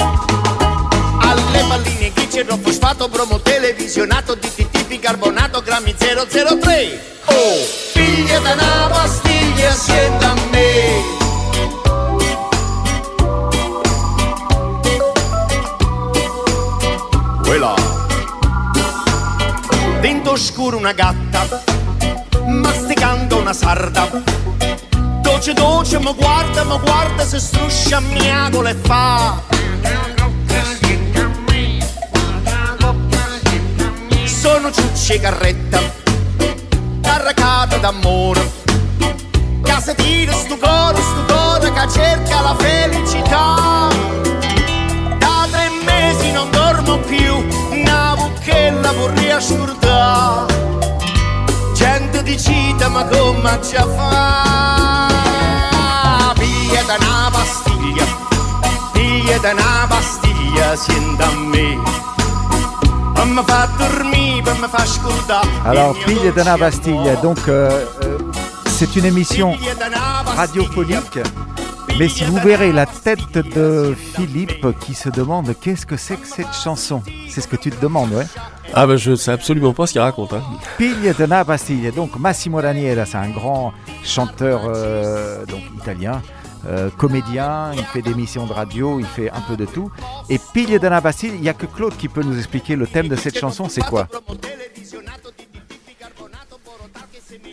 Alle 1.20 1.64
palline 1.68 2.12
glicero 2.14 2.58
fosfato, 2.58 3.08
bromo 3.10 3.40
televisionato, 3.40 4.36
DDT 4.36 4.86
bicarbonato, 4.88 5.62
grammi 5.62 5.96
003. 5.96 7.16
Oh, 7.26 7.64
figlia 7.92 8.40
da 8.40 8.54
una 8.54 8.88
pastiglia, 8.90 9.72
sienta 9.72 10.27
Dentro 20.48 20.64
scuro 20.64 20.78
una 20.78 20.94
gatta, 20.94 21.62
masticando 22.46 23.38
una 23.38 23.52
sarda. 23.54 24.08
Dolce 25.22 25.54
dolce 25.54 26.00
mi 26.00 26.14
guarda, 26.14 26.64
mi 26.64 26.80
guarda 26.80 27.26
se 27.26 27.38
struscia 27.40 28.00
miagola 28.00 28.70
e 28.70 28.76
fa. 28.76 29.42
Sono 34.24 34.72
ciucci 34.72 35.20
carretta, 35.20 35.82
caricata 37.02 37.78
d'amore. 37.78 38.50
Che 39.64 39.82
se 39.84 39.96
tira 39.96 40.32
sto 40.34 40.58
cuore, 40.58 41.02
sto 41.02 41.26
cuore 41.28 41.74
che 41.74 41.92
cerca 41.92 42.42
la 42.42 42.56
felicità. 42.58 43.90
Da 45.18 45.48
tre 45.52 45.70
mesi 45.84 46.32
non 46.32 46.50
dormo 46.52 47.00
più, 47.00 47.36
una 47.72 48.16
bucchella 48.48 48.92
vorrei 48.94 49.32
ascoltare. 49.32 50.56
Gente 51.74 52.24
decide 52.24 52.88
ma 52.88 53.04
come 53.06 53.60
ci 53.62 53.76
fa? 53.76 55.12
Pigliate 56.34 56.96
una 57.00 57.30
pastiglia, 57.30 58.06
pigliate 58.94 59.52
una 59.52 59.86
pastiglia, 59.88 60.76
senta 60.76 61.26
a 61.28 61.32
me. 61.32 61.96
Mi 63.26 63.44
fa 63.46 63.68
dormire, 63.78 64.54
mi 64.54 64.68
fa 64.68 64.78
ascoltare. 64.78 65.48
Alors, 65.66 65.96
Pille 66.06 66.32
de 66.32 66.44
la 66.44 66.58
Bastille, 66.58 67.18
donc 67.22 67.48
euh, 67.48 67.86
euh, 68.04 68.18
c'est 68.70 68.96
une 68.96 69.06
émission 69.06 69.56
radiophonique. 70.36 71.20
Mais 72.00 72.10
si 72.10 72.24
vous 72.26 72.38
verrez 72.38 72.72
la 72.72 72.86
tête 72.86 73.34
de 73.34 73.96
Philippe 73.96 74.68
qui 74.82 74.94
se 74.94 75.10
demande 75.10 75.56
qu'est-ce 75.60 75.86
que 75.88 75.98
c'est 75.98 76.18
que 76.18 76.28
cette 76.28 76.54
chanson, 76.54 77.02
c'est 77.28 77.42
ce 77.42 77.48
que 77.48 77.56
tu 77.56 77.72
te 77.72 77.82
demandes, 77.82 78.14
ouais. 78.14 78.26
Ah 78.74 78.86
bah 78.86 78.98
je 78.98 79.16
sais 79.16 79.32
absolument 79.32 79.74
pas 79.74 79.88
ce 79.88 79.94
qu'il 79.94 80.02
raconte. 80.02 80.34
Hein. 80.34 80.44
Piglia 80.78 81.14
de 81.14 81.24
la 81.24 81.44
Bastille. 81.44 81.92
Donc 81.96 82.20
Massimo 82.20 82.58
Ranieri, 82.58 83.02
c'est 83.08 83.18
un 83.18 83.30
grand 83.30 83.74
chanteur 84.04 84.62
euh, 84.66 85.44
donc 85.48 85.62
italien, 85.76 86.22
euh, 86.68 86.92
comédien, 86.96 87.72
il 87.74 87.84
fait 87.86 88.04
des 88.04 88.12
émissions 88.12 88.46
de 88.46 88.54
radio, 88.54 89.00
il 89.00 89.06
fait 89.06 89.32
un 89.32 89.42
peu 89.42 89.58
de 89.58 89.66
tout. 89.66 89.90
Et 90.30 90.40
Piglia 90.54 90.78
de 90.78 90.88
la 90.88 91.02
Bastille, 91.02 91.32
il 91.34 91.42
n'y 91.42 91.50
a 91.50 91.54
que 91.54 91.66
Claude 91.66 91.98
qui 91.98 92.10
peut 92.10 92.22
nous 92.22 92.38
expliquer 92.38 92.76
le 92.76 92.86
thème 92.86 93.08
de 93.08 93.16
cette 93.16 93.40
chanson, 93.40 93.70
c'est 93.70 93.84
quoi? 93.84 94.08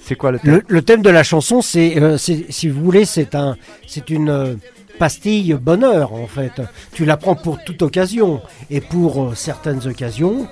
C'est 0.07 0.17
quoi 0.17 0.33
le 0.33 0.39
thème 0.39 0.55
Le, 0.55 0.63
le 0.69 0.83
thème 0.83 1.03
de 1.03 1.11
la 1.11 1.23
chanson, 1.23 1.63
c'est, 1.63 1.97
euh, 2.01 2.19
c'est- 2.19 2.45
si 2.51 2.69
vous 2.69 2.83
voulez, 2.85 3.05
c'est 3.07 3.35
un, 3.35 3.57
c'est 3.87 4.11
une 4.11 4.29
euh, 4.29 4.55
pastille 4.99 5.55
bonheur 5.55 6.13
en 6.13 6.27
fait. 6.27 6.53
Tu 6.93 7.05
la 7.05 7.17
prends 7.17 7.35
pour 7.35 7.63
toute 7.65 7.81
occasion 7.83 8.41
et 8.71 8.81
pour 8.81 9.23
euh, 9.23 9.35
certaines 9.35 9.87
occasions, 9.87 10.47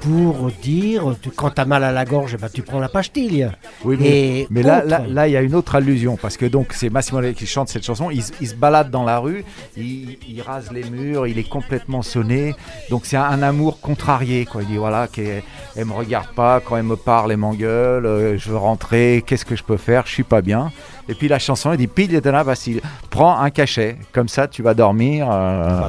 pour 0.00 0.50
dire, 0.62 1.14
tu, 1.20 1.30
quand 1.30 1.50
t'as 1.50 1.64
mal 1.64 1.84
à 1.84 1.92
la 1.92 2.04
gorge, 2.04 2.34
eh 2.34 2.36
ben, 2.36 2.48
tu 2.52 2.62
prends 2.62 2.80
la 2.80 2.88
pastille. 2.88 3.50
Oui, 3.84 3.96
mais, 3.98 4.06
Et 4.08 4.46
mais 4.50 4.62
là, 4.62 4.84
là, 4.84 5.02
là, 5.08 5.28
il 5.28 5.32
y 5.32 5.36
a 5.36 5.42
une 5.42 5.54
autre 5.54 5.74
allusion 5.74 6.16
parce 6.20 6.36
que 6.36 6.46
donc 6.46 6.68
c'est 6.72 6.90
Massimo 6.90 7.20
qui 7.34 7.46
chante 7.46 7.68
cette 7.68 7.84
chanson. 7.84 8.10
Il, 8.10 8.22
se- 8.22 8.32
il 8.40 8.48
se 8.48 8.54
balade 8.54 8.90
dans 8.90 9.04
la 9.04 9.18
rue, 9.18 9.44
il, 9.76 10.18
il 10.28 10.40
rase 10.42 10.70
les 10.72 10.84
murs, 10.88 11.26
il 11.26 11.38
est 11.38 11.48
complètement 11.48 12.02
sonné. 12.02 12.54
Donc 12.90 13.02
c'est 13.06 13.16
un, 13.16 13.22
un 13.24 13.42
amour 13.42 13.80
contrarié, 13.80 14.44
quoi. 14.46 14.62
Il 14.62 14.68
dit 14.68 14.76
voilà, 14.76 15.08
qu'elle 15.08 15.42
elle 15.76 15.84
me 15.84 15.92
regarde 15.92 16.28
pas 16.34 16.60
quand 16.60 16.76
elle 16.76 16.82
me 16.84 16.96
parle, 16.96 17.32
elle 17.32 17.38
m'engueule. 17.38 18.06
euh, 18.06 18.38
je 18.38 18.50
veux 18.50 18.56
rentrer, 18.56 19.22
qu'est-ce 19.26 19.44
que 19.44 19.56
je 19.56 19.62
peux 19.64 19.76
faire 19.76 20.06
Je 20.06 20.12
suis 20.12 20.22
pas 20.24 20.42
bien. 20.42 20.70
Et 21.08 21.14
puis 21.14 21.28
la 21.28 21.38
chanson, 21.38 21.72
il 21.72 21.78
dit 21.78 21.86
pile 21.86 22.20
de 22.20 22.30
la 22.30 22.44
Bastille. 22.44 22.80
Prends 23.10 23.38
un 23.38 23.50
cachet, 23.50 23.96
comme 24.12 24.28
ça 24.28 24.46
tu 24.48 24.62
vas 24.62 24.74
dormir. 24.74 25.28
euh, 25.30 25.80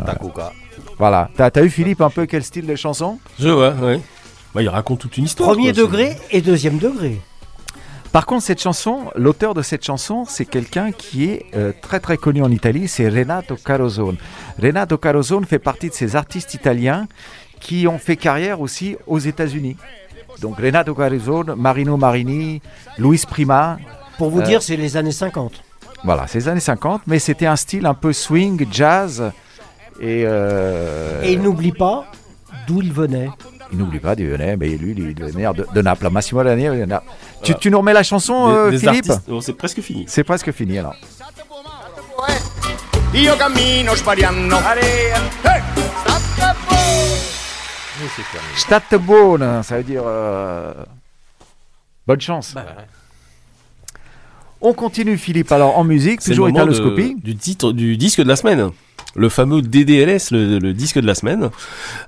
voilà. 1.00 1.30
T'as 1.36 1.50
as 1.56 1.64
eu 1.64 1.70
Philippe 1.70 2.02
un 2.02 2.10
peu 2.12 2.26
quel 2.28 2.44
style 2.44 2.68
de 2.68 2.76
chanson? 2.76 3.18
Je 3.40 3.50
vois, 3.50 3.72
ouais. 3.72 4.00
Bah, 4.54 4.62
il 4.62 4.70
raconte 4.70 5.00
toute 5.00 5.18
une 5.18 5.26
histoire. 5.26 5.50
Premier 5.50 5.74
quoi, 5.74 5.84
degré 5.84 6.16
et 6.32 6.42
deuxième 6.42 6.78
degré. 6.78 7.20
Par 8.12 8.26
contre, 8.26 8.44
cette 8.44 8.60
chanson, 8.62 9.12
l'auteur 9.16 9.54
de 9.54 9.62
cette 9.62 9.86
chanson, 9.86 10.26
c'est 10.28 10.46
quelqu'un 10.46 10.92
qui 10.92 11.26
est 11.26 11.46
euh, 11.56 11.72
très 11.80 12.00
très 12.00 12.18
connu 12.18 12.42
en 12.42 12.50
Italie, 12.52 12.88
c'est 12.88 13.08
Renato 13.08 13.56
Carosone. 13.56 14.18
Renato 14.62 14.98
Carosone 14.98 15.46
fait 15.46 15.60
partie 15.60 15.90
de 15.90 15.94
ces 15.94 16.16
artistes 16.16 16.56
italiens 16.56 17.08
qui 17.60 17.88
ont 17.88 18.00
fait 18.00 18.16
carrière 18.18 18.62
aussi 18.62 18.98
aux 19.06 19.20
États-Unis. 19.20 19.78
Donc 20.42 20.58
Renato 20.58 20.96
Carosone, 20.96 21.54
Marino 21.56 21.98
Marini, 21.98 22.62
Luis 22.98 23.22
Prima. 23.30 23.78
Pour 24.18 24.32
vous 24.32 24.40
Euh, 24.42 24.44
dire, 24.46 24.64
c'est 24.64 24.76
les 24.78 24.98
années 24.98 25.12
50. 25.12 25.62
Voilà, 26.04 26.26
c'est 26.28 26.40
les 26.40 26.48
années 26.48 26.60
50, 26.60 27.04
mais 27.06 27.20
c'était 27.20 27.46
un 27.46 27.56
style 27.58 27.86
un 27.86 27.94
peu 27.94 28.12
swing, 28.12 28.66
jazz. 28.72 29.32
Et, 30.02 30.24
euh, 30.26 31.22
Et 31.24 31.34
il 31.34 31.42
n'oublie 31.42 31.72
pas 31.74 32.06
d'où 32.68 32.82
il 32.82 32.94
venait. 32.94 33.30
il 33.72 33.78
n'oublie 33.78 34.00
pas 34.00 34.16
d'où 34.16 34.24
il 34.24 34.30
venait, 34.30 34.56
mais 34.58 34.70
lui, 34.70 34.94
il 34.98 35.14
venait 35.24 35.52
de, 35.54 35.66
de 35.74 35.82
Naples. 35.82 36.10
Massimo 36.10 36.42
Ranieri 36.42 36.80
de 36.80 36.86
Naples. 36.86 37.08
Tu, 37.44 37.54
tu 37.56 37.70
nous 37.72 37.78
remets 37.80 37.94
la 37.94 38.04
chanson, 38.04 38.48
Des- 38.50 38.56
euh, 38.56 38.72
des 38.72 38.80
Philippe 38.80 39.12
oh, 39.30 39.42
c'est 39.42 39.54
presque 39.54 39.82
fini. 39.82 40.06
C'est 40.08 40.24
presque 40.24 40.52
fini 40.52 40.78
alors. 40.80 40.96
Io 43.14 43.36
cammino 43.38 43.96
spariando. 43.96 44.56
Buona, 49.00 49.64
ça 49.64 49.78
veut 49.78 49.84
dire 49.84 50.04
euh, 50.06 50.74
bonne 52.08 52.22
chance. 52.22 52.56
On 54.62 54.74
continue, 54.74 55.18
Philippe. 55.18 55.52
Alors 55.52 55.78
en 55.78 55.84
musique, 55.84 56.22
toujours 56.22 56.50
Italoscopie. 56.50 57.16
du 57.24 57.36
titre 57.36 57.72
du 57.72 57.98
disque 57.98 58.22
de 58.22 58.28
la 58.28 58.36
semaine. 58.36 58.70
Le 59.16 59.30
fameux 59.30 59.62
DDLS, 59.62 60.30
le, 60.32 60.72
disque 60.74 61.00
de 61.00 61.08
la 61.08 61.16
semaine. 61.16 61.50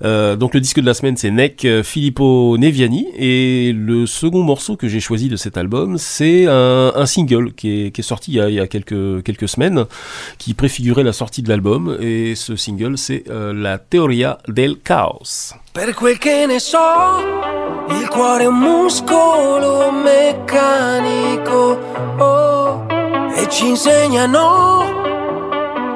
Euh, 0.03 0.35
donc 0.35 0.53
le 0.53 0.59
disque 0.59 0.79
de 0.79 0.85
la 0.85 0.93
semaine, 0.93 1.17
c'est 1.17 1.31
Nec 1.31 1.65
euh, 1.65 1.83
Filippo 1.83 2.57
Neviani. 2.57 3.07
Et 3.17 3.73
le 3.73 4.05
second 4.05 4.43
morceau 4.43 4.75
que 4.75 4.87
j'ai 4.87 4.99
choisi 4.99 5.27
de 5.27 5.35
cet 5.35 5.57
album, 5.57 5.97
c'est 5.97 6.45
un, 6.47 6.91
un 6.95 7.05
single 7.05 7.53
qui 7.53 7.85
est, 7.85 7.91
qui 7.91 8.01
est 8.01 8.03
sorti 8.03 8.31
il 8.31 8.35
y 8.35 8.39
a, 8.41 8.49
il 8.49 8.55
y 8.55 8.59
a 8.59 8.67
quelques, 8.67 9.23
quelques 9.23 9.49
semaines, 9.49 9.85
qui 10.37 10.53
préfigurait 10.53 11.03
la 11.03 11.13
sortie 11.13 11.41
de 11.41 11.49
l'album. 11.49 11.97
Et 11.99 12.35
ce 12.35 12.55
single, 12.55 12.97
c'est 12.97 13.23
euh, 13.29 13.53
La 13.53 13.77
Teoria 13.77 14.37
del 14.47 14.77
Caos. 14.77 15.53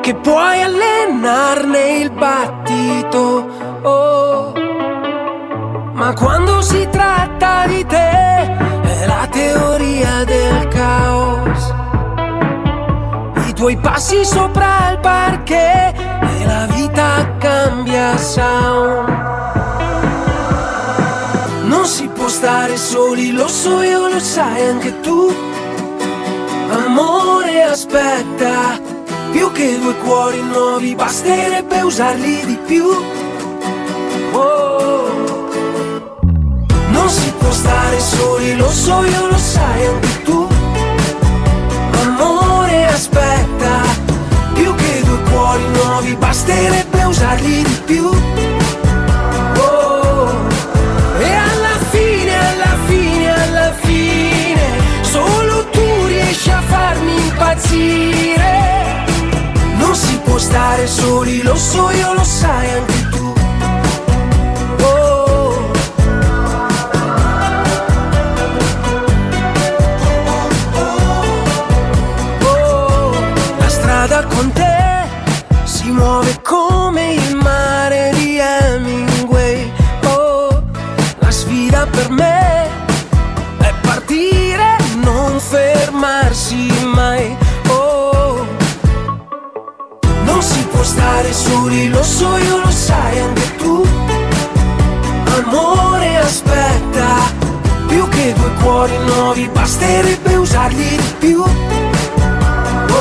Che 0.06 0.14
puoi 0.14 0.62
allenarne 0.62 1.98
il 1.98 2.12
battito. 2.12 3.48
Oh, 3.82 4.54
ma 5.94 6.14
quando 6.14 6.62
si 6.62 6.88
tratta 6.92 7.66
di 7.66 7.84
te 7.88 7.98
è 7.98 9.06
la 9.08 9.28
teoria 9.32 10.24
del 10.24 10.68
caos. 10.68 11.74
I 13.48 13.54
tuoi 13.54 13.78
passi 13.78 14.24
sopra 14.24 14.92
il 14.92 15.00
parquet 15.00 15.96
e 15.98 16.46
la 16.46 16.68
vita 16.68 17.28
cambia 17.40 18.16
sound. 18.16 19.10
Non 21.64 21.86
si 21.88 22.08
può 22.10 22.28
stare 22.28 22.78
soli, 22.78 23.32
lo 23.32 23.48
so 23.48 23.82
io, 23.82 24.08
lo 24.08 24.20
sai 24.20 24.68
anche 24.68 25.00
tu. 25.00 25.34
Amore, 26.70 27.64
aspetta, 27.64 28.94
più 29.36 29.52
che 29.52 29.78
due 29.78 29.94
cuori 29.96 30.42
nuovi, 30.44 30.96
basterebbe 30.96 31.82
usarli 31.82 32.46
di 32.46 32.58
più. 32.66 32.86
Oh. 34.32 35.50
Non 36.88 37.10
si 37.10 37.34
può 37.38 37.52
stare 37.52 38.00
soli, 38.00 38.56
lo 38.56 38.70
so 38.70 39.04
io, 39.04 39.28
lo 39.28 39.38
sai 39.38 39.88
anche 39.88 40.22
tu. 40.24 40.48
Amore, 42.02 42.86
aspetta, 42.88 43.82
più 44.54 44.74
che 44.74 45.02
due 45.04 45.20
cuori 45.30 45.64
nuovi, 45.84 46.16
basterebbe 46.16 47.04
usarli 47.04 47.64
di 47.64 47.82
più. 47.86 48.10
Oh. 49.58 49.86
Può 60.36 60.44
stare 60.44 60.86
soli, 60.86 61.42
lo 61.44 61.56
so 61.56 61.90
io, 61.92 62.12
lo 62.12 62.24
sai 62.26 62.70
anche 62.72 63.08
tu. 63.10 63.34
Oh. 64.82 65.72
Oh, 72.44 73.12
la 73.60 73.70
strada 73.70 74.26
con 74.26 74.52
te 74.52 75.08
si 75.64 75.90
muove 75.92 76.38
come 76.42 77.14
il 77.14 77.25
stare 90.96 91.34
soli, 91.34 91.90
lo 91.90 92.04
so 92.04 92.38
io, 92.38 92.58
lo 92.64 92.72
sai 92.72 93.20
anche 93.20 93.56
tu. 93.58 93.86
Amore, 95.38 96.18
aspetta, 96.18 97.08
più 97.88 98.08
che 98.10 98.34
due 98.34 98.52
cuori 98.62 98.98
nuovi, 99.06 99.50
basterebbe 99.52 100.36
usarli 100.36 100.90
di 101.04 101.14
più. 101.20 101.42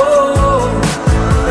Oh, 0.00 0.68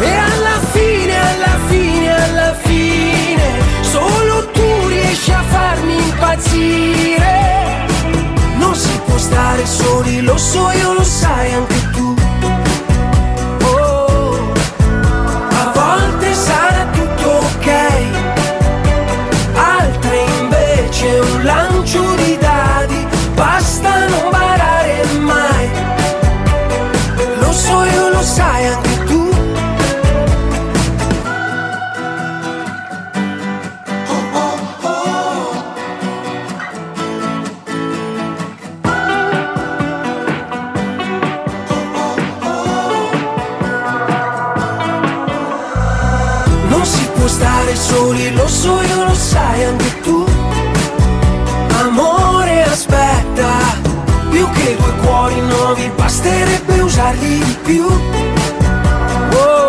e 0.02 0.12
alla 0.28 0.60
fine, 0.74 1.16
alla 1.32 1.58
fine, 1.70 2.10
alla 2.28 2.54
fine, 2.66 3.46
solo 3.82 4.36
tu 4.52 4.88
riesci 4.88 5.32
a 5.32 5.44
farmi 5.56 5.96
impazzire. 5.96 7.36
Non 8.58 8.76
si 8.76 9.00
può 9.06 9.18
stare 9.18 9.66
soli, 9.66 10.22
lo 10.22 10.38
so 10.38 10.70
io, 10.72 10.94
lo 10.94 11.04
sai 11.04 11.54
anche 11.54 11.80
tu. 11.92 11.93
Sai 49.54 49.64
anche 49.66 50.00
tu. 50.02 50.26
Amore, 51.82 52.64
aspetta, 52.64 53.50
più 54.32 54.50
che 54.50 54.76
due 54.76 54.94
cuori 55.04 55.40
nuovi, 55.42 55.92
basterebbe 55.96 56.82
usarli 56.82 57.38
di 57.38 57.58
più. 57.64 57.86
Oh. 57.86 59.63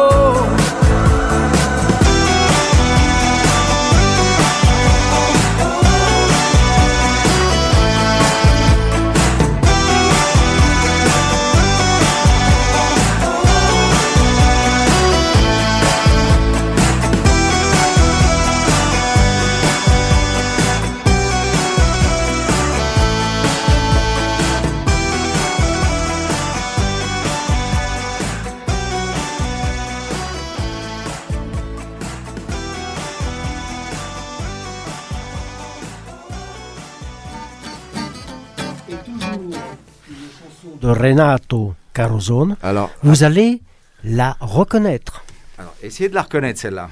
De 40.85 40.91
Renato 40.91 41.75
Carosone, 41.95 42.57
Alors, 42.63 42.91
vous 43.03 43.25
allez 43.25 43.63
la 44.05 44.37
reconnaître. 44.41 45.25
alors, 45.59 45.73
essayez 45.83 46.11
de 46.11 46.15
la 46.15 46.23
reconnaître 46.23 46.61
celle-là. 46.61 46.89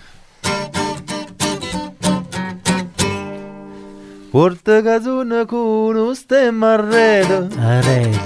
Porta 4.32 4.82
casuna 4.82 5.44
con 5.44 5.94
un 5.94 6.14
stemma 6.14 6.74
arredo 6.74 7.48
Arrête. 7.60 8.18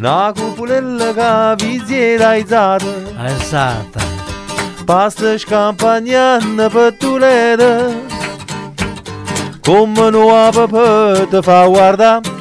una 0.00 0.32
cupulella 0.34 1.14
che. 1.14 2.74
Pasta 4.84 5.38
scampagnana 5.38 6.68
per 6.68 6.96
tu 6.98 7.18
lede. 7.18 8.02
Come 9.64 10.10
nuova 10.10 10.66
per 10.66 11.26
te 11.30 11.40
fa 11.40 11.66
guardare. 11.66 12.35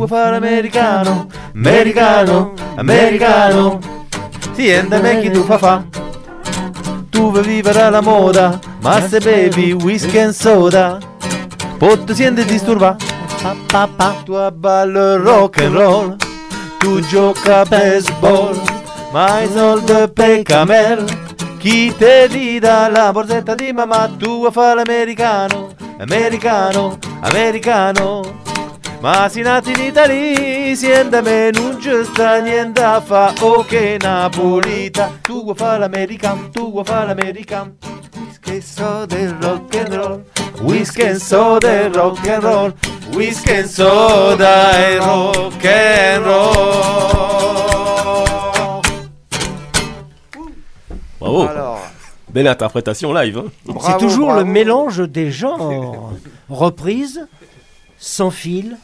Vuoi 0.00 0.08
fare 0.08 0.36
americano, 0.36 1.26
americano, 1.54 2.54
americano. 2.76 3.78
Siéntame 4.52 5.20
che 5.20 5.30
tu 5.30 5.42
fa 5.42 5.58
fa. 5.58 5.84
Tu 7.10 7.30
vuoi 7.30 7.42
vivere 7.42 7.82
alla 7.82 8.00
moda, 8.00 8.58
ma 8.80 9.06
se 9.06 9.20
bevi 9.20 9.72
whisky 9.72 10.16
e 10.18 10.32
soda, 10.32 10.98
poi 11.76 12.02
ti 12.04 12.14
senti 12.14 12.44
disturba. 12.44 12.96
Pa, 13.42 13.54
pa, 13.66 13.88
pa. 13.94 14.14
Tu 14.24 14.50
ballo 14.52 15.22
rock 15.22 15.60
and 15.60 15.74
roll, 15.74 16.16
tu 16.78 17.00
gioca 17.00 17.60
a 17.60 17.64
baseball, 17.64 18.58
ma 19.12 19.40
i 19.40 19.50
soldi 19.52 20.10
per 20.14 20.42
camel. 20.42 21.04
Chi 21.58 21.94
te 21.94 22.26
li 22.26 22.58
dà 22.58 22.88
la 22.88 23.12
borsetta 23.12 23.54
di 23.54 23.70
mamma, 23.70 24.08
tu 24.16 24.38
vuoi 24.38 24.50
fare 24.50 24.76
l'americano, 24.76 25.68
americano, 25.98 26.96
americano. 27.20 28.39
Ma 29.00 29.28
si 29.30 29.40
nati 29.40 29.72
in 29.72 29.80
Italia, 29.80 30.74
sientame, 30.76 31.50
non 31.52 31.78
c'è 31.78 32.04
sta 32.04 32.38
niente 32.40 32.82
a 32.82 33.00
fa, 33.00 33.32
ok 33.40 33.96
Napolita. 34.02 35.10
Tu 35.22 35.42
vuoi 35.42 35.54
fare 35.54 35.78
l'americano, 35.78 36.50
tu 36.50 36.70
vuoi 36.70 36.84
fare 36.84 37.06
l'americano. 37.06 37.76
Whisky 38.18 38.56
e 38.56 38.60
so 38.60 39.06
del 39.06 39.34
rock 39.40 39.74
and 39.76 39.94
roll, 39.94 40.22
whisky 40.60 41.18
so 41.18 41.56
del 41.58 41.90
rock 41.94 42.28
and 42.28 42.42
roll, 42.42 42.74
whisky 43.14 43.50
e 43.50 43.66
soda 43.66 44.78
e 44.78 44.98
rock 44.98 45.64
and 45.64 46.24
roll. 46.24 47.50
Bravo. 51.18 51.46
Alors, 51.48 51.80
Belle 52.28 52.48
interprétation 52.48 53.12
live. 53.14 53.38
hein. 53.38 53.50
C'est 53.80 53.96
toujours 53.98 54.26
bravo. 54.28 54.40
le 54.40 54.44
mélange 54.44 55.08
des 55.08 55.30
genres. 55.30 56.12
Reprise, 56.48 57.26
sans 57.98 58.30
fil 58.30 58.76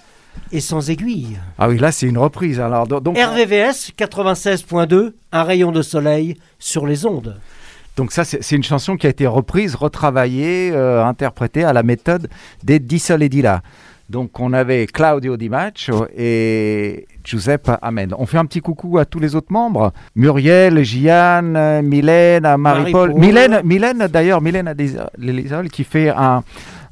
et 0.52 0.60
sans 0.60 0.90
aiguille. 0.90 1.38
Ah 1.58 1.68
oui, 1.68 1.78
là 1.78 1.92
c'est 1.92 2.06
une 2.06 2.18
reprise. 2.18 2.60
Alors 2.60 2.86
do- 2.86 3.00
donc, 3.00 3.16
RVVS 3.18 3.92
96.2, 3.96 5.12
un 5.32 5.42
rayon 5.42 5.72
de 5.72 5.82
soleil 5.82 6.36
sur 6.58 6.86
les 6.86 7.06
ondes. 7.06 7.36
donc 7.96 8.12
ça 8.12 8.24
c'est 8.24 8.56
une 8.56 8.62
chanson 8.62 8.96
qui 8.96 9.06
a 9.06 9.10
été 9.10 9.26
reprise, 9.26 9.74
retravaillée, 9.74 10.70
euh, 10.72 11.04
interprétée 11.04 11.64
à 11.64 11.72
la 11.72 11.82
méthode 11.82 12.28
des 12.62 12.78
Di 12.78 12.98
Soledila. 12.98 13.62
Donc 14.08 14.38
on 14.38 14.52
avait 14.52 14.86
Claudio 14.86 15.36
Di 15.36 15.48
Maccio 15.48 16.06
et 16.16 17.06
Giuseppe 17.24 17.72
Amen. 17.82 18.14
On 18.16 18.24
fait 18.26 18.38
un 18.38 18.44
petit 18.46 18.60
coucou 18.60 18.98
à 18.98 19.04
tous 19.04 19.18
les 19.18 19.34
autres 19.34 19.50
membres. 19.52 19.92
Muriel, 20.14 20.78
euh, 20.78 21.82
Mylène, 21.82 22.42
Marie-Paul. 22.56 23.08
Marie-Paul. 23.10 23.14
Mylène, 23.20 23.60
Mylène 23.64 24.06
d'ailleurs, 24.06 24.40
Mylène 24.40 24.68
Adélisol 24.68 25.68
qui 25.70 25.82
fait 25.82 26.10
un, 26.10 26.44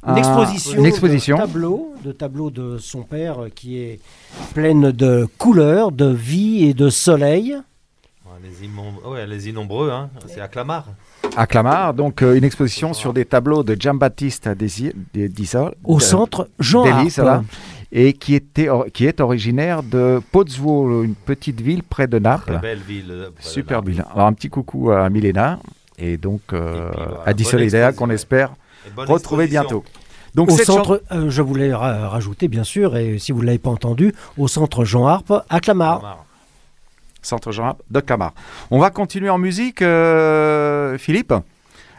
Une 0.07 0.13
un- 0.13 0.15
exposition, 0.17 0.77
une 0.79 0.85
exposition. 0.85 1.37
De, 1.37 1.41
tableaux, 1.41 1.93
de 2.03 2.11
tableaux 2.11 2.49
de 2.51 2.77
son 2.77 3.01
père 3.03 3.43
euh, 3.45 3.49
qui 3.53 3.79
est 3.79 3.99
pleine 4.53 4.91
de 4.91 5.27
couleurs, 5.37 5.91
de 5.91 6.05
vie 6.07 6.65
et 6.65 6.73
de 6.73 6.89
soleil. 6.89 7.55
Les, 8.43 9.09
ouais, 9.09 9.25
les 9.25 9.49
innombreux, 9.49 9.89
hein. 9.91 10.09
c'est 10.27 10.41
à 10.41 10.47
Clamart. 10.47 10.85
à 11.35 11.47
Clamart. 11.47 11.93
Donc 11.93 12.21
euh, 12.21 12.35
une 12.35 12.43
exposition 12.43 12.93
sur 12.93 13.11
des 13.13 13.25
tableaux 13.25 13.63
de 13.63 13.73
Giambattista 13.79 14.53
Desi- 14.53 14.93
de- 15.13 15.27
Disol. 15.27 15.73
Au 15.83 15.97
de- 15.97 16.01
centre 16.03 16.49
Jean 16.59 16.83
d'Élis, 16.83 17.17
Harpe. 17.17 17.19
voilà, 17.21 17.43
et 17.91 18.13
qui, 18.13 18.35
était, 18.35 18.67
or- 18.69 18.85
qui 18.93 19.05
est 19.05 19.19
originaire 19.21 19.81
de 19.83 20.21
Pozzuolo, 20.31 21.03
une 21.03 21.15
petite 21.15 21.61
ville 21.61 21.81
près 21.81 22.07
de 22.07 22.19
Naples. 22.19 22.51
Très 22.53 22.61
belle 22.61 22.79
ville. 22.79 23.05
euh, 23.09 23.29
près 23.33 23.43
de 23.43 23.47
Super 23.49 23.77
Naples. 23.77 23.91
ville. 23.91 24.05
Alors 24.13 24.27
un 24.27 24.33
petit 24.33 24.49
coucou 24.49 24.91
à 24.91 25.09
Milena 25.09 25.59
et 25.97 26.17
donc 26.17 26.41
euh, 26.53 26.89
Et 26.89 26.91
puis, 26.91 27.03
voilà, 27.07 27.21
à 27.25 27.33
Di 27.33 27.95
qu'on 27.95 28.09
ouais. 28.09 28.15
espère 28.15 28.51
Et 28.87 28.89
bonne 28.95 29.07
retrouver 29.07 29.45
exposition. 29.45 29.81
bientôt. 29.81 29.83
Donc 30.35 30.51
au 30.51 30.57
centre, 30.57 31.01
euh, 31.11 31.29
je 31.29 31.41
voulais 31.41 31.73
ra- 31.73 32.09
rajouter 32.09 32.47
bien 32.49 32.63
sûr, 32.65 32.97
et 32.97 33.19
si 33.19 33.31
vous 33.31 33.39
ne 33.41 33.45
l'avez 33.45 33.57
pas 33.57 33.69
entendu, 33.69 34.13
au 34.37 34.47
centre 34.47 34.83
Jean 34.83 35.07
Harpe 35.07 35.33
à 35.49 35.59
Clamart. 35.59 36.25
Centre 37.21 37.51
Jean 37.51 37.77
de 37.89 37.99
Clamart. 38.01 38.33
On 38.69 38.77
va 38.79 38.89
continuer 38.91 39.29
en 39.29 39.37
musique, 39.37 39.81
euh, 39.81 40.97
Philippe, 40.97 41.33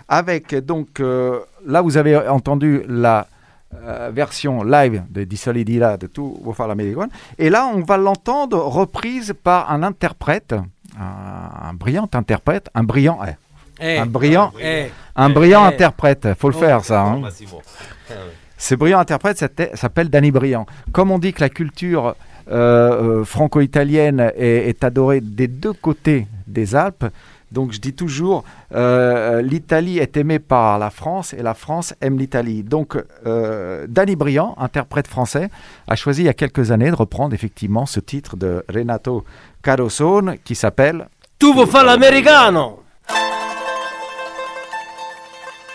avec 0.08 0.54
donc 0.54 1.00
euh, 1.00 1.40
là 1.66 1.80
vous 1.82 1.96
avez 1.96 2.16
entendu 2.28 2.82
la 2.88 3.26
euh, 3.74 4.10
version 4.14 4.62
live 4.62 5.02
de 5.10 5.24
Di 5.24 5.36
Solidila 5.36 5.96
de 5.96 6.06
tout 6.06 6.38
Vous 6.44 6.52
faire 6.52 6.68
l'Américaine. 6.68 7.08
Et 7.38 7.50
là, 7.50 7.66
on 7.74 7.80
va 7.80 7.96
l'entendre 7.96 8.58
reprise 8.58 9.34
par 9.42 9.70
un 9.72 9.82
interprète, 9.82 10.54
un, 10.98 11.68
un 11.70 11.74
brillant 11.74 12.08
interprète, 12.12 12.68
un 12.74 12.84
brillant, 12.84 13.18
eh, 13.26 13.32
un 13.81 14.07
brillant, 14.07 14.53
Eh, 14.61 14.86
un 15.16 15.31
eh, 15.31 15.32
brillant 15.32 15.65
eh. 15.65 15.74
interprète. 15.74 16.28
Faut 16.39 16.48
le 16.51 16.57
Oh, 16.57 16.61
faire 16.61 16.85
ça. 16.85 17.03
hein. 17.03 17.19
Massimo. 17.19 17.62
Ah. 18.11 18.15
Ce 18.59 18.74
brillant 18.74 18.98
interprète 19.01 19.39
s'appelle 19.74 20.09
Danny 20.09 20.31
Briand. 20.31 20.66
Comme 20.93 21.11
on 21.11 21.19
dit 21.19 21.32
que 21.32 21.40
la 21.40 21.48
culture 21.51 22.15
euh, 22.51 23.20
euh, 23.20 23.24
franco-italienne 23.24 24.32
est, 24.36 24.69
est 24.69 24.85
adorée 24.85 25.20
des 25.20 25.48
deux 25.48 25.73
côtés 25.74 26.27
des 26.47 26.74
Alpes, 26.74 27.05
donc 27.53 27.73
je 27.73 27.81
dis 27.81 27.93
toujours, 27.93 28.44
euh, 28.74 29.40
l'Italie 29.43 29.98
est 29.98 30.16
aimée 30.16 30.39
par 30.39 30.78
la 30.78 30.90
France 30.90 31.32
et 31.35 31.43
la 31.43 31.55
France 31.55 31.94
aime 32.01 32.19
l'Italie. 32.19 32.62
Donc 32.62 32.97
euh, 33.27 33.86
Danny 33.89 34.16
Briand, 34.16 34.55
interprète 34.59 35.07
français, 35.07 35.48
a 35.86 35.94
choisi 35.97 36.23
il 36.23 36.27
y 36.27 36.28
a 36.28 36.35
quelques 36.35 36.70
années 36.70 36.90
de 36.90 36.94
reprendre 36.97 37.35
effectivement 37.35 37.85
ce 37.86 38.01
titre 38.01 38.36
de 38.36 38.65
Renato 38.73 39.24
Carosone 39.62 40.36
qui 40.44 40.55
s'appelle 40.55 41.09
Tu 41.39 41.53
vuoi 41.53 41.66
fare 41.66 41.85
l'americano? 41.85 42.82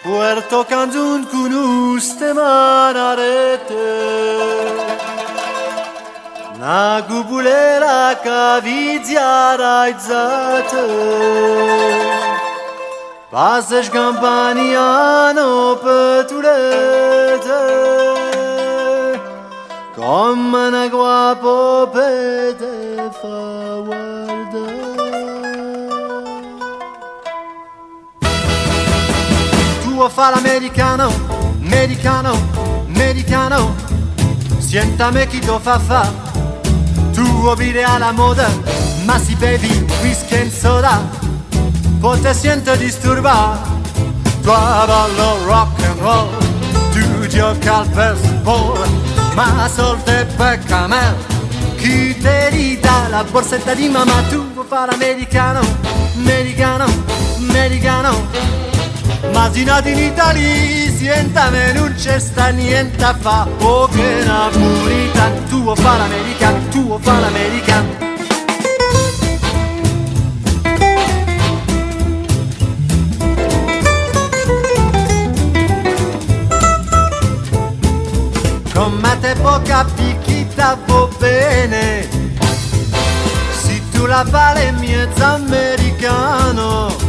Puerto 0.03 0.65
Cancun 0.65 1.27
cunoste 1.31 2.33
manarete. 2.33 3.87
Na 6.61 7.01
gubulera 7.07 8.13
cavizia 8.23 9.55
raizată 9.55 10.85
Pasăși 13.29 13.89
campaniano 13.89 15.49
pătulete 15.83 17.61
Come 19.95 20.35
ne 20.35 20.47
managua 20.49 21.37
pe 21.91 22.09
te 22.59 23.01
fawarte 23.21 24.50
Tu 30.01 30.07
vuoi 30.07 30.17
fare 30.17 30.33
l'americano, 30.33 31.11
americano, 31.61 32.35
americano. 32.87 33.75
Sientame 34.57 35.27
chi 35.27 35.37
ti 35.37 35.47
fa 35.61 35.77
fa. 35.77 36.11
Tu 37.13 37.55
vivere 37.55 37.83
alla 37.83 38.11
moda 38.11 38.49
Ma 39.05 39.19
si 39.19 39.35
bevi 39.35 39.85
whisky 40.01 40.39
e 40.39 40.49
soda. 40.49 41.07
Poi 41.99 42.19
te 42.19 42.33
sento 42.33 42.75
disturba. 42.77 43.61
Tu 44.41 44.47
ballo 44.47 45.45
rock 45.45 45.83
and 45.83 45.99
roll. 45.99 46.29
Tu 46.93 47.27
gioca 47.27 47.77
al 47.81 47.87
baseball 47.89 48.83
Ma 49.35 49.69
solte 49.71 50.25
per 50.35 50.57
camel 50.63 51.15
Chi 51.77 52.17
te 52.17 52.49
li 52.49 52.79
dà 52.79 53.07
la 53.07 53.23
borsetta 53.23 53.75
di 53.75 53.87
mamma? 53.87 54.23
Tu 54.29 54.65
fare 54.67 54.91
l'americano, 54.91 55.61
americano, 56.15 56.85
americano 57.37 58.60
ma 59.31 59.49
si 59.51 59.63
nati 59.63 59.91
in 59.91 59.99
Italia, 59.99 60.91
sientame, 60.91 61.73
non 61.73 61.93
c'è 61.95 62.19
sta 62.19 62.49
niente 62.49 63.03
a 63.03 63.15
fa. 63.19 63.47
Oh 63.59 63.87
che 63.87 64.23
napolitan, 64.25 65.45
tu 65.49 65.61
vuoi 65.63 65.75
fare 65.75 65.97
l'americano, 65.99 66.57
tu 66.69 66.85
vuoi 66.85 66.99
fare 67.01 67.19
l'americano 67.21 68.09
Come 78.73 79.19
te 79.19 79.35
può 79.35 79.61
capire 79.61 80.17
chi 80.23 80.47
ta 80.55 80.77
va 80.87 81.07
bene? 81.19 82.07
Se 83.61 83.81
tu 83.91 84.05
la 84.05 84.25
vale 84.27 84.71
mezzo 84.71 85.23
americano 85.23 87.00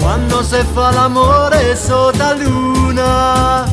quando 0.00 0.42
se 0.42 0.64
fa 0.72 0.90
l'amore 0.90 1.76
sotto 1.76 2.18
la 2.18 2.32
luna. 2.34 3.64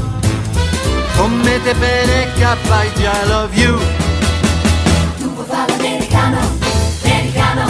Commette 1.16 1.74
bene 1.76 2.34
che 2.34 2.44
appai 2.44 2.92
già 2.96 3.26
lo 3.26 3.48
view. 3.48 3.80
Tu 5.18 5.34
puoi 5.34 5.46
fare 5.48 5.74
americano, 5.74 6.38
americano, 7.04 7.64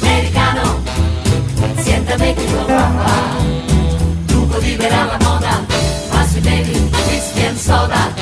americano 0.00 0.82
Siéntame 1.82 2.34
que 2.34 2.44
yo 2.50 2.66
rafa 2.66 3.36
Tu 4.26 4.46
puoi 4.46 4.60
vivere 4.60 4.94
alla 4.94 5.16
moda 5.20 5.64
Ma 6.12 6.26
sui 6.26 6.40
bevi 6.40 6.90
whisky 7.08 7.46
and 7.46 7.56
soda. 7.56 8.12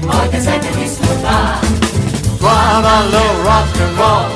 Poi 0.00 0.28
ti 0.30 0.40
senti 0.40 0.68
disturba. 0.76 1.58
Tu 2.38 2.46
avallo 2.46 3.42
rock 3.42 3.80
and 3.80 3.96
roll 3.96 4.32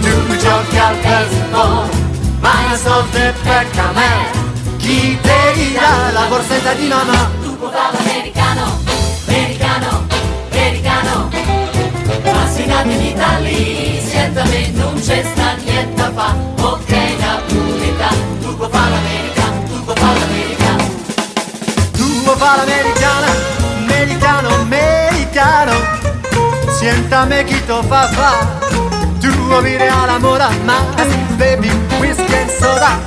Tu 0.00 0.36
giochi 0.36 0.78
al 0.78 0.96
baseball. 1.02 2.07
Ma 2.40 2.76
soldi 2.76 3.32
per 3.42 3.70
camè. 3.70 4.30
Chi 4.78 5.18
te 5.20 5.52
dirà 5.54 6.10
la 6.12 6.24
borsetta 6.28 6.72
di 6.74 6.86
mamma? 6.86 7.30
Tu 7.42 7.56
puoi 7.58 7.70
fare 7.70 7.96
l'americano, 7.96 8.78
americano, 9.26 10.06
americano. 10.50 11.30
Ma 12.24 12.48
si 12.48 12.64
nati 12.66 12.92
in 12.92 13.02
Italia, 13.02 14.02
certamente 14.10 14.78
non 14.78 14.94
c'è 15.00 15.24
sta 15.32 15.54
niente 15.64 16.02
a 16.02 16.12
fa. 16.12 16.34
Ok, 16.60 16.90
napolità, 17.18 18.08
tu 18.40 18.56
puoi 18.56 18.68
fare 18.70 18.90
l'americano, 18.90 19.62
tu 19.68 19.84
puoi 19.84 19.96
fare 19.96 20.18
l'americano. 20.18 20.84
Tu 21.92 22.22
vuoi 22.22 22.36
fare 22.36 22.56
l'americana, 22.56 23.26
americano, 23.78 24.48
americano. 24.54 25.72
Siéntame 26.78 27.44
chi 27.44 27.64
to 27.66 27.82
fa 27.82 28.08
fa. 28.08 28.87
Tu 29.48 29.54
vuoi 29.54 29.64
vivere 29.64 29.88
alla 29.88 30.18
moda, 30.18 30.50
ma 30.64 30.76
baby, 31.36 31.70
whisky 32.00 32.34
and 32.34 32.50
soda. 32.50 32.98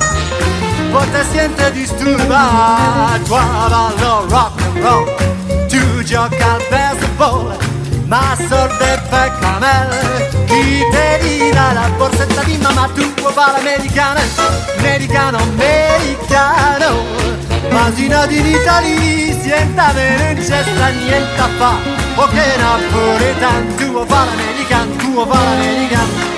Poi 0.90 1.12
te 1.12 1.24
siente 1.32 1.72
disturba, 1.72 3.20
tu 3.24 3.30
ballo 3.30 4.26
rock 4.28 4.60
and 4.64 4.84
roll. 4.84 5.06
Tu 5.68 6.02
gioca 6.02 6.54
al 6.54 6.64
baseball, 6.68 7.56
ma 8.08 8.36
sorte 8.50 9.04
per 9.08 9.38
camel. 9.40 10.30
Chi 10.48 10.84
te 10.90 11.20
dirà 11.22 11.74
la 11.74 11.90
borsetta 11.96 12.42
di 12.42 12.58
mamma, 12.58 12.90
tu 12.96 13.14
vuoi 13.20 13.34
fare 13.34 13.62
l'americana, 13.62 14.22
americano, 14.80 15.38
americano. 15.38 17.06
Ma 17.70 17.92
si 17.94 18.08
nati 18.08 18.40
in 18.40 18.48
Italia, 18.48 19.40
siéntame, 19.44 20.18
non 20.18 20.44
c'è 20.44 20.64
sta 20.64 20.88
niente 20.88 21.40
a 21.40 21.50
fa. 21.60 21.76
Ok, 22.16 22.34
napoletano, 22.58 23.76
tu 23.76 23.92
vuoi 23.92 24.08
l'americano, 24.08 24.96
tu 24.96 25.14
vuoi 25.14 25.28
l'americano. 25.28 26.31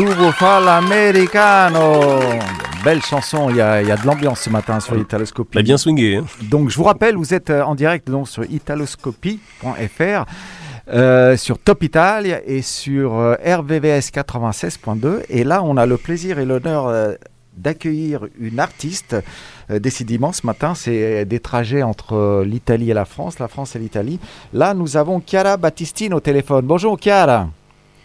Tuvo 0.00 0.30
fa 0.32 0.58
l'americano. 0.60 2.20
Belle 2.82 3.02
chanson, 3.02 3.50
il 3.50 3.56
y, 3.56 3.60
a, 3.60 3.82
il 3.82 3.88
y 3.88 3.90
a 3.90 3.96
de 3.98 4.06
l'ambiance 4.06 4.40
ce 4.40 4.48
matin 4.48 4.80
sur 4.80 4.96
Italoscopie. 4.96 5.54
Bah, 5.56 5.62
bien 5.62 5.76
swingé. 5.76 6.16
hein. 6.16 6.24
Donc 6.40 6.70
je 6.70 6.76
vous 6.78 6.84
rappelle, 6.84 7.16
vous 7.16 7.34
êtes 7.34 7.50
euh, 7.50 7.62
en 7.62 7.74
direct 7.74 8.08
donc, 8.08 8.26
sur 8.26 8.42
italoscopie.fr, 8.50 10.24
euh, 10.88 11.36
sur 11.36 11.58
Top 11.58 11.82
Italia 11.82 12.40
et 12.46 12.62
sur 12.62 13.18
euh, 13.18 13.34
RVVS 13.44 14.08
96.2. 14.10 15.24
Et 15.28 15.44
là, 15.44 15.62
on 15.62 15.76
a 15.76 15.84
le 15.84 15.98
plaisir 15.98 16.38
et 16.38 16.46
l'honneur 16.46 16.88
euh, 16.88 17.12
d'accueillir 17.54 18.26
une 18.38 18.58
artiste. 18.58 19.16
Décidément, 19.68 20.32
ce 20.32 20.46
matin, 20.46 20.74
c'est 20.74 21.26
des 21.26 21.40
trajets 21.40 21.82
entre 21.82 22.42
l'Italie 22.42 22.90
et 22.90 22.94
la 22.94 23.04
France, 23.04 23.38
la 23.38 23.48
France 23.48 23.76
et 23.76 23.78
l'Italie. 23.78 24.18
Là, 24.54 24.72
nous 24.72 24.96
avons 24.96 25.20
Chiara 25.24 25.58
Battistine 25.58 26.14
au 26.14 26.20
téléphone. 26.20 26.64
Bonjour 26.64 26.96
Chiara. 26.98 27.48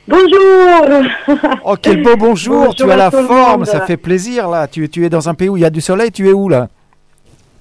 Bonjour 0.08 1.04
Oh, 1.64 1.76
quel 1.82 2.04
beau 2.04 2.16
bonjour, 2.16 2.58
Bonjour 2.58 2.76
tu 2.76 2.92
as 2.92 2.96
la 2.96 3.10
forme, 3.10 3.28
monde. 3.60 3.66
ça 3.66 3.82
fait 3.86 3.98
plaisir 3.98 4.48
là. 4.50 4.68
Tu, 4.68 4.88
tu 4.90 5.04
es 5.06 5.10
dans 5.10 5.28
un 5.28 5.34
pays 5.34 5.50
où 5.50 5.58
il 5.58 5.62
y 5.62 5.66
a 5.66 5.70
du 5.72 5.82
soleil, 5.82 6.12
tu 6.12 6.30
es 6.30 6.34
où 6.34 6.48
là? 6.48 6.68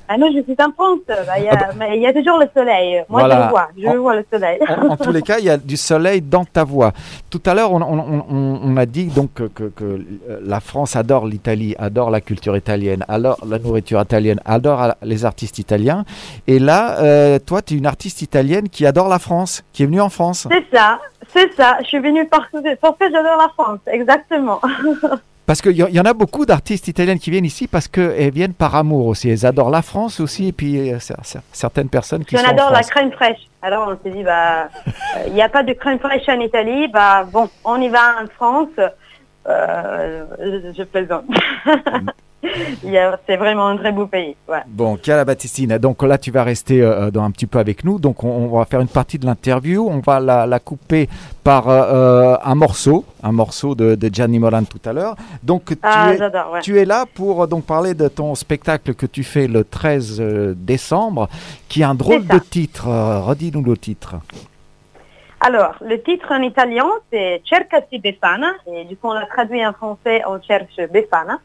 Ah 0.06 0.18
non, 0.18 0.26
je 0.26 0.42
suis 0.42 0.54
en 0.62 0.70
France. 0.72 0.98
Bah, 1.08 1.14
Il 1.38 1.44
y, 1.44 1.48
a- 1.48 1.70
mais 1.78 1.96
il 1.96 2.02
y 2.02 2.06
a 2.06 2.12
toujours 2.12 2.38
le 2.38 2.44
soleil. 2.54 3.02
Moi, 3.08 3.20
Voilà. 3.20 3.36
je 3.36 3.42
le 3.44 3.48
vois. 3.48 3.68
Je 3.78 3.86
En- 3.88 4.02
vois 4.02 4.16
le 4.16 4.26
soleil. 4.30 4.58
en, 4.68 4.88
en 4.90 4.96
tous 4.98 5.10
les 5.10 5.22
cas, 5.22 5.38
il 5.38 5.46
y 5.46 5.50
a 5.50 5.56
du 5.56 5.78
soleil 5.78 6.20
dans 6.20 6.44
ta 6.44 6.62
voix. 6.62 6.92
Tout 7.30 7.40
à 7.46 7.54
l'heure, 7.54 7.72
on, 7.72 7.80
on- 7.80 7.98
on- 7.98 8.24
on- 8.28 8.60
on 8.62 8.76
a 8.76 8.84
dit 8.84 9.06
donc 9.06 9.32
que, 9.32 9.44
que- 9.44 9.70
que, 9.74 10.04
la 10.44 10.60
France 10.60 10.94
adore 10.94 11.24
l'Italie, 11.26 11.74
adore 11.78 12.10
la 12.10 12.20
culture 12.20 12.54
italienne, 12.54 13.02
adore 13.08 13.38
la 13.48 13.58
nourriture 13.58 13.98
italienne, 14.02 14.40
adore 14.44 14.92
les 15.02 15.24
artistes 15.24 15.58
italiens. 15.58 16.04
Et 16.46 16.58
là, 16.58 16.98
euh, 17.00 17.38
toi, 17.38 17.62
tu 17.62 17.72
es 17.72 17.78
une 17.78 17.86
artiste 17.86 18.20
italienne 18.20 18.68
qui 18.68 18.84
adore 18.84 19.08
la 19.08 19.18
France, 19.18 19.64
qui 19.72 19.84
est 19.84 19.86
venue 19.86 20.02
en 20.02 20.10
France. 20.10 20.46
C'est 20.50 20.76
ça, 20.76 20.98
c'est 21.34 21.52
ça. 21.54 21.76
Je 21.82 21.86
suis 21.88 21.98
venue 21.98 22.26
parce 22.26 22.48
que, 22.48 22.74
parce 22.76 22.96
que 22.98 23.10
j'adore 23.10 23.36
la 23.36 23.48
France. 23.50 23.80
Exactement. 23.86 24.60
Parce 25.46 25.60
qu'il 25.60 25.72
y, 25.72 25.80
y 25.94 26.00
en 26.00 26.04
a 26.06 26.14
beaucoup 26.14 26.46
d'artistes 26.46 26.88
italiennes 26.88 27.18
qui 27.18 27.30
viennent 27.30 27.44
ici 27.44 27.66
parce 27.66 27.86
qu'elles 27.86 28.32
viennent 28.32 28.54
par 28.54 28.74
amour 28.76 29.06
aussi. 29.08 29.28
Elles 29.28 29.44
adorent 29.44 29.68
la 29.68 29.82
France 29.82 30.18
aussi, 30.18 30.48
et 30.48 30.52
puis 30.52 30.90
euh, 30.90 30.96
cer- 30.96 31.20
cer- 31.22 31.42
certaines 31.52 31.90
personnes 31.90 32.24
qui 32.24 32.34
on 32.34 32.38
sont 32.38 32.46
en 32.46 32.48
adore 32.48 32.70
la 32.70 32.80
crème 32.82 33.12
fraîche. 33.12 33.40
Alors, 33.60 33.88
on 33.88 33.98
s'est 34.02 34.16
dit, 34.16 34.22
bah, 34.24 34.70
euh, 34.86 34.90
il 35.26 35.34
n'y 35.34 35.42
a 35.42 35.50
pas 35.50 35.62
de 35.62 35.74
crème 35.74 35.98
fraîche 35.98 36.26
en 36.30 36.40
Italie. 36.40 36.88
Bah, 36.88 37.24
bon, 37.30 37.50
on 37.62 37.78
y 37.78 37.90
va 37.90 38.22
en 38.22 38.26
France. 38.34 38.70
Euh, 39.46 40.24
je, 40.40 40.72
je 40.78 40.82
plaisante. 40.84 41.26
C'est 43.26 43.36
vraiment 43.36 43.68
un 43.68 43.76
très 43.76 43.92
beau 43.92 44.06
pays. 44.06 44.36
Ouais. 44.48 44.58
Bon, 44.66 44.98
Chiara 45.02 45.24
Battistine, 45.24 45.78
donc 45.78 46.02
là 46.02 46.18
tu 46.18 46.30
vas 46.30 46.44
rester 46.44 46.82
euh, 46.82 47.10
dans 47.10 47.22
un 47.24 47.30
petit 47.30 47.46
peu 47.46 47.58
avec 47.58 47.84
nous. 47.84 47.98
Donc 47.98 48.22
on, 48.24 48.28
on 48.28 48.58
va 48.58 48.64
faire 48.64 48.80
une 48.80 48.88
partie 48.88 49.18
de 49.18 49.26
l'interview. 49.26 49.88
On 49.88 50.00
va 50.00 50.20
la, 50.20 50.46
la 50.46 50.58
couper 50.60 51.08
par 51.42 51.68
euh, 51.68 52.36
un 52.42 52.54
morceau, 52.54 53.04
un 53.22 53.32
morceau 53.32 53.74
de, 53.74 53.94
de 53.94 54.10
Gianni 54.12 54.38
Moran 54.38 54.64
tout 54.64 54.80
à 54.88 54.92
l'heure. 54.92 55.16
Donc 55.42 55.66
tu, 55.66 55.76
Ah, 55.82 56.12
es, 56.12 56.18
j'adore, 56.18 56.52
ouais. 56.52 56.60
tu 56.60 56.78
es 56.78 56.84
là 56.84 57.04
pour 57.14 57.42
euh, 57.42 57.46
donc 57.46 57.64
parler 57.64 57.94
de 57.94 58.08
ton 58.08 58.34
spectacle 58.34 58.94
que 58.94 59.06
tu 59.06 59.24
fais 59.24 59.46
le 59.46 59.64
13 59.64 60.18
euh, 60.20 60.54
décembre, 60.56 61.28
qui 61.68 61.82
a 61.82 61.88
un 61.90 61.94
drôle 61.94 62.26
de 62.26 62.38
titre. 62.38 62.88
Euh, 62.88 63.20
Redis-nous 63.20 63.62
le 63.62 63.76
titre. 63.76 64.16
Alors, 65.40 65.74
le 65.86 66.00
titre 66.00 66.26
en 66.32 66.40
italien, 66.40 66.86
c'est 67.12 67.42
Cercati 67.48 67.98
Befana. 67.98 68.52
Et 68.66 68.84
du 68.84 68.96
coup, 68.96 69.08
on 69.08 69.12
l'a 69.12 69.26
traduit 69.26 69.64
en 69.66 69.72
français, 69.74 70.22
on 70.26 70.40
cherche 70.40 70.76
Befana. 70.92 71.38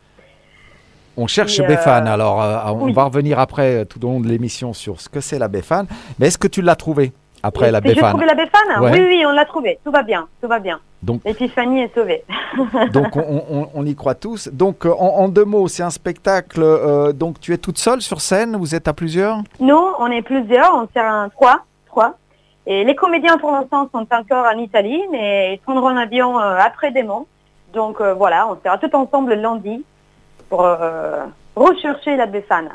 On 1.22 1.28
cherche 1.28 1.60
Et, 1.60 1.64
euh. 1.64 1.68
Alors 2.14 2.42
euh, 2.42 2.58
on 2.74 2.86
oui. 2.86 2.94
va 2.94 3.04
revenir 3.04 3.40
après 3.40 3.82
euh, 3.82 3.86
tout 3.86 4.04
au 4.06 4.10
long 4.10 4.20
de 4.22 4.28
l'émission 4.28 4.74
sur 4.74 5.02
ce 5.02 5.10
que 5.10 5.20
c'est 5.20 5.38
la 5.40 5.48
Befana. 5.48 5.88
Mais 6.18 6.28
est-ce 6.28 6.38
que 6.38 6.48
tu 6.48 6.62
l'as 6.62 6.76
trouvé 6.76 7.12
après 7.44 7.72
la 7.72 7.82
que 7.82 7.88
J'ai 7.90 7.96
trouvé 8.12 8.26
la 8.26 8.36
Ouais. 8.82 8.92
Oui, 8.94 9.06
oui, 9.08 9.24
on 9.26 9.32
l'a 9.32 9.46
trouvé. 9.46 9.80
Tout 9.84 9.92
va 9.92 10.04
bien, 10.04 10.28
tout 10.42 10.48
va 10.48 10.60
bien. 10.60 10.80
Donc- 11.04 11.22
L'épiphanie 11.26 11.82
est 11.84 11.94
sauvée. 11.94 12.24
Donc 12.94 13.16
on, 13.16 13.44
on- 13.50 13.70
on 13.74 13.86
y 13.86 13.96
croit 13.96 14.16
tous. 14.16 14.50
Donc 14.52 14.86
en, 14.86 14.92
en 14.98 15.28
deux 15.30 15.46
mots, 15.46 15.68
c'est 15.68 15.84
un 15.84 15.90
spectacle. 15.90 16.62
euh, 16.64 17.12
donc 17.14 17.40
tu 17.40 17.54
es 17.54 17.58
toute 17.58 17.78
seule 17.78 18.02
sur 18.02 18.22
scène, 18.22 18.56
vous 18.58 18.74
êtes 18.76 18.88
à 18.88 18.94
plusieurs? 18.94 19.38
Nous, 19.60 19.84
on 20.00 20.08
est 20.08 20.22
plusieurs, 20.22 20.74
on 20.76 20.88
sert 20.94 21.06
un 21.06 21.30
trois, 21.30 21.62
trois. 21.88 22.16
Et 22.68 22.84
les 22.84 22.96
comédiens, 22.96 23.38
pour 23.38 23.52
l'instant, 23.52 23.90
sont 23.92 24.06
encore 24.12 24.46
en 24.54 24.58
Italie, 24.60 25.02
mais 25.12 25.56
ils 25.56 25.60
prendront 25.60 25.88
un 25.90 25.98
avion 25.98 26.40
euh, 26.40 26.58
après 26.60 26.92
Démon. 26.92 27.26
Donc 27.74 28.02
euh, 28.02 28.14
voilà, 28.14 28.48
on 28.48 28.58
sera 28.64 28.78
tout 28.78 28.94
ensemble 28.96 29.34
lundi 29.36 29.84
pour 30.50 30.64
euh, 30.66 31.26
rechercher 31.56 32.16
la 32.16 32.26
Befana. 32.26 32.72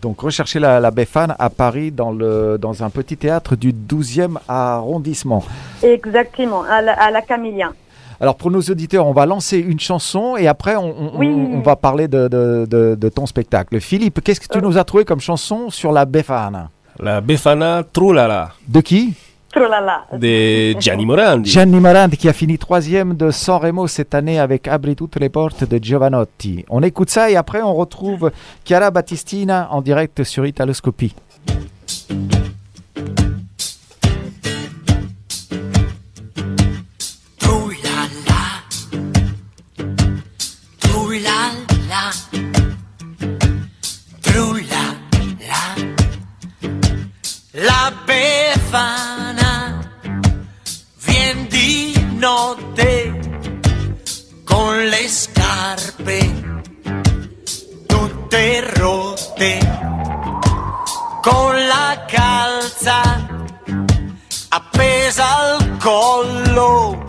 Donc 0.00 0.20
recherchez 0.20 0.58
la, 0.58 0.80
la 0.80 0.90
Befana 0.90 1.34
à 1.38 1.48
Paris 1.48 1.90
dans, 1.90 2.12
le, 2.12 2.58
dans 2.58 2.82
un 2.82 2.90
petit 2.90 3.16
théâtre 3.16 3.56
du 3.56 3.72
12e 3.72 4.36
arrondissement. 4.48 5.42
Exactement, 5.82 6.62
à 6.64 6.82
la, 6.82 6.92
à 7.00 7.10
la 7.10 7.22
Camillien. 7.22 7.72
Alors 8.20 8.36
pour 8.36 8.50
nos 8.50 8.60
auditeurs, 8.60 9.06
on 9.06 9.12
va 9.12 9.26
lancer 9.26 9.58
une 9.58 9.80
chanson 9.80 10.36
et 10.36 10.46
après 10.46 10.76
on, 10.76 10.84
on- 11.14 11.18
Oui. 11.18 11.28
on- 11.28 11.58
on 11.58 11.60
va 11.60 11.74
parler 11.76 12.06
de, 12.06 12.28
de- 12.28 12.66
de- 12.68 12.94
de 12.94 13.08
ton 13.08 13.26
spectacle. 13.26 13.80
Philippe, 13.80 14.20
qu'est-ce 14.22 14.40
que 14.40 14.52
tu 14.52 14.60
nous 14.62 14.76
as 14.78 14.84
trouvé 14.84 15.04
comme 15.04 15.20
chanson 15.20 15.70
sur 15.70 15.90
la 15.92 16.04
Befana? 16.04 16.68
La 17.00 17.20
Befana 17.20 17.82
Trulala 17.92 18.50
De 18.68 18.80
qui? 18.80 19.14
Trolala. 19.52 20.06
de 20.12 20.72
Gianni 20.80 21.04
Morandi. 21.04 21.50
Gianni 21.50 21.78
Morandi 21.78 22.16
qui 22.16 22.28
a 22.28 22.32
fini 22.32 22.58
troisième 22.58 23.14
de 23.14 23.30
Sanremo 23.30 23.86
cette 23.86 24.14
année 24.14 24.40
avec 24.40 24.66
Abri 24.66 24.96
toutes 24.96 25.16
les 25.16 25.28
portes 25.28 25.68
de 25.68 25.82
Giovanotti. 25.82 26.64
On 26.70 26.82
écoute 26.82 27.10
ça 27.10 27.30
et 27.30 27.36
après 27.36 27.60
on 27.62 27.74
retrouve 27.74 28.30
Chiara 28.64 28.90
Battistina 28.90 29.68
en 29.70 29.82
direct 29.82 30.24
sur 30.24 30.46
Italoscopie. 30.46 31.14
La 47.54 47.92
Befana 48.06 49.21
notte 52.22 53.18
con 54.44 54.78
le 54.78 55.08
scarpe 55.08 56.60
tutte 57.86 58.60
rotte, 58.76 59.58
con 61.20 61.66
la 61.66 62.04
calza 62.06 63.26
appesa 64.50 65.36
al 65.36 65.76
collo 65.78 67.04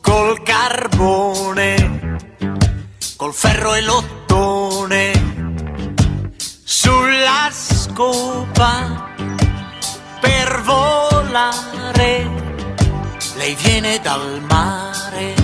col 0.00 0.40
carbone, 0.44 2.16
col 3.16 3.34
ferro 3.34 3.74
e 3.74 3.80
l'ottone, 3.80 5.10
sulla 6.62 7.50
scopa 7.50 9.12
per 10.20 10.62
volare. 10.62 12.53
Lei 13.36 13.56
viene 13.56 14.00
dal 14.00 14.40
mare, 14.48 15.34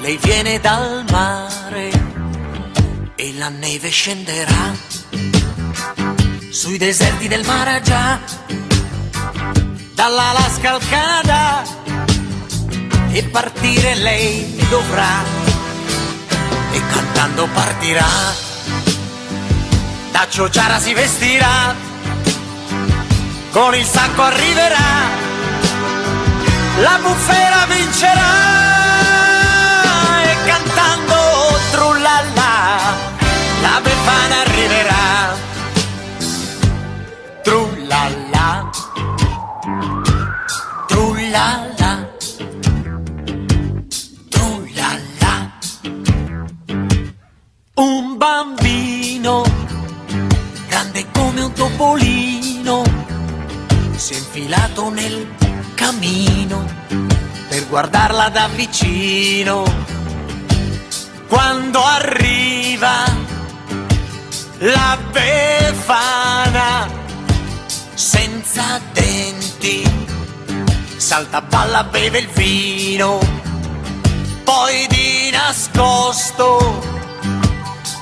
lei 0.00 0.18
viene 0.20 0.60
dal 0.60 1.02
mare. 1.10 1.90
E 3.16 3.34
la 3.38 3.48
neve 3.48 3.88
scenderà 3.88 4.74
sui 6.50 6.76
deserti 6.76 7.28
del 7.28 7.44
Maragia 7.46 8.20
dall'Alaska 9.94 10.74
al 10.74 10.80
Canada. 10.88 11.62
E 13.12 13.24
partire 13.24 13.94
lei 13.94 14.54
dovrà. 14.68 15.24
E 16.72 16.80
cantando 16.92 17.48
partirà. 17.54 18.08
Da 20.10 20.26
Ciociara 20.28 20.78
si 20.78 20.92
vestirà. 20.92 21.74
Con 23.50 23.74
il 23.74 23.84
sacco 23.86 24.22
arriverà 24.22 25.31
la 26.82 26.98
bufera 27.00 27.66
vincerà. 27.66 28.30
E 30.30 30.34
cantando 30.44 31.14
trullalla 31.70 32.50
la 33.62 33.80
befana 33.80 34.40
arriverà. 34.40 35.00
Trullalla 37.42 38.70
trullalla 40.88 42.08
trullalla 44.28 45.32
un 47.74 48.16
bambino 48.16 49.44
grande 50.68 51.06
come 51.12 51.40
un 51.42 51.52
topolino 51.52 52.82
si 53.96 54.14
è 54.14 54.16
infilato 54.16 54.90
nel 54.90 55.41
camino 55.82 56.64
per 57.48 57.66
guardarla 57.66 58.28
da 58.28 58.46
vicino. 58.54 59.64
Quando 61.26 61.82
arriva 61.82 63.04
la 64.58 64.96
befana 65.10 66.88
senza 67.94 68.80
denti, 68.92 69.82
salta 70.96 71.40
balla, 71.40 71.82
beve 71.82 72.18
il 72.20 72.28
vino, 72.28 73.18
poi 74.44 74.86
di 74.88 75.30
nascosto 75.32 76.80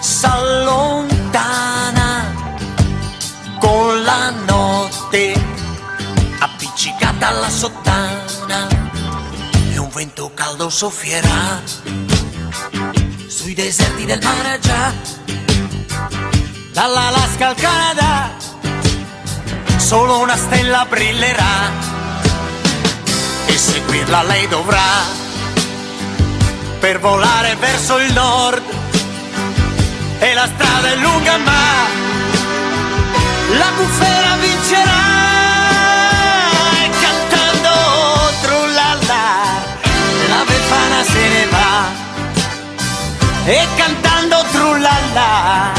s'allontana 0.01 1.09
con 3.59 4.03
la 4.03 4.31
notte 4.47 5.00
appiccicata 7.21 7.29
alla 7.29 7.51
sottana 7.51 8.69
e 9.73 9.79
un 9.79 9.91
vento 9.93 10.33
caldo 10.35 10.71
soffierà. 10.71 11.61
Sui 13.27 13.55
deserti 13.55 14.05
del 14.07 14.21
Maragia 14.23 14.93
dall'Alaska 16.73 17.49
al 17.49 17.55
Canada 17.57 18.31
solo 19.77 20.21
una 20.21 20.37
stella 20.37 20.87
brillerà. 20.89 21.89
E 23.47 23.57
seguirla 23.57 24.23
lei 24.23 24.49
dovrà 24.49 25.19
per 26.79 27.01
volare 27.01 27.55
verso 27.57 27.99
il 27.99 28.13
nord. 28.13 28.63
E 30.19 30.35
la 30.35 30.47
strada 30.47 30.89
è 30.89 30.97
lunga 30.97 31.37
ma 31.39 31.89
la 33.59 33.71
bufera 33.77 34.37
vincerà 34.37 35.30
e 43.51 43.67
cantando 43.77 44.37
trulala, 44.53 45.75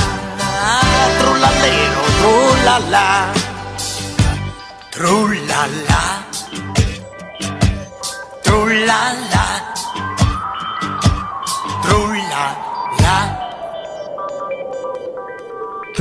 trulalero, 1.20 2.02
trulala, 2.20 3.32
trulala. 4.92 6.21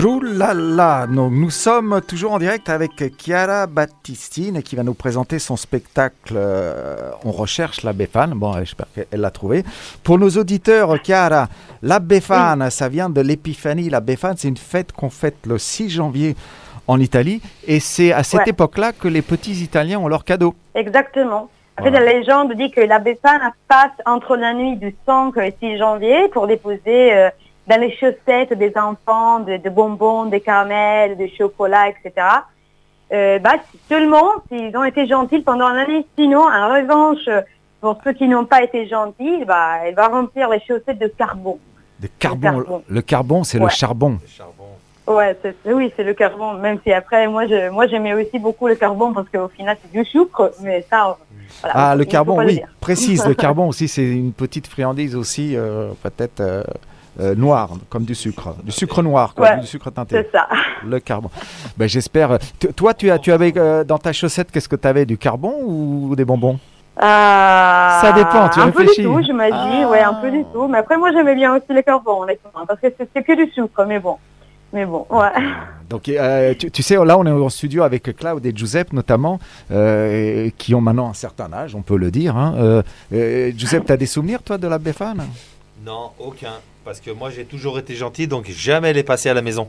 Troulala, 0.00 1.06
donc 1.06 1.30
nous 1.32 1.50
sommes 1.50 2.00
toujours 2.08 2.32
en 2.32 2.38
direct 2.38 2.70
avec 2.70 2.92
Chiara 3.18 3.66
Battistine 3.66 4.62
qui 4.62 4.74
va 4.74 4.82
nous 4.82 4.94
présenter 4.94 5.38
son 5.38 5.56
spectacle 5.56 6.32
euh, 6.36 7.10
On 7.26 7.32
recherche 7.32 7.82
la 7.82 7.92
Befana. 7.92 8.34
Bon, 8.34 8.54
j'espère 8.54 8.86
qu'elle 8.94 9.20
l'a 9.20 9.30
trouvé. 9.30 9.62
Pour 10.02 10.18
nos 10.18 10.30
auditeurs, 10.30 10.96
Chiara, 11.04 11.48
la 11.82 11.98
Befana, 11.98 12.70
ça 12.70 12.88
vient 12.88 13.10
de 13.10 13.20
l'épiphanie. 13.20 13.90
La 13.90 14.00
Befana, 14.00 14.36
c'est 14.38 14.48
une 14.48 14.56
fête 14.56 14.92
qu'on 14.92 15.10
fête 15.10 15.36
le 15.46 15.58
6 15.58 15.90
janvier 15.90 16.34
en 16.88 16.98
Italie 16.98 17.42
et 17.66 17.78
c'est 17.78 18.14
à 18.14 18.22
cette 18.22 18.40
Ouais. 18.40 18.48
époque-là 18.48 18.92
que 18.92 19.06
les 19.06 19.20
petits 19.20 19.62
Italiens 19.62 19.98
ont 19.98 20.08
leurs 20.08 20.24
cadeaux. 20.24 20.54
Exactement. 20.74 21.50
La 21.84 22.00
légende 22.00 22.54
dit 22.54 22.70
que 22.70 22.80
la 22.80 23.00
Befana 23.00 23.52
passe 23.68 23.92
entre 24.06 24.36
la 24.36 24.54
nuit 24.54 24.76
du 24.76 24.94
5 25.04 25.36
et 25.38 25.54
6 25.60 25.76
janvier 25.78 26.28
pour 26.28 26.46
déposer 26.46 27.12
euh, 27.14 27.30
dans 27.70 27.80
les 27.80 27.92
chaussettes 27.96 28.52
des 28.58 28.72
enfants 28.76 29.40
de, 29.40 29.56
de 29.56 29.70
bonbons, 29.70 30.24
de 30.26 30.38
caramels, 30.38 31.16
de 31.16 31.28
chocolat, 31.38 31.88
etc. 31.88 32.26
Euh, 33.12 33.38
bah, 33.38 33.54
seulement 33.88 34.26
s'ils 34.48 34.76
ont 34.76 34.84
été 34.84 35.06
gentils 35.06 35.40
pendant 35.40 35.68
l'année. 35.68 36.04
Sinon, 36.18 36.40
en 36.40 36.68
revanche, 36.74 37.28
pour 37.80 37.96
ceux 38.04 38.12
qui 38.12 38.26
n'ont 38.28 38.44
pas 38.44 38.62
été 38.62 38.86
gentils, 38.88 39.44
bah, 39.46 39.78
elle 39.84 39.94
va 39.94 40.08
remplir 40.08 40.48
les 40.50 40.60
chaussettes 40.60 40.98
de 40.98 41.06
carbone. 41.06 41.58
De 42.00 42.08
carbone. 42.18 42.54
carbone. 42.64 42.82
Le 42.88 43.02
carbone, 43.02 43.44
c'est 43.44 43.58
le 43.58 43.68
charbon. 43.68 44.18
Ouais, 45.06 45.36
c'est- 45.42 45.56
c'est- 45.64 45.72
oui, 45.72 45.92
c'est 45.96 46.04
le 46.04 46.14
carbone. 46.14 46.60
Même 46.60 46.78
si 46.84 46.92
après, 46.92 47.26
moi, 47.26 47.46
je, 47.46 47.68
moi, 47.70 47.86
j'aimais 47.88 48.14
aussi 48.14 48.38
beaucoup 48.38 48.68
le 48.68 48.74
carbone 48.76 49.12
parce 49.12 49.28
qu'au 49.28 49.48
final, 49.48 49.76
c'est 49.82 49.92
du 49.96 50.04
sucre, 50.04 50.52
mais 50.62 50.84
ça, 50.88 51.16
voilà, 51.62 51.74
Ah, 51.90 51.96
le 51.96 52.04
carbone, 52.04 52.40
le 52.40 52.46
oui, 52.46 52.60
précise. 52.80 53.26
Le 53.26 53.34
carbone 53.44 53.68
aussi, 53.68 53.88
c'est 53.88 54.04
une 54.06 54.32
petite 54.32 54.66
friandise 54.68 55.16
aussi, 55.16 55.56
euh, 55.56 55.90
peut-être 56.02 56.40
euh, 56.40 56.62
euh, 57.18 57.34
noire, 57.34 57.70
comme 57.88 58.04
du 58.04 58.14
sucre. 58.14 58.54
Du 58.62 58.70
sucre 58.70 59.02
noir, 59.02 59.34
quoi, 59.34 59.48
Ouais, 59.50 59.60
du 59.60 59.66
sucre 59.66 59.90
teinté. 59.90 60.16
c'est 60.16 60.30
ça. 60.36 60.46
Le 60.86 61.00
carbone. 61.00 61.30
Ben, 61.76 61.88
J'espère. 61.88 62.38
T- 62.58 62.72
Toi, 62.72 62.94
tu, 62.94 63.10
as, 63.10 63.18
tu 63.18 63.32
avais 63.32 63.52
euh, 63.56 63.82
dans 63.84 63.98
ta 63.98 64.12
chaussette, 64.12 64.50
qu'est-ce 64.52 64.68
que 64.68 64.76
tu 64.76 64.86
avais 64.86 65.04
Du 65.06 65.18
carbone 65.18 65.54
ou 65.64 66.14
des 66.14 66.24
bonbons? 66.24 66.58
Euh, 66.98 67.02
Ça 68.00 68.12
dépend, 68.14 68.48
tu 68.50 68.60
un 68.60 68.66
réfléchis. 68.66 69.02
peu 69.02 69.02
du 69.02 69.04
tout, 69.08 69.22
je 69.26 69.32
me 69.32 69.78
dis, 69.80 69.84
ouais, 69.86 70.00
un 70.00 70.14
peu 70.14 70.30
du 70.30 70.44
tout. 70.52 70.68
Mais 70.68 70.78
après, 70.78 70.96
moi, 70.98 71.10
j'aimais 71.12 71.34
bien 71.34 71.54
aussi 71.56 71.64
le 71.70 71.82
carbone, 71.82 72.22
honnêtement, 72.24 72.66
parce 72.66 72.80
que 72.80 72.88
c'est 72.96 73.08
c'est 73.14 73.22
que 73.22 73.34
du 73.44 73.50
sucre, 73.52 73.84
mais 73.86 73.98
bon. 73.98 74.16
Mais 74.72 74.86
bon, 74.86 75.04
ouais. 75.10 75.30
Donc, 75.88 76.08
euh, 76.08 76.54
tu, 76.56 76.70
tu 76.70 76.82
sais, 76.82 76.94
là, 77.04 77.18
on 77.18 77.26
est 77.26 77.30
en 77.30 77.48
studio 77.48 77.82
avec 77.82 78.14
Claude 78.16 78.44
et 78.46 78.52
Giuseppe, 78.54 78.92
notamment, 78.92 79.40
euh, 79.72 80.48
qui 80.58 80.74
ont 80.76 80.80
maintenant 80.80 81.08
un 81.10 81.14
certain 81.14 81.52
âge, 81.52 81.74
on 81.74 81.82
peut 81.82 81.96
le 81.96 82.10
dire. 82.12 82.36
Hein. 82.36 82.82
Giuseppe, 83.10 83.86
tu 83.86 83.92
as 83.92 83.96
des 83.96 84.06
souvenirs, 84.06 84.42
toi, 84.42 84.58
de 84.58 84.68
la 84.68 84.78
Befana? 84.78 85.24
Non, 85.84 86.10
aucun. 86.20 86.52
Parce 86.84 87.00
que 87.00 87.10
moi, 87.10 87.30
j'ai 87.30 87.44
toujours 87.44 87.78
été 87.78 87.94
gentil, 87.94 88.26
donc 88.26 88.48
jamais 88.50 88.92
les 88.92 89.02
passer 89.02 89.28
à 89.28 89.34
la 89.34 89.42
maison. 89.42 89.68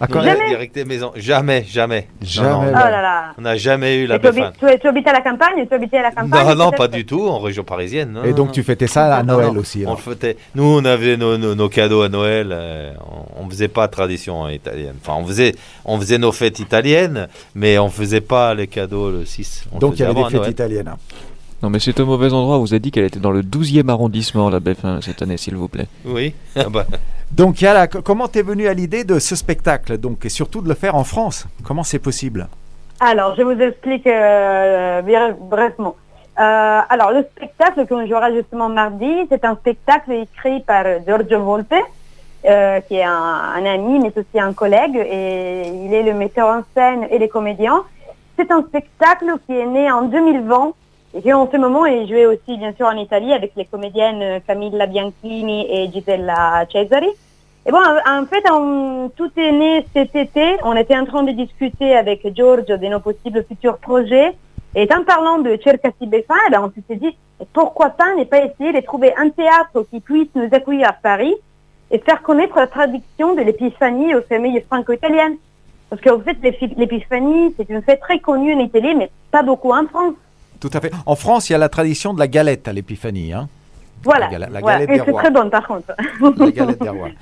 Ah, 0.00 0.06
quand- 0.06 0.22
Jamais 0.22 0.48
direct 0.48 0.76
à 0.76 0.80
la 0.80 0.86
maison. 0.86 1.10
Jamais, 1.16 1.64
jamais. 1.68 2.06
Jamais, 2.22 2.48
Non, 2.48 2.54
non, 2.60 2.66
ouais. 2.68 2.72
Oh 2.72 2.78
là 2.88 3.02
là. 3.02 3.24
On 3.36 3.42
n'a 3.42 3.56
jamais 3.56 3.96
eu 3.96 4.06
la 4.06 4.20
tu, 4.20 4.28
tu, 4.80 4.86
habites 4.86 5.08
à 5.08 5.12
la 5.12 5.20
campagne 5.22 5.66
Tu 5.68 5.74
habites 5.74 5.92
à 5.94 6.02
la 6.02 6.10
campagne 6.12 6.46
Non, 6.50 6.54
non, 6.66 6.70
pas 6.70 6.86
du 6.86 7.04
tout, 7.04 7.26
en 7.26 7.40
région 7.40 7.64
parisienne. 7.64 8.12
non, 8.12 8.22
Et 8.22 8.32
donc, 8.32 8.46
non. 8.46 8.52
tu 8.52 8.62
fêtais 8.62 8.86
ça 8.86 9.16
à 9.16 9.22
Noël 9.24 9.48
non, 9.48 9.56
aussi. 9.58 9.82
On 9.88 9.96
fêtait. 9.96 10.36
Nous, 10.54 10.62
on 10.62 10.84
avait 10.84 11.16
nos, 11.16 11.36
nos- 11.36 11.56
nos 11.56 11.68
cadeaux 11.68 12.02
à 12.02 12.08
Noël. 12.08 12.50
euh, 12.52 12.92
on, 13.36 13.44
on 13.44 13.50
faisait 13.50 13.66
pas 13.66 13.88
tradition 13.88 14.48
italienne. 14.48 14.94
Enfin, 15.02 15.14
on 15.20 15.26
faisait, 15.26 15.56
on 15.84 15.98
faisait 15.98 16.18
nos 16.18 16.30
fêtes 16.30 16.60
italiennes, 16.60 17.26
mais 17.56 17.76
on 17.78 17.88
faisait 17.90 18.20
pas 18.20 18.54
les 18.54 18.68
cadeaux 18.68 19.10
le 19.10 19.24
6. 19.24 19.64
On 19.72 19.78
Donc, 19.80 19.94
il 19.98 20.02
y 20.02 20.04
avait 20.04 20.14
des 20.14 20.22
fêtes 20.26 20.32
Noël. 20.34 20.50
italiennes. 20.52 20.88
hein. 20.88 20.96
Non, 21.62 21.70
mais 21.70 21.80
c'est 21.80 21.98
au 22.00 22.06
mauvais 22.06 22.32
endroit. 22.32 22.56
On 22.56 22.60
vous 22.60 22.74
a 22.74 22.78
dit 22.78 22.90
qu'elle 22.90 23.04
était 23.04 23.18
dans 23.18 23.32
le 23.32 23.42
12e 23.42 23.88
arrondissement, 23.88 24.48
la 24.48 24.60
BF1, 24.60 25.00
cette 25.02 25.22
année, 25.22 25.36
s'il 25.36 25.56
vous 25.56 25.68
plaît. 25.68 25.86
Oui. 26.04 26.34
Ah 26.56 26.68
bah. 26.68 26.86
Donc, 27.32 27.60
Yala, 27.60 27.88
comment 27.88 28.26
t'es 28.28 28.42
venu 28.42 28.68
à 28.68 28.74
l'idée 28.74 29.04
de 29.04 29.18
ce 29.18 29.36
spectacle 29.36 29.98
donc, 29.98 30.24
et 30.24 30.30
surtout 30.30 30.62
de 30.62 30.68
le 30.68 30.74
faire 30.74 30.94
en 30.94 31.04
France? 31.04 31.46
Comment 31.62 31.82
c'est 31.82 31.98
possible? 31.98 32.48
Alors, 33.00 33.34
je 33.36 33.42
vous 33.42 33.60
explique 33.60 34.06
euh, 34.06 35.02
bien- 35.02 35.36
brièvement. 35.38 35.94
Euh, 36.38 36.80
alors, 36.88 37.10
le 37.12 37.26
spectacle 37.36 37.86
qu'on 37.86 38.06
jouera 38.06 38.32
justement 38.32 38.68
mardi, 38.70 39.12
c'est 39.28 39.44
un 39.44 39.56
spectacle 39.56 40.12
écrit 40.12 40.60
par 40.60 40.84
Giorgio 41.06 41.42
Volpe, 41.42 41.74
euh, 42.48 42.80
qui 42.82 42.94
est 42.94 43.04
un, 43.04 43.12
un 43.56 43.64
ami, 43.66 43.98
mais 43.98 44.12
aussi 44.16 44.40
un 44.40 44.52
collègue, 44.54 44.96
et 44.96 45.68
il 45.84 45.92
est 45.92 46.04
le 46.04 46.14
metteur 46.14 46.48
en 46.48 46.62
scène 46.74 47.08
et 47.10 47.18
les 47.18 47.28
comédiens. 47.28 47.82
C'est 48.38 48.50
un 48.50 48.62
spectacle 48.62 49.26
qui 49.46 49.52
est 49.52 49.66
né 49.66 49.90
en 49.90 50.02
2020 50.02 50.72
et 51.14 51.22
qui 51.22 51.32
en 51.32 51.50
ce 51.50 51.56
moment 51.56 51.86
est 51.86 52.06
joué 52.06 52.26
aussi 52.26 52.56
bien 52.58 52.72
sûr 52.74 52.86
en 52.86 52.96
Italie 52.96 53.32
avec 53.32 53.52
les 53.56 53.64
comédiennes 53.64 54.22
euh, 54.22 54.40
Camilla 54.46 54.86
Bianchini 54.86 55.66
et 55.70 55.90
Gisella 55.90 56.66
Cesari. 56.70 57.08
Et 57.66 57.70
bon, 57.70 57.78
en 57.78 58.22
en 58.22 58.26
fait, 58.26 58.44
tout 59.16 59.30
est 59.36 59.52
né 59.52 59.84
cet 59.92 60.16
été. 60.16 60.56
On 60.64 60.74
était 60.74 60.96
en 60.96 61.04
train 61.04 61.22
de 61.22 61.32
discuter 61.32 61.94
avec 61.94 62.26
Giorgio 62.34 62.76
de 62.76 62.86
nos 62.86 63.00
possibles 63.00 63.44
futurs 63.46 63.78
projets. 63.78 64.34
Et 64.74 64.88
en 64.94 65.02
parlant 65.04 65.38
de 65.38 65.58
Cercasi 65.62 66.06
Befana, 66.06 66.62
on 66.62 66.70
s'est 66.70 66.96
dit, 66.96 67.16
pourquoi 67.52 67.90
pas 67.90 68.14
ne 68.14 68.24
pas 68.24 68.44
essayer 68.44 68.72
de 68.72 68.80
trouver 68.80 69.12
un 69.16 69.28
théâtre 69.30 69.86
qui 69.90 70.00
puisse 70.00 70.28
nous 70.34 70.48
accueillir 70.52 70.88
à 70.88 70.92
Paris 70.92 71.34
et 71.90 71.98
faire 71.98 72.22
connaître 72.22 72.56
la 72.56 72.66
traduction 72.66 73.34
de 73.34 73.42
l'épiphanie 73.42 74.14
aux 74.14 74.22
familles 74.22 74.62
franco-italiennes. 74.66 75.36
Parce 75.90 76.02
qu'en 76.02 76.20
fait, 76.20 76.36
l'épiphanie, 76.42 77.54
c'est 77.56 77.68
une 77.70 77.82
fête 77.82 78.00
très 78.00 78.18
connue 78.18 78.54
en 78.54 78.60
Italie, 78.60 78.94
mais 78.94 79.10
pas 79.30 79.42
beaucoup 79.42 79.72
en 79.72 79.86
France. 79.86 80.14
Tout 80.60 80.70
à 80.72 80.80
fait. 80.80 80.90
En 81.06 81.14
France, 81.16 81.48
il 81.48 81.52
y 81.52 81.56
a 81.56 81.58
la 81.58 81.68
tradition 81.68 82.12
de 82.14 82.18
la 82.18 82.26
galette 82.28 82.66
à 82.68 82.72
l'épiphanie. 82.72 83.32
Hein 83.32 83.48
Voilà. 84.04 84.28
La 84.50 84.60
galette 84.60 84.90
Et 84.90 84.92
des 84.98 85.04
c'est 85.04 85.10
rois. 85.10 85.22
très 85.22 85.30
bon, 85.30 85.48
par 85.50 85.66
contre. 85.66 85.92
la 86.38 86.50
galette 86.50 86.80
des 86.80 86.88
rois. 86.88 87.08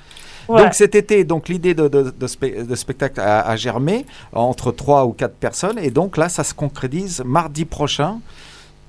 Ouais. 0.49 0.63
Donc 0.63 0.75
cet 0.75 0.95
été, 0.95 1.25
donc 1.25 1.49
l'idée 1.49 1.73
de, 1.73 1.89
de- 1.89 2.09
de 2.09 2.25
spe- 2.27 2.65
de 2.65 2.75
spectacle 2.75 3.19
a, 3.19 3.41
a 3.41 3.57
germé 3.57 4.05
entre 4.31 4.71
trois 4.71 5.03
ou 5.05 5.11
quatre 5.11 5.35
personnes 5.35 5.77
et 5.77 5.89
donc 5.89 6.15
là 6.15 6.29
ça 6.29 6.45
se 6.45 6.53
concrétise 6.53 7.21
mardi 7.25 7.65
prochain. 7.65 8.19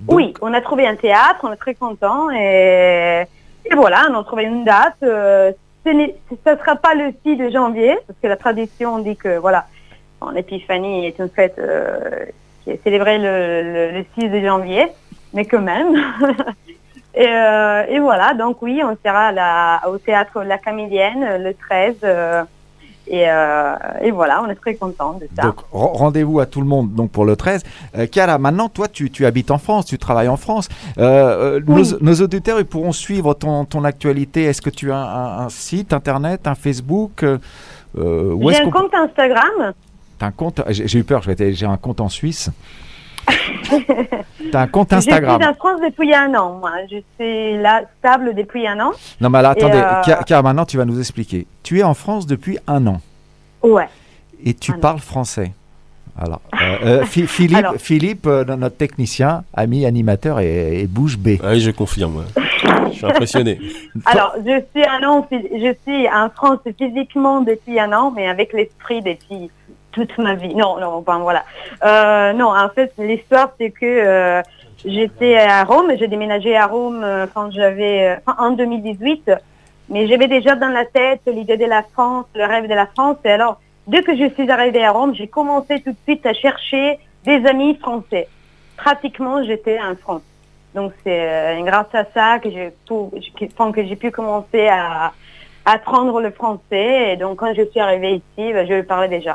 Oui, 0.07 0.35
on 0.41 0.55
a 0.55 0.61
trouvé 0.61 0.87
un 0.87 0.95
théâtre, 0.95 1.41
on 1.43 1.53
est 1.53 1.57
très 1.57 1.75
content 1.75 2.31
et, 2.31 3.25
et 3.65 3.75
voilà, 3.75 4.07
on 4.09 4.21
a 4.21 4.23
trouvé 4.23 4.45
une 4.45 4.65
date. 4.65 4.95
euh, 5.03 5.51
ce 5.85 5.91
ne 5.91 6.07
sera 6.45 6.77
pas 6.77 6.95
le 6.95 7.13
6 7.27 7.35
de 7.35 7.51
janvier 7.51 7.99
parce 8.07 8.21
que 8.23 8.29
la 8.29 8.37
tradition 8.37 9.01
dit 9.01 9.17
que 9.17 9.39
voilà, 9.39 9.67
l'épiphanie 10.33 11.07
est 11.07 11.19
une 11.19 11.29
fête 11.29 11.57
euh, 11.59 12.25
est 12.71 12.83
célébrée 12.85 13.19
le, 13.19 13.63
le- 13.93 13.99
le 13.99 14.05
6 14.19 14.29
de 14.29 14.41
janvier, 14.41 14.87
mais 15.35 15.45
quand 15.45 15.61
même. 15.63 15.95
et, 17.15 17.27
euh, 17.27 17.85
et 17.89 17.99
voilà, 17.99 18.35
donc 18.35 18.63
oui, 18.63 18.81
on 18.85 18.97
sera 19.05 19.33
au 19.89 19.99
théâtre 19.99 20.43
La 20.43 20.59
Camédienne 20.59 21.23
euh, 21.23 21.39
le 21.39 21.55
13 21.55 21.97
euh, 22.05 22.45
et, 23.11 23.25
euh, 23.27 23.75
et 24.03 24.11
voilà, 24.11 24.43
on 24.43 24.51
est 24.51 24.55
très 24.55 24.75
content 24.75 25.15
de 25.15 25.27
ça. 25.35 25.43
Donc 25.45 25.61
ren- 25.73 25.93
rendez-vous 25.95 26.41
à 26.41 26.47
tout 26.47 26.61
le 26.61 26.67
monde 26.67 26.93
donc 26.93 27.11
pour 27.11 27.25
le 27.25 27.37
13. 27.37 27.63
Euh, 27.97 28.07
Chiara, 28.13 28.37
maintenant 28.37 28.69
toi 28.69 28.87
tu, 28.87 29.11
tu 29.11 29.25
habites 29.25 29.51
en 29.51 29.57
France, 29.57 29.87
tu 29.87 29.97
travailles 29.97 30.29
en 30.29 30.37
France. 30.37 30.69
Euh, 30.99 31.59
nos, 31.67 31.99
nos 32.03 32.15
auditeurs 32.17 32.59
ils 32.61 32.67
pourront 32.67 32.93
suivre 32.93 33.33
ton, 33.33 33.65
ton 33.65 33.83
actualité. 33.85 34.45
Est-ce 34.45 34.61
que 34.61 34.69
tu 34.71 34.93
as 34.93 34.99
un, 34.99 35.47
un 35.47 35.49
site 35.49 35.95
internet, 35.95 36.47
un 36.47 36.55
Facebook 36.55 37.25
J'ai 37.25 38.63
un 38.67 38.71
compte 38.71 38.95
Instagram. 38.95 39.73
T'as 40.19 40.27
un 40.27 40.31
compte 40.33 40.61
J'ai 40.69 40.99
eu 40.99 41.05
peur, 41.05 41.23
je 41.23 41.33
j'ai 41.53 41.67
un 41.67 41.77
compte 41.77 42.01
en 42.01 42.09
Suisse. 42.09 42.51
T'as 44.53 44.61
un 44.63 44.67
compte 44.67 44.89
Je 44.91 44.97
Instagram. 44.97 45.41
suis 45.41 45.51
en 45.51 45.55
France 45.55 45.81
depuis 45.85 46.15
un 46.15 46.35
an, 46.35 46.59
moi. 46.61 46.73
Je 46.91 46.97
suis 47.19 47.59
là, 47.63 47.83
stable 47.99 48.35
depuis 48.35 48.67
un 48.67 48.81
an. 48.81 48.93
Non 49.21 49.29
mais 49.31 49.41
Et, 49.41 49.45
attendez, 49.45 49.77
euh, 49.79 50.23
Chiara, 50.27 50.43
maintenant 50.43 50.65
tu 50.65 50.77
vas 50.77 50.85
nous 50.85 50.99
expliquer. 50.99 51.47
Tu 51.63 51.81
es 51.81 51.83
en 51.83 51.95
France 51.95 52.27
depuis 52.27 52.59
un 52.67 52.87
an 52.87 53.01
Ouais. 53.63 53.89
et 54.45 54.55
tu 54.55 54.73
parles 54.75 55.01
français. 55.01 55.53
Alors, 56.21 56.41
euh, 56.55 56.77
euh, 56.85 57.05
Phi- 57.05 57.27
Philippe, 57.27 57.57
Alors- 57.59 57.75
Philippe 57.77 58.27
euh, 58.27 58.45
notre 58.57 58.77
technicien, 58.77 59.45
ami 59.55 59.85
animateur 59.87 60.41
et, 60.41 60.81
et 60.81 60.87
bouche 60.87 61.17
bée. 61.19 61.39
Ah 61.45 61.51
oui, 61.51 61.61
je 61.61 61.71
confirme. 61.71 62.25
Je 62.91 62.95
suis 62.95 63.07
impressionné. 63.07 63.61
Alors, 64.07 64.35
je 64.39 64.63
suis 64.75 64.85
un 64.89 65.07
an, 65.09 65.27
je 65.31 65.75
suis 65.87 66.09
en 66.09 66.31
France 66.31 66.59
physiquement 66.77 67.43
depuis 67.43 67.79
un 67.79 67.93
an, 67.93 68.13
mais 68.15 68.27
avec 68.29 68.53
l'esprit 68.53 69.01
depuis 69.03 69.51
toute 70.07 70.19
ma 70.19 70.35
vie. 70.35 70.55
Non, 70.55 70.79
non, 70.79 70.95
enfin 70.97 71.19
voilà. 71.19 71.45
Euh, 71.85 72.33
non, 72.33 72.49
en 72.57 72.69
fait, 72.71 72.93
l'histoire 72.99 73.51
c'est 73.59 73.71
que 73.71 73.85
euh, 73.87 74.43
j'étais 74.85 75.37
à 75.37 75.65
Rome, 75.65 75.93
j'ai 75.99 76.09
déménagé 76.09 76.57
à 76.57 76.67
Rome 76.67 77.03
euh, 77.05 77.27
quand 77.33 77.51
j'avais, 77.51 78.19
en 78.39 78.51
2018, 78.51 79.31
mais 79.89 80.07
j'avais 80.07 80.29
déjà 80.29 80.55
dans 80.55 80.69
la 80.69 80.85
tête 80.85 81.23
l'idée 81.27 81.57
de 81.57 81.65
la 81.67 81.83
France, 81.83 82.27
le 82.35 82.45
rêve 82.45 82.69
de 82.69 82.75
la 82.75 82.87
France. 82.87 83.17
Et 83.25 83.31
alors, 83.31 83.61
dès 83.87 84.03
que 84.03 84.17
je 84.17 84.29
suis 84.35 84.51
arrivée 84.51 84.85
à 84.85 84.93
Rome, 84.93 85.15
j'ai 85.15 85.27
commencé 85.29 85.81
tout 85.83 85.91
de 85.91 85.97
suite 86.05 86.25
à 86.27 86.35
chercher 86.35 86.99
des 87.25 87.45
amis 87.47 87.75
français. 87.77 88.29
Pratiquement, 88.77 89.43
j'étais 89.43 89.79
en 89.81 89.97
France. 89.97 90.23
Donc 90.75 90.93
c'est 91.03 91.59
grâce 91.63 91.93
à 91.95 92.05
ça 92.15 92.39
que 92.39 92.51
j'ai 92.51 92.73
que- 92.87 93.83
j'ai 93.87 93.97
pu 93.97 94.11
commencer 94.11 94.69
à, 94.69 95.13
à 95.65 95.73
apprendre 95.73 96.21
le 96.21 96.31
français. 96.31 97.13
Et 97.13 97.17
donc 97.17 97.39
quand 97.39 97.53
je 97.55 97.63
suis 97.63 97.81
arrivée 97.81 98.17
ici, 98.17 98.53
ben, 98.53 98.67
je 98.69 98.75
le 98.75 98.83
parlais 98.85 99.09
déjà. 99.09 99.35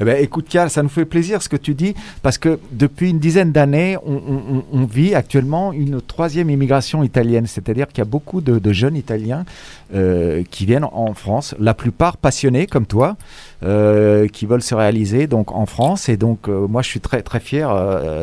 Eh 0.00 0.04
ben, 0.04 0.16
écoute, 0.22 0.46
Chiara, 0.48 0.68
ça 0.70 0.82
nous 0.82 0.88
fait 0.88 1.04
plaisir 1.04 1.42
ce 1.42 1.48
que 1.48 1.56
tu 1.56 1.74
dis, 1.74 1.94
parce 2.22 2.38
que 2.38 2.58
depuis 2.72 3.10
une 3.10 3.18
dizaine 3.18 3.52
d'années, 3.52 3.98
on, 4.02 4.84
vit 4.84 5.14
actuellement 5.14 5.72
une 5.72 6.00
troisième 6.00 6.48
immigration 6.48 7.04
italienne, 7.04 7.46
c'est-à-dire 7.46 7.86
qu'il 7.88 7.98
y 7.98 8.00
a 8.00 8.06
beaucoup 8.06 8.40
de 8.40 8.72
jeunes 8.72 8.96
Italiens 8.96 9.44
euh, 9.92 10.44
qui 10.50 10.66
viennent 10.66 10.84
en 10.84 11.14
France, 11.14 11.54
la 11.58 11.74
plupart 11.74 12.16
passionnés 12.16 12.66
comme 12.66 12.86
toi, 12.86 13.16
euh, 13.64 14.28
qui 14.28 14.46
veulent 14.46 14.62
se 14.62 14.74
réaliser 14.74 15.26
donc 15.26 15.52
en 15.52 15.66
France. 15.66 16.08
Et 16.08 16.16
donc, 16.16 16.48
euh, 16.48 16.68
moi, 16.68 16.82
je 16.82 16.88
suis 16.88 17.00
très 17.00 17.22
très 17.22 17.40
fier 17.40 17.68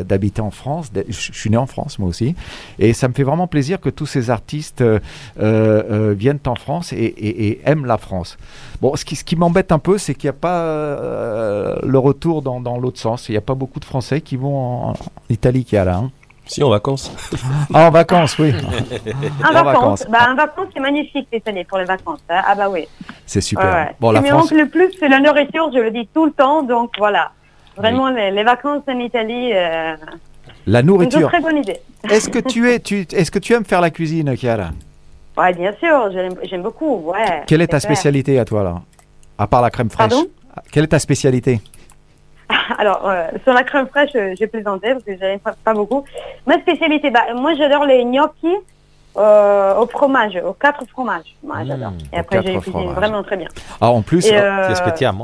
d'habiter 0.05 0.41
en 0.41 0.51
France. 0.51 0.91
Je 0.95 1.31
suis 1.33 1.49
né 1.49 1.57
en 1.57 1.65
France, 1.65 1.99
moi 1.99 2.09
aussi, 2.09 2.35
et 2.79 2.93
ça 2.93 3.07
me 3.07 3.13
fait 3.13 3.23
vraiment 3.23 3.47
plaisir 3.47 3.81
que 3.81 3.89
tous 3.89 4.05
ces 4.05 4.29
artistes 4.29 4.83
viennent 5.37 6.39
en 6.45 6.55
France 6.55 6.93
et, 6.93 7.59
aiment 7.65 7.85
la 7.85 7.97
France. 7.97 8.37
Bon, 8.81 8.95
ce 8.95 9.03
qui, 9.03 9.15
ce 9.15 9.23
qui 9.23 9.35
m'embête 9.35 9.71
un 9.71 9.79
peu, 9.79 9.97
c'est 9.97 10.15
qu'il 10.15 10.27
n'y 10.27 10.35
a 10.35 10.39
pas 10.39 11.75
le 11.83 11.97
retour 11.97 12.41
dans, 12.41 12.77
l'autre 12.77 12.99
sens. 12.99 13.29
Il 13.29 13.33
n'y 13.33 13.37
a 13.37 13.41
pas 13.41 13.55
beaucoup 13.55 13.79
de 13.79 13.85
Français 13.85 14.21
qui 14.21 14.37
vont 14.37 14.57
en, 14.57 14.89
en 14.91 14.95
Italie 15.29 15.65
qui 15.65 15.75
a 15.75 15.83
là. 15.83 15.97
hein. 15.97 16.11
Si, 16.47 16.63
en 16.63 16.69
vacances. 16.69 17.11
Ah, 17.73 17.87
en 17.87 17.91
vacances, 17.91 18.37
oui. 18.39 18.53
En 19.47 19.51
vacances, 19.63 20.05
bah, 20.09 20.27
en 20.31 20.35
vacances 20.35 20.67
c'est 20.73 20.79
magnifique 20.79 21.27
cette 21.31 21.47
année 21.47 21.65
pour 21.65 21.77
les 21.77 21.83
vacances. 21.85 22.19
hein. 22.29 22.41
Ah 22.47 22.55
bah 22.55 22.69
oui. 22.69 22.87
C'est 23.25 23.41
super. 23.41 23.65
Ouais, 23.65 23.71
ouais. 23.71 23.95
Bon, 23.99 24.09
Ce 24.09 24.13
la 24.13 24.19
qui 24.19 24.23
me 24.25 24.29
France, 24.29 24.51
manque 24.51 24.59
le 24.61 24.69
plus, 24.69 24.91
c'est 24.99 25.09
la 25.09 25.19
nourriture, 25.19 25.69
je 25.73 25.79
le 25.79 25.91
dis 25.91 26.07
tout 26.13 26.25
le 26.25 26.31
temps. 26.31 26.63
Donc 26.63 26.91
voilà. 26.97 27.31
Vraiment, 27.75 28.09
les, 28.09 28.31
les 28.31 28.43
vacances 28.43 28.83
en 28.87 28.97
Italie, 28.99 29.51
euh, 29.53 29.95
la 30.65 30.79
c'est 30.79 30.81
une 30.81 30.87
nourriture. 30.87 31.27
très 31.29 31.41
bonne 31.41 31.57
idée. 31.57 31.77
Est-ce 32.09 32.29
que 32.29 32.39
tu 32.39 32.71
es, 32.71 32.79
tu, 32.79 33.05
est-ce 33.11 33.29
que 33.31 33.39
tu 33.39 33.53
aimes 33.53 33.65
faire 33.65 33.81
la 33.81 33.89
cuisine, 33.89 34.35
Chiara? 34.37 34.69
Ouais, 35.37 35.53
bien 35.53 35.73
sûr, 35.79 36.09
j'aime 36.11 36.33
j'aime 36.43 36.63
beaucoup. 36.63 36.95
Ouais, 37.11 37.43
Quelle 37.45 37.61
est 37.61 37.67
ta 37.67 37.79
clair. 37.79 37.81
spécialité 37.91 38.39
à 38.39 38.45
toi 38.45 38.63
là? 38.63 38.81
À 39.37 39.45
part 39.47 39.61
la 39.61 39.69
crème 39.69 39.89
fraîche. 39.89 40.09
Pardon? 40.09 40.25
Quelle 40.71 40.85
est 40.85 40.87
ta 40.87 40.99
spécialité? 40.99 41.59
Alors, 42.77 43.01
euh, 43.09 43.27
sur 43.43 43.53
la 43.53 43.63
crème 43.63 43.87
fraîche, 43.87 44.11
euh, 44.15 44.33
j'ai 44.37 44.47
plaisanté 44.47 44.91
parce 44.93 45.03
que 45.03 45.17
j'aime 45.17 45.39
pas, 45.39 45.55
pas 45.63 45.73
beaucoup. 45.73 46.03
Ma 46.45 46.55
spécialité, 46.59 47.09
bah, 47.09 47.21
moi 47.35 47.53
j'adore 47.55 47.85
les 47.85 48.03
gnocchis 48.05 48.55
euh, 49.17 49.75
au 49.79 49.87
fromage, 49.87 50.37
aux 50.45 50.53
quatre 50.53 50.83
fromages. 50.89 51.35
Moi 51.43 51.57
j'adore. 51.65 51.91
Et 52.13 52.17
après, 52.17 52.37
j'ai 52.43 52.53
cuisine 52.57 52.71
fromages. 52.71 52.95
vraiment 52.95 53.23
très 53.23 53.37
bien. 53.37 53.47
Ah, 53.81 53.89
en 53.89 54.01
plus, 54.01 54.27
Et, 54.27 54.37
euh, 54.37 54.73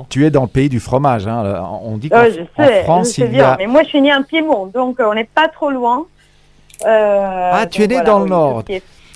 tu 0.09 0.25
es 0.25 0.29
dans 0.31 0.41
le 0.43 0.47
pays 0.47 0.67
du 0.69 0.79
fromage. 0.79 1.27
hein. 1.27 1.63
On 1.83 1.97
dit 1.97 2.09
qu'en 2.09 2.23
je 2.25 2.41
sais, 2.57 2.83
France, 2.83 3.15
je 3.15 3.21
il 3.23 3.27
y 3.27 3.35
bien. 3.35 3.51
a. 3.51 3.57
Mais 3.57 3.67
moi, 3.67 3.83
je 3.83 3.89
suis 3.89 4.01
née 4.01 4.13
en 4.13 4.23
Piémont, 4.23 4.65
donc 4.67 4.99
euh, 4.99 5.05
on 5.09 5.13
n'est 5.13 5.23
pas 5.25 5.47
trop 5.47 5.69
loin. 5.69 6.05
Euh, 6.85 7.51
Ah, 7.53 7.65
tu 7.67 7.83
es 7.83 7.87
né 7.87 7.95
voilà, 7.95 8.09
dans 8.09 8.19
le 8.19 8.29
Nord. 8.29 8.63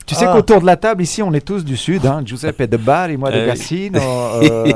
Tu 0.06 0.16
sais 0.16 0.26
Ah. 0.26 0.32
qu'autour 0.34 0.62
de 0.62 0.66
la 0.68 0.78
table, 0.78 1.02
ici, 1.02 1.22
on 1.22 1.34
est 1.34 1.46
tous 1.46 1.66
du 1.66 1.76
Sud. 1.76 2.06
Hein. 2.06 2.22
Giuseppe 2.24 2.62
est 2.62 2.68
de 2.68 2.78
Bari, 2.78 3.18
moi 3.18 3.30
de 3.32 3.40
oui. 3.42 3.46
Cassino. 3.48 4.00
euh, 4.44 4.72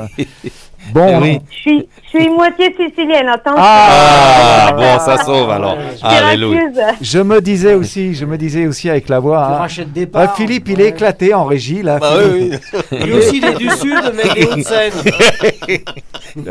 Bon, 0.92 1.06
Eh 1.08 1.22
oui. 1.22 1.38
Je 1.50 1.56
suis, 1.56 1.88
je 2.12 2.18
suis 2.18 2.28
moitié 2.28 2.74
sicilienne, 2.76 3.28
attention. 3.28 3.56
Ah, 3.64 4.72
bon, 4.76 4.98
ça 4.98 5.18
sauve 5.24 5.48
alors. 5.50 5.76
Alléluia. 6.02 6.60
Syracuse. 6.72 6.96
Je 7.00 7.18
me 7.20 7.40
disais 7.40 7.74
aussi, 7.74 8.14
je 8.14 8.24
me 8.24 8.36
disais 8.36 8.66
aussi 8.66 8.90
avec 8.90 9.08
la 9.08 9.20
voix. 9.20 9.46
Tu 9.46 9.52
hein. 9.54 9.56
rachètes 9.58 9.92
des 9.92 10.08
Ah, 10.12 10.26
parts. 10.26 10.36
Philippe, 10.36 10.68
il 10.68 10.80
est 10.80 10.88
éclaté 10.88 11.32
en 11.34 11.44
régie 11.44 11.82
là. 11.82 11.98
Bah 11.98 12.10
Philippe. 12.20 12.60
oui, 12.92 12.98
Lui 13.04 13.12
aussi, 13.14 13.36
il 13.38 13.44
est 13.44 13.54
du 13.58 13.70
sud, 13.70 14.12
mais 14.14 14.34
des 14.34 14.44
Hauts-de-Seine. 14.46 14.92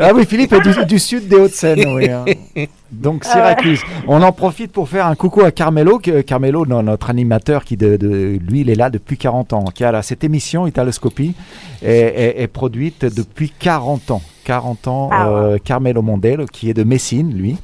Ah 0.00 0.10
oui, 0.14 0.24
Philippe 0.26 0.52
est 0.52 0.60
du, 0.60 0.84
du 0.86 0.98
sud 0.98 1.26
des 1.28 1.36
Hauts-de-Seine. 1.36 1.84
oui, 1.94 2.08
hein. 2.08 2.24
Donc 2.92 3.24
Syracuse. 3.24 3.80
On 4.06 4.22
en 4.22 4.32
profite 4.32 4.70
pour 4.70 4.88
faire 4.88 5.06
un 5.06 5.14
coucou 5.14 5.40
à 5.40 5.50
Carmelo. 5.50 5.98
Carmelo, 6.26 6.66
no- 6.66 6.82
notre 6.82 7.08
animateur, 7.10 7.64
qui 7.64 7.76
de, 7.76 7.96
de- 7.96 8.38
lui, 8.46 8.60
il 8.60 8.70
est 8.70 8.74
là 8.74 8.90
depuis 8.90 9.16
40 9.16 9.54
ans. 9.54 9.64
Qui 9.74 9.82
a 9.84 9.92
là, 9.92 10.02
cette 10.02 10.24
émission 10.24 10.66
Italoscopie 10.66 11.34
est, 11.82 11.88
est- 11.90 12.42
est 12.42 12.46
produite 12.48 13.04
depuis 13.04 13.50
40 13.58 14.10
ans. 14.10 14.22
40 14.44 14.88
ans, 14.88 15.08
Ah 15.12 15.30
ouais. 15.30 15.36
euh, 15.54 15.58
Carmelo 15.64 16.02
Mondello, 16.02 16.46
qui 16.46 16.68
est 16.68 16.74
de 16.74 16.84
Messine, 16.84 17.32
lui. 17.32 17.56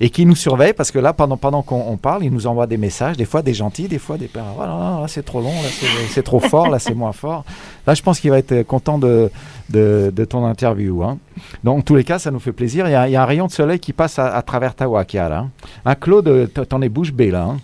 Et 0.00 0.10
qui 0.10 0.24
nous 0.26 0.36
surveille 0.36 0.72
parce 0.74 0.92
que 0.92 0.98
là, 1.00 1.12
pendant, 1.12 1.36
pendant 1.36 1.62
qu'on 1.62 1.84
on 1.88 1.96
parle, 1.96 2.22
il 2.24 2.30
nous 2.32 2.46
envoie 2.46 2.68
des 2.68 2.76
messages, 2.76 3.16
des 3.16 3.24
fois 3.24 3.42
des 3.42 3.52
gentils, 3.54 3.88
des 3.88 3.98
fois 3.98 4.16
des. 4.16 4.30
Ah, 4.36 4.40
Voilà, 4.54 4.72
là, 5.00 5.04
c'est 5.08 5.24
trop 5.24 5.40
long, 5.40 5.50
là, 5.50 5.68
c'est 5.70 5.86
c'est 6.10 6.22
trop 6.22 6.38
fort, 6.38 6.68
là, 6.70 6.78
c'est 6.78 6.94
moins 6.94 7.10
fort. 7.12 7.44
Là, 7.86 7.94
je 7.94 8.02
pense 8.02 8.20
qu'il 8.20 8.30
va 8.30 8.38
être 8.38 8.62
content 8.62 8.98
de, 8.98 9.28
de, 9.70 10.12
de 10.14 10.24
ton 10.24 10.44
interview. 10.46 11.02
Hein. 11.02 11.18
Donc, 11.64 11.78
en 11.78 11.82
tous 11.82 11.96
les 11.96 12.04
cas, 12.04 12.20
ça 12.20 12.30
nous 12.30 12.38
fait 12.38 12.52
plaisir. 12.52 12.86
Il 12.86 12.92
y 12.92 12.94
a, 12.94 13.08
il 13.08 13.12
y 13.12 13.16
a 13.16 13.22
un 13.22 13.26
rayon 13.26 13.46
de 13.46 13.50
soleil 13.52 13.80
qui 13.80 13.92
passe 13.92 14.20
à, 14.20 14.28
à 14.36 14.42
travers 14.42 14.74
ta 14.76 14.86
voix, 14.86 15.04
Kia, 15.04 15.28
là. 15.28 15.38
hein. 15.38 15.50
Un 15.84 15.94
Claude, 15.96 16.48
t'en 16.68 16.80
es 16.80 16.88
bouche 16.88 17.12
bée, 17.12 17.32
là. 17.32 17.42
hein. 17.42 17.56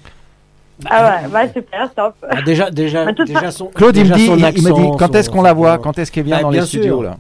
Ah 0.91 1.21
ouais, 1.23 1.29
bah 1.29 1.47
super, 1.55 1.89
top. 1.95 2.15
Ah, 2.29 2.43
déjà, 2.43 2.69
déjà, 2.69 3.13
déjà 3.13 3.53
son. 3.53 3.67
Claude, 3.67 3.97
il 3.97 4.07
me 4.11 4.15
dit, 4.17 4.27
son 4.27 4.33
il, 4.37 4.39
il 4.39 4.43
me 4.65 4.71
accent, 4.71 4.81
dit 4.93 4.97
quand 4.99 5.15
est-ce 5.15 5.31
qu'on 5.31 5.43
la 5.43 5.53
voit 5.53 5.79
Quand 5.79 5.97
est-ce 6.01 6.11
qu'elle 6.11 6.25
vient 6.25 6.39
Bah, 6.39 6.43
dans 6.43 6.51
les 6.51 6.59
bien 6.59 6.67
studios, 6.67 6.99
sûr. 7.01 7.03
là? 7.05 7.17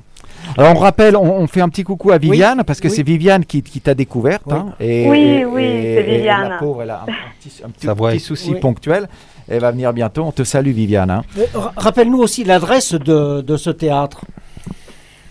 Alors 0.56 0.72
on 0.76 0.78
rappelle, 0.78 1.16
on, 1.16 1.22
on 1.40 1.47
fait 1.47 1.60
un 1.60 1.68
petit 1.68 1.82
coucou 1.85 2.10
à 2.12 2.18
Viviane 2.18 2.62
parce 2.64 2.81
que 2.81 2.89
oui. 2.89 2.94
c'est 2.94 3.02
Viviane 3.02 3.44
qui, 3.44 3.62
qui 3.62 3.81
t'a 3.81 3.94
découverte. 3.94 4.43
Oui. 4.47 4.55
hein, 4.55 4.66
et, 4.81 5.09
Oui, 5.09 5.18
et- 5.20 5.44
oui, 5.44 5.62
et- 5.64 5.94
c'est 6.05 6.10
et 6.10 6.16
Viviane. 6.16 6.48
La 6.51 6.59
pauvre, 6.59 6.82
elle 6.82 6.90
a 6.90 7.01
un, 7.06 7.12
un 7.66 7.70
petit, 7.70 7.89
un 7.89 8.18
souci 8.18 8.52
Oui. 8.55 8.60
ponctuel. 8.60 9.09
Elle 9.48 9.60
va 9.60 9.70
venir 9.72 9.93
bientôt. 9.93 10.22
On 10.24 10.32
te 10.32 10.43
salue, 10.43 10.70
Viviane. 10.70 11.10
hein. 11.10 11.22
Euh, 11.39 11.44
ra- 11.55 11.72
Rappelle-nous 11.76 12.18
aussi 12.18 12.44
l'adresse 12.44 12.94
de, 12.94 13.43
de 13.43 13.56
ce 13.56 13.68
théâtre. 13.70 14.22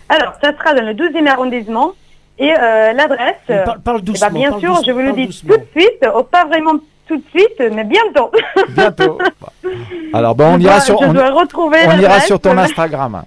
Alors, 0.08 0.34
ça 0.42 0.52
sera 0.56 0.74
dans 0.74 0.84
le 0.86 0.92
12e 0.94 1.26
arrondissement. 1.26 1.92
Et 2.38 2.50
euh, 2.52 2.92
l'adresse, 2.92 3.36
euh, 3.50 3.64
Parle, 3.64 3.80
parle 3.80 3.98
eh 4.00 4.04
doucement. 4.06 4.28
ben, 4.30 4.34
bien 4.34 4.48
parle 4.50 4.60
sûr, 4.60 4.68
doucement, 4.70 4.84
je 4.86 4.92
vous 4.92 4.98
le 5.00 5.12
dis 5.12 5.26
doucement. 5.26 5.54
tout 5.54 5.60
de 5.60 5.80
suite, 5.80 6.06
oh, 6.14 6.22
pas 6.24 6.44
vraiment 6.44 6.72
tout 7.06 7.16
de 7.16 7.22
suite, 7.30 7.72
mais 7.72 7.84
bientôt. 7.84 8.30
Bientôt. 8.70 9.18
Alors, 10.12 10.34
bon, 10.34 10.54
on 10.54 10.58
ira 10.58 10.74
dois, 10.74 10.80
sur, 10.80 10.98
je 11.00 11.06
on, 11.06 11.12
dois 11.12 11.30
retrouver 11.30 11.78
on 11.86 11.98
ira 12.00 12.20
sur 12.20 12.40
ton 12.40 12.56
Instagram. 12.58 13.22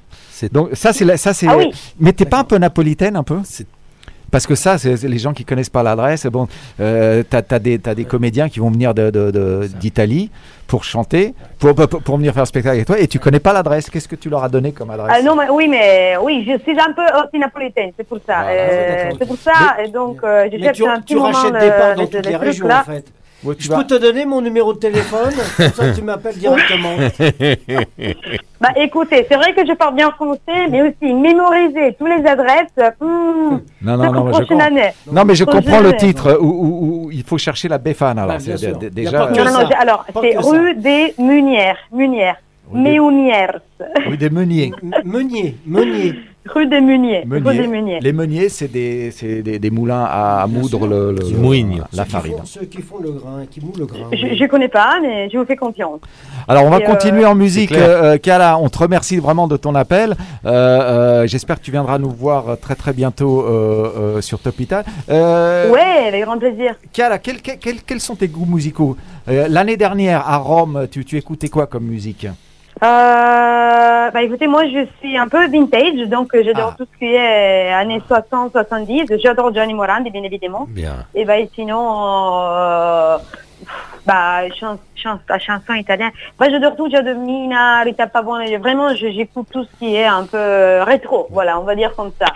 Donc 0.51 0.69
ça 0.73 0.93
c'est 0.93 1.05
la- 1.05 1.17
ça 1.17 1.33
c'est. 1.33 1.47
Ah 1.47 1.57
oui. 1.57 1.71
Mais 1.99 2.13
t'es 2.13 2.25
pas 2.25 2.39
un 2.39 2.43
peu 2.43 2.57
napolitaine 2.57 3.15
un 3.15 3.23
peu? 3.23 3.39
Parce 4.29 4.45
que 4.45 4.55
ça, 4.55 4.77
c'est 4.77 5.01
les 5.03 5.19
gens 5.19 5.31
qui 5.31 5.45
connaissent 5.45 5.69
pas 5.69 5.83
l'adresse. 5.83 6.25
Bon, 6.25 6.49
euh, 6.81 7.23
t'as 7.29 7.41
as 7.49 7.59
des 7.59 7.79
t'as 7.79 7.95
des 7.95 8.03
comédiens 8.03 8.49
qui 8.49 8.59
vont 8.59 8.69
venir 8.69 8.93
de- 8.93 9.09
de- 9.09 9.31
de- 9.31 9.69
d'Italie 9.79 10.29
pour 10.67 10.83
chanter, 10.83 11.33
pour, 11.59 11.73
pour 11.73 11.87
pour 11.87 12.17
venir 12.17 12.33
faire 12.33 12.43
un 12.43 12.45
spectacle 12.45 12.75
avec 12.75 12.85
toi, 12.87 12.99
et 12.99 13.07
tu 13.07 13.19
connais 13.19 13.39
pas 13.39 13.53
l'adresse. 13.53 13.89
Qu'est-ce 13.89 14.07
que 14.09 14.17
tu 14.17 14.29
leur 14.29 14.43
as 14.43 14.49
donné 14.49 14.73
comme 14.73 14.89
adresse? 14.89 15.15
Ah 15.17 15.21
non, 15.23 15.33
mais 15.37 15.49
oui, 15.49 15.69
mais 15.69 16.17
oui, 16.21 16.45
je 16.45 16.61
suis 16.61 16.77
un 16.77 16.91
peu 16.91 17.03
aussi 17.25 17.39
napolitaine, 17.39 17.91
c'est 17.95 18.05
pour 18.05 18.17
ça. 18.27 18.41
Euh, 18.47 18.95
d'accord, 19.05 19.17
c'est 19.21 19.27
pour 19.27 19.37
ça, 19.37 19.77
et 19.81 19.87
donc 19.87 20.17
euh, 20.25 20.49
je 20.51 20.57
Mais 20.57 20.63
cherche 20.65 20.77
tu, 20.77 20.85
un 20.87 20.95
petit 20.99 21.05
tu 21.13 21.15
moment 21.15 21.31
rachètes 21.31 21.53
des 21.53 21.69
parts 21.69 21.95
dans 21.95 22.01
le- 22.01 22.07
toutes 22.09 22.13
le 22.15 22.19
les 22.29 22.31
truc 22.33 22.41
régions 22.47 22.67
là. 22.67 22.81
en 22.81 22.91
fait. 22.91 23.05
Ouais, 23.43 23.55
tu 23.55 23.63
Je 23.65 23.69
vas- 23.69 23.77
peux 23.77 23.85
te 23.85 23.93
donner 24.01 24.25
mon 24.25 24.41
numéro 24.41 24.73
de 24.73 24.79
téléphone, 24.79 25.31
comme 25.57 25.71
ça 25.71 25.91
tu 25.93 26.01
m'appelles 26.01 26.37
directement. 26.37 26.95
Bah 28.59 28.69
écoutez, 28.75 29.23
c'est 29.29 29.35
vrai 29.35 29.53
que 29.53 29.63
je 29.67 29.73
parle 29.73 29.93
bien 29.95 30.09
français, 30.11 30.67
mais 30.71 30.81
aussi 30.81 31.13
mémoriser 31.13 31.95
toutes 31.99 32.09
les 32.09 32.25
adresses. 32.25 32.71
hmm, 32.99 33.59
Non, 33.83 33.97
non, 33.97 34.11
non, 34.11 34.23
mais 34.23 34.33
je 34.33 34.63
année. 34.63 34.89
Non, 35.11 35.25
mais 35.25 35.35
je 35.35 35.43
Prochaine 35.43 35.63
comprends 35.63 35.79
le 35.81 35.95
titre 35.95 36.39
où, 36.41 36.45
où- 36.47 37.05
où 37.05 37.11
il 37.11 37.23
faut 37.23 37.37
chercher 37.37 37.67
la 37.67 37.77
Befana. 37.77 38.23
Alors, 38.23 38.37
Bah, 38.37 38.41
d- 38.79 38.89
déjà. 38.89 39.27
que 39.27 39.37
Non, 39.37 39.45
non, 39.45 39.51
non, 39.61 39.69
alors, 39.79 40.05
c'est 40.21 40.37
rue 40.39 40.73
des 40.73 41.13
Munières. 41.19 41.77
Munières. 41.91 42.37
Meunières. 42.73 43.59
Oui, 44.09 44.17
des 44.17 44.29
meuniers. 44.31 44.71
Meunier, 45.05 45.55
meunier. 45.65 46.15
Rue 46.53 46.67
des. 46.67 46.77
Rue 46.77 46.81
Meuniers. 46.83 47.23
des. 47.99 47.99
Les 48.01 48.13
meuniers, 48.13 48.49
c'est 48.49 48.67
des, 48.71 49.11
c'est 49.11 49.41
des, 49.41 49.59
des 49.59 49.69
moulins 49.69 50.05
à, 50.05 50.41
à 50.43 50.47
moudre 50.47 50.87
le, 50.87 51.11
le- 51.11 51.19
le- 51.31 51.37
mouignent. 51.37 51.83
la 51.93 51.97
Ceux 51.99 52.03
qui 52.05 52.09
farine. 52.11 52.37
font- 52.37 52.45
Ceux 52.45 52.65
qui 52.65 52.81
font 52.81 52.99
le 52.99 53.11
grain, 53.11 53.45
qui 53.49 53.59
le 53.59 53.85
grain. 53.85 54.09
Je 54.13 54.43
ne 54.43 54.47
connais 54.47 54.67
pas, 54.67 54.99
mais 55.01 55.29
je 55.29 55.37
vous 55.37 55.45
fais 55.45 55.55
confiance. 55.55 55.99
Alors, 56.47 56.63
on 56.65 56.69
va 56.69 56.79
Et, 56.79 56.83
euh, 56.83 56.87
continuer 56.87 57.25
en 57.25 57.35
musique. 57.35 57.71
Euh, 57.73 58.13
euh, 58.13 58.17
Kala, 58.17 58.57
on 58.57 58.69
te 58.69 58.77
remercie 58.79 59.17
vraiment 59.17 59.47
de 59.47 59.57
ton 59.57 59.75
appel. 59.75 60.15
Euh, 60.45 60.49
euh, 61.23 61.27
J'espère 61.27 61.59
que 61.59 61.65
tu 61.65 61.71
viendras 61.71 61.97
nous 61.99 62.09
voir 62.11 62.57
très 62.59 62.75
très 62.75 62.93
bientôt 62.93 63.41
euh, 63.41 63.91
euh, 64.17 64.21
sur 64.21 64.39
Topital. 64.39 64.85
Euh, 65.09 65.71
Ouais, 65.71 66.07
avec 66.07 66.23
grand 66.23 66.37
plaisir. 66.37 66.75
Kala, 66.93 67.17
quel- 67.19 67.41
quel- 67.41 67.57
quel- 67.59 67.81
quels 67.83 67.99
sont 67.99 68.15
tes 68.15 68.27
goûts 68.27 68.45
musicaux? 68.45 68.95
Euh, 69.29 69.47
L'année 69.49 69.77
dernière, 69.77 70.27
à 70.27 70.37
Rome, 70.37 70.87
tu, 70.89 71.03
tu 71.03 71.17
écoutais 71.17 71.49
quoi 71.49 71.67
comme 71.67 71.83
musique? 71.85 72.27
Euh, 72.83 74.11
bah 74.11 74.21
écoutez, 74.21 74.45
moi 74.47 74.63
je 74.67 74.85
suis 74.99 75.17
un 75.17 75.27
peu 75.27 75.47
vintage, 75.47 76.07
donc 76.09 76.33
euh, 76.35 76.43
j'adore 76.43 76.71
Ah. 76.73 76.75
tout 76.77 76.87
ce 76.93 76.97
qui 76.99 77.05
est 77.05 77.71
années 77.73 78.01
60-70. 78.07 79.19
J'adore 79.19 79.53
Johnny 79.53 79.73
Morandi, 79.73 80.11
bien 80.11 80.23
évidemment. 80.23 80.65
Bien. 80.69 80.93
Et 81.15 81.25
bah 81.25 81.35
sinon, 81.55 82.39
euh, 82.45 83.17
bah 84.05 84.43
la 85.05 85.39
chanson 85.39 85.73
italienne. 85.73 86.11
Bah 86.39 86.47
j'adore 86.49 86.75
tout, 86.75 86.89
j'adore 86.89 87.15
Mina, 87.15 87.81
Rita 87.83 88.07
Pavone. 88.07 88.43
Vraiment, 88.57 88.93
j'écoute 88.95 89.47
tout 89.51 89.63
ce 89.63 89.79
qui 89.79 89.95
est 89.95 90.05
un 90.05 90.23
peu 90.25 90.37
euh, 90.37 90.83
rétro. 90.83 91.27
Voilà, 91.31 91.59
on 91.59 91.63
va 91.63 91.75
dire 91.75 91.95
comme 91.95 92.11
ça. 92.19 92.27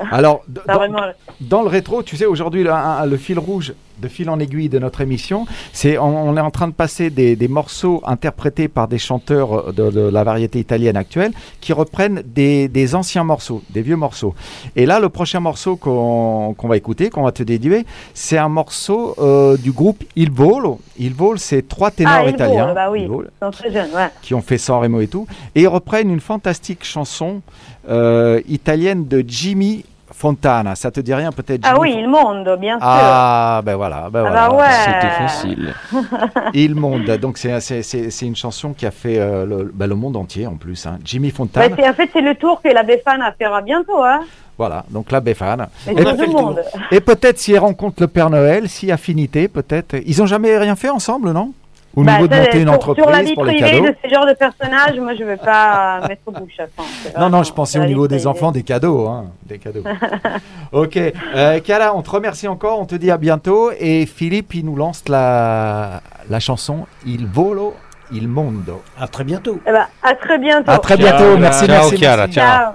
Alors, 0.10 0.42
Ça, 0.66 0.72
dans, 0.72 0.78
vraiment. 0.78 1.02
dans 1.40 1.62
le 1.62 1.68
rétro, 1.68 2.02
tu 2.02 2.16
sais, 2.16 2.26
aujourd'hui, 2.26 2.64
le, 2.64 3.16
fil 3.16 3.38
rouge, 3.38 3.74
de 3.98 4.08
fil 4.08 4.28
en 4.30 4.38
aiguille 4.40 4.68
de 4.68 4.78
notre 4.78 5.00
émission, 5.00 5.46
c'est 5.72 5.98
on, 5.98 6.28
on 6.30 6.36
est 6.36 6.40
en 6.40 6.50
train 6.50 6.68
de 6.68 6.72
passer 6.72 7.10
des, 7.10 7.36
des 7.36 7.48
morceaux 7.48 8.02
interprétés 8.04 8.68
par 8.68 8.88
des 8.88 8.98
chanteurs 8.98 9.72
de, 9.72 9.90
de 9.90 10.00
la 10.00 10.24
variété 10.24 10.58
italienne 10.58 10.96
actuelle 10.96 11.32
qui 11.60 11.72
reprennent 11.72 12.22
des, 12.24 12.68
des 12.68 12.94
anciens 12.94 13.24
morceaux, 13.24 13.62
des 13.70 13.82
vieux 13.82 13.96
morceaux. 13.96 14.34
Et 14.76 14.86
là, 14.86 15.00
le 15.00 15.08
prochain 15.08 15.40
morceau 15.40 15.76
qu'on 15.76 16.54
va 16.62 16.76
écouter, 16.76 17.10
qu'on 17.10 17.22
va 17.22 17.32
te 17.32 17.42
déduer, 17.42 17.84
c'est 18.14 18.38
un 18.38 18.48
morceau 18.48 19.14
euh, 19.18 19.56
du 19.56 19.72
groupe 19.72 20.02
Il 20.16 20.30
Volo. 20.30 20.80
Il 20.98 21.14
Volo, 21.14 21.36
c'est 21.36 21.66
trois 21.66 21.90
ténors 22.04 22.24
ah, 22.26 22.28
italiens. 22.28 22.72
Bah 22.74 22.90
oui, 22.90 23.08
très 23.52 23.72
jeunes, 23.72 23.90
ouais. 23.94 24.08
qui 24.22 24.34
ont 24.34 24.42
fait 24.42 24.58
San 24.58 24.80
Remo 24.80 25.00
et 25.00 25.08
tout, 25.08 25.26
et 25.54 25.62
ils 25.62 25.68
reprennent 25.68 26.10
une 26.10 26.20
fantastique 26.20 26.84
chanson 26.84 27.40
euh, 27.88 28.40
italienne 28.48 29.06
de 29.08 29.24
Jimmy 29.26 29.84
Fontana. 30.14 30.74
Ça 30.76 30.90
te 30.90 31.00
dit 31.00 31.12
rien 31.14 31.32
peut-être 31.32 31.62
Ah 31.64 31.70
Jimmy 31.74 31.80
oui, 31.80 31.92
Fo- 31.94 31.98
il 32.00 32.08
monde, 32.08 32.56
bien 32.60 32.74
sûr. 32.74 32.86
Ah 32.86 33.60
ben 33.64 33.74
voilà, 33.76 34.08
ben 34.10 34.24
Ah 34.26 34.30
voilà. 34.30 34.48
bah 34.48 34.56
ouais. 34.56 34.84
C'était 34.84 35.14
facile. 35.14 35.74
Il 36.54 36.74
monde. 36.74 37.04
Donc 37.20 37.38
c'est 37.38 37.58
c'est- 37.60 37.82
c'est 37.82 38.10
c'est 38.10 38.26
une 38.26 38.36
chanson 38.36 38.72
qui 38.72 38.86
a 38.86 38.90
fait 38.90 39.18
euh, 39.18 39.44
le, 39.46 39.70
ben, 39.74 39.86
le 39.88 39.94
monde 39.96 40.16
entier 40.16 40.46
en 40.46 40.54
plus. 40.54 40.86
hein. 40.86 40.98
Jimmy 41.04 41.30
Bah, 41.30 41.36
Fontana. 41.38 41.74
c'est- 41.76 41.88
en 41.88 41.94
fait, 41.94 42.10
c'est 42.12 42.20
le 42.20 42.34
tour 42.34 42.60
que 42.62 42.68
la 42.68 42.82
Befana 42.82 43.34
fera 43.40 43.62
bientôt, 43.62 44.02
hein. 44.04 44.20
voilà. 44.58 44.84
Donc 44.90 45.10
la 45.10 45.20
Befana. 45.20 45.70
Et, 45.88 47.00
peut-être 47.00 47.38
si 47.38 47.52
elle 47.54 47.58
rencontre 47.60 47.96
le 48.02 48.06
Père 48.06 48.30
Noël, 48.30 48.68
si 48.68 48.92
affinité, 48.92 49.48
peut-être. 49.48 49.96
Ils 50.06 50.22
ont 50.22 50.26
jamais 50.26 50.56
rien 50.58 50.76
fait 50.76 50.90
ensemble, 50.90 51.32
non? 51.32 51.52
Au 51.94 52.02
Bah, 52.02 52.12
niveau 52.14 52.26
de 52.28 52.34
monter 52.36 52.58
une 52.60 52.68
sur, 52.68 52.72
entreprise 52.74 53.04
sur 53.04 53.12
la 53.12 53.22
vie 53.22 53.34
pour 53.34 53.44
les 53.44 53.60
privée 53.60 53.70
cadeaux. 53.80 53.86
de 53.88 53.96
ce 54.02 54.08
genre 54.14 54.26
de 54.26 54.32
personnage, 54.32 54.98
moi 54.98 55.14
je 55.14 55.22
ne 55.22 55.28
vais 55.28 55.36
pas 55.36 56.00
mettre 56.08 56.22
bouche 56.30 56.58
à 56.58 57.20
Non, 57.20 57.28
non, 57.28 57.42
je 57.42 57.52
pensais 57.52 57.78
au 57.78 57.84
niveau 57.84 58.08
des 58.08 58.26
enfants, 58.26 58.50
des 58.50 58.62
cadeaux. 58.62 59.06
Hein, 59.08 59.26
des 59.44 59.58
cadeaux. 59.58 59.84
ok. 60.72 60.96
Euh, 60.96 61.60
Kala, 61.60 61.94
on 61.94 62.02
te 62.02 62.10
remercie 62.10 62.48
encore, 62.48 62.78
on 62.80 62.86
te 62.86 62.94
dit 62.94 63.10
à 63.10 63.18
bientôt. 63.18 63.70
Et 63.78 64.06
Philippe, 64.06 64.54
il 64.54 64.64
nous 64.64 64.76
lance 64.76 65.04
la, 65.08 66.00
la 66.30 66.40
chanson 66.40 66.86
Il 67.06 67.26
volo, 67.26 67.74
il 68.10 68.26
mondo. 68.28 68.82
À 68.98 69.06
très 69.06 69.24
bientôt. 69.24 69.60
Eh 69.66 69.72
ben, 69.72 69.86
à 70.02 70.14
très 70.14 70.38
bientôt. 70.38 70.70
À 70.70 70.78
très 70.78 70.96
bientôt, 70.96 71.36
merci, 71.36 71.66
Ciao, 71.66 71.90
merci. 71.90 71.98
ciao. 71.98 72.28
Ciao. 72.28 72.72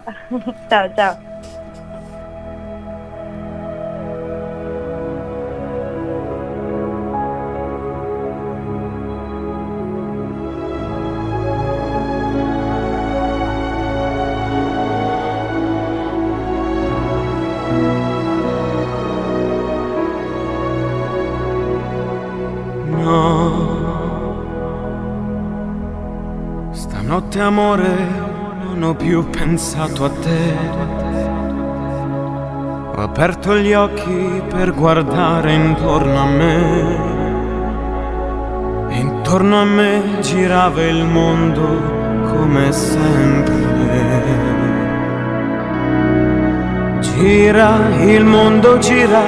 ciao, 0.95 1.26
stanotte 27.37 27.41
amore 27.41 27.95
non 28.63 28.81
ho 28.83 28.95
più 28.95 29.29
pensato 29.29 30.05
a 30.05 30.09
te. 30.09 30.55
Ho 32.95 33.01
aperto 33.01 33.55
gli 33.57 33.73
occhi 33.73 34.41
per 34.49 34.73
guardare 34.73 35.53
intorno 35.53 36.19
a 36.19 36.25
me. 36.25 37.15
E 38.89 38.97
intorno 38.97 39.61
a 39.61 39.65
me 39.65 40.01
girava 40.21 40.81
il 40.83 41.05
mondo 41.05 42.25
come 42.25 42.71
sempre. 42.71 43.55
Gira, 47.01 47.77
il 47.99 48.25
mondo 48.25 48.77
gira 48.79 49.21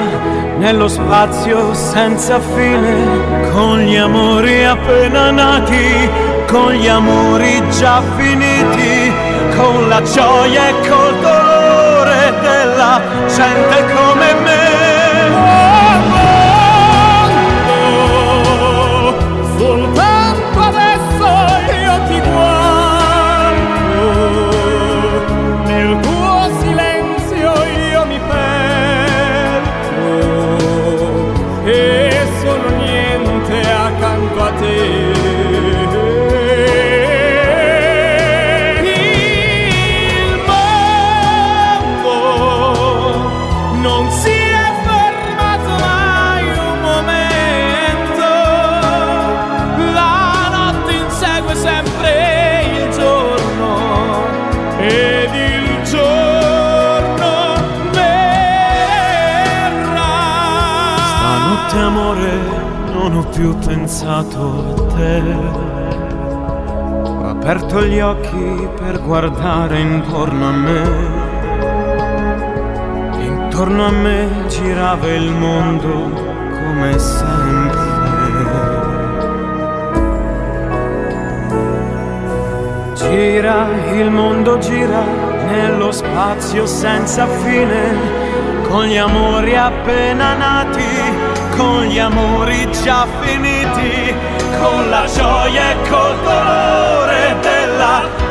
nello 0.58 0.88
spazio 0.88 1.74
senza 1.74 2.40
fine, 2.40 3.52
con 3.52 3.80
gli 3.80 3.96
amori 3.96 4.64
appena 4.66 5.32
nati, 5.32 6.10
con 6.50 6.72
gli 6.74 6.88
amori 6.88 7.62
già 7.70 8.02
finiti, 8.18 9.14
con 9.56 9.88
la 9.88 10.02
gioia 10.02 10.70
e 10.70 10.88
col 10.88 11.20
dolore 11.20 12.34
della 12.42 13.02
gente 13.28 13.86
come 13.94 14.34
me. 14.42 14.69
Guardare 69.10 69.80
intorno 69.80 70.50
a 70.50 70.52
me. 70.52 70.82
Intorno 73.24 73.88
a 73.88 73.90
me 73.90 74.46
girava 74.48 75.08
il 75.08 75.32
mondo 75.32 76.12
come 76.60 77.00
sempre. 77.00 77.88
Gira, 82.94 83.68
il 83.94 84.12
mondo 84.12 84.60
gira 84.60 85.04
nello 85.48 85.92
spazio 85.92 86.68
senza 86.68 87.26
fine, 87.26 88.62
con 88.68 88.84
gli 88.86 88.98
amori 88.98 89.56
appena 89.56 90.36
nati, 90.36 90.86
con 91.58 91.82
gli 91.86 91.98
amori 91.98 92.70
già 92.84 93.08
finiti, 93.22 94.14
con 94.62 94.88
la 94.88 95.06
gioia 95.12 95.72
e 95.72 95.90
col 95.90 96.16
dolore 96.22 97.09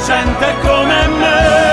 gente 0.09 0.57
come 0.63 1.07
me. 1.21 1.68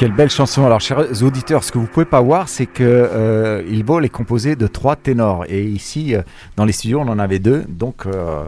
Quelle 0.00 0.12
belle 0.12 0.30
chanson. 0.30 0.64
Alors, 0.64 0.80
chers 0.80 1.22
auditeurs, 1.22 1.62
ce 1.62 1.70
que 1.70 1.76
vous 1.76 1.86
pouvez 1.86 2.06
pas 2.06 2.22
voir, 2.22 2.48
c'est 2.48 2.64
que 2.64 2.82
euh, 2.82 3.62
Il 3.68 3.84
Vole 3.84 4.06
est 4.06 4.08
composé 4.08 4.56
de 4.56 4.66
trois 4.66 4.96
ténors. 4.96 5.44
Et 5.46 5.62
ici, 5.62 6.14
euh, 6.14 6.22
dans 6.56 6.64
les 6.64 6.72
studios, 6.72 7.00
on 7.00 7.08
en 7.08 7.18
avait 7.18 7.38
deux. 7.38 7.66
Donc, 7.68 8.06
euh, 8.06 8.44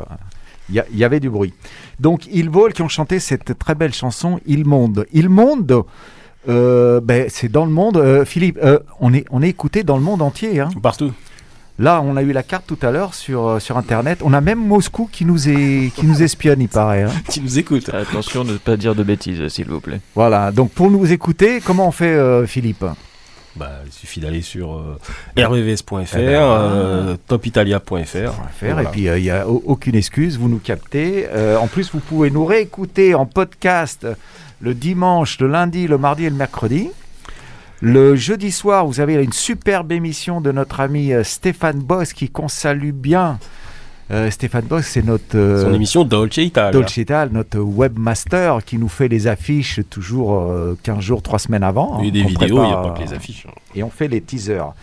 il 0.71 0.83
il 0.91 0.99
y 0.99 1.05
avait 1.05 1.21
du 1.21 1.29
bruit. 1.29 1.53
Donc, 2.01 2.27
Il 2.33 2.49
Vole 2.49 2.73
qui 2.73 2.81
ont 2.81 2.89
chanté 2.89 3.19
cette 3.19 3.59
très 3.59 3.75
belle 3.75 3.93
chanson, 3.93 4.41
Il 4.47 4.65
Monde. 4.65 5.05
Il 5.13 5.29
Monde, 5.29 5.85
euh, 6.49 7.03
ben, 7.03 7.27
c'est 7.29 7.51
dans 7.51 7.67
le 7.67 7.71
monde. 7.71 7.99
Euh, 7.99 8.25
Philippe, 8.25 8.59
euh, 8.65 8.79
on, 8.99 9.13
est, 9.13 9.27
on 9.31 9.43
est 9.43 9.51
écouté 9.51 9.83
dans 9.83 9.99
le 9.99 10.03
monde 10.03 10.23
entier. 10.23 10.59
hein. 10.59 10.71
Partout. 10.83 11.13
Là, 11.79 12.03
on 12.05 12.17
a 12.17 12.23
eu 12.23 12.33
la 12.33 12.43
carte 12.43 12.65
tout 12.67 12.79
à 12.83 12.91
l'heure 12.91 13.15
sur, 13.15 13.47
euh, 13.49 13.59
sur 13.59 13.77
Internet. 13.79 14.21
On 14.23 14.33
a 14.35 14.41
même 14.41 14.59
Moscou 14.65 15.09
qui 15.11 15.25
nous, 15.25 15.49
est, 15.49 15.93
qui 15.95 16.07
nous 16.07 16.23
espionne, 16.23 16.61
il 16.61 16.69
paraît. 16.69 17.03
hein. 17.05 17.11
qui 17.29 17.41
nous 17.41 17.59
écoute. 17.59 17.89
Attention 17.93 18.45
de 18.45 18.53
ne 18.53 18.59
pas 18.59 18.77
dire 18.77 18.95
de 18.95 19.03
bêtises, 19.03 19.47
s'il 19.49 19.67
vous 19.67 19.81
plaît. 19.81 20.01
Voilà, 20.15 20.53
donc 20.53 20.71
pour 20.71 20.91
nous 20.91 21.11
écouter, 21.13 21.61
comment 21.65 21.89
on 21.89 21.93
fait, 21.93 22.13
euh, 22.15 22.47
Philippe? 22.47 22.85
Bah, 23.57 23.71
il 23.85 23.93
suffit 23.93 24.21
d'aller 24.21 24.41
sur 24.43 24.73
euh, 24.79 24.99
rvvs.fr, 25.37 26.17
Eh 26.17 26.17
ben, 26.19 26.43
euh, 26.43 27.17
topitalia.fr. 27.27 28.33
Voilà. 28.63 28.83
Et 28.83 28.87
puis, 28.87 29.03
il 29.05 29.23
n'y 29.23 29.31
a 29.31 29.47
au- 29.49 29.63
aucune 29.67 29.95
excuse, 29.95 30.39
vous 30.39 30.49
nous 30.49 30.59
captez. 30.59 31.27
Euh, 31.33 31.57
en 31.59 31.67
plus, 31.67 31.91
vous 31.93 32.01
pouvez 32.01 32.31
nous 32.31 32.45
réécouter 32.47 33.15
en 33.15 33.27
podcast 33.27 34.07
le 34.61 34.75
dimanche, 34.75 35.39
le 35.41 35.49
lundi, 35.49 35.87
le 35.87 35.99
mardi 35.99 36.25
et 36.25 36.31
le 36.31 36.37
mercredi. 36.37 36.91
Le 37.85 38.15
jeudi 38.15 38.53
soir, 38.53 38.87
vous 38.87 39.01
avez 39.01 39.15
une 39.15 39.33
superbe 39.33 39.91
émission 39.91 40.41
de 40.41 40.53
notre 40.53 40.79
ami 40.79 41.13
euh, 41.13 41.25
Stéphane 41.25 41.81
Boss 41.81 42.13
qui 42.13 42.29
qu'on 42.31 42.47
salue 42.47 42.93
bien. 42.93 43.41
Euh, 44.13 44.31
Stéphane 44.31 44.67
Boss, 44.67 44.85
c'est 44.87 45.05
notre... 45.05 45.37
euh, 45.37 45.65
Son 45.65 45.75
émission 45.75 46.05
Dolce 46.05 46.37
Italia. 46.37 46.71
Dolce 46.71 46.97
Italia, 46.99 47.29
notre 47.33 47.59
webmaster 47.59 48.65
qui 48.65 48.79
nous 48.79 48.89
fait 48.89 49.09
les 49.09 49.27
affiches 49.27 49.81
toujours 49.91 50.39
euh, 50.43 50.79
15 50.85 51.01
jours, 51.01 51.23
3 51.23 51.41
semaines 51.41 51.63
avant. 51.65 52.01
Et 52.03 52.07
hein, 52.09 52.11
des 52.13 52.23
vidéos, 52.23 52.63
il 52.63 52.67
n'y 52.67 52.73
a 52.73 52.77
pas 52.77 52.91
que 52.91 53.03
les 53.03 53.15
affiches. 53.15 53.47
hein. 53.49 53.55
et 53.75 53.83
on 53.83 53.91
fait 53.91 54.07
les 54.09 54.21
teasers. 54.21 54.75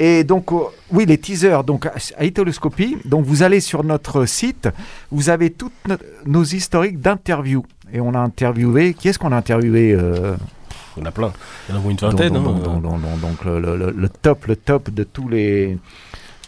Et 0.00 0.24
donc, 0.24 0.46
oui, 0.90 1.04
les 1.06 1.18
teasers, 1.18 1.62
donc 1.62 1.86
à 2.16 2.24
Italoscopie, 2.24 2.96
donc 3.04 3.26
vous 3.26 3.42
allez 3.44 3.60
sur 3.60 3.84
notre 3.84 4.24
site, 4.24 4.68
vous 5.12 5.28
avez 5.30 5.50
toutes 5.50 5.72
no- 5.88 5.96
nos 6.26 6.42
historiques 6.44 7.00
d'interviews. 7.00 7.64
Et 7.92 8.00
on 8.00 8.14
a 8.14 8.18
interviewé, 8.18 8.94
qui 8.94 9.08
est-ce 9.08 9.18
qu'on 9.20 9.32
a 9.32 9.36
interviewé 9.36 9.96
Il 10.96 11.00
y 11.00 11.02
en 11.02 11.06
a 11.06 11.12
plein. 11.12 11.32
Il 11.68 11.74
y 11.74 11.78
en 11.78 11.80
a 11.80 11.90
une 11.90 11.96
vingtaine. 11.96 12.32
donc, 12.34 12.46
hein. 12.46 12.50
donc, 12.52 12.62
donc, 12.62 12.82
donc, 12.82 13.00
donc, 13.00 13.20
donc, 13.20 13.44
le, 13.44 13.60
le- 13.60 13.76
le- 13.76 13.94
le 13.96 14.08
top, 14.08 14.46
le 14.46 14.56
top 14.56 14.90
de 14.90 15.04
tous 15.04 15.28
les... 15.28 15.78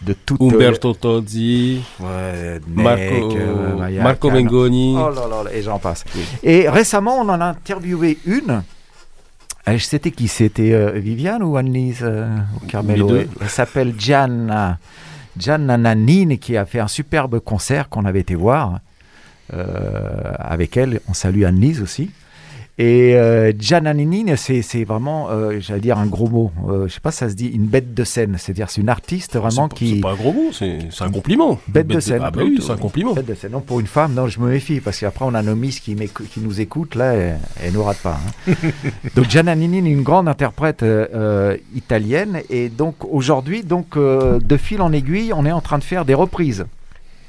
De 0.02 0.14
toutes, 0.14 0.40
Umberto 0.42 0.94
Tozzi, 0.94 1.80
Ouais, 2.00 2.58
Marco, 2.66 3.36
euh, 3.36 3.76
Maya, 3.76 4.02
Marco. 4.02 4.30
Mengoni. 4.32 4.96
Oh 4.98 5.10
là 5.10 5.28
là, 5.44 5.50
et 5.54 5.62
j'en 5.62 5.78
passe. 5.78 6.02
Et 6.42 6.68
récemment, 6.68 7.18
on 7.20 7.28
en 7.28 7.40
a 7.40 7.44
interviewé 7.44 8.18
une. 8.26 8.64
Euh, 9.68 9.78
C'était 9.78 10.10
qui? 10.10 10.26
C'était 10.26 10.72
euh, 10.72 10.90
Viviane 10.98 11.44
ou 11.44 11.56
Annelise 11.56 12.00
euh, 12.02 12.26
Carmelo? 12.66 13.16
Elle 13.40 13.48
s'appelle 13.48 13.94
Gianna. 13.96 14.78
Gianna 15.38 15.78
Nannini 15.78 16.40
qui 16.40 16.56
a 16.56 16.66
fait 16.66 16.80
un 16.80 16.88
superbe 16.88 17.38
concert 17.38 17.88
qu'on 17.88 18.04
avait 18.04 18.18
été 18.20 18.34
voir 18.34 18.80
euh, 19.54 20.32
avec 20.36 20.76
elle. 20.76 21.00
On 21.08 21.14
salue 21.14 21.44
Annelise 21.44 21.80
aussi. 21.80 22.10
Et 22.84 23.14
euh, 23.14 23.52
Gianna 23.56 23.94
Nannini, 23.94 24.24
c'est 24.36 24.82
vraiment, 24.82 25.28
euh, 25.30 25.60
j'allais 25.60 25.78
dire 25.80 25.98
un 25.98 26.06
gros 26.06 26.28
mot. 26.28 26.50
Euh, 26.68 26.88
je 26.88 26.94
sais 26.94 26.98
pas, 27.00 27.12
si 27.12 27.18
ça 27.18 27.28
se 27.30 27.34
dit 27.36 27.46
une 27.46 27.66
bête 27.66 27.94
de 27.94 28.02
scène. 28.02 28.34
C'est-à-dire, 28.38 28.70
c'est 28.70 28.80
une 28.80 28.88
artiste 28.88 29.36
vraiment 29.36 29.68
pas- 29.68 29.76
qui. 29.76 29.94
C'est 29.94 30.00
pas 30.00 30.10
un 30.10 30.16
gros 30.16 30.32
mot, 30.32 30.50
c'est 30.52 30.80
un 31.00 31.10
compliment. 31.12 31.60
Bête 31.68 31.86
de 31.86 32.00
scène. 32.00 32.22
Ah 32.24 32.32
bah 32.32 32.40
oui, 32.42 32.58
c'est 32.60 32.72
un 32.72 32.76
compliment. 32.76 33.12
Bête 33.12 33.26
de 33.26 33.34
scène. 33.36 33.52
Non, 33.52 33.60
pour 33.60 33.78
une 33.78 33.86
femme, 33.86 34.14
non, 34.14 34.26
je 34.26 34.40
me 34.40 34.48
méfie, 34.50 34.80
parce 34.80 34.98
qu'après, 34.98 35.24
on 35.24 35.34
a 35.34 35.42
nos 35.42 35.54
miss 35.54 35.78
qui, 35.78 35.96
nous 36.38 36.60
écoutent, 36.60 36.96
là, 36.96 37.14
et, 37.14 37.34
et 37.64 37.70
nous 37.70 37.84
rate 37.84 37.98
pas. 37.98 38.18
hein. 38.48 38.54
donc, 39.14 39.30
Gianna 39.30 39.54
Nini, 39.54 39.78
une 39.78 40.02
grande 40.02 40.26
interprète 40.28 40.82
euh, 40.82 41.56
italienne, 41.76 42.40
et 42.50 42.68
donc, 42.68 42.96
aujourd'hui, 43.08 43.62
donc, 43.62 43.96
euh, 43.96 44.40
de 44.40 44.56
fil 44.56 44.82
en 44.82 44.92
aiguille, 44.92 45.32
on 45.32 45.46
est 45.46 45.52
en 45.52 45.60
train 45.60 45.78
de 45.78 45.84
faire 45.84 46.04
des 46.04 46.14
reprises. 46.14 46.66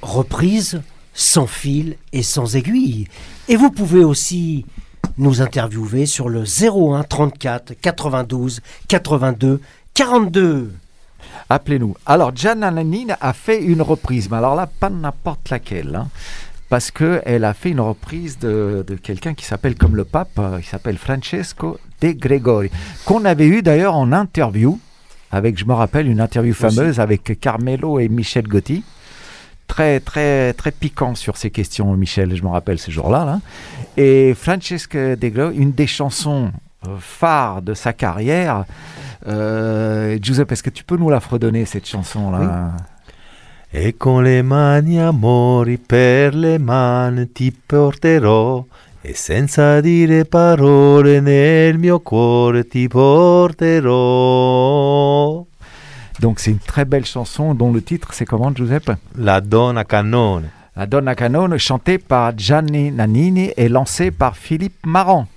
Reprise 0.01 0.81
sans 1.13 1.45
fil 1.45 1.95
et 2.11 2.23
sans 2.23 2.55
aiguille. 2.55 3.05
Et 3.49 3.55
vous 3.55 3.69
pouvez 3.69 4.03
aussi 4.03 4.65
nous 5.17 5.41
interviewer 5.41 6.05
sur 6.05 6.29
le 6.29 6.43
01 6.43 7.03
34 7.03 7.73
92 7.81 8.61
82 8.87 9.61
42. 9.93 10.71
Appelez-nous. 11.49 11.95
Alors, 12.05 12.35
Gianna 12.35 12.71
Nannini 12.71 13.11
a 13.19 13.33
fait 13.33 13.61
une 13.61 13.81
reprise, 13.81 14.29
mais 14.29 14.37
alors 14.37 14.55
là, 14.55 14.67
pas 14.67 14.89
n'importe 14.89 15.49
laquelle. 15.49 15.95
hein, 15.95 16.07
parce 16.69 16.89
qu'elle 16.89 17.43
a 17.43 17.53
fait 17.53 17.69
une 17.69 17.79
reprise 17.81 18.39
de, 18.39 18.83
de 18.87 18.95
quelqu'un 18.95 19.33
qui 19.35 19.45
s'appelle 19.45 19.75
comme 19.75 19.95
le 19.95 20.05
pape, 20.05 20.39
euh, 20.39 20.57
il 20.59 20.65
s'appelle 20.65 20.97
Francesco 20.97 21.77
De 22.01 22.11
Gregori, 22.13 22.71
qu'on 23.05 23.25
avait 23.25 23.45
eu 23.45 23.61
d'ailleurs 23.61 23.95
en 23.95 24.11
interview, 24.11 24.79
avec, 25.31 25.57
je 25.59 25.65
me 25.65 25.73
rappelle, 25.73 26.07
une 26.07 26.19
interview 26.21 26.53
fameuse 26.53 26.99
avec 26.99 27.39
Carmelo 27.39 27.99
et 27.99 28.07
Michel 28.09 28.47
Gotti. 28.47 28.83
Très, 29.73 29.99
très, 29.99 30.53
très 30.53 30.69
piquant 30.69 31.15
sur 31.15 31.35
ces 31.35 31.49
questions, 31.49 31.91
Michel, 31.97 32.35
je 32.35 32.43
me 32.43 32.49
rappelle 32.49 32.77
ce 32.77 32.91
jour-là. 32.91 33.25
là. 33.25 33.39
Et 33.97 34.35
Francesco 34.35 34.99
De 34.99 35.27
Gregori, 35.29 35.57
une 35.57 35.71
des 35.71 35.87
chansons 35.87 36.51
euh, 36.87 36.91
phares 36.99 37.63
de 37.63 37.73
sa 37.73 37.91
carrière, 37.91 38.65
euh, 39.27 40.19
Giuseppe, 40.21 40.51
est-ce 40.51 40.61
que 40.61 40.69
tu 40.69 40.83
peux 40.83 40.95
nous 40.95 41.09
la 41.09 41.19
fredonner, 41.19 41.65
cette 41.65 41.87
chanson-là? 41.87 42.73
E 43.75 43.95
con 43.97 44.21
le 44.21 44.43
mani 44.43 44.99
amori 44.99 45.77
per 45.77 46.35
le 46.35 46.59
mani 46.59 47.31
ti 47.31 47.51
porterò 47.51 48.63
e 49.01 49.15
senza 49.15 49.81
dire 49.81 50.25
parole 50.25 51.19
nel 51.19 51.79
mio 51.79 51.99
cuore 51.99 52.67
ti 52.67 52.87
porterò. 52.87 53.91
Donc 56.23 56.39
c'est 56.39 56.51
une 56.51 56.59
très 56.59 56.85
belle 56.85 57.05
chanson 57.05 57.53
dont 57.53 57.73
le 57.73 57.81
titre 57.81 58.13
c'est 58.13 58.23
comment 58.23 58.55
Giuseppe? 58.55 58.93
La 59.17 59.41
donna 59.41 59.83
cannone. 59.83 60.45
La 60.75 60.87
Donna 60.87 61.13
Canone, 61.13 61.57
chantée 61.59 61.99
par 61.99 62.31
Gianni 62.35 62.91
Nannini 62.91 63.51
et 63.57 63.67
lancée 63.69 64.09
par 64.09 64.35
Philippe 64.35 64.85
Marant. 64.85 65.27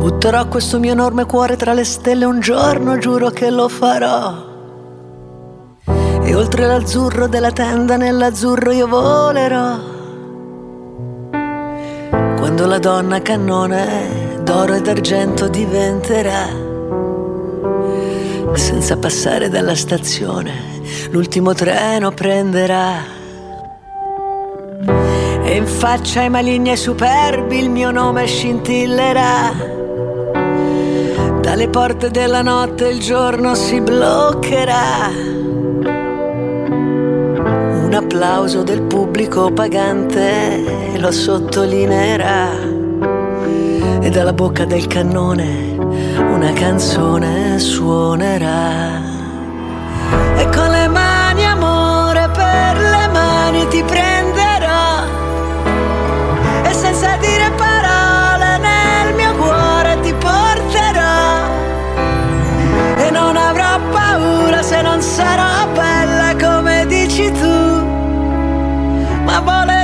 Butterò 0.00 0.46
questo 0.46 0.78
mio 0.78 0.92
enorme 0.92 1.26
cuore 1.26 1.56
tra 1.56 1.74
le 1.74 1.84
stelle 1.84 2.24
un 2.24 2.40
giorno, 2.40 2.96
giuro 2.96 3.28
che 3.30 3.50
lo 3.50 3.68
farò. 3.68 4.55
E 6.26 6.34
oltre 6.34 6.66
l'azzurro 6.66 7.28
della 7.28 7.52
tenda, 7.52 7.96
nell'azzurro 7.96 8.72
io 8.72 8.88
volerò. 8.88 9.78
Quando 12.36 12.66
la 12.66 12.80
donna 12.80 13.22
cannone 13.22 14.40
d'oro 14.42 14.74
e 14.74 14.80
d'argento 14.80 15.46
diventerà. 15.46 16.48
Senza 18.54 18.96
passare 18.96 19.48
dalla 19.48 19.76
stazione, 19.76 20.52
l'ultimo 21.10 21.54
treno 21.54 22.10
prenderà. 22.10 22.94
E 25.44 25.54
in 25.54 25.66
faccia 25.66 26.22
ai 26.22 26.28
maligni 26.28 26.72
e 26.72 26.76
superbi 26.76 27.58
il 27.58 27.70
mio 27.70 27.92
nome 27.92 28.26
scintillerà. 28.26 29.52
Dalle 31.40 31.68
porte 31.68 32.10
della 32.10 32.42
notte 32.42 32.88
il 32.88 32.98
giorno 32.98 33.54
si 33.54 33.80
bloccherà. 33.80 35.45
Un 38.16 38.22
applauso 38.22 38.62
del 38.62 38.80
pubblico 38.80 39.50
pagante 39.52 40.94
lo 40.96 41.10
sottolineerà. 41.12 42.48
E 44.00 44.08
dalla 44.08 44.32
bocca 44.32 44.64
del 44.64 44.86
cannone 44.86 45.76
una 46.16 46.50
canzone 46.54 47.58
suonerà. 47.58 49.02
E 50.38 50.48
con 50.48 50.70
le 50.70 50.88
mani 50.88 51.44
amore 51.44 52.30
per 52.32 52.76
le 52.78 53.06
mani 53.12 53.68
ti 53.68 53.82
prenderò. 53.82 55.02
E 56.64 56.72
senza 56.72 57.18
dire 57.18 57.50
parole 57.54 58.58
nel 58.58 59.14
mio 59.14 59.34
cuore 59.34 60.00
ti 60.00 60.14
porterò. 60.14 61.44
E 62.96 63.10
non 63.10 63.36
avrò 63.36 63.78
paura 63.92 64.62
se 64.62 64.80
non 64.80 65.02
sarò 65.02 65.68
bella 65.74 66.34
come 66.40 66.86
dici 66.86 67.30
tu. 67.32 67.55
Ma 69.46 69.75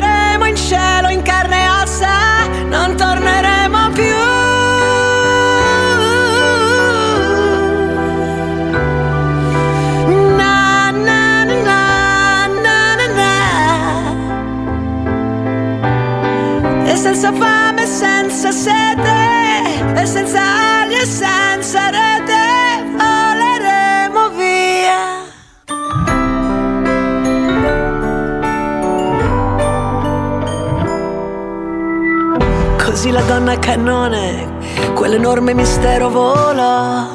la 33.13 33.21
donna 33.23 33.59
cannone, 33.59 34.49
quell'enorme 34.95 35.53
mistero 35.53 36.09
vola. 36.09 37.07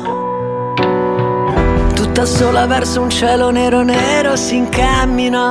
Tutta 1.96 2.24
sola 2.24 2.68
verso 2.68 3.02
un 3.02 3.10
cielo 3.10 3.50
nero 3.50 3.82
nero 3.82 4.36
si 4.36 4.58
incamminò. 4.58 5.50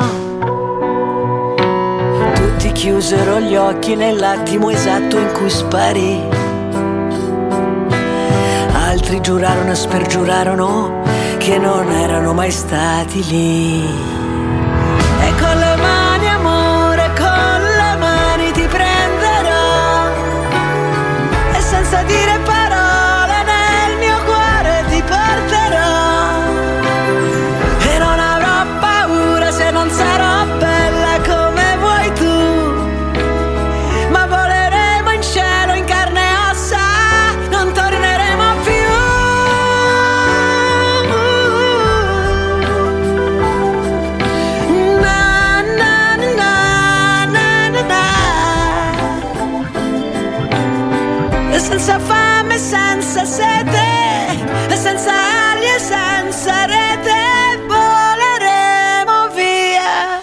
Tutti 2.34 2.70
chiusero 2.72 3.40
gli 3.40 3.56
occhi 3.56 3.96
nell'attimo 3.96 4.70
esatto 4.70 5.18
in 5.18 5.32
cui 5.32 5.50
sparì. 5.50 6.22
Altri 8.72 9.20
giurarono 9.20 9.72
e 9.72 9.74
spergiurarono 9.74 11.02
che 11.38 11.58
non 11.58 11.90
erano 11.90 12.32
mai 12.32 12.52
stati 12.52 13.24
lì. 13.24 14.15
Sete, 53.26 53.86
e 54.70 54.76
senza 54.76 55.12
ali 55.12 55.66
e 55.66 55.78
senza 55.78 56.64
rete, 56.66 57.60
voleremo 57.66 59.28
via. 59.34 60.22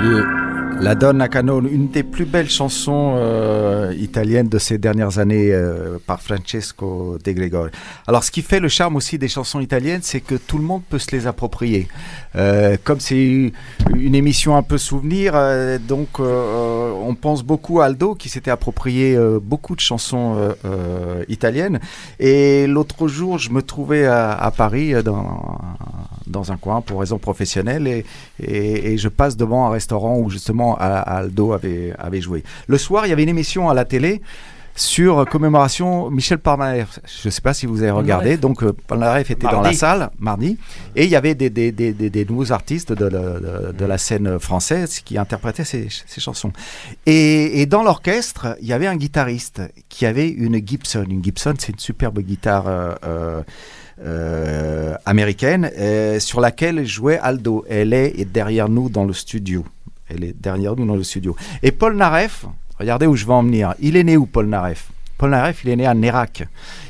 Le- 0.00 0.42
La 0.80 0.94
Donna 0.94 1.28
Canone, 1.28 1.66
une 1.70 1.88
des 1.88 2.02
plus 2.02 2.26
belles 2.26 2.50
chansons 2.50 3.14
euh, 3.16 3.83
italiennes 3.98 4.48
de 4.48 4.58
ces 4.58 4.78
dernières 4.78 5.18
années 5.18 5.52
euh, 5.52 5.98
par 6.06 6.20
Francesco 6.20 7.18
De 7.22 7.32
Gregori. 7.32 7.70
Alors, 8.06 8.24
ce 8.24 8.30
qui 8.30 8.42
fait 8.42 8.60
le 8.60 8.68
charme 8.68 8.96
aussi 8.96 9.18
des 9.18 9.28
chansons 9.28 9.60
italiennes, 9.60 10.00
c'est 10.02 10.20
que 10.20 10.34
tout 10.34 10.58
le 10.58 10.64
monde 10.64 10.82
peut 10.88 10.98
se 10.98 11.10
les 11.12 11.26
approprier. 11.26 11.88
Euh, 12.36 12.76
comme 12.82 13.00
c'est 13.00 13.52
une 13.96 14.14
émission 14.14 14.56
un 14.56 14.62
peu 14.62 14.78
souvenir, 14.78 15.32
euh, 15.34 15.78
donc 15.78 16.20
euh, 16.20 16.92
on 16.92 17.14
pense 17.14 17.42
beaucoup 17.42 17.80
à 17.80 17.86
Aldo 17.86 18.14
qui 18.14 18.28
s'était 18.28 18.50
approprié 18.50 19.14
euh, 19.14 19.38
beaucoup 19.40 19.74
de 19.76 19.80
chansons 19.80 20.34
euh, 20.36 20.52
euh, 20.64 21.24
italiennes. 21.28 21.80
Et 22.18 22.66
l'autre 22.66 23.08
jour, 23.08 23.38
je 23.38 23.50
me 23.50 23.62
trouvais 23.62 24.06
à, 24.06 24.52
Paris 24.56 24.94
euh, 24.94 25.02
dans, 25.02 25.58
dans 26.26 26.52
un 26.52 26.56
coin 26.56 26.80
pour 26.80 27.00
raison 27.00 27.18
professionnelle 27.18 27.86
et, 27.86 28.04
et, 28.42 28.92
et 28.92 28.98
je 28.98 29.08
passe 29.08 29.36
devant 29.36 29.66
un 29.66 29.70
restaurant 29.70 30.18
où 30.18 30.30
justement 30.30 30.76
Aldo 30.76 31.52
avait, 31.52 31.92
avait 31.98 32.20
joué. 32.20 32.42
Le 32.66 32.78
soir, 32.78 33.06
il 33.06 33.10
y 33.10 33.12
avait 33.12 33.22
une 33.22 33.28
émission 33.28 33.68
à 33.68 33.74
la 33.74 33.83
télé 33.84 34.20
sur 34.76 35.24
commémoration 35.30 36.10
Michel 36.10 36.38
Polnareff. 36.38 36.98
Je 37.22 37.28
ne 37.28 37.30
sais 37.30 37.40
pas 37.40 37.54
si 37.54 37.64
vous 37.66 37.82
avez 37.82 37.92
regardé. 37.92 38.36
Donc 38.36 38.64
euh, 38.64 38.72
Polnareff 38.88 39.30
était 39.30 39.46
dans 39.46 39.60
la 39.60 39.72
salle 39.72 40.10
mardi 40.18 40.58
et 40.96 41.04
il 41.04 41.10
y 41.10 41.14
avait 41.14 41.36
des, 41.36 41.48
des, 41.48 41.70
des, 41.70 41.92
des- 41.92 42.10
des 42.10 42.24
nouveaux 42.24 42.50
artistes 42.50 42.92
de, 42.92 43.04
la- 43.04 43.38
de- 43.38 43.72
de 43.72 43.84
la 43.84 43.98
scène 43.98 44.40
française 44.40 44.98
qui 44.98 45.16
interprétaient 45.16 45.62
ces, 45.64 45.86
ces 46.06 46.20
chansons. 46.20 46.50
Et, 47.06 47.60
et 47.60 47.66
dans 47.66 47.84
l'orchestre, 47.84 48.56
il 48.60 48.66
y 48.66 48.72
avait 48.72 48.88
un 48.88 48.96
guitariste 48.96 49.62
qui 49.88 50.06
avait 50.06 50.28
une 50.28 50.56
Gibson. 50.66 51.06
Une 51.08 51.22
Gibson, 51.22 51.54
c'est 51.56 51.70
une 51.72 51.78
superbe 51.78 52.18
guitare. 52.18 52.64
euh, 52.66 52.94
euh, 53.06 53.42
euh, 54.04 54.94
américaine 55.06 55.70
euh, 55.78 56.18
sur 56.18 56.40
laquelle 56.40 56.84
jouait 56.84 57.18
Aldo. 57.18 57.64
Elle 57.70 57.92
est 57.94 58.24
derrière 58.24 58.68
nous 58.68 58.88
dans 58.88 59.04
le 59.04 59.12
studio. 59.12 59.64
Elle 60.08 60.24
est 60.24 60.34
derrière 60.38 60.74
nous 60.76 60.84
dans 60.84 60.96
le 60.96 61.04
studio. 61.04 61.36
Et 61.62 61.70
Paul 61.70 61.96
Naref, 61.96 62.44
regardez 62.78 63.06
où 63.06 63.16
je 63.16 63.24
vais 63.26 63.32
en 63.32 63.42
venir. 63.42 63.74
Il 63.80 63.96
est 63.96 64.04
né 64.04 64.16
où, 64.16 64.26
Paul 64.26 64.46
Naref? 64.46 64.90
Paul 65.16 65.30
Naref, 65.30 65.62
il 65.64 65.70
est 65.70 65.76
né 65.76 65.86
à 65.86 65.94
Nérac. 65.94 66.46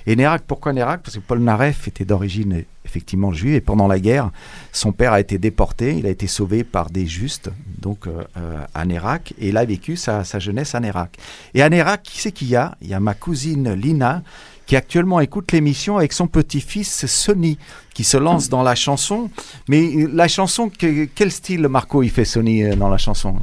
Et 0.07 0.17
Nérac, 0.17 0.43
pourquoi 0.47 0.73
Nérac? 0.73 1.03
Parce 1.03 1.17
que 1.17 1.21
Paul 1.21 1.41
Naref 1.41 1.89
était 1.89 2.05
d'origine 2.05 2.65
effectivement 2.85 3.33
juive 3.33 3.55
et 3.55 3.61
pendant 3.61 3.87
la 3.87 3.99
guerre, 3.99 4.31
son 4.73 4.93
père 4.93 5.13
a 5.13 5.21
été 5.21 5.39
déporté, 5.39 5.97
il 5.97 6.07
a 6.07 6.11
été 6.11 6.27
sauvé 6.27 6.65
par 6.65 6.91
des 6.91 7.07
justes, 7.07 7.51
donc 7.79 8.07
euh, 8.07 8.23
euh, 8.37 8.65
à 8.75 8.85
Nérac, 8.85 9.35
et 9.39 9.49
il 9.49 9.57
a 9.57 9.65
vécu 9.65 9.97
sa, 9.97 10.23
jeunesse 10.39 10.75
à 10.75 10.81
Nérac. 10.81 11.17
Et 11.55 11.63
à 11.63 11.69
Nérac, 11.69 12.03
qui 12.03 12.21
c'est 12.21 12.33
qu'il 12.33 12.49
y 12.49 12.57
a? 12.57 12.77
Il 12.83 12.89
y 12.89 12.95
a 12.95 13.01
ma 13.01 13.15
cousine 13.15 13.73
Lina 13.73 14.23
qui 14.67 14.77
actuellement 14.77 15.21
écoute 15.21 15.53
l'émission 15.53 15.99
avec 15.99 16.13
son 16.13 16.27
petit-fils 16.27 17.07
Sonny, 17.07 17.59
qui 17.93 18.05
se 18.05 18.17
lance 18.17 18.49
dans 18.49 18.63
la 18.63 18.75
chanson. 18.75 19.31
Mais 19.69 20.07
la 20.11 20.29
chanson, 20.29 20.71
que- 20.71 21.05
quel 21.05 21.31
style 21.31 21.69
Marco 21.69 22.03
il 22.03 22.11
fait 22.11 22.25
Sonny 22.25 22.63
euh, 22.63 22.75
dans 22.75 22.89
la 22.89 22.97
chanson? 22.99 23.37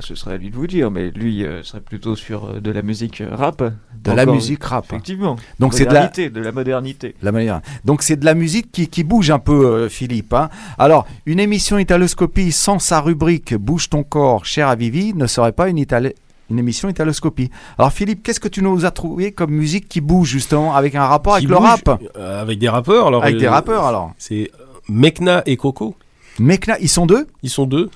Ce 0.00 0.14
serait 0.14 0.34
à 0.34 0.36
lui 0.36 0.50
de 0.50 0.56
vous 0.56 0.66
dire, 0.66 0.90
mais 0.90 1.10
lui 1.10 1.44
euh, 1.44 1.62
serait 1.62 1.80
plutôt 1.80 2.16
sur 2.16 2.44
euh, 2.46 2.60
de 2.60 2.70
la 2.70 2.82
musique 2.82 3.20
euh, 3.20 3.28
rap. 3.34 3.62
De 3.62 4.12
la 4.12 4.24
musique 4.26 4.62
rap. 4.64 4.84
Effectivement. 4.86 5.36
Donc 5.58 5.74
c'est 5.74 5.84
de 5.84 5.92
la 5.92 6.00
Modernité, 6.00 6.30
de 6.30 6.40
la 6.40 6.52
modernité. 6.52 7.14
La 7.22 7.32
manière. 7.32 7.60
Donc 7.84 8.02
c'est 8.02 8.16
de 8.16 8.24
la 8.24 8.34
musique 8.34 8.70
qui, 8.72 8.88
qui 8.88 9.04
bouge 9.04 9.30
un 9.30 9.38
peu, 9.38 9.66
euh, 9.66 9.88
Philippe. 9.88 10.32
hein. 10.32 10.48
Alors, 10.78 11.06
une 11.26 11.40
émission 11.40 11.78
Italoscopie 11.78 12.52
sans 12.52 12.78
sa 12.78 13.00
rubrique 13.00 13.54
Bouge 13.54 13.88
ton 13.90 14.02
corps, 14.02 14.44
cher 14.44 14.68
à 14.68 14.74
Vivi, 14.76 15.12
ne 15.14 15.26
serait 15.26 15.52
pas 15.52 15.68
une, 15.68 15.76
Itali- 15.78 16.14
une 16.50 16.58
émission 16.58 16.88
Italoscopie. 16.88 17.50
Alors, 17.78 17.92
Philippe, 17.92 18.22
qu'est-ce 18.22 18.40
que 18.40 18.48
tu 18.48 18.62
nous 18.62 18.84
as 18.84 18.90
trouvé 18.90 19.32
comme 19.32 19.50
musique 19.50 19.88
qui 19.88 20.00
bouge, 20.00 20.28
justement, 20.28 20.74
avec 20.74 20.94
un 20.94 21.04
rapport 21.06 21.34
avec 21.34 21.48
le 21.48 21.56
rap? 21.56 22.00
euh, 22.16 22.40
Avec 22.42 22.58
des 22.58 22.68
rappeurs 22.68 23.08
alors. 23.08 23.22
Avec 23.22 23.36
des 23.36 23.48
rappeurs, 23.48 23.84
alors. 23.84 24.12
C'est 24.18 24.50
Mekna 24.88 25.42
et 25.46 25.56
Coco. 25.56 25.94
Mekna, 26.38 26.78
ils 26.80 26.88
sont 26.88 27.06
deux? 27.06 27.26
Ils 27.42 27.50
sont 27.50 27.66
deux. 27.66 27.90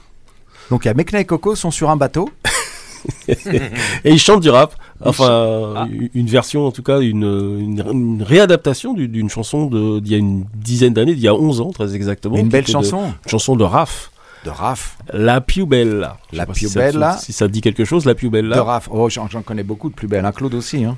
Donc, 0.70 0.84
il 0.84 0.88
y 0.88 0.90
a 0.90 0.94
Mekna 0.94 1.20
et 1.20 1.24
Coco 1.24 1.54
sont 1.54 1.70
sur 1.70 1.90
un 1.90 1.96
bateau. 1.96 2.28
et 3.28 4.10
ils 4.10 4.18
chantent 4.18 4.40
du 4.42 4.50
rap. 4.50 4.74
Enfin, 5.04 5.74
chantent- 5.76 5.90
une- 5.90 6.10
une 6.14 6.26
version, 6.26 6.66
en 6.66 6.72
tout 6.72 6.82
cas, 6.82 7.00
une, 7.00 7.24
une, 7.24 7.84
une 7.92 8.22
réadaptation 8.22 8.94
du- 8.94 9.08
d'une 9.08 9.28
chanson 9.28 9.66
de- 9.66 10.00
d'il 10.00 10.12
y 10.12 10.14
a 10.14 10.18
une 10.18 10.44
dizaine 10.54 10.94
d'années, 10.94 11.14
d'il 11.14 11.22
y 11.24 11.28
a 11.28 11.34
11 11.34 11.60
ans, 11.60 11.70
très 11.70 11.94
exactement. 11.94 12.36
Une 12.36 12.48
belle 12.48 12.64
de- 12.64 12.70
chanson. 12.70 13.12
Une 13.24 13.30
chanson 13.30 13.56
de 13.56 13.64
Raf. 13.64 14.10
De 14.44 14.50
Raf. 14.50 14.96
La 15.12 15.40
più 15.40 15.66
bella. 15.66 16.18
La 16.32 16.46
più 16.46 16.66
si 16.68 16.72
ça 16.74 16.80
te- 16.80 16.92
bella. 16.92 17.16
Si 17.18 17.32
ça 17.32 17.46
te 17.46 17.52
dit 17.52 17.60
quelque 17.60 17.84
chose, 17.84 18.04
la 18.06 18.14
più 18.14 18.30
bella. 18.30 18.56
De 18.56 18.60
Raph. 18.60 18.88
Oh, 18.90 19.08
j'en 19.10 19.26
connais 19.42 19.62
beaucoup 19.62 19.88
de 19.90 19.94
plus 19.94 20.06
belles. 20.08 20.24
Un 20.24 20.32
Claude 20.32 20.54
aussi. 20.54 20.84
hein. 20.84 20.96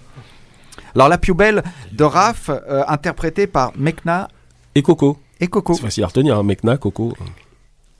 Alors, 0.95 1.09
la 1.09 1.19
plus 1.19 1.35
belle 1.35 1.63
de 1.93 2.05
Raph, 2.05 2.51
euh, 2.51 2.83
interprétée 2.89 3.47
par 3.47 3.73
Mekna 3.77 4.29
Et 4.75 4.83
Coco. 4.83 5.19
et 5.41 5.47
Coco. 5.47 5.75
C'est 5.75 5.83
facile 5.83 6.05
à 6.05 6.07
retenir, 6.09 6.37
hein, 6.39 6.43
Mekna, 6.43 6.77
Coco. 6.77 7.13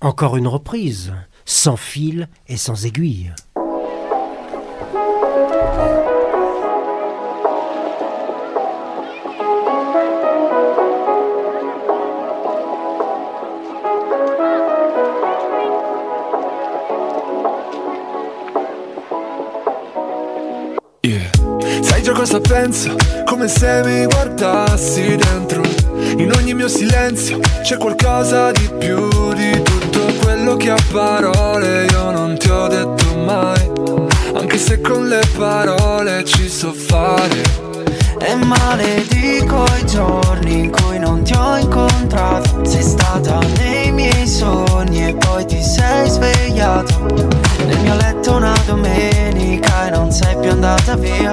Encore 0.01 0.37
une 0.37 0.47
reprise, 0.49 1.13
sans 1.47 1.77
fil 1.77 2.29
et 2.49 2.59
sans 2.59 2.85
aiguille. 2.85 3.33
Cosa 22.17 22.41
penso? 22.41 22.97
Come 23.25 23.47
se 23.47 23.83
mi 23.85 24.05
guardassi 24.07 25.17
dentro. 25.17 25.63
In 26.17 26.33
ogni 26.33 26.55
mio 26.55 26.67
silenzio 26.67 27.39
c'è 27.63 27.77
qualcosa 27.77 28.51
di 28.51 28.69
più 28.79 29.09
di 29.33 29.63
tutto 29.63 30.06
quello 30.47 30.57
che 30.57 30.71
a 30.71 30.77
parole 30.93 31.87
io 31.87 32.11
non 32.13 32.39
ti 32.39 32.49
ho 32.49 32.69
detto 32.69 33.17
mai. 33.17 33.69
Anche 34.33 34.59
se 34.59 34.81
con 34.81 35.09
le 35.09 35.21
parole 35.37 36.25
ci 36.25 36.49
so 36.49 36.73
fare. 36.73 37.43
E 38.21 38.35
maledico 38.37 39.65
i 39.81 39.87
giorni 39.87 40.61
in 40.61 40.71
cui 40.71 41.01
non 41.01 41.23
ti 41.23 41.33
ho 41.35 41.57
incontrato 41.59 42.65
Sei 42.65 42.83
stata 42.83 43.39
nei 43.59 43.93
miei 43.93 44.27
sogni 44.27 45.09
e 45.09 45.15
poi 45.15 45.45
ti 45.45 45.63
sei 45.63 46.09
svegliato 46.09 47.07
Nel 47.67 47.79
mio 47.81 47.95
letto 47.95 48.37
una 48.37 48.55
domenica 48.65 49.87
e 49.87 49.91
non 49.91 50.11
sei 50.11 50.35
più 50.39 50.51
andata 50.51 50.97
via 50.97 51.31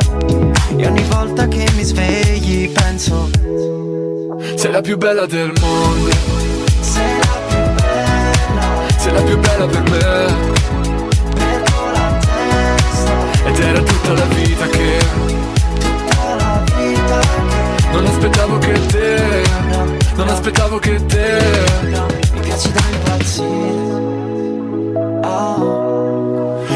E 0.75 0.85
ogni 0.85 1.03
volta 1.03 1.47
che 1.47 1.65
mi 1.75 1.83
svegli 1.83 2.69
penso 2.69 3.29
Sei 4.55 4.71
la 4.71 4.81
più 4.81 4.97
bella 4.97 5.25
del 5.25 5.53
mondo. 5.61 6.09
Sei 6.81 7.17
la 7.17 7.32
la 9.13 9.21
più 9.21 9.37
bella 9.39 9.65
per 9.65 9.81
me. 9.89 9.99
Perdo 11.33 11.91
la 11.93 12.19
testa 12.19 13.13
Ed 13.45 13.59
era 13.59 13.81
tutta 13.81 14.13
la 14.13 14.25
vita 14.25 14.65
che 14.67 14.97
Tutta 15.79 16.35
la 16.35 16.63
vita 16.75 17.19
che 17.19 17.33
non 17.93 18.05
aspettavo 18.07 18.57
che 18.57 18.85
te. 18.87 19.43
Non 20.15 20.27
aspettavo 20.27 20.79
che 20.79 21.05
te. 21.05 21.37
Mi 22.33 22.39
piaci 22.39 22.71
da 22.71 22.81
impazzire 22.91 23.93
Oh 25.23 25.92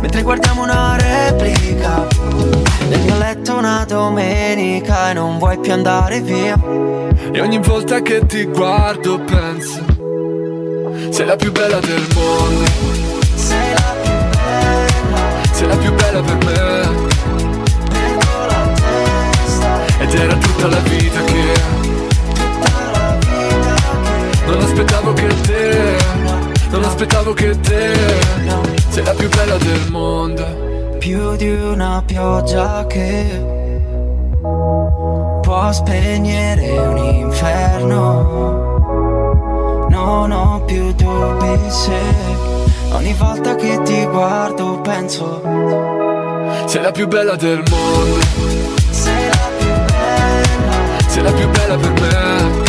Mentre 0.00 0.22
guardiamo 0.22 0.62
una 0.62 0.96
replica 0.96 2.06
Nel 2.88 3.00
mio 3.00 3.18
letto 3.18 3.56
una 3.56 3.84
domenica 3.86 5.10
E 5.10 5.12
non 5.14 5.38
vuoi 5.38 5.58
più 5.58 5.72
andare 5.72 6.20
via. 6.20 6.58
E 7.32 7.40
ogni 7.40 7.58
volta 7.58 8.00
che 8.00 8.26
ti 8.26 8.44
guardo 8.44 9.20
penso, 9.20 9.84
sei 11.10 11.26
la 11.26 11.36
più 11.36 11.52
bella 11.52 11.78
del 11.78 12.06
mondo, 12.14 12.64
Sei 13.36 13.72
la 13.72 13.94
più 14.02 14.12
bella. 14.30 15.52
Sei 15.52 15.68
la 15.68 15.76
più 15.76 15.92
bella 15.94 16.20
per 16.22 16.36
me. 16.44 17.08
Perdo 17.88 18.46
la 18.48 18.72
testa. 18.74 20.02
Ed 20.02 20.14
era 20.14 20.34
tutta 20.34 20.66
la 20.66 20.78
vita 20.78 21.24
che 21.24 21.52
Tutta 22.34 22.90
la 22.92 23.16
vita 23.20 23.74
che 23.84 24.30
non 24.46 24.62
aspettavo 24.62 25.12
che 25.12 25.40
te, 25.42 25.96
non 26.70 26.84
aspettavo 26.84 27.32
che 27.34 27.60
te, 27.60 27.92
sei 28.90 29.04
la 29.04 29.14
più 29.14 29.28
bella 29.28 29.56
del 29.56 29.90
mondo. 29.90 30.44
più 30.98 31.36
di 31.36 31.48
una 31.48 32.02
pioggia 32.04 32.84
che 32.86 33.42
può 35.40 35.72
spegnere 35.72 36.78
un 36.78 36.96
inferno. 36.98 38.68
Non 39.88 40.30
ho 40.30 40.62
più 40.66 40.92
dubbi 40.92 41.58
se 41.70 41.98
ogni 42.92 43.14
volta 43.14 43.54
che 43.54 43.80
ti 43.82 44.04
guardo 44.06 44.80
penso 44.80 45.42
Sei 46.66 46.82
la 46.82 46.90
più 46.90 47.06
bella 47.06 47.36
del 47.36 47.62
mondo, 47.68 48.18
sei 48.90 49.28
la 49.28 49.50
più 49.58 49.72
bella, 49.86 51.08
sei 51.08 51.22
la 51.22 51.32
più 51.32 51.48
bella 51.48 51.76
per 51.76 51.90
me. 51.92 52.64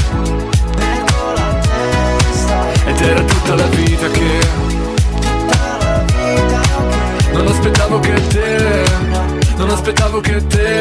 perdo 0.75 1.33
la 1.35 1.59
testa, 1.61 2.89
Ed 2.89 3.01
era 3.01 3.21
tutta 3.23 3.55
la 3.55 3.65
vita 3.65 4.07
che 4.07 4.70
non 7.33 7.47
aspettavo 7.47 7.99
che 7.99 8.27
te, 8.27 8.83
non 9.57 9.69
aspettavo 9.69 10.19
che 10.19 10.45
te, 10.47 10.79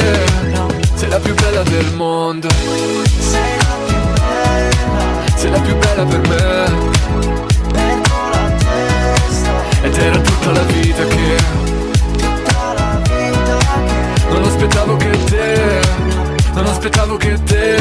sei 0.94 1.09
la 1.09 1.18
più 1.18 1.35
bella 1.35 1.62
del 1.62 1.93
mondo, 1.94 2.48
sei 2.51 3.56
la 3.59 3.77
più 3.86 3.97
bella, 4.14 5.36
sei 5.36 5.51
la 5.51 5.60
più 5.60 5.77
bella 5.77 6.05
per 6.05 6.28
me. 6.28 6.98
Ed 9.82 9.97
era 9.97 10.18
tutta 10.18 10.51
la 10.52 10.62
vita 10.62 11.05
che 11.06 11.36
tutta 12.18 12.74
la 12.74 13.01
vita 13.02 13.56
che 13.56 14.28
non 14.28 14.44
aspettavo 14.44 14.97
che 14.97 15.24
te, 15.24 15.81
non 16.55 16.66
aspettavo 16.66 17.16
che 17.16 17.43
te. 17.44 17.77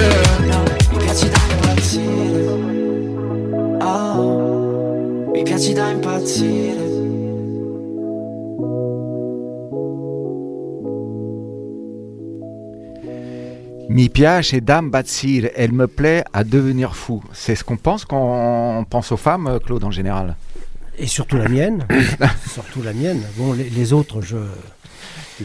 Mi 0.91 0.97
piaci 0.97 1.29
da 1.29 1.39
impazzire. 1.49 2.45
Oh, 3.81 5.29
mi 5.31 5.43
piaci 5.43 5.73
da 5.73 5.89
impazzire. 5.89 6.88
Mi 13.89 14.07
piace 14.07 14.53
et 14.53 14.61
Dame 14.61 14.91
Batsir, 14.91 15.49
elle 15.55 15.71
me 15.71 15.87
plaît 15.87 16.23
à 16.31 16.43
devenir 16.43 16.95
fou. 16.95 17.23
C'est 17.33 17.55
ce 17.55 17.63
qu'on 17.63 17.75
pense 17.75 18.05
quand 18.05 18.79
on 18.79 18.83
pense 18.83 19.11
aux 19.11 19.17
femmes, 19.17 19.59
Claude, 19.65 19.83
en 19.83 19.89
général. 19.89 20.35
Et 20.99 21.07
surtout 21.07 21.37
la 21.37 21.49
mienne. 21.49 21.87
surtout 22.47 22.83
la 22.83 22.93
mienne. 22.93 23.23
Bon, 23.35 23.53
les, 23.53 23.67
les 23.67 23.93
autres, 23.93 24.21
je. 24.21 24.37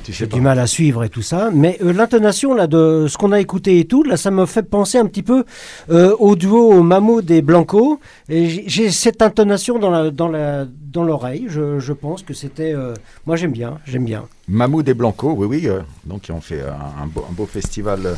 J'ai 0.09 0.27
du 0.27 0.41
mal 0.41 0.59
à 0.59 0.67
suivre 0.67 1.05
et 1.05 1.09
tout 1.09 1.23
ça, 1.23 1.51
mais 1.53 1.79
euh, 1.81 1.93
l'intonation 1.93 2.53
là 2.53 2.67
de 2.67 3.07
ce 3.09 3.17
qu'on 3.17 3.31
a 3.31 3.41
écouté 3.41 3.79
et 3.79 3.85
tout, 3.85 4.03
là, 4.03 4.17
ça 4.17 4.33
me 4.33 4.45
fait 4.45 4.65
penser 4.65 4.99
un 4.99 5.07
petit 5.07 5.23
peu 5.23 5.45
euh, 5.91 6.17
au 6.19 6.35
duo 6.35 6.83
Mahmoud 6.83 7.31
et 7.31 7.43
Blanco. 7.43 8.01
Et 8.29 8.69
j'ai 8.69 8.91
cette 8.91 9.23
intonation 9.23 9.79
dans 9.79 9.91
la 9.91 10.11
dans 10.11 10.29
la 10.29 10.67
dans 10.95 11.05
l'oreille. 11.05 11.47
Je, 11.49 11.79
je 11.81 11.93
pense 11.93 12.23
que 12.23 12.33
c'était. 12.33 12.73
euh, 12.73 12.95
moi, 13.27 13.37
j'aime 13.37 13.53
bien, 13.53 13.79
j'aime 13.85 14.05
bien. 14.07 14.25
Mahmoud 14.49 14.89
et 14.89 14.95
Blanco, 14.95 15.35
oui, 15.37 15.47
oui. 15.47 15.69
euh, 15.69 15.81
donc, 16.05 16.29
ils 16.29 16.33
ont 16.33 16.41
fait 16.41 16.61
euh, 16.61 16.71
un, 17.03 17.07
beau, 17.07 17.25
un 17.29 17.33
beau 17.33 17.45
festival 17.47 18.01
de 18.03 18.15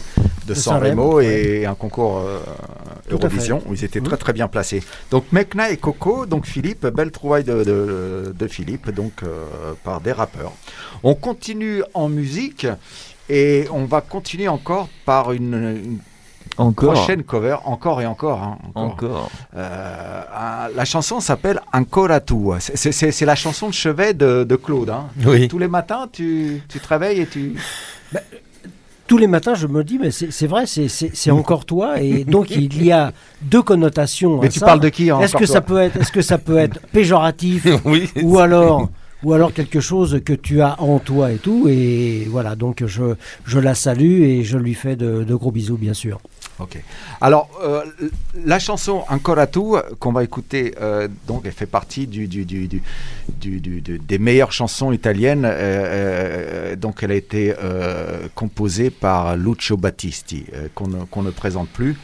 De 0.47 0.55
San 0.55 0.81
Remo 0.83 1.21
et 1.21 1.67
un 1.67 1.75
concours 1.75 2.19
euh, 2.19 2.39
Eurovision 3.11 3.63
où 3.67 3.75
ils 3.75 3.85
étaient 3.85 4.01
Mhm. 4.01 4.07
très 4.07 4.17
très 4.17 4.33
bien 4.33 4.47
placés. 4.49 4.83
Donc 5.11 5.25
Mekna 5.33 5.71
et 5.71 5.77
Coco, 5.77 6.27
donc 6.27 6.47
Philippe, 6.47 6.87
belle 6.87 7.11
trouvaille 7.11 7.45
de, 7.45 7.65
de- 7.65 8.35
de 8.39 8.47
Philippe, 8.47 8.91
donc 8.91 9.23
par 9.83 10.01
des 10.01 10.13
rappeurs. 10.13 10.53
On 11.03 11.15
continue 11.15 11.83
en 11.95 12.09
musique 12.09 12.67
Et 13.29 13.67
on 13.73 13.87
va 13.87 14.01
continuer 14.03 14.47
encore 14.47 14.89
par 15.05 15.33
une, 15.33 15.55
une 15.85 15.99
Encore. 16.59 16.95
prochaine 16.95 17.23
cover, 17.23 17.57
encore 17.65 18.01
et 18.01 18.07
encore. 18.07 18.43
hein, 18.43 18.59
Encore. 18.75 19.31
Euh, 19.57 20.23
la 20.75 20.85
chanson 20.85 21.21
s'appelle 21.21 21.61
Ancora 21.73 22.21
tua. 22.21 22.59
C'est- 22.61 23.21
la 23.27 23.35
chanson 23.35 23.69
de 23.69 23.75
chevet 23.75 24.15
de, 24.15 24.45
de 24.45 24.57
Claude. 24.57 24.91
hein. 24.91 25.07
Oui. 25.27 25.49
Tous 25.49 25.59
les 25.59 25.69
matins, 25.69 26.07
tu, 26.13 26.63
tu 26.69 26.81
te 26.81 26.89
réveilles 26.89 27.21
et 27.21 27.27
tu. 27.27 27.55
Tous 29.07 29.19
les 29.19 29.29
matins, 29.29 29.55
je 29.55 29.69
me 29.69 29.85
dis, 29.85 29.99
mais 30.01 30.11
c'est 30.11 30.47
vrai, 30.49 30.65
c'est- 30.67 31.31
encore 31.31 31.65
toi. 31.65 32.01
Et 32.03 32.25
donc, 32.37 32.51
il 32.51 32.83
y 32.85 32.91
a 32.91 33.13
deux 33.43 33.63
connotations. 33.63 34.41
Mais 34.41 34.49
à 34.49 34.51
tu 34.51 34.59
ça. 34.59 34.67
parles 34.67 34.81
de 34.81 34.89
qui, 34.89 35.11
hein, 35.11 35.21
Est-ce 35.21 35.37
que, 35.37 35.47
ça 35.47 35.61
peut 35.61 35.79
être, 35.79 35.97
est-ce 36.01 36.11
que 36.11 36.23
ça 36.23 36.39
peut 36.39 36.57
être 36.59 36.81
péjoratif 36.93 37.67
Oui. 37.85 38.11
ou 38.23 38.39
alors, 38.41 38.89
ou 39.23 39.33
alors 39.33 39.53
quelque 39.53 39.79
chose 39.79 40.21
que 40.25 40.33
tu 40.33 40.61
as 40.61 40.81
en 40.83 40.99
toi 40.99 41.31
et 41.31 41.37
tout 41.37 41.69
Et 41.69 42.27
voilà, 42.29 42.57
donc 42.57 42.83
je, 42.85 43.15
je 43.47 43.59
la 43.61 43.77
salue 43.77 44.23
et 44.23 44.43
je 44.43 44.59
lui 44.59 44.75
fais 44.75 44.97
de, 44.97 45.23
de 45.23 45.35
gros 45.37 45.53
bisous, 45.53 45.77
bien 45.77 45.95
sûr. 45.95 46.19
Ok. 46.59 46.83
Alors, 47.21 47.51
euh, 47.63 47.85
la 48.35 48.59
chanson 48.59 49.05
Ancora 49.11 49.47
tu 49.47 49.61
qu'on 49.99 50.13
va 50.13 50.25
écouter, 50.25 50.75
euh, 50.81 51.07
donc 51.27 51.43
elle 51.45 51.53
fait 51.53 51.67
partie 51.67 52.07
des 52.07 54.19
meilleures 54.19 54.53
chansons 54.53 54.93
italiennes. 54.93 55.45
euh, 55.45 56.73
euh, 56.73 56.77
donc, 56.77 57.03
elle 57.03 57.13
a 57.13 57.15
été 57.15 57.55
euh, 57.63 58.29
composée 58.35 58.91
par 58.91 59.37
Lucio 59.37 59.77
Battisti, 59.77 60.47
euh, 60.55 60.69
qu'on 60.75 61.23
ne, 61.23 61.31
présente 61.31 61.69
plus. 61.69 61.97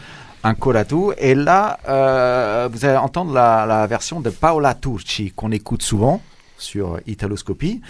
Ancora 0.44 0.84
tu. 0.84 0.96
Et 1.18 1.34
là, 1.34 1.78
euh, 1.88 2.68
vous 2.70 2.84
allez 2.84 2.96
entendre 2.96 3.32
la, 3.32 3.86
version 3.86 4.20
de 4.20 4.30
Paola 4.30 4.74
Turci, 4.74 5.32
qu'on 5.34 5.52
écoute 5.52 5.82
souvent 5.82 6.20
sur 6.58 6.98
Italoscopie, 7.06 7.80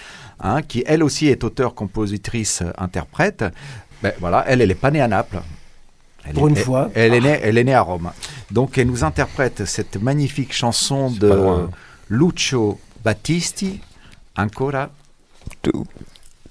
hein, 0.40 0.62
qui 0.62 0.84
elle 0.86 1.02
aussi 1.02 1.28
est 1.28 1.44
auteure, 1.44 1.74
compositrice, 1.74 2.62
interprète. 2.78 3.44
Ben, 4.02 4.12
voilà, 4.20 4.44
elle, 4.46 4.60
elle 4.60 4.70
est 4.70 4.74
pas 4.74 4.90
née 4.90 5.00
à 5.00 5.08
Naples. 5.08 5.40
Elle 6.24 6.34
Pour 6.34 6.46
est- 6.46 6.50
une 6.50 6.56
elle- 6.56 6.64
fois. 6.64 6.90
Elle 6.94 7.14
est, 7.14 7.20
née, 7.20 7.38
elle 7.42 7.58
est 7.58 7.64
née 7.64 7.74
à 7.74 7.80
Rome. 7.82 8.10
Donc, 8.50 8.78
elle 8.78 8.86
nous 8.86 9.02
interprète 9.04 9.64
cette 9.64 9.96
magnifique 10.00 10.52
chanson 10.52 11.10
de 11.10 11.26
loin. 11.26 11.70
Lucio 12.08 12.78
Battisti, 13.04 13.80
Ancora 14.36 14.90
Tout. 15.62 15.84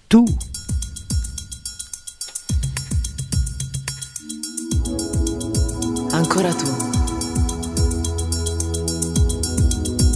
Tout. 0.09 0.27
Ancora 6.13 6.53
tu. 6.53 6.65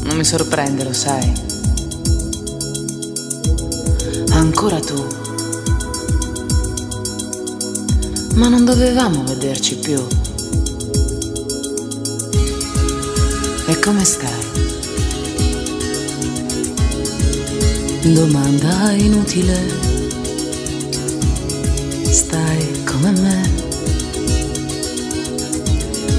Non 0.05 0.15
mi 0.17 0.23
sorprende, 0.23 0.83
lo 0.83 0.93
sai. 0.93 1.31
Ancora 4.33 4.79
tu. 4.79 4.95
Ma 8.35 8.49
non 8.49 8.65
dovevamo 8.65 9.23
vederci 9.23 9.77
più. 9.77 10.05
E 13.67 13.79
come 13.79 14.03
stai? 14.03 14.29
Domanda 18.13 18.91
inutile. 18.91 19.59
Stai 22.09 22.83
come 22.83 23.11
me 23.11 23.49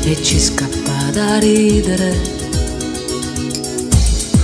e 0.04 0.22
ci 0.22 0.40
scappa 0.40 1.10
da 1.12 1.38
ridere. 1.38 2.34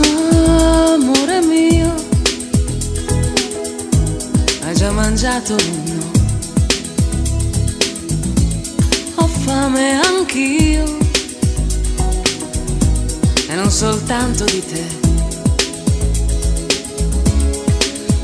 Amore 0.01 1.41
mio, 1.41 1.95
hai 4.63 4.75
già 4.75 4.91
mangiato 4.91 5.55
l'uno? 5.57 6.02
Fame 9.45 10.01
anch'io 10.01 10.99
e 13.49 13.55
non 13.55 13.71
soltanto 13.71 14.45
di 14.45 14.65
te. 14.65 14.85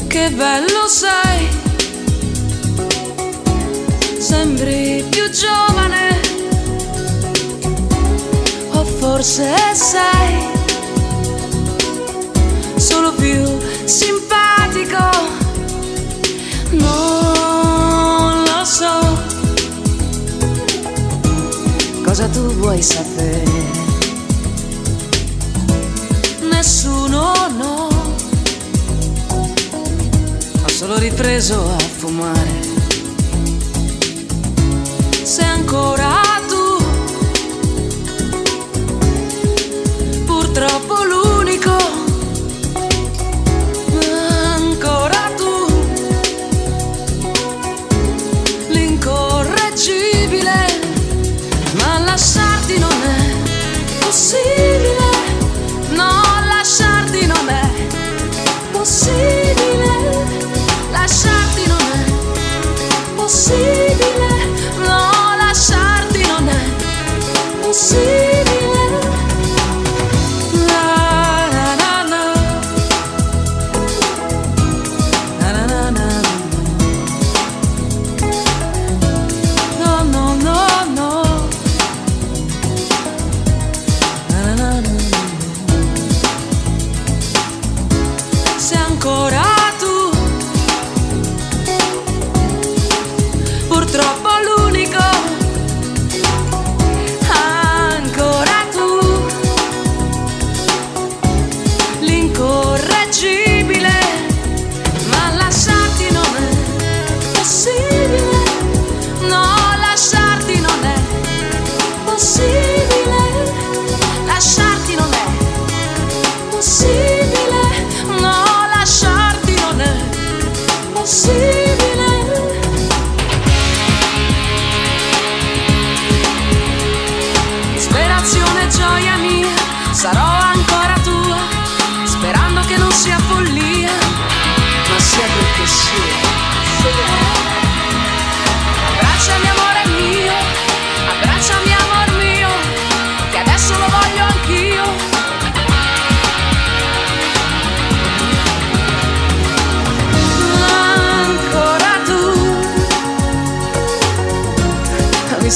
Che 0.06 0.30
bello 0.30 0.86
sei, 0.88 1.48
sembri 4.18 5.04
più 5.08 5.28
giovane 5.30 6.20
o 8.70 8.84
forse 8.84 9.54
sei 9.74 10.46
solo 12.76 13.12
più 13.12 13.44
simpatico. 13.84 15.36
Non 16.70 17.17
cosa 22.18 22.30
tu 22.30 22.52
vuoi 22.54 22.82
sapere. 22.82 23.44
Nessuno 26.50 27.32
no, 27.56 27.88
ho 30.64 30.68
solo 30.68 30.98
ripreso 30.98 31.62
a 31.64 31.78
fumare. 31.78 32.60
Se 35.22 35.44
ancora 35.44 35.97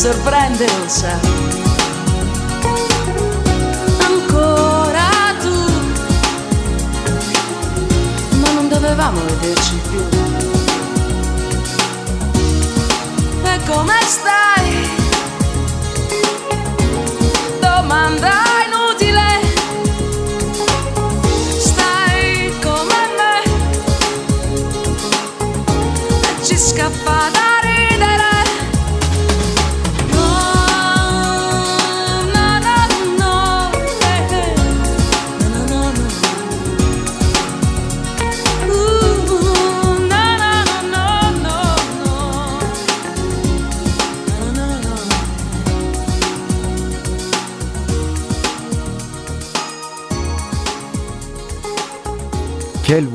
sorprende, 0.02 0.66
lo 0.66 0.88
sai. 0.88 1.20
ancora 4.04 5.08
tu, 5.40 5.54
ma 8.40 8.50
non 8.50 8.68
dovevamo 8.68 9.20
vederci 9.20 9.80
più. 9.88 10.00
come 13.64 13.94
stai? 14.06 14.88
Domanda 17.60 18.41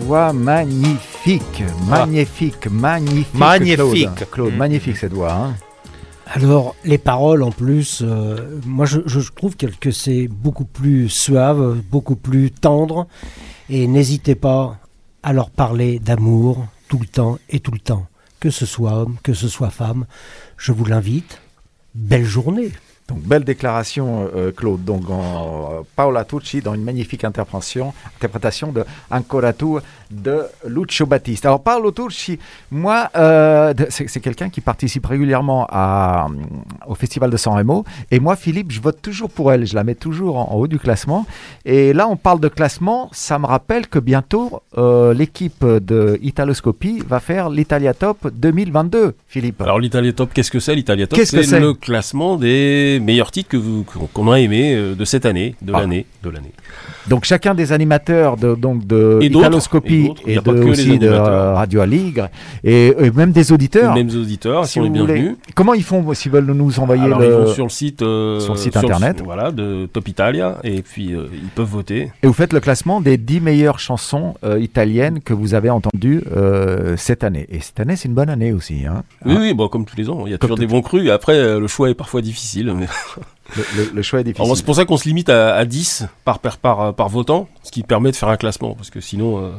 voix 0.08 0.32
magnifique, 0.34 1.64
magnifique, 1.90 2.68
magnifique. 2.72 3.34
Magnifique. 3.34 3.76
Claude, 4.16 4.30
Claude, 4.32 4.54
Mm. 4.54 4.58
magnifique 4.58 4.98
cette 4.98 5.12
voix. 5.14 5.34
hein. 5.34 5.56
Alors, 6.28 6.76
les 6.86 6.98
paroles 6.98 7.44
en 7.44 7.52
plus, 7.52 8.02
euh, 8.02 8.60
moi 8.66 8.86
je, 8.86 9.00
je 9.06 9.20
trouve 9.32 9.56
que, 9.58 9.66
que 9.68 9.92
c'est 9.92 10.28
beaucoup 10.30 10.66
plus 10.66 11.10
suave, 11.10 11.82
beaucoup 11.92 12.16
plus 12.16 12.52
tendre. 12.52 13.08
Et 13.70 13.88
n'hésitez 13.88 14.36
pas 14.36 14.78
à 15.24 15.34
leur 15.34 15.50
parler 15.50 16.00
d'amour 16.00 16.66
tout 16.88 17.00
le 17.00 17.06
temps 17.08 17.38
et 17.50 17.60
tout 17.60 17.72
le 17.72 17.80
temps. 17.80 18.08
Que 18.40 18.50
ce 18.50 18.66
soit 18.66 18.94
homme, 18.94 19.18
que 19.24 19.34
ce 19.34 19.48
soit 19.50 19.70
femme. 19.72 20.06
Je 20.58 20.72
vous 20.72 20.86
l'invite. 20.86 21.42
Belle 21.96 22.26
journée. 22.26 22.72
Donc 23.08 23.20
belle 23.22 23.44
déclaration, 23.44 24.30
euh, 24.36 24.52
Claude. 24.52 24.84
Donc 24.84 25.10
en, 25.10 25.72
euh, 25.72 25.82
Paola 25.96 26.26
Tucci 26.26 26.62
dans 26.62 26.74
une 26.74 26.84
magnifique 26.84 27.24
interprétation, 27.24 27.94
interprétation 28.18 28.72
de 28.72 28.86
Ancora 29.10 29.54
tu 29.54 29.66
de 30.12 30.42
Lucio 30.68 31.06
Battista. 31.06 31.50
Alors 31.50 31.62
Paolo 31.64 31.92
Tucci, 31.92 32.40
moi, 32.72 33.10
euh, 33.16 33.74
c'est 33.90 34.20
quelqu'un 34.20 34.50
qui 34.50 34.62
participe 34.62 35.06
régulièrement 35.06 35.68
à, 35.70 36.26
hum, 36.28 36.42
au 36.88 36.96
Festival 36.96 37.30
de 37.30 37.38
San 37.38 37.54
Remo. 37.56 37.84
Et 38.12 38.20
moi, 38.20 38.36
Philippe, 38.36 38.72
je 38.72 38.82
vote 38.82 39.02
toujours 39.02 39.30
pour 39.30 39.52
elle. 39.52 39.66
Je 39.66 39.76
la 39.76 39.84
mets 39.84 39.96
toujours 39.96 40.38
en, 40.38 40.52
en 40.54 40.56
haut 40.56 40.68
du 40.68 40.80
classement. 40.80 41.26
Et 41.66 41.94
là, 41.94 42.08
on 42.08 42.16
parle 42.16 42.40
de 42.40 42.48
classement. 42.48 43.10
Ça 43.12 43.40
me 43.40 43.46
rappelle 43.46 43.88
que 43.88 44.00
bientôt, 44.00 44.62
euh, 44.78 45.14
l'équipe 45.14 45.66
de 45.66 46.18
Italoscopie 46.22 47.04
va 47.08 47.20
faire 47.20 47.50
l'Italia 47.50 47.94
Top 47.94 48.28
2022, 48.34 49.14
Philippe. 49.28 49.62
Alors 49.62 49.80
l'Italia 49.80 50.14
Top, 50.14 50.32
qu'est-ce 50.34 50.52
que 50.52 50.60
c'est? 50.60 50.76
l'Italia 50.76 51.08
Top 51.08 51.18
Qu'est-ce 51.18 51.36
que 51.36 51.42
c'est 51.44 51.60
le 51.60 51.74
classement 51.74 52.36
des 52.38 53.00
meilleurs 53.04 53.32
titres 53.32 53.50
que 53.50 53.58
vous- 53.58 53.84
qu'on 54.14 54.32
a 54.32 54.40
aimés 54.40 54.76
euh, 54.76 54.96
de 54.96 55.06
cette 55.06 55.26
année, 55.26 55.56
de 55.62 55.74
Ah. 55.74 55.80
l'année, 55.82 56.06
de 56.24 56.30
l'année. 56.30 56.52
Donc 57.10 57.24
chacun 57.24 57.54
des 57.56 57.72
animateurs 57.72 58.36
de 58.36 58.54
donc 58.56 58.86
de 58.86 59.20
Et 59.22 59.28
Italoscopie 59.28 60.12
et 60.26 60.36
de, 60.40 60.52
aussi 60.52 61.00
de 61.00 61.08
euh, 61.08 61.54
Radio 61.54 61.80
Aligre 61.82 62.28
et, 62.64 62.88
et 63.00 63.12
même 63.12 63.32
des 63.32 63.52
auditeurs. 63.54 63.96
Les 63.96 64.04
mêmes 64.04 64.16
auditeurs, 64.20 64.66
sont 64.66 64.82
les 64.82 64.90
vous 64.90 64.96
voulez. 64.96 65.14
bienvenus. 65.14 65.38
Comment 65.56 65.74
ils 65.74 65.84
font 65.84 66.14
s'ils 66.14 66.32
veulent 66.32 66.46
nous 66.46 66.80
envoyer 66.80 67.04
Alors 67.04 67.20
le 67.20 67.26
ils 67.28 67.32
vont 67.32 67.48
sur 67.54 67.64
le 67.64 67.70
site, 67.70 68.02
euh, 68.02 68.40
sur 68.42 68.54
le 68.54 68.60
site 68.60 68.76
internet. 68.76 69.22
voilà, 69.24 69.52
de 69.52 69.86
Top 69.92 70.08
Italia, 70.10 70.58
et 70.64 70.82
puis 70.82 71.14
euh, 71.14 71.28
ils 71.34 71.48
peuvent 71.50 71.66
voter. 71.70 72.12
et 72.22 72.28
vous 72.28 72.34
faites 72.34 72.52
le 72.54 72.60
classement 72.60 73.00
des 73.00 73.18
10 73.18 73.40
meilleures 73.40 73.80
chansons 73.80 74.34
euh, 74.44 74.60
italiennes 74.60 75.22
que 75.22 75.34
vous 75.34 75.54
avez 75.54 75.70
entendues 75.70 76.24
euh, 76.36 76.96
cette 76.98 77.24
année. 77.24 77.48
Et 77.50 77.62
cette 77.62 77.80
année, 77.80 77.96
c'est 77.96 78.10
une 78.10 78.16
bonne 78.16 78.30
année 78.30 78.52
aussi. 78.52 78.86
hein. 78.86 79.04
Oui, 79.26 79.36
oui, 79.40 79.54
bon, 79.54 79.70
comme 79.70 79.86
tous 79.86 79.96
les 79.96 80.10
ans, 80.10 80.24
il 80.26 80.32
y 80.32 80.36
a 80.36 80.38
Comme 80.38 80.50
toujours 80.50 80.58
des 80.60 80.68
bons 80.68 80.82
crus. 80.82 81.08
Et 81.08 81.12
après, 81.12 81.36
euh, 81.36 81.60
le 81.60 81.68
choix 81.68 81.90
est 81.90 81.94
parfois 81.94 82.22
difficile. 82.22 82.74
mais- 82.78 82.88
Le, 83.56 83.64
le- 83.78 83.92
le 83.94 84.02
choix 84.02 84.20
est 84.20 84.24
difficile. 84.26 84.56
C'est 84.58 84.66
pour 84.66 84.76
ça 84.76 84.84
qu'on 84.86 84.98
se 84.98 85.08
limite 85.08 85.30
à, 85.30 85.56
à 85.56 85.64
10 85.66 86.06
par, 86.26 86.40
par, 86.40 86.58
par, 86.58 86.94
par 86.94 87.08
votant, 87.10 87.48
ce 87.64 87.72
qui 87.72 87.82
permet 87.84 88.12
de 88.12 88.16
faire 88.18 88.28
un 88.30 88.36
classement, 88.38 88.74
parce 88.76 88.90
que 88.90 89.00
sinon, 89.00 89.38
euh, 89.38 89.50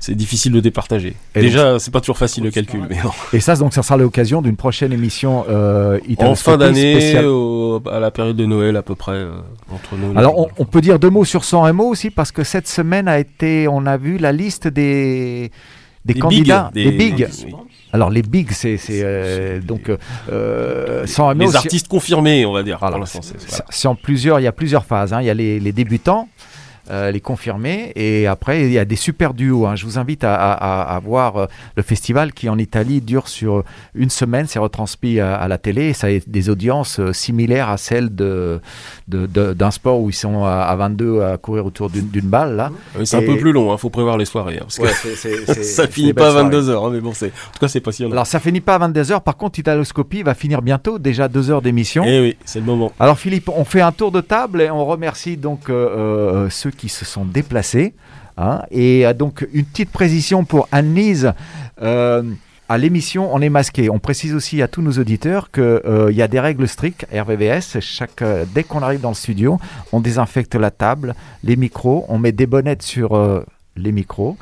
c'est 0.00 0.14
difficile 0.14 0.52
de 0.52 0.60
départager. 0.60 1.14
Et 1.34 1.40
Déjà, 1.42 1.78
c'est 1.78 1.90
pas 1.90 2.00
toujours 2.00 2.16
facile 2.16 2.44
le 2.44 2.50
calcul, 2.50 2.80
mais 2.88 2.96
non. 3.02 3.10
Et 3.34 3.40
ça, 3.40 3.54
donc, 3.56 3.74
ça 3.74 3.82
sera 3.82 3.96
l'occasion 3.98 4.40
d'une 4.40 4.56
prochaine 4.56 4.92
émission 4.92 5.44
euh, 5.50 5.98
En 6.18 6.34
fin 6.34 6.56
d'année, 6.56 7.14
à 7.92 8.00
la 8.00 8.10
période 8.10 8.36
de 8.36 8.46
Noël 8.46 8.76
à 8.76 8.82
peu 8.82 8.94
près, 8.94 9.12
euh, 9.12 9.32
entre 9.70 9.96
Noël 9.96 10.16
Alors, 10.16 10.38
on, 10.38 10.48
on 10.58 10.64
peut 10.64 10.80
dire 10.80 10.98
deux 10.98 11.10
mots 11.10 11.24
sur 11.26 11.44
San 11.44 11.62
Remo 11.62 11.84
aussi, 11.84 12.10
parce 12.10 12.32
que 12.32 12.42
cette 12.42 12.68
semaine 12.68 13.06
a 13.06 13.18
été, 13.18 13.68
on 13.68 13.84
a 13.86 13.96
vu 13.98 14.16
la 14.18 14.32
liste 14.32 14.66
des, 14.68 15.50
des, 16.04 16.14
Des 16.14 16.20
candidats, 16.20 16.70
des- 16.72 16.90
bigs. 16.90 17.28
Alors, 17.92 18.10
les 18.10 18.22
bigs, 18.22 18.50
c'est 18.52 18.78
euh, 18.90 19.60
donc 19.60 19.90
euh, 20.30 21.06
San 21.06 21.28
Remo. 21.28 21.44
les 21.44 21.56
artistes 21.56 21.88
confirmés, 21.88 22.44
on 22.44 22.52
va 22.52 22.62
dire. 22.62 22.78
Voilà, 22.80 23.04
c'est- 23.06 23.20
voilà. 23.48 23.64
en 23.90 23.94
plusieurs, 23.94 24.40
il 24.40 24.42
y 24.42 24.46
a 24.46 24.52
plusieurs 24.52 24.84
phases. 24.84 25.12
hein. 25.12 25.20
Il 25.22 25.26
y 25.26 25.30
a 25.30 25.34
les, 25.34 25.60
les 25.60 25.72
débutants, 25.72 26.28
euh, 26.90 27.10
les 27.10 27.20
confirmés, 27.20 27.92
et 27.96 28.26
après 28.26 28.62
il 28.66 28.72
y 28.72 28.78
a 28.78 28.84
des 28.84 28.96
super 28.96 29.34
duos. 29.34 29.66
hein. 29.66 29.76
Je 29.76 29.84
vous 29.84 29.98
invite 29.98 30.24
à, 30.24 30.34
à- 30.34 30.52
à- 30.52 30.96
à 30.96 30.98
voir 31.00 31.36
euh, 31.36 31.46
le 31.76 31.82
festival 31.82 32.32
qui 32.32 32.48
en 32.48 32.58
Italie 32.58 33.00
dure 33.00 33.28
sur 33.28 33.64
une 33.94 34.10
semaine. 34.10 34.46
C'est 34.46 34.58
retransmis 34.58 35.20
à, 35.20 35.34
à 35.36 35.48
la 35.48 35.58
télé. 35.58 35.86
Et 35.88 35.92
ça 35.92 36.06
a 36.08 36.10
des 36.26 36.50
audiences 36.50 37.00
euh, 37.00 37.12
similaires 37.12 37.68
à 37.70 37.76
celles 37.76 38.14
de 38.14 38.60
de- 39.08 39.26
de- 39.26 39.52
d'un 39.52 39.70
sport 39.70 40.00
où 40.00 40.10
ils 40.10 40.14
sont 40.14 40.44
à, 40.44 40.62
à 40.62 40.76
22 40.76 41.22
à 41.22 41.36
courir 41.38 41.66
autour 41.66 41.90
d'une 41.90 42.08
balle 42.28 42.56
là. 42.56 42.70
Oui, 42.98 43.06
c'est 43.06 43.16
un 43.16 43.20
Et- 43.20 43.26
peu 43.26 43.36
plus 43.36 43.52
long, 43.52 43.72
il 43.74 43.78
faut 43.78 43.90
prévoir 43.90 44.16
les 44.18 44.24
soirées. 44.24 44.58
hein, 44.58 44.66
parce 44.66 44.78
que 44.78 45.62
ça 45.62 45.86
finit 45.86 46.12
pas 46.12 46.36
à 46.38 46.42
belles 46.44 46.60
22h, 46.60 46.92
mais 46.92 47.00
bon, 47.00 47.12
c'est 47.14 47.26
en 47.26 47.52
tout 47.52 47.58
cas, 47.60 47.68
c'est 47.68 47.80
passionnant. 47.80 48.12
Alors 48.12 48.26
ça 48.26 48.40
finit 48.40 48.60
pas 48.60 48.74
à 48.76 48.88
22h. 48.88 49.20
Par 49.20 49.36
contre, 49.36 49.58
Italoscopie 49.58 50.22
va 50.22 50.34
finir 50.34 50.62
bientôt, 50.62 50.98
déjà 50.98 51.28
deux 51.28 51.50
heures 51.50 51.62
d'émission. 51.62 52.04
Eh 52.06 52.20
oui, 52.20 52.36
c'est 52.44 52.60
le 52.60 52.64
moment. 52.66 52.92
Alors 53.00 53.18
Philippe, 53.18 53.48
on 53.48 53.64
fait 53.64 53.80
un 53.80 53.92
tour 53.92 54.12
de 54.12 54.20
table 54.20 54.60
et 54.60 54.70
on 54.70 54.84
remercie 54.84 55.36
donc 55.36 55.62
ceux 55.68 56.70
qui 56.76 56.88
se 56.88 57.04
sont 57.04 57.24
déplacés. 57.24 57.94
hein. 58.36 58.62
et 58.70 59.06
euh, 59.06 59.12
donc 59.14 59.46
une 59.52 59.64
petite 59.64 59.90
précision 59.90 60.44
pour 60.44 60.68
Anne-Lise. 60.72 61.32
euh, 61.82 62.22
à 62.68 62.78
l'émission, 62.78 63.32
on 63.32 63.40
est 63.40 63.48
masqué. 63.48 63.90
On 63.90 64.00
précise 64.00 64.34
aussi 64.34 64.60
à 64.60 64.66
tous 64.66 64.82
nos 64.82 64.90
auditeurs 64.92 65.52
qu'il 65.52 66.10
y 66.10 66.20
a 66.22 66.26
des 66.28 66.40
règles 66.40 66.66
strictes 66.66 67.06
RVVS. 67.12 67.78
Chaque, 67.80 68.22
euh, 68.22 68.44
dès 68.54 68.64
qu'on 68.64 68.82
arrive 68.82 69.00
dans 69.00 69.10
le 69.10 69.14
studio, 69.14 69.60
on 69.92 70.00
désinfecte 70.00 70.56
la 70.56 70.72
table, 70.72 71.14
les 71.44 71.54
micros, 71.54 72.04
on 72.08 72.18
met 72.18 72.32
des 72.32 72.46
bonnettes 72.46 72.82
sur 72.82 73.14
euh, 73.14 73.44
les 73.76 73.92
micros. 73.92 74.36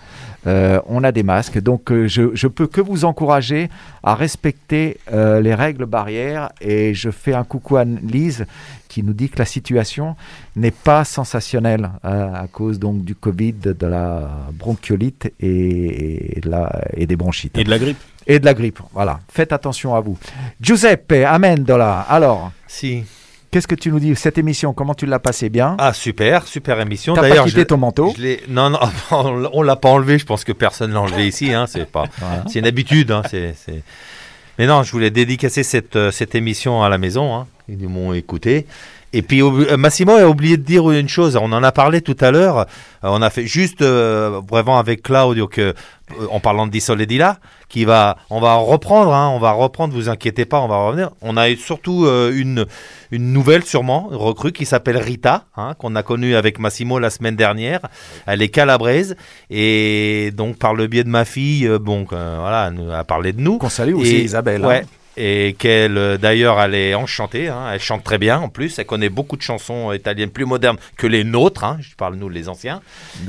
Euh, 0.47 0.81
on 0.87 1.03
a 1.05 1.11
des 1.13 1.23
masques, 1.23 1.59
donc 1.61 1.91
euh, 1.91 2.07
je, 2.07 2.35
je 2.35 2.47
peux 2.49 2.67
que 2.67 2.81
vous 2.83 3.05
encourager 3.07 3.71
à 4.03 4.15
respecter 4.15 4.99
euh, 5.13 5.41
les 5.41 5.55
règles 5.55 5.87
barrières 5.87 6.51
et 6.61 6.93
je 6.93 7.11
fais 7.11 7.33
un 7.33 7.45
coucou 7.45 7.77
à 7.79 7.85
Lise 7.85 8.45
qui 8.89 9.03
nous 9.03 9.15
dit 9.15 9.31
que 9.31 9.39
la 9.39 9.47
situation 9.47 10.17
n'est 10.55 10.71
pas 10.71 11.05
sensationnelle 11.05 11.89
euh, 12.05 12.33
à 12.35 12.47
cause 12.47 12.79
donc 12.79 13.05
du 13.05 13.15
Covid, 13.15 13.55
de 13.55 13.87
la 13.87 14.29
bronchiolite 14.53 15.33
et, 15.41 16.37
et 16.37 16.41
de 16.41 16.51
la- 16.51 16.81
et 16.95 17.07
des 17.07 17.17
bronchites. 17.17 17.57
Et 17.57 17.65
de 17.65 17.71
la 17.71 17.79
grippe. 17.79 17.99
Et 18.27 18.39
de 18.39 18.45
la 18.45 18.55
grippe, 18.55 18.81
voilà. 18.93 19.21
Faites 19.33 19.53
attention 19.53 19.95
à 19.95 20.01
vous. 20.01 20.17
Giuseppe 20.61 21.13
Amendola, 21.27 22.01
alors? 22.09 22.53
Si. 22.67 23.03
Qu'est-ce 23.55 23.69
que 23.69 23.77
tu 23.77 23.93
nous 23.93 24.01
dis 24.01 24.17
Cette 24.17 24.37
émission, 24.37 24.73
comment 24.73 24.95
tu 24.97 25.07
l'as 25.07 25.21
passée 25.21 25.49
bien? 25.49 25.77
Ah 25.79 25.93
super, 25.93 26.49
super 26.49 26.81
émission. 26.81 27.15
D'ailleurs, 27.15 27.45
quitté 27.45 27.61
je- 27.61 27.67
ton 27.67 27.77
manteau? 27.77 28.13
je 28.19 28.51
Non, 28.51 28.69
non, 28.69 28.81
on 29.53 29.63
l'a 29.63 29.77
pas 29.77 29.91
enlevé. 29.91 30.19
Je 30.19 30.27
pense 30.27 30.43
que 30.43 30.51
personne 30.51 30.93
l'a 30.93 31.01
enlevé 31.01 31.29
ici. 31.29 31.53
Hein, 31.53 31.67
c'est 31.69 31.89
pas, 31.89 32.07
c'est 32.49 32.59
une 32.59 32.67
habitude. 32.67 33.13
Hein, 33.13 33.23
c'est, 33.31 33.55
c'est- 33.57 33.85
Mais 34.59 34.67
non, 34.67 34.83
je 34.83 34.91
voulais 34.91 35.11
dédicacer 35.11 35.63
cette, 35.63 35.95
euh, 35.95 36.11
cette 36.11 36.35
émission 36.35 36.83
à 36.83 36.89
la 36.89 36.99
maison. 36.99 37.33
Hein, 37.33 37.47
ils 37.69 37.89
m'ont 37.89 38.13
écouté. 38.13 38.67
Et 39.17 39.23
puis 39.23 39.43
ob- 39.43 39.67
euh, 39.71 39.77
Massimo 39.77 40.13
a 40.13 40.27
oublié 40.29 40.57
de 40.57 40.63
dire 40.63 40.91
une 40.91 41.09
chose. 41.09 41.37
On 41.41 41.53
en 41.53 41.63
a 41.63 41.71
parlé 41.73 42.01
tout 42.01 42.17
à 42.21 42.31
l'heure. 42.33 42.59
Euh, 42.59 42.65
on 43.05 43.23
a 43.23 43.31
fait 43.31 43.47
juste 43.47 43.81
euh, 43.81 44.41
vraiment 44.51 44.79
avec 44.79 45.03
Claudio 45.03 45.47
que 45.47 45.61
euh, 45.61 45.75
en 46.31 46.41
parlant 46.41 46.67
de 46.67 46.73
Dissol 46.73 47.01
là, 47.03 47.39
qui 47.69 47.85
va, 47.85 48.17
on 48.29 48.41
va 48.41 48.55
reprendre. 48.55 49.15
Hein, 49.15 49.31
on 49.33 49.39
va 49.39 49.53
reprendre. 49.53 49.95
Vous 49.95 50.09
inquiétez 50.09 50.47
pas, 50.47 50.61
on 50.61 50.67
va 50.69 50.79
revenir. 50.79 51.11
On 51.23 51.37
a 51.37 51.55
surtout 51.55 52.05
euh, 52.07 52.33
une 52.35 52.67
une 53.13 53.33
nouvelle 53.33 53.63
sûrement 53.65 54.09
une 54.11 54.17
recrue 54.17 54.51
qui 54.51 54.67
s'appelle 54.67 54.97
Rita, 54.97 55.45
hein, 55.57 55.75
qu'on 55.79 55.95
a 55.95 56.03
connue 56.03 56.35
avec 56.35 56.59
Massimo 56.59 56.99
la 56.99 57.11
semaine 57.11 57.37
dernière. 57.37 57.81
Elle 58.27 58.43
est 58.43 58.49
calabraise 58.49 59.15
et 59.51 60.33
donc 60.35 60.59
par 60.59 60.75
le 60.75 60.89
biais 60.89 61.05
de 61.05 61.09
ma 61.09 61.25
fille, 61.25 61.69
euh, 61.69 61.79
bon, 61.79 62.05
euh, 62.13 62.37
voilà, 62.41 62.73
elle 62.77 62.93
a 62.93 63.05
parlé 63.05 63.33
de 63.33 63.41
nous. 63.41 63.59
Qu'on 63.59 63.69
salue 63.69 63.95
aussi, 63.95 64.25
Isabelle, 64.25 64.65
hein. 64.65 64.69
Et 65.17 65.55
qu'elle, 65.59 65.97
euh, 65.97 66.17
d'ailleurs, 66.19 66.61
elle 66.61 66.75
est 66.75 66.95
enchantée. 66.95 67.49
hein, 67.49 67.67
elle 67.73 67.81
chante 67.81 68.03
très 68.03 68.19
bien 68.19 68.39
en 68.41 68.49
plus. 68.49 68.79
Elle 68.79 68.87
connaît 68.87 69.09
beaucoup 69.09 69.37
de 69.37 69.43
chansons 69.43 69.93
italiennes 69.93 70.31
plus 70.31 70.45
modernes 70.45 70.77
que 70.97 71.07
les 71.07 71.23
nôtres. 71.23 71.63
hein, 71.65 71.77
je 71.81 71.95
parle 71.95 72.17
nous 72.17 72.29
les 72.29 72.49
anciens. 72.49 72.81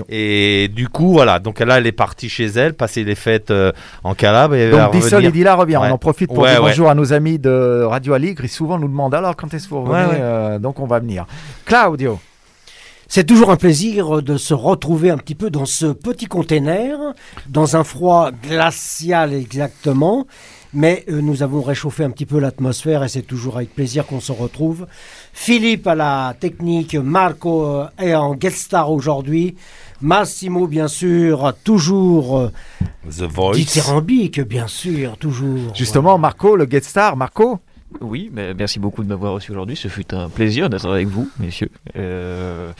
Et 0.10 0.68
du 0.74 0.90
coup, 0.90 1.12
voilà. 1.14 1.38
Donc 1.40 1.60
là, 1.60 1.78
elle 1.78 1.86
est 1.88 1.92
partie 1.92 2.28
chez 2.30 2.46
elle, 2.48 2.74
passer 2.74 3.04
les 3.04 3.14
fêtes 3.16 3.52
euh, 3.52 3.72
en 4.04 4.16
Calabre. 4.16 4.56
Et 4.56 4.72
Donc 4.72 4.92
Dissol 4.94 5.26
et 5.26 5.32
Dila 5.32 5.54
revient. 5.56 5.78
Ouais. 5.78 5.90
On 5.90 5.94
en 5.94 5.98
profite 6.00 6.30
pour 6.30 6.40
Ouais, 6.40 6.52
dire 6.54 6.64
ouais. 6.64 6.70
bonjour 6.70 6.90
à 6.90 6.96
nos 6.96 7.14
amis 7.14 7.38
de 7.38 7.84
Radio 7.84 8.14
Aligre. 8.14 8.44
Ils 8.44 8.50
souvent 8.50 8.80
nous 8.80 8.88
demandent 8.88 9.14
alors 9.14 9.36
quand 9.36 9.54
est-ce 9.54 9.66
que 9.66 9.70
vous 9.76 9.82
revenez 9.84 10.06
Ouais, 10.06 10.10
ouais. 10.14 10.18
Euh, 10.20 10.60
Donc 10.60 10.80
on 10.80 10.88
va 10.88 11.00
venir. 11.00 11.26
Claudio. 11.66 12.20
C'est 13.08 13.24
toujours 13.26 13.52
un 13.52 13.56
plaisir 13.56 14.24
de 14.24 14.36
se 14.36 14.56
retrouver 14.56 15.12
un 15.12 15.18
petit 15.18 15.36
peu 15.36 15.52
dans 15.52 15.66
ce 15.68 15.86
petit 15.86 16.26
container, 16.26 16.98
dans 17.48 17.76
un 17.76 17.84
froid 17.84 18.32
glacial 18.32 19.32
exactement, 19.32 20.26
mais 20.76 21.06
euh, 21.10 21.22
nous 21.22 21.42
avons 21.42 21.62
réchauffé 21.62 22.04
un 22.04 22.12
petit 22.12 22.26
peu 22.26 22.38
l'atmosphère 22.40 23.04
et 23.04 23.08
c'est 23.08 23.22
toujours 23.22 23.56
avec 23.58 23.74
plaisir 23.74 24.06
qu'on 24.06 24.20
se 24.20 24.32
retrouve. 24.34 24.86
Philippe 25.34 25.88
à 25.88 25.96
la 25.96 26.36
technique, 26.40 26.96
Marco 26.96 27.66
euh, 27.66 27.88
est 27.98 28.14
en 28.14 28.36
guest 28.36 28.58
star 28.58 28.92
aujourd'hui. 28.92 29.56
Massimo, 30.02 30.68
bien 30.68 30.90
sûr, 30.90 31.54
toujours 31.64 32.38
euh, 32.38 32.52
The 33.10 33.24
Voice. 33.24 33.56
dithyrambique, 33.56 34.42
bien 34.42 34.68
sûr, 34.68 35.18
toujours. 35.18 35.74
Justement, 35.74 36.18
Marco, 36.18 36.58
le 36.58 36.66
guest 36.66 36.90
star, 36.90 37.16
Marco 37.16 37.60
Oui, 38.02 38.30
mais 38.34 38.54
merci 38.54 38.80
beaucoup 38.80 39.04
de 39.04 39.08
m'avoir 39.10 39.34
reçu 39.34 39.52
aujourd'hui. 39.52 39.76
Ce 39.76 39.88
fut 39.88 40.14
un 40.14 40.30
plaisir 40.30 40.70
d'être 40.70 40.88
avec 40.90 41.08
vous, 41.08 41.30
messieurs. 41.40 41.70
Euh, 41.98 42.72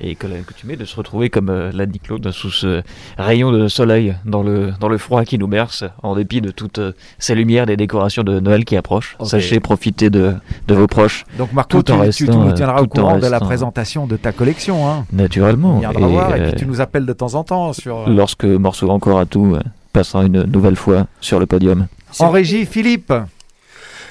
et 0.00 0.14
que 0.14 0.26
l'accoutumé 0.26 0.76
de 0.76 0.84
se 0.84 0.94
retrouver 0.96 1.30
comme 1.30 1.48
euh, 1.48 1.70
l'a 1.72 1.86
dit 1.86 1.98
Claude 1.98 2.30
sous 2.30 2.50
ce 2.50 2.82
rayon 3.16 3.50
de 3.50 3.66
soleil 3.68 4.14
dans 4.24 4.42
le, 4.42 4.72
dans 4.78 4.88
le 4.88 4.98
froid 4.98 5.24
qui 5.24 5.38
nous 5.38 5.48
berce, 5.48 5.84
en 6.02 6.14
dépit 6.14 6.40
de 6.40 6.50
toutes 6.50 6.78
euh, 6.78 6.92
ces 7.18 7.34
lumières 7.34 7.66
des 7.66 7.76
décorations 7.76 8.22
de 8.22 8.40
Noël 8.40 8.64
qui 8.64 8.76
approchent. 8.76 9.16
Sachez 9.24 9.58
profiter 9.60 10.10
de, 10.10 10.34
de 10.68 10.74
vos 10.74 10.86
proches. 10.86 11.24
Donc 11.38 11.52
Marco, 11.52 11.82
tout 11.82 11.92
tu, 11.92 12.10
tu- 12.10 12.24
tu 12.26 12.30
nous 12.30 12.48
euh, 12.48 12.52
tiendras 12.52 12.80
au 12.82 12.86
courant 12.86 13.18
de 13.18 13.26
la 13.26 13.40
présentation 13.40 14.06
de 14.06 14.16
ta 14.16 14.32
collection. 14.32 14.88
Hein. 14.88 15.06
Naturellement. 15.12 15.76
On 15.76 15.80
viendra 15.80 16.06
voir 16.06 16.36
et 16.36 16.42
puis 16.44 16.52
tu 16.60 16.66
nous 16.66 16.80
appelles 16.80 17.06
de 17.06 17.12
temps 17.12 17.34
en 17.34 17.42
temps 17.44 17.72
sur... 17.72 18.08
Lorsque 18.08 18.44
Morceau 18.44 18.90
encore 18.90 19.18
à 19.18 19.26
tout 19.26 19.56
passera 19.92 20.24
une 20.24 20.42
nouvelle 20.44 20.76
fois 20.76 21.06
sur 21.20 21.40
le 21.40 21.46
podium. 21.46 21.86
En 22.20 22.30
régie, 22.30 22.64
Philippe. 22.66 23.12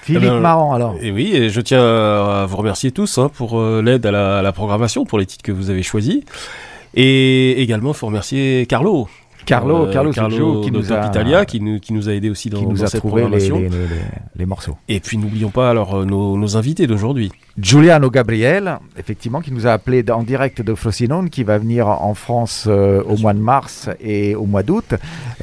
Philippe 0.08 0.32
Eh 0.38 0.40
Marant, 0.40 0.74
alors. 0.74 0.96
Et 1.02 1.12
oui, 1.12 1.36
et 1.36 1.50
je 1.50 1.60
tiens 1.60 1.84
à 1.84 2.46
vous 2.48 2.56
remercier 2.56 2.92
tous 2.92 3.18
hein, 3.18 3.30
pour 3.34 3.60
euh, 3.60 3.82
l'aide 3.82 4.06
à 4.06 4.12
la, 4.12 4.40
à 4.40 4.42
la 4.42 4.54
programmation, 4.54 5.06
pour 5.06 5.20
les 5.20 5.26
titres 5.26 5.44
que 5.44 5.52
vous 5.52 5.70
avez 5.70 5.84
choisis. 5.84 6.22
Et 6.96 7.62
également, 7.62 7.92
il 7.92 7.96
faut 7.96 8.08
remercier 8.08 8.66
Carlo. 8.68 9.10
Carlo, 9.48 9.86
Euh, 9.88 9.94
Carlo 9.94 10.12
Sergio, 10.14 10.62
qui 10.62 10.72
nous 10.72 10.92
a- 10.94 11.08
Italia, 11.08 11.46
qui 11.46 11.60
nous, 11.62 11.80
qui 11.80 11.94
nous 11.94 12.10
a 12.10 12.14
aidé 12.14 12.30
aussi 12.30 12.50
dans, 12.50 12.60
qui 12.60 12.68
nous 12.68 12.78
dans 12.78 12.84
a 12.84 12.88
cette 12.88 13.00
trouvé 13.00 13.22
les, 13.24 13.28
programmation. 13.28 13.58
les- 13.60 13.70
les- 13.70 14.02
les 14.36 14.46
morceaux. 14.46 14.78
Et 14.90 15.00
puis 15.00 15.18
n'oublions 15.18 15.50
pas 15.50 15.70
alors 15.70 15.96
euh, 15.96 16.06
nos, 16.06 16.38
nos 16.38 16.58
invités 16.58 16.86
d'aujourd'hui. 16.86 17.32
Giuliano 17.58 18.12
Gabriel, 18.12 18.78
effectivement, 19.00 19.42
qui 19.42 19.52
nous 19.52 19.66
a 19.66 19.72
appelé 19.72 20.04
en 20.12 20.22
direct 20.24 20.62
de 20.62 20.76
Frosinone, 20.76 21.30
qui 21.32 21.44
va 21.44 21.58
venir 21.58 21.88
en 21.88 22.14
France 22.14 22.66
euh, 22.68 23.02
au 23.04 23.18
mois 23.18 23.34
de 23.34 23.40
mars 23.40 23.90
et 24.02 24.36
au 24.36 24.46
mois 24.46 24.62
d'août. 24.64 24.94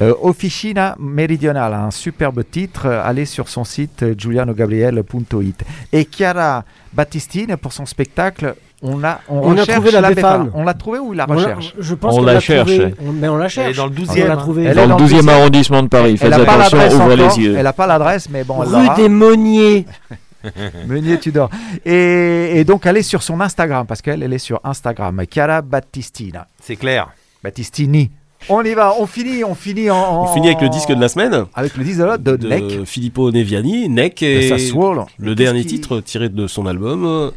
Euh, 0.01 0.13
Officina 0.21 0.95
Meridionale, 0.99 1.73
un 1.73 1.91
superbe 1.91 2.43
titre. 2.49 2.85
Allez 2.87 3.25
sur 3.25 3.49
son 3.49 3.63
site 3.65 4.05
giulianogabriel.it. 4.17 5.63
Et 5.91 6.07
Chiara 6.09 6.63
Battistine, 6.93 7.57
pour 7.57 7.73
son 7.73 7.85
spectacle, 7.85 8.55
on 8.81 9.03
a, 9.03 9.19
on 9.29 9.39
On 9.53 9.57
a 9.57 9.65
trouvé 9.65 9.91
la 9.91 10.01
Befana. 10.11 10.47
On 10.53 10.63
l'a 10.63 10.73
trouvé 10.73 10.99
ou 10.99 11.13
il 11.13 11.17
la 11.17 11.25
On 11.29 11.33
l'a- 11.33 11.39
recherche 11.39 11.73
je 11.79 11.95
pense 11.95 12.15
On 12.17 12.21
la 12.23 12.33
l'a 12.33 12.39
cherche. 12.39 12.71
mais 13.01 13.27
on 13.29 13.37
la 13.37 13.47
cherche. 13.47 13.67
Elle 13.67 13.73
est 13.73 13.77
dans 13.77 13.85
le 13.87 13.91
On 13.91 14.03
12e. 14.13 14.27
l'a 14.27 14.33
hein. 14.33 14.37
trouvée. 14.37 14.63
Elle 14.65 14.75
Dans 14.75 14.81
est 14.81 14.85
le 14.85 14.89
dans 14.89 14.97
le 14.99 15.03
12e 15.05 15.21
12e. 15.21 15.29
arrondissement 15.29 15.83
de 15.83 15.87
Paris. 15.87 16.11
Elle 16.11 16.17
Faites 16.17 16.33
attention, 16.33 16.77
ouvrez 17.03 17.15
les 17.15 17.39
yeux. 17.39 17.55
Elle 17.57 17.63
n'a 17.63 17.73
pas 17.73 17.87
l'adresse, 17.87 18.29
mais 18.29 18.43
bon, 18.43 18.61
elle 18.63 18.69
Rue 18.75 18.95
des 18.95 19.09
Monniers. 19.09 19.85
Meunier 20.87 21.17
Tudor. 21.19 21.49
Et, 21.85 22.51
et 22.59 22.63
donc, 22.65 22.85
allez 22.85 23.01
sur 23.01 23.23
son 23.23 23.41
Instagram, 23.41 23.85
parce 23.87 24.01
qu'elle 24.03 24.21
elle 24.21 24.33
est 24.33 24.37
sur 24.37 24.59
Instagram. 24.63 25.23
Chiara 25.31 25.61
Battistina. 25.63 26.47
C'est 26.61 26.75
clair. 26.75 27.09
Battistini. 27.43 28.11
On 28.47 28.61
y 28.63 28.75
va, 28.75 28.93
on 28.99 29.07
finit, 29.07 29.43
on 29.43 29.55
finit 29.55 29.89
en. 29.89 30.23
On 30.23 30.27
finit 30.27 30.47
avec 30.49 30.61
le 30.61 30.69
disque 30.69 30.91
de 30.91 31.01
la 31.01 31.07
semaine. 31.07 31.45
Avec 31.55 31.75
le 31.77 31.83
disque 31.83 31.97
de, 31.99 32.03
la- 32.03 32.17
de, 32.19 32.35
de 32.35 32.47
Neck. 32.47 32.85
Filippo 32.85 33.31
Neviani, 33.31 33.89
Neck, 33.89 34.21
et 34.21 34.35
De 34.43 34.49
Sassuolo. 34.49 35.07
le 35.17 35.31
Et 35.31 35.35
dernier 35.35 35.61
qui- 35.61 35.67
titre 35.79 35.99
tiré 36.01 36.29
de 36.29 36.45
son 36.45 36.67
album 36.67 37.05
euh, 37.05 37.31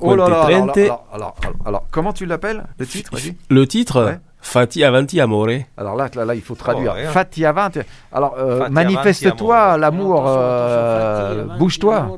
Oh 0.00 0.14
là 0.14 0.28
là, 0.28 0.42
alors, 0.42 0.66
Trente. 0.66 0.78
alors, 0.78 1.06
alors, 1.12 1.34
alors, 1.42 1.56
alors, 1.66 1.86
comment 1.90 2.12
tu 2.12 2.26
l'appelles, 2.26 2.64
le 2.78 2.86
titre 2.86 3.12
Le 3.48 3.66
titre 3.66 4.04
Ouais. 4.04 4.18
Fati 4.40 4.84
Avanti 4.84 5.20
Amore. 5.20 5.48
Alors 5.76 5.96
là, 5.96 6.08
là, 6.14 6.24
là, 6.24 6.34
il 6.34 6.42
faut 6.42 6.54
traduire. 6.54 6.94
Oh. 6.96 7.10
Fatti 7.10 7.44
avanti. 7.44 7.80
Alors, 8.12 8.34
euh, 8.38 8.60
Fatti 8.60 8.72
manifeste-toi, 8.72 9.76
l'amour, 9.78 10.24
euh, 10.26 11.44
bouge-toi. 11.58 12.16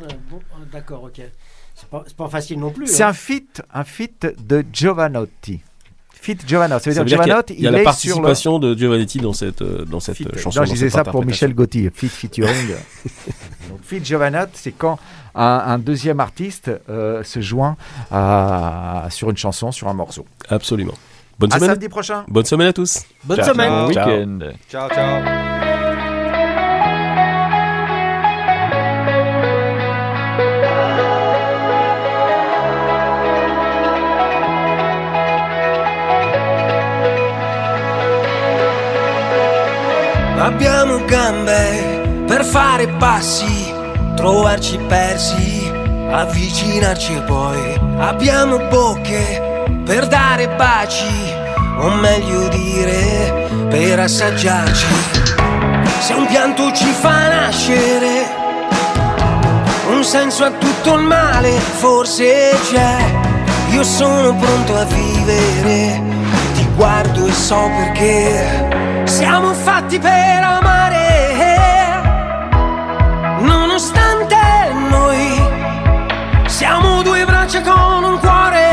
D'accord, 0.73 1.05
ok. 1.05 1.23
C'est 1.74 1.89
pas, 1.89 2.05
pas 2.16 2.28
facile 2.28 2.61
non 2.61 2.70
plus. 2.70 2.87
C'est 2.87 3.03
hein. 3.03 3.09
un 3.09 3.12
feat, 3.12 3.62
un 3.73 3.85
feat 3.85 4.27
de 4.47 4.65
Giovanotti. 4.73 5.62
Feat 6.23 6.47
Giovanotti. 6.47 6.85
Ça 6.85 6.91
veut 6.91 6.95
Ça 6.95 7.05
dire 7.05 7.23
dire 7.23 7.23
qu'il 7.23 7.29
y 7.29 7.31
a- 7.31 7.35
Giovanotti, 7.35 7.55
il 7.55 7.61
y 7.63 7.67
a 7.67 7.71
il 7.71 7.73
la 7.73 7.79
sur 7.79 7.81
le. 7.81 7.85
participation 8.23 8.59
de 8.59 8.75
Giovanetti 8.77 9.19
dans 9.21 9.33
cette, 9.33 9.63
euh, 9.63 9.85
dans 9.87 10.01
cette 10.01 10.21
euh, 10.21 10.37
chanson. 10.39 10.61
Non, 10.61 10.67
je 10.67 10.73
disais 10.73 10.91
ça 10.91 11.03
pour 11.05 11.25
Michel. 11.25 11.55
Gauthier. 11.55 11.91
Feat 11.95 12.11
featuring. 12.11 12.69
Donc, 13.71 13.79
feat 13.83 14.05
Giovanotti, 14.05 14.53
c'est 14.55 14.73
quand 14.73 14.99
un, 15.35 15.63
un 15.67 15.79
deuxième 15.79 16.21
artiste 16.21 16.71
euh, 16.91 17.23
se 17.25 17.41
joint 17.41 17.77
à- 18.11 19.07
sur 19.11 19.31
une 19.31 19.37
chanson, 19.37 19.73
sur 19.73 19.89
un 19.89 19.95
morceau. 19.95 20.27
Absolument. 20.49 20.95
Bonne 21.39 21.53
À 21.53 21.57
semaine. 21.57 21.71
samedi 21.71 21.89
prochain. 21.89 22.25
Bonne 22.29 22.45
semaine 22.45 22.67
à 22.69 22.73
tous. 22.75 23.03
Bonne 23.25 23.39
Ciao, 23.39 23.53
semaine. 23.55 23.69
ciao. 23.71 23.83
Bon 23.83 23.89
week-end. 23.89 24.39
Ciao, 24.71 24.89
ciao. 24.91 25.70
Abbiamo 40.41 41.05
gambe 41.05 42.25
per 42.27 42.47
fare 42.47 42.89
passi, 42.89 43.75
trovarci 44.17 44.79
persi, 44.89 45.71
avvicinarci 46.11 47.12
e 47.17 47.21
poi 47.21 47.79
abbiamo 47.99 48.57
bocche 48.71 49.67
per 49.85 50.07
dare 50.07 50.49
baci, 50.49 51.35
o 51.81 51.91
meglio 51.91 52.49
dire 52.49 53.49
per 53.69 54.01
assaggiarci. 54.01 54.87
Se 56.01 56.15
un 56.15 56.25
pianto 56.25 56.73
ci 56.73 56.91
fa 56.91 57.29
nascere, 57.29 58.27
un 59.91 60.03
senso 60.03 60.45
a 60.45 60.53
tutto 60.53 60.95
il 60.95 61.03
male 61.03 61.51
forse 61.51 62.59
c'è. 62.71 62.97
Io 63.73 63.85
sono 63.85 64.35
pronto 64.35 64.75
a 64.75 64.85
vivere, 64.85 66.03
ti 66.55 66.67
guardo 66.77 67.27
e 67.27 67.33
so 67.33 67.69
perché 67.77 68.90
siamo 69.11 69.53
fatti 69.53 69.99
per 69.99 70.43
amare, 70.43 72.01
nonostante 73.41 74.37
noi 74.89 75.43
siamo 76.47 77.03
due 77.03 77.24
braccia 77.24 77.61
con 77.61 78.05
un 78.05 78.19
cuore. 78.20 78.69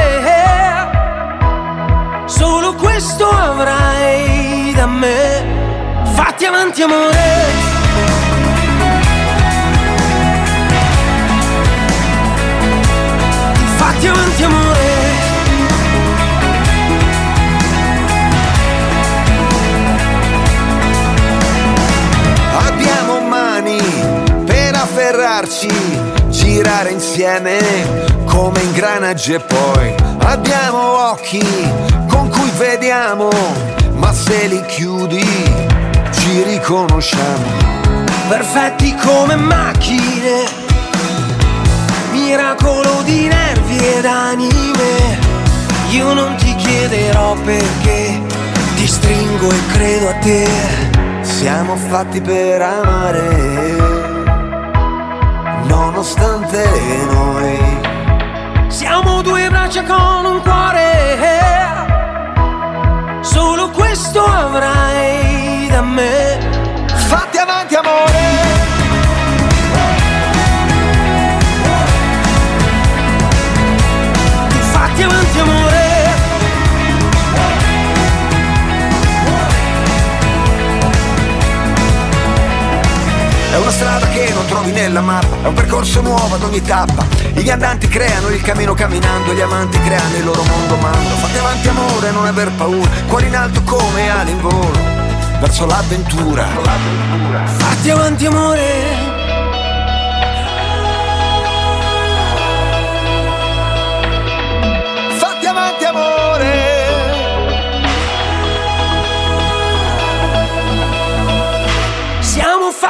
Solo 2.25 2.75
questo 2.75 3.27
avrai 3.27 4.73
da 4.75 4.85
me, 4.85 5.43
fatti 6.13 6.45
avanti 6.45 6.83
amore. 6.83 7.76
Afferrarci, 24.97 25.69
girare 26.29 26.89
insieme 26.89 27.59
come 28.25 28.59
ingranaggi 28.61 29.33
e 29.33 29.39
poi 29.39 29.93
abbiamo 30.23 31.09
occhi 31.11 31.45
con 32.07 32.27
cui 32.29 32.49
vediamo, 32.57 33.29
ma 33.93 34.11
se 34.11 34.47
li 34.47 34.59
chiudi 34.65 35.23
ci 36.11 36.43
riconosciamo. 36.43 37.45
perfetti 38.27 38.95
come 38.95 39.35
macchine, 39.35 40.45
miracolo 42.11 43.03
di 43.03 43.27
nervi 43.27 43.77
ed 43.77 44.05
anime. 44.05 45.25
Io 45.91 46.11
non 46.13 46.35
ti 46.37 46.55
chiederò 46.55 47.35
perché, 47.45 48.19
ti 48.75 48.87
stringo 48.87 49.51
e 49.51 49.59
credo 49.73 50.09
a 50.09 50.13
te. 50.15 50.47
Siamo 51.21 51.75
fatti 51.75 52.19
per 52.19 52.61
amare, 52.61 53.76
nonostante 55.97 56.63
noi. 57.09 57.57
Siamo 58.67 59.23
due 59.23 59.49
braccia 59.49 59.83
con 59.83 60.25
un 60.25 60.41
cuore, 60.43 61.17
solo 63.21 63.71
questo 63.71 64.23
avrai 64.23 65.67
da 65.69 65.81
me. 65.81 66.85
Fatti 67.07 67.39
È 83.57 83.59
una 83.59 83.71
strada 83.71 84.07
che 84.09 84.31
non 84.35 84.45
trovi 84.45 84.69
nella 84.69 85.01
mappa, 85.01 85.35
è 85.41 85.47
un 85.47 85.55
percorso 85.55 86.01
nuovo 86.01 86.35
ad 86.35 86.43
ogni 86.43 86.61
tappa. 86.61 87.03
I 87.33 87.41
viandanti 87.41 87.87
creano 87.87 88.27
il 88.29 88.39
cammino 88.39 88.75
camminando, 88.75 89.33
gli 89.33 89.41
amanti 89.41 89.81
creano 89.81 90.15
il 90.15 90.25
loro 90.25 90.43
mondo 90.43 90.75
mando. 90.75 91.15
Fatti 91.15 91.37
avanti 91.39 91.67
amore, 91.67 92.11
non 92.11 92.27
aver 92.27 92.51
paura, 92.51 92.87
cuore 93.07 93.25
in 93.25 93.35
alto 93.35 93.63
come 93.63 94.11
ali 94.11 94.29
in 94.29 94.41
volo. 94.41 94.79
verso 95.39 95.65
l'avventura. 95.65 96.45
Fatti 97.57 97.89
avanti 97.89 98.27
amore 98.27 98.96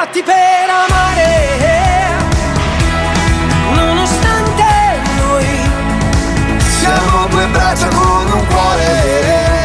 fatti 0.07 0.23
per 0.23 0.69
amare 0.69 2.15
Nonostante 3.73 4.63
noi 5.17 5.71
Siamo 6.79 7.27
due 7.27 7.47
braccia 7.47 7.87
con 7.87 8.31
un 8.31 8.47
cuore. 8.47 9.56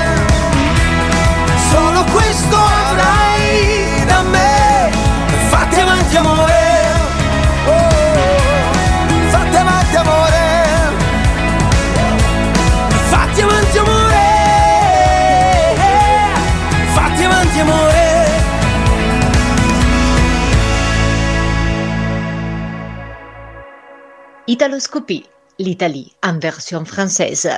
Italoscopie, 24.52 25.24
l'Italie 25.58 26.12
en 26.22 26.38
version 26.38 26.84
française. 26.84 27.48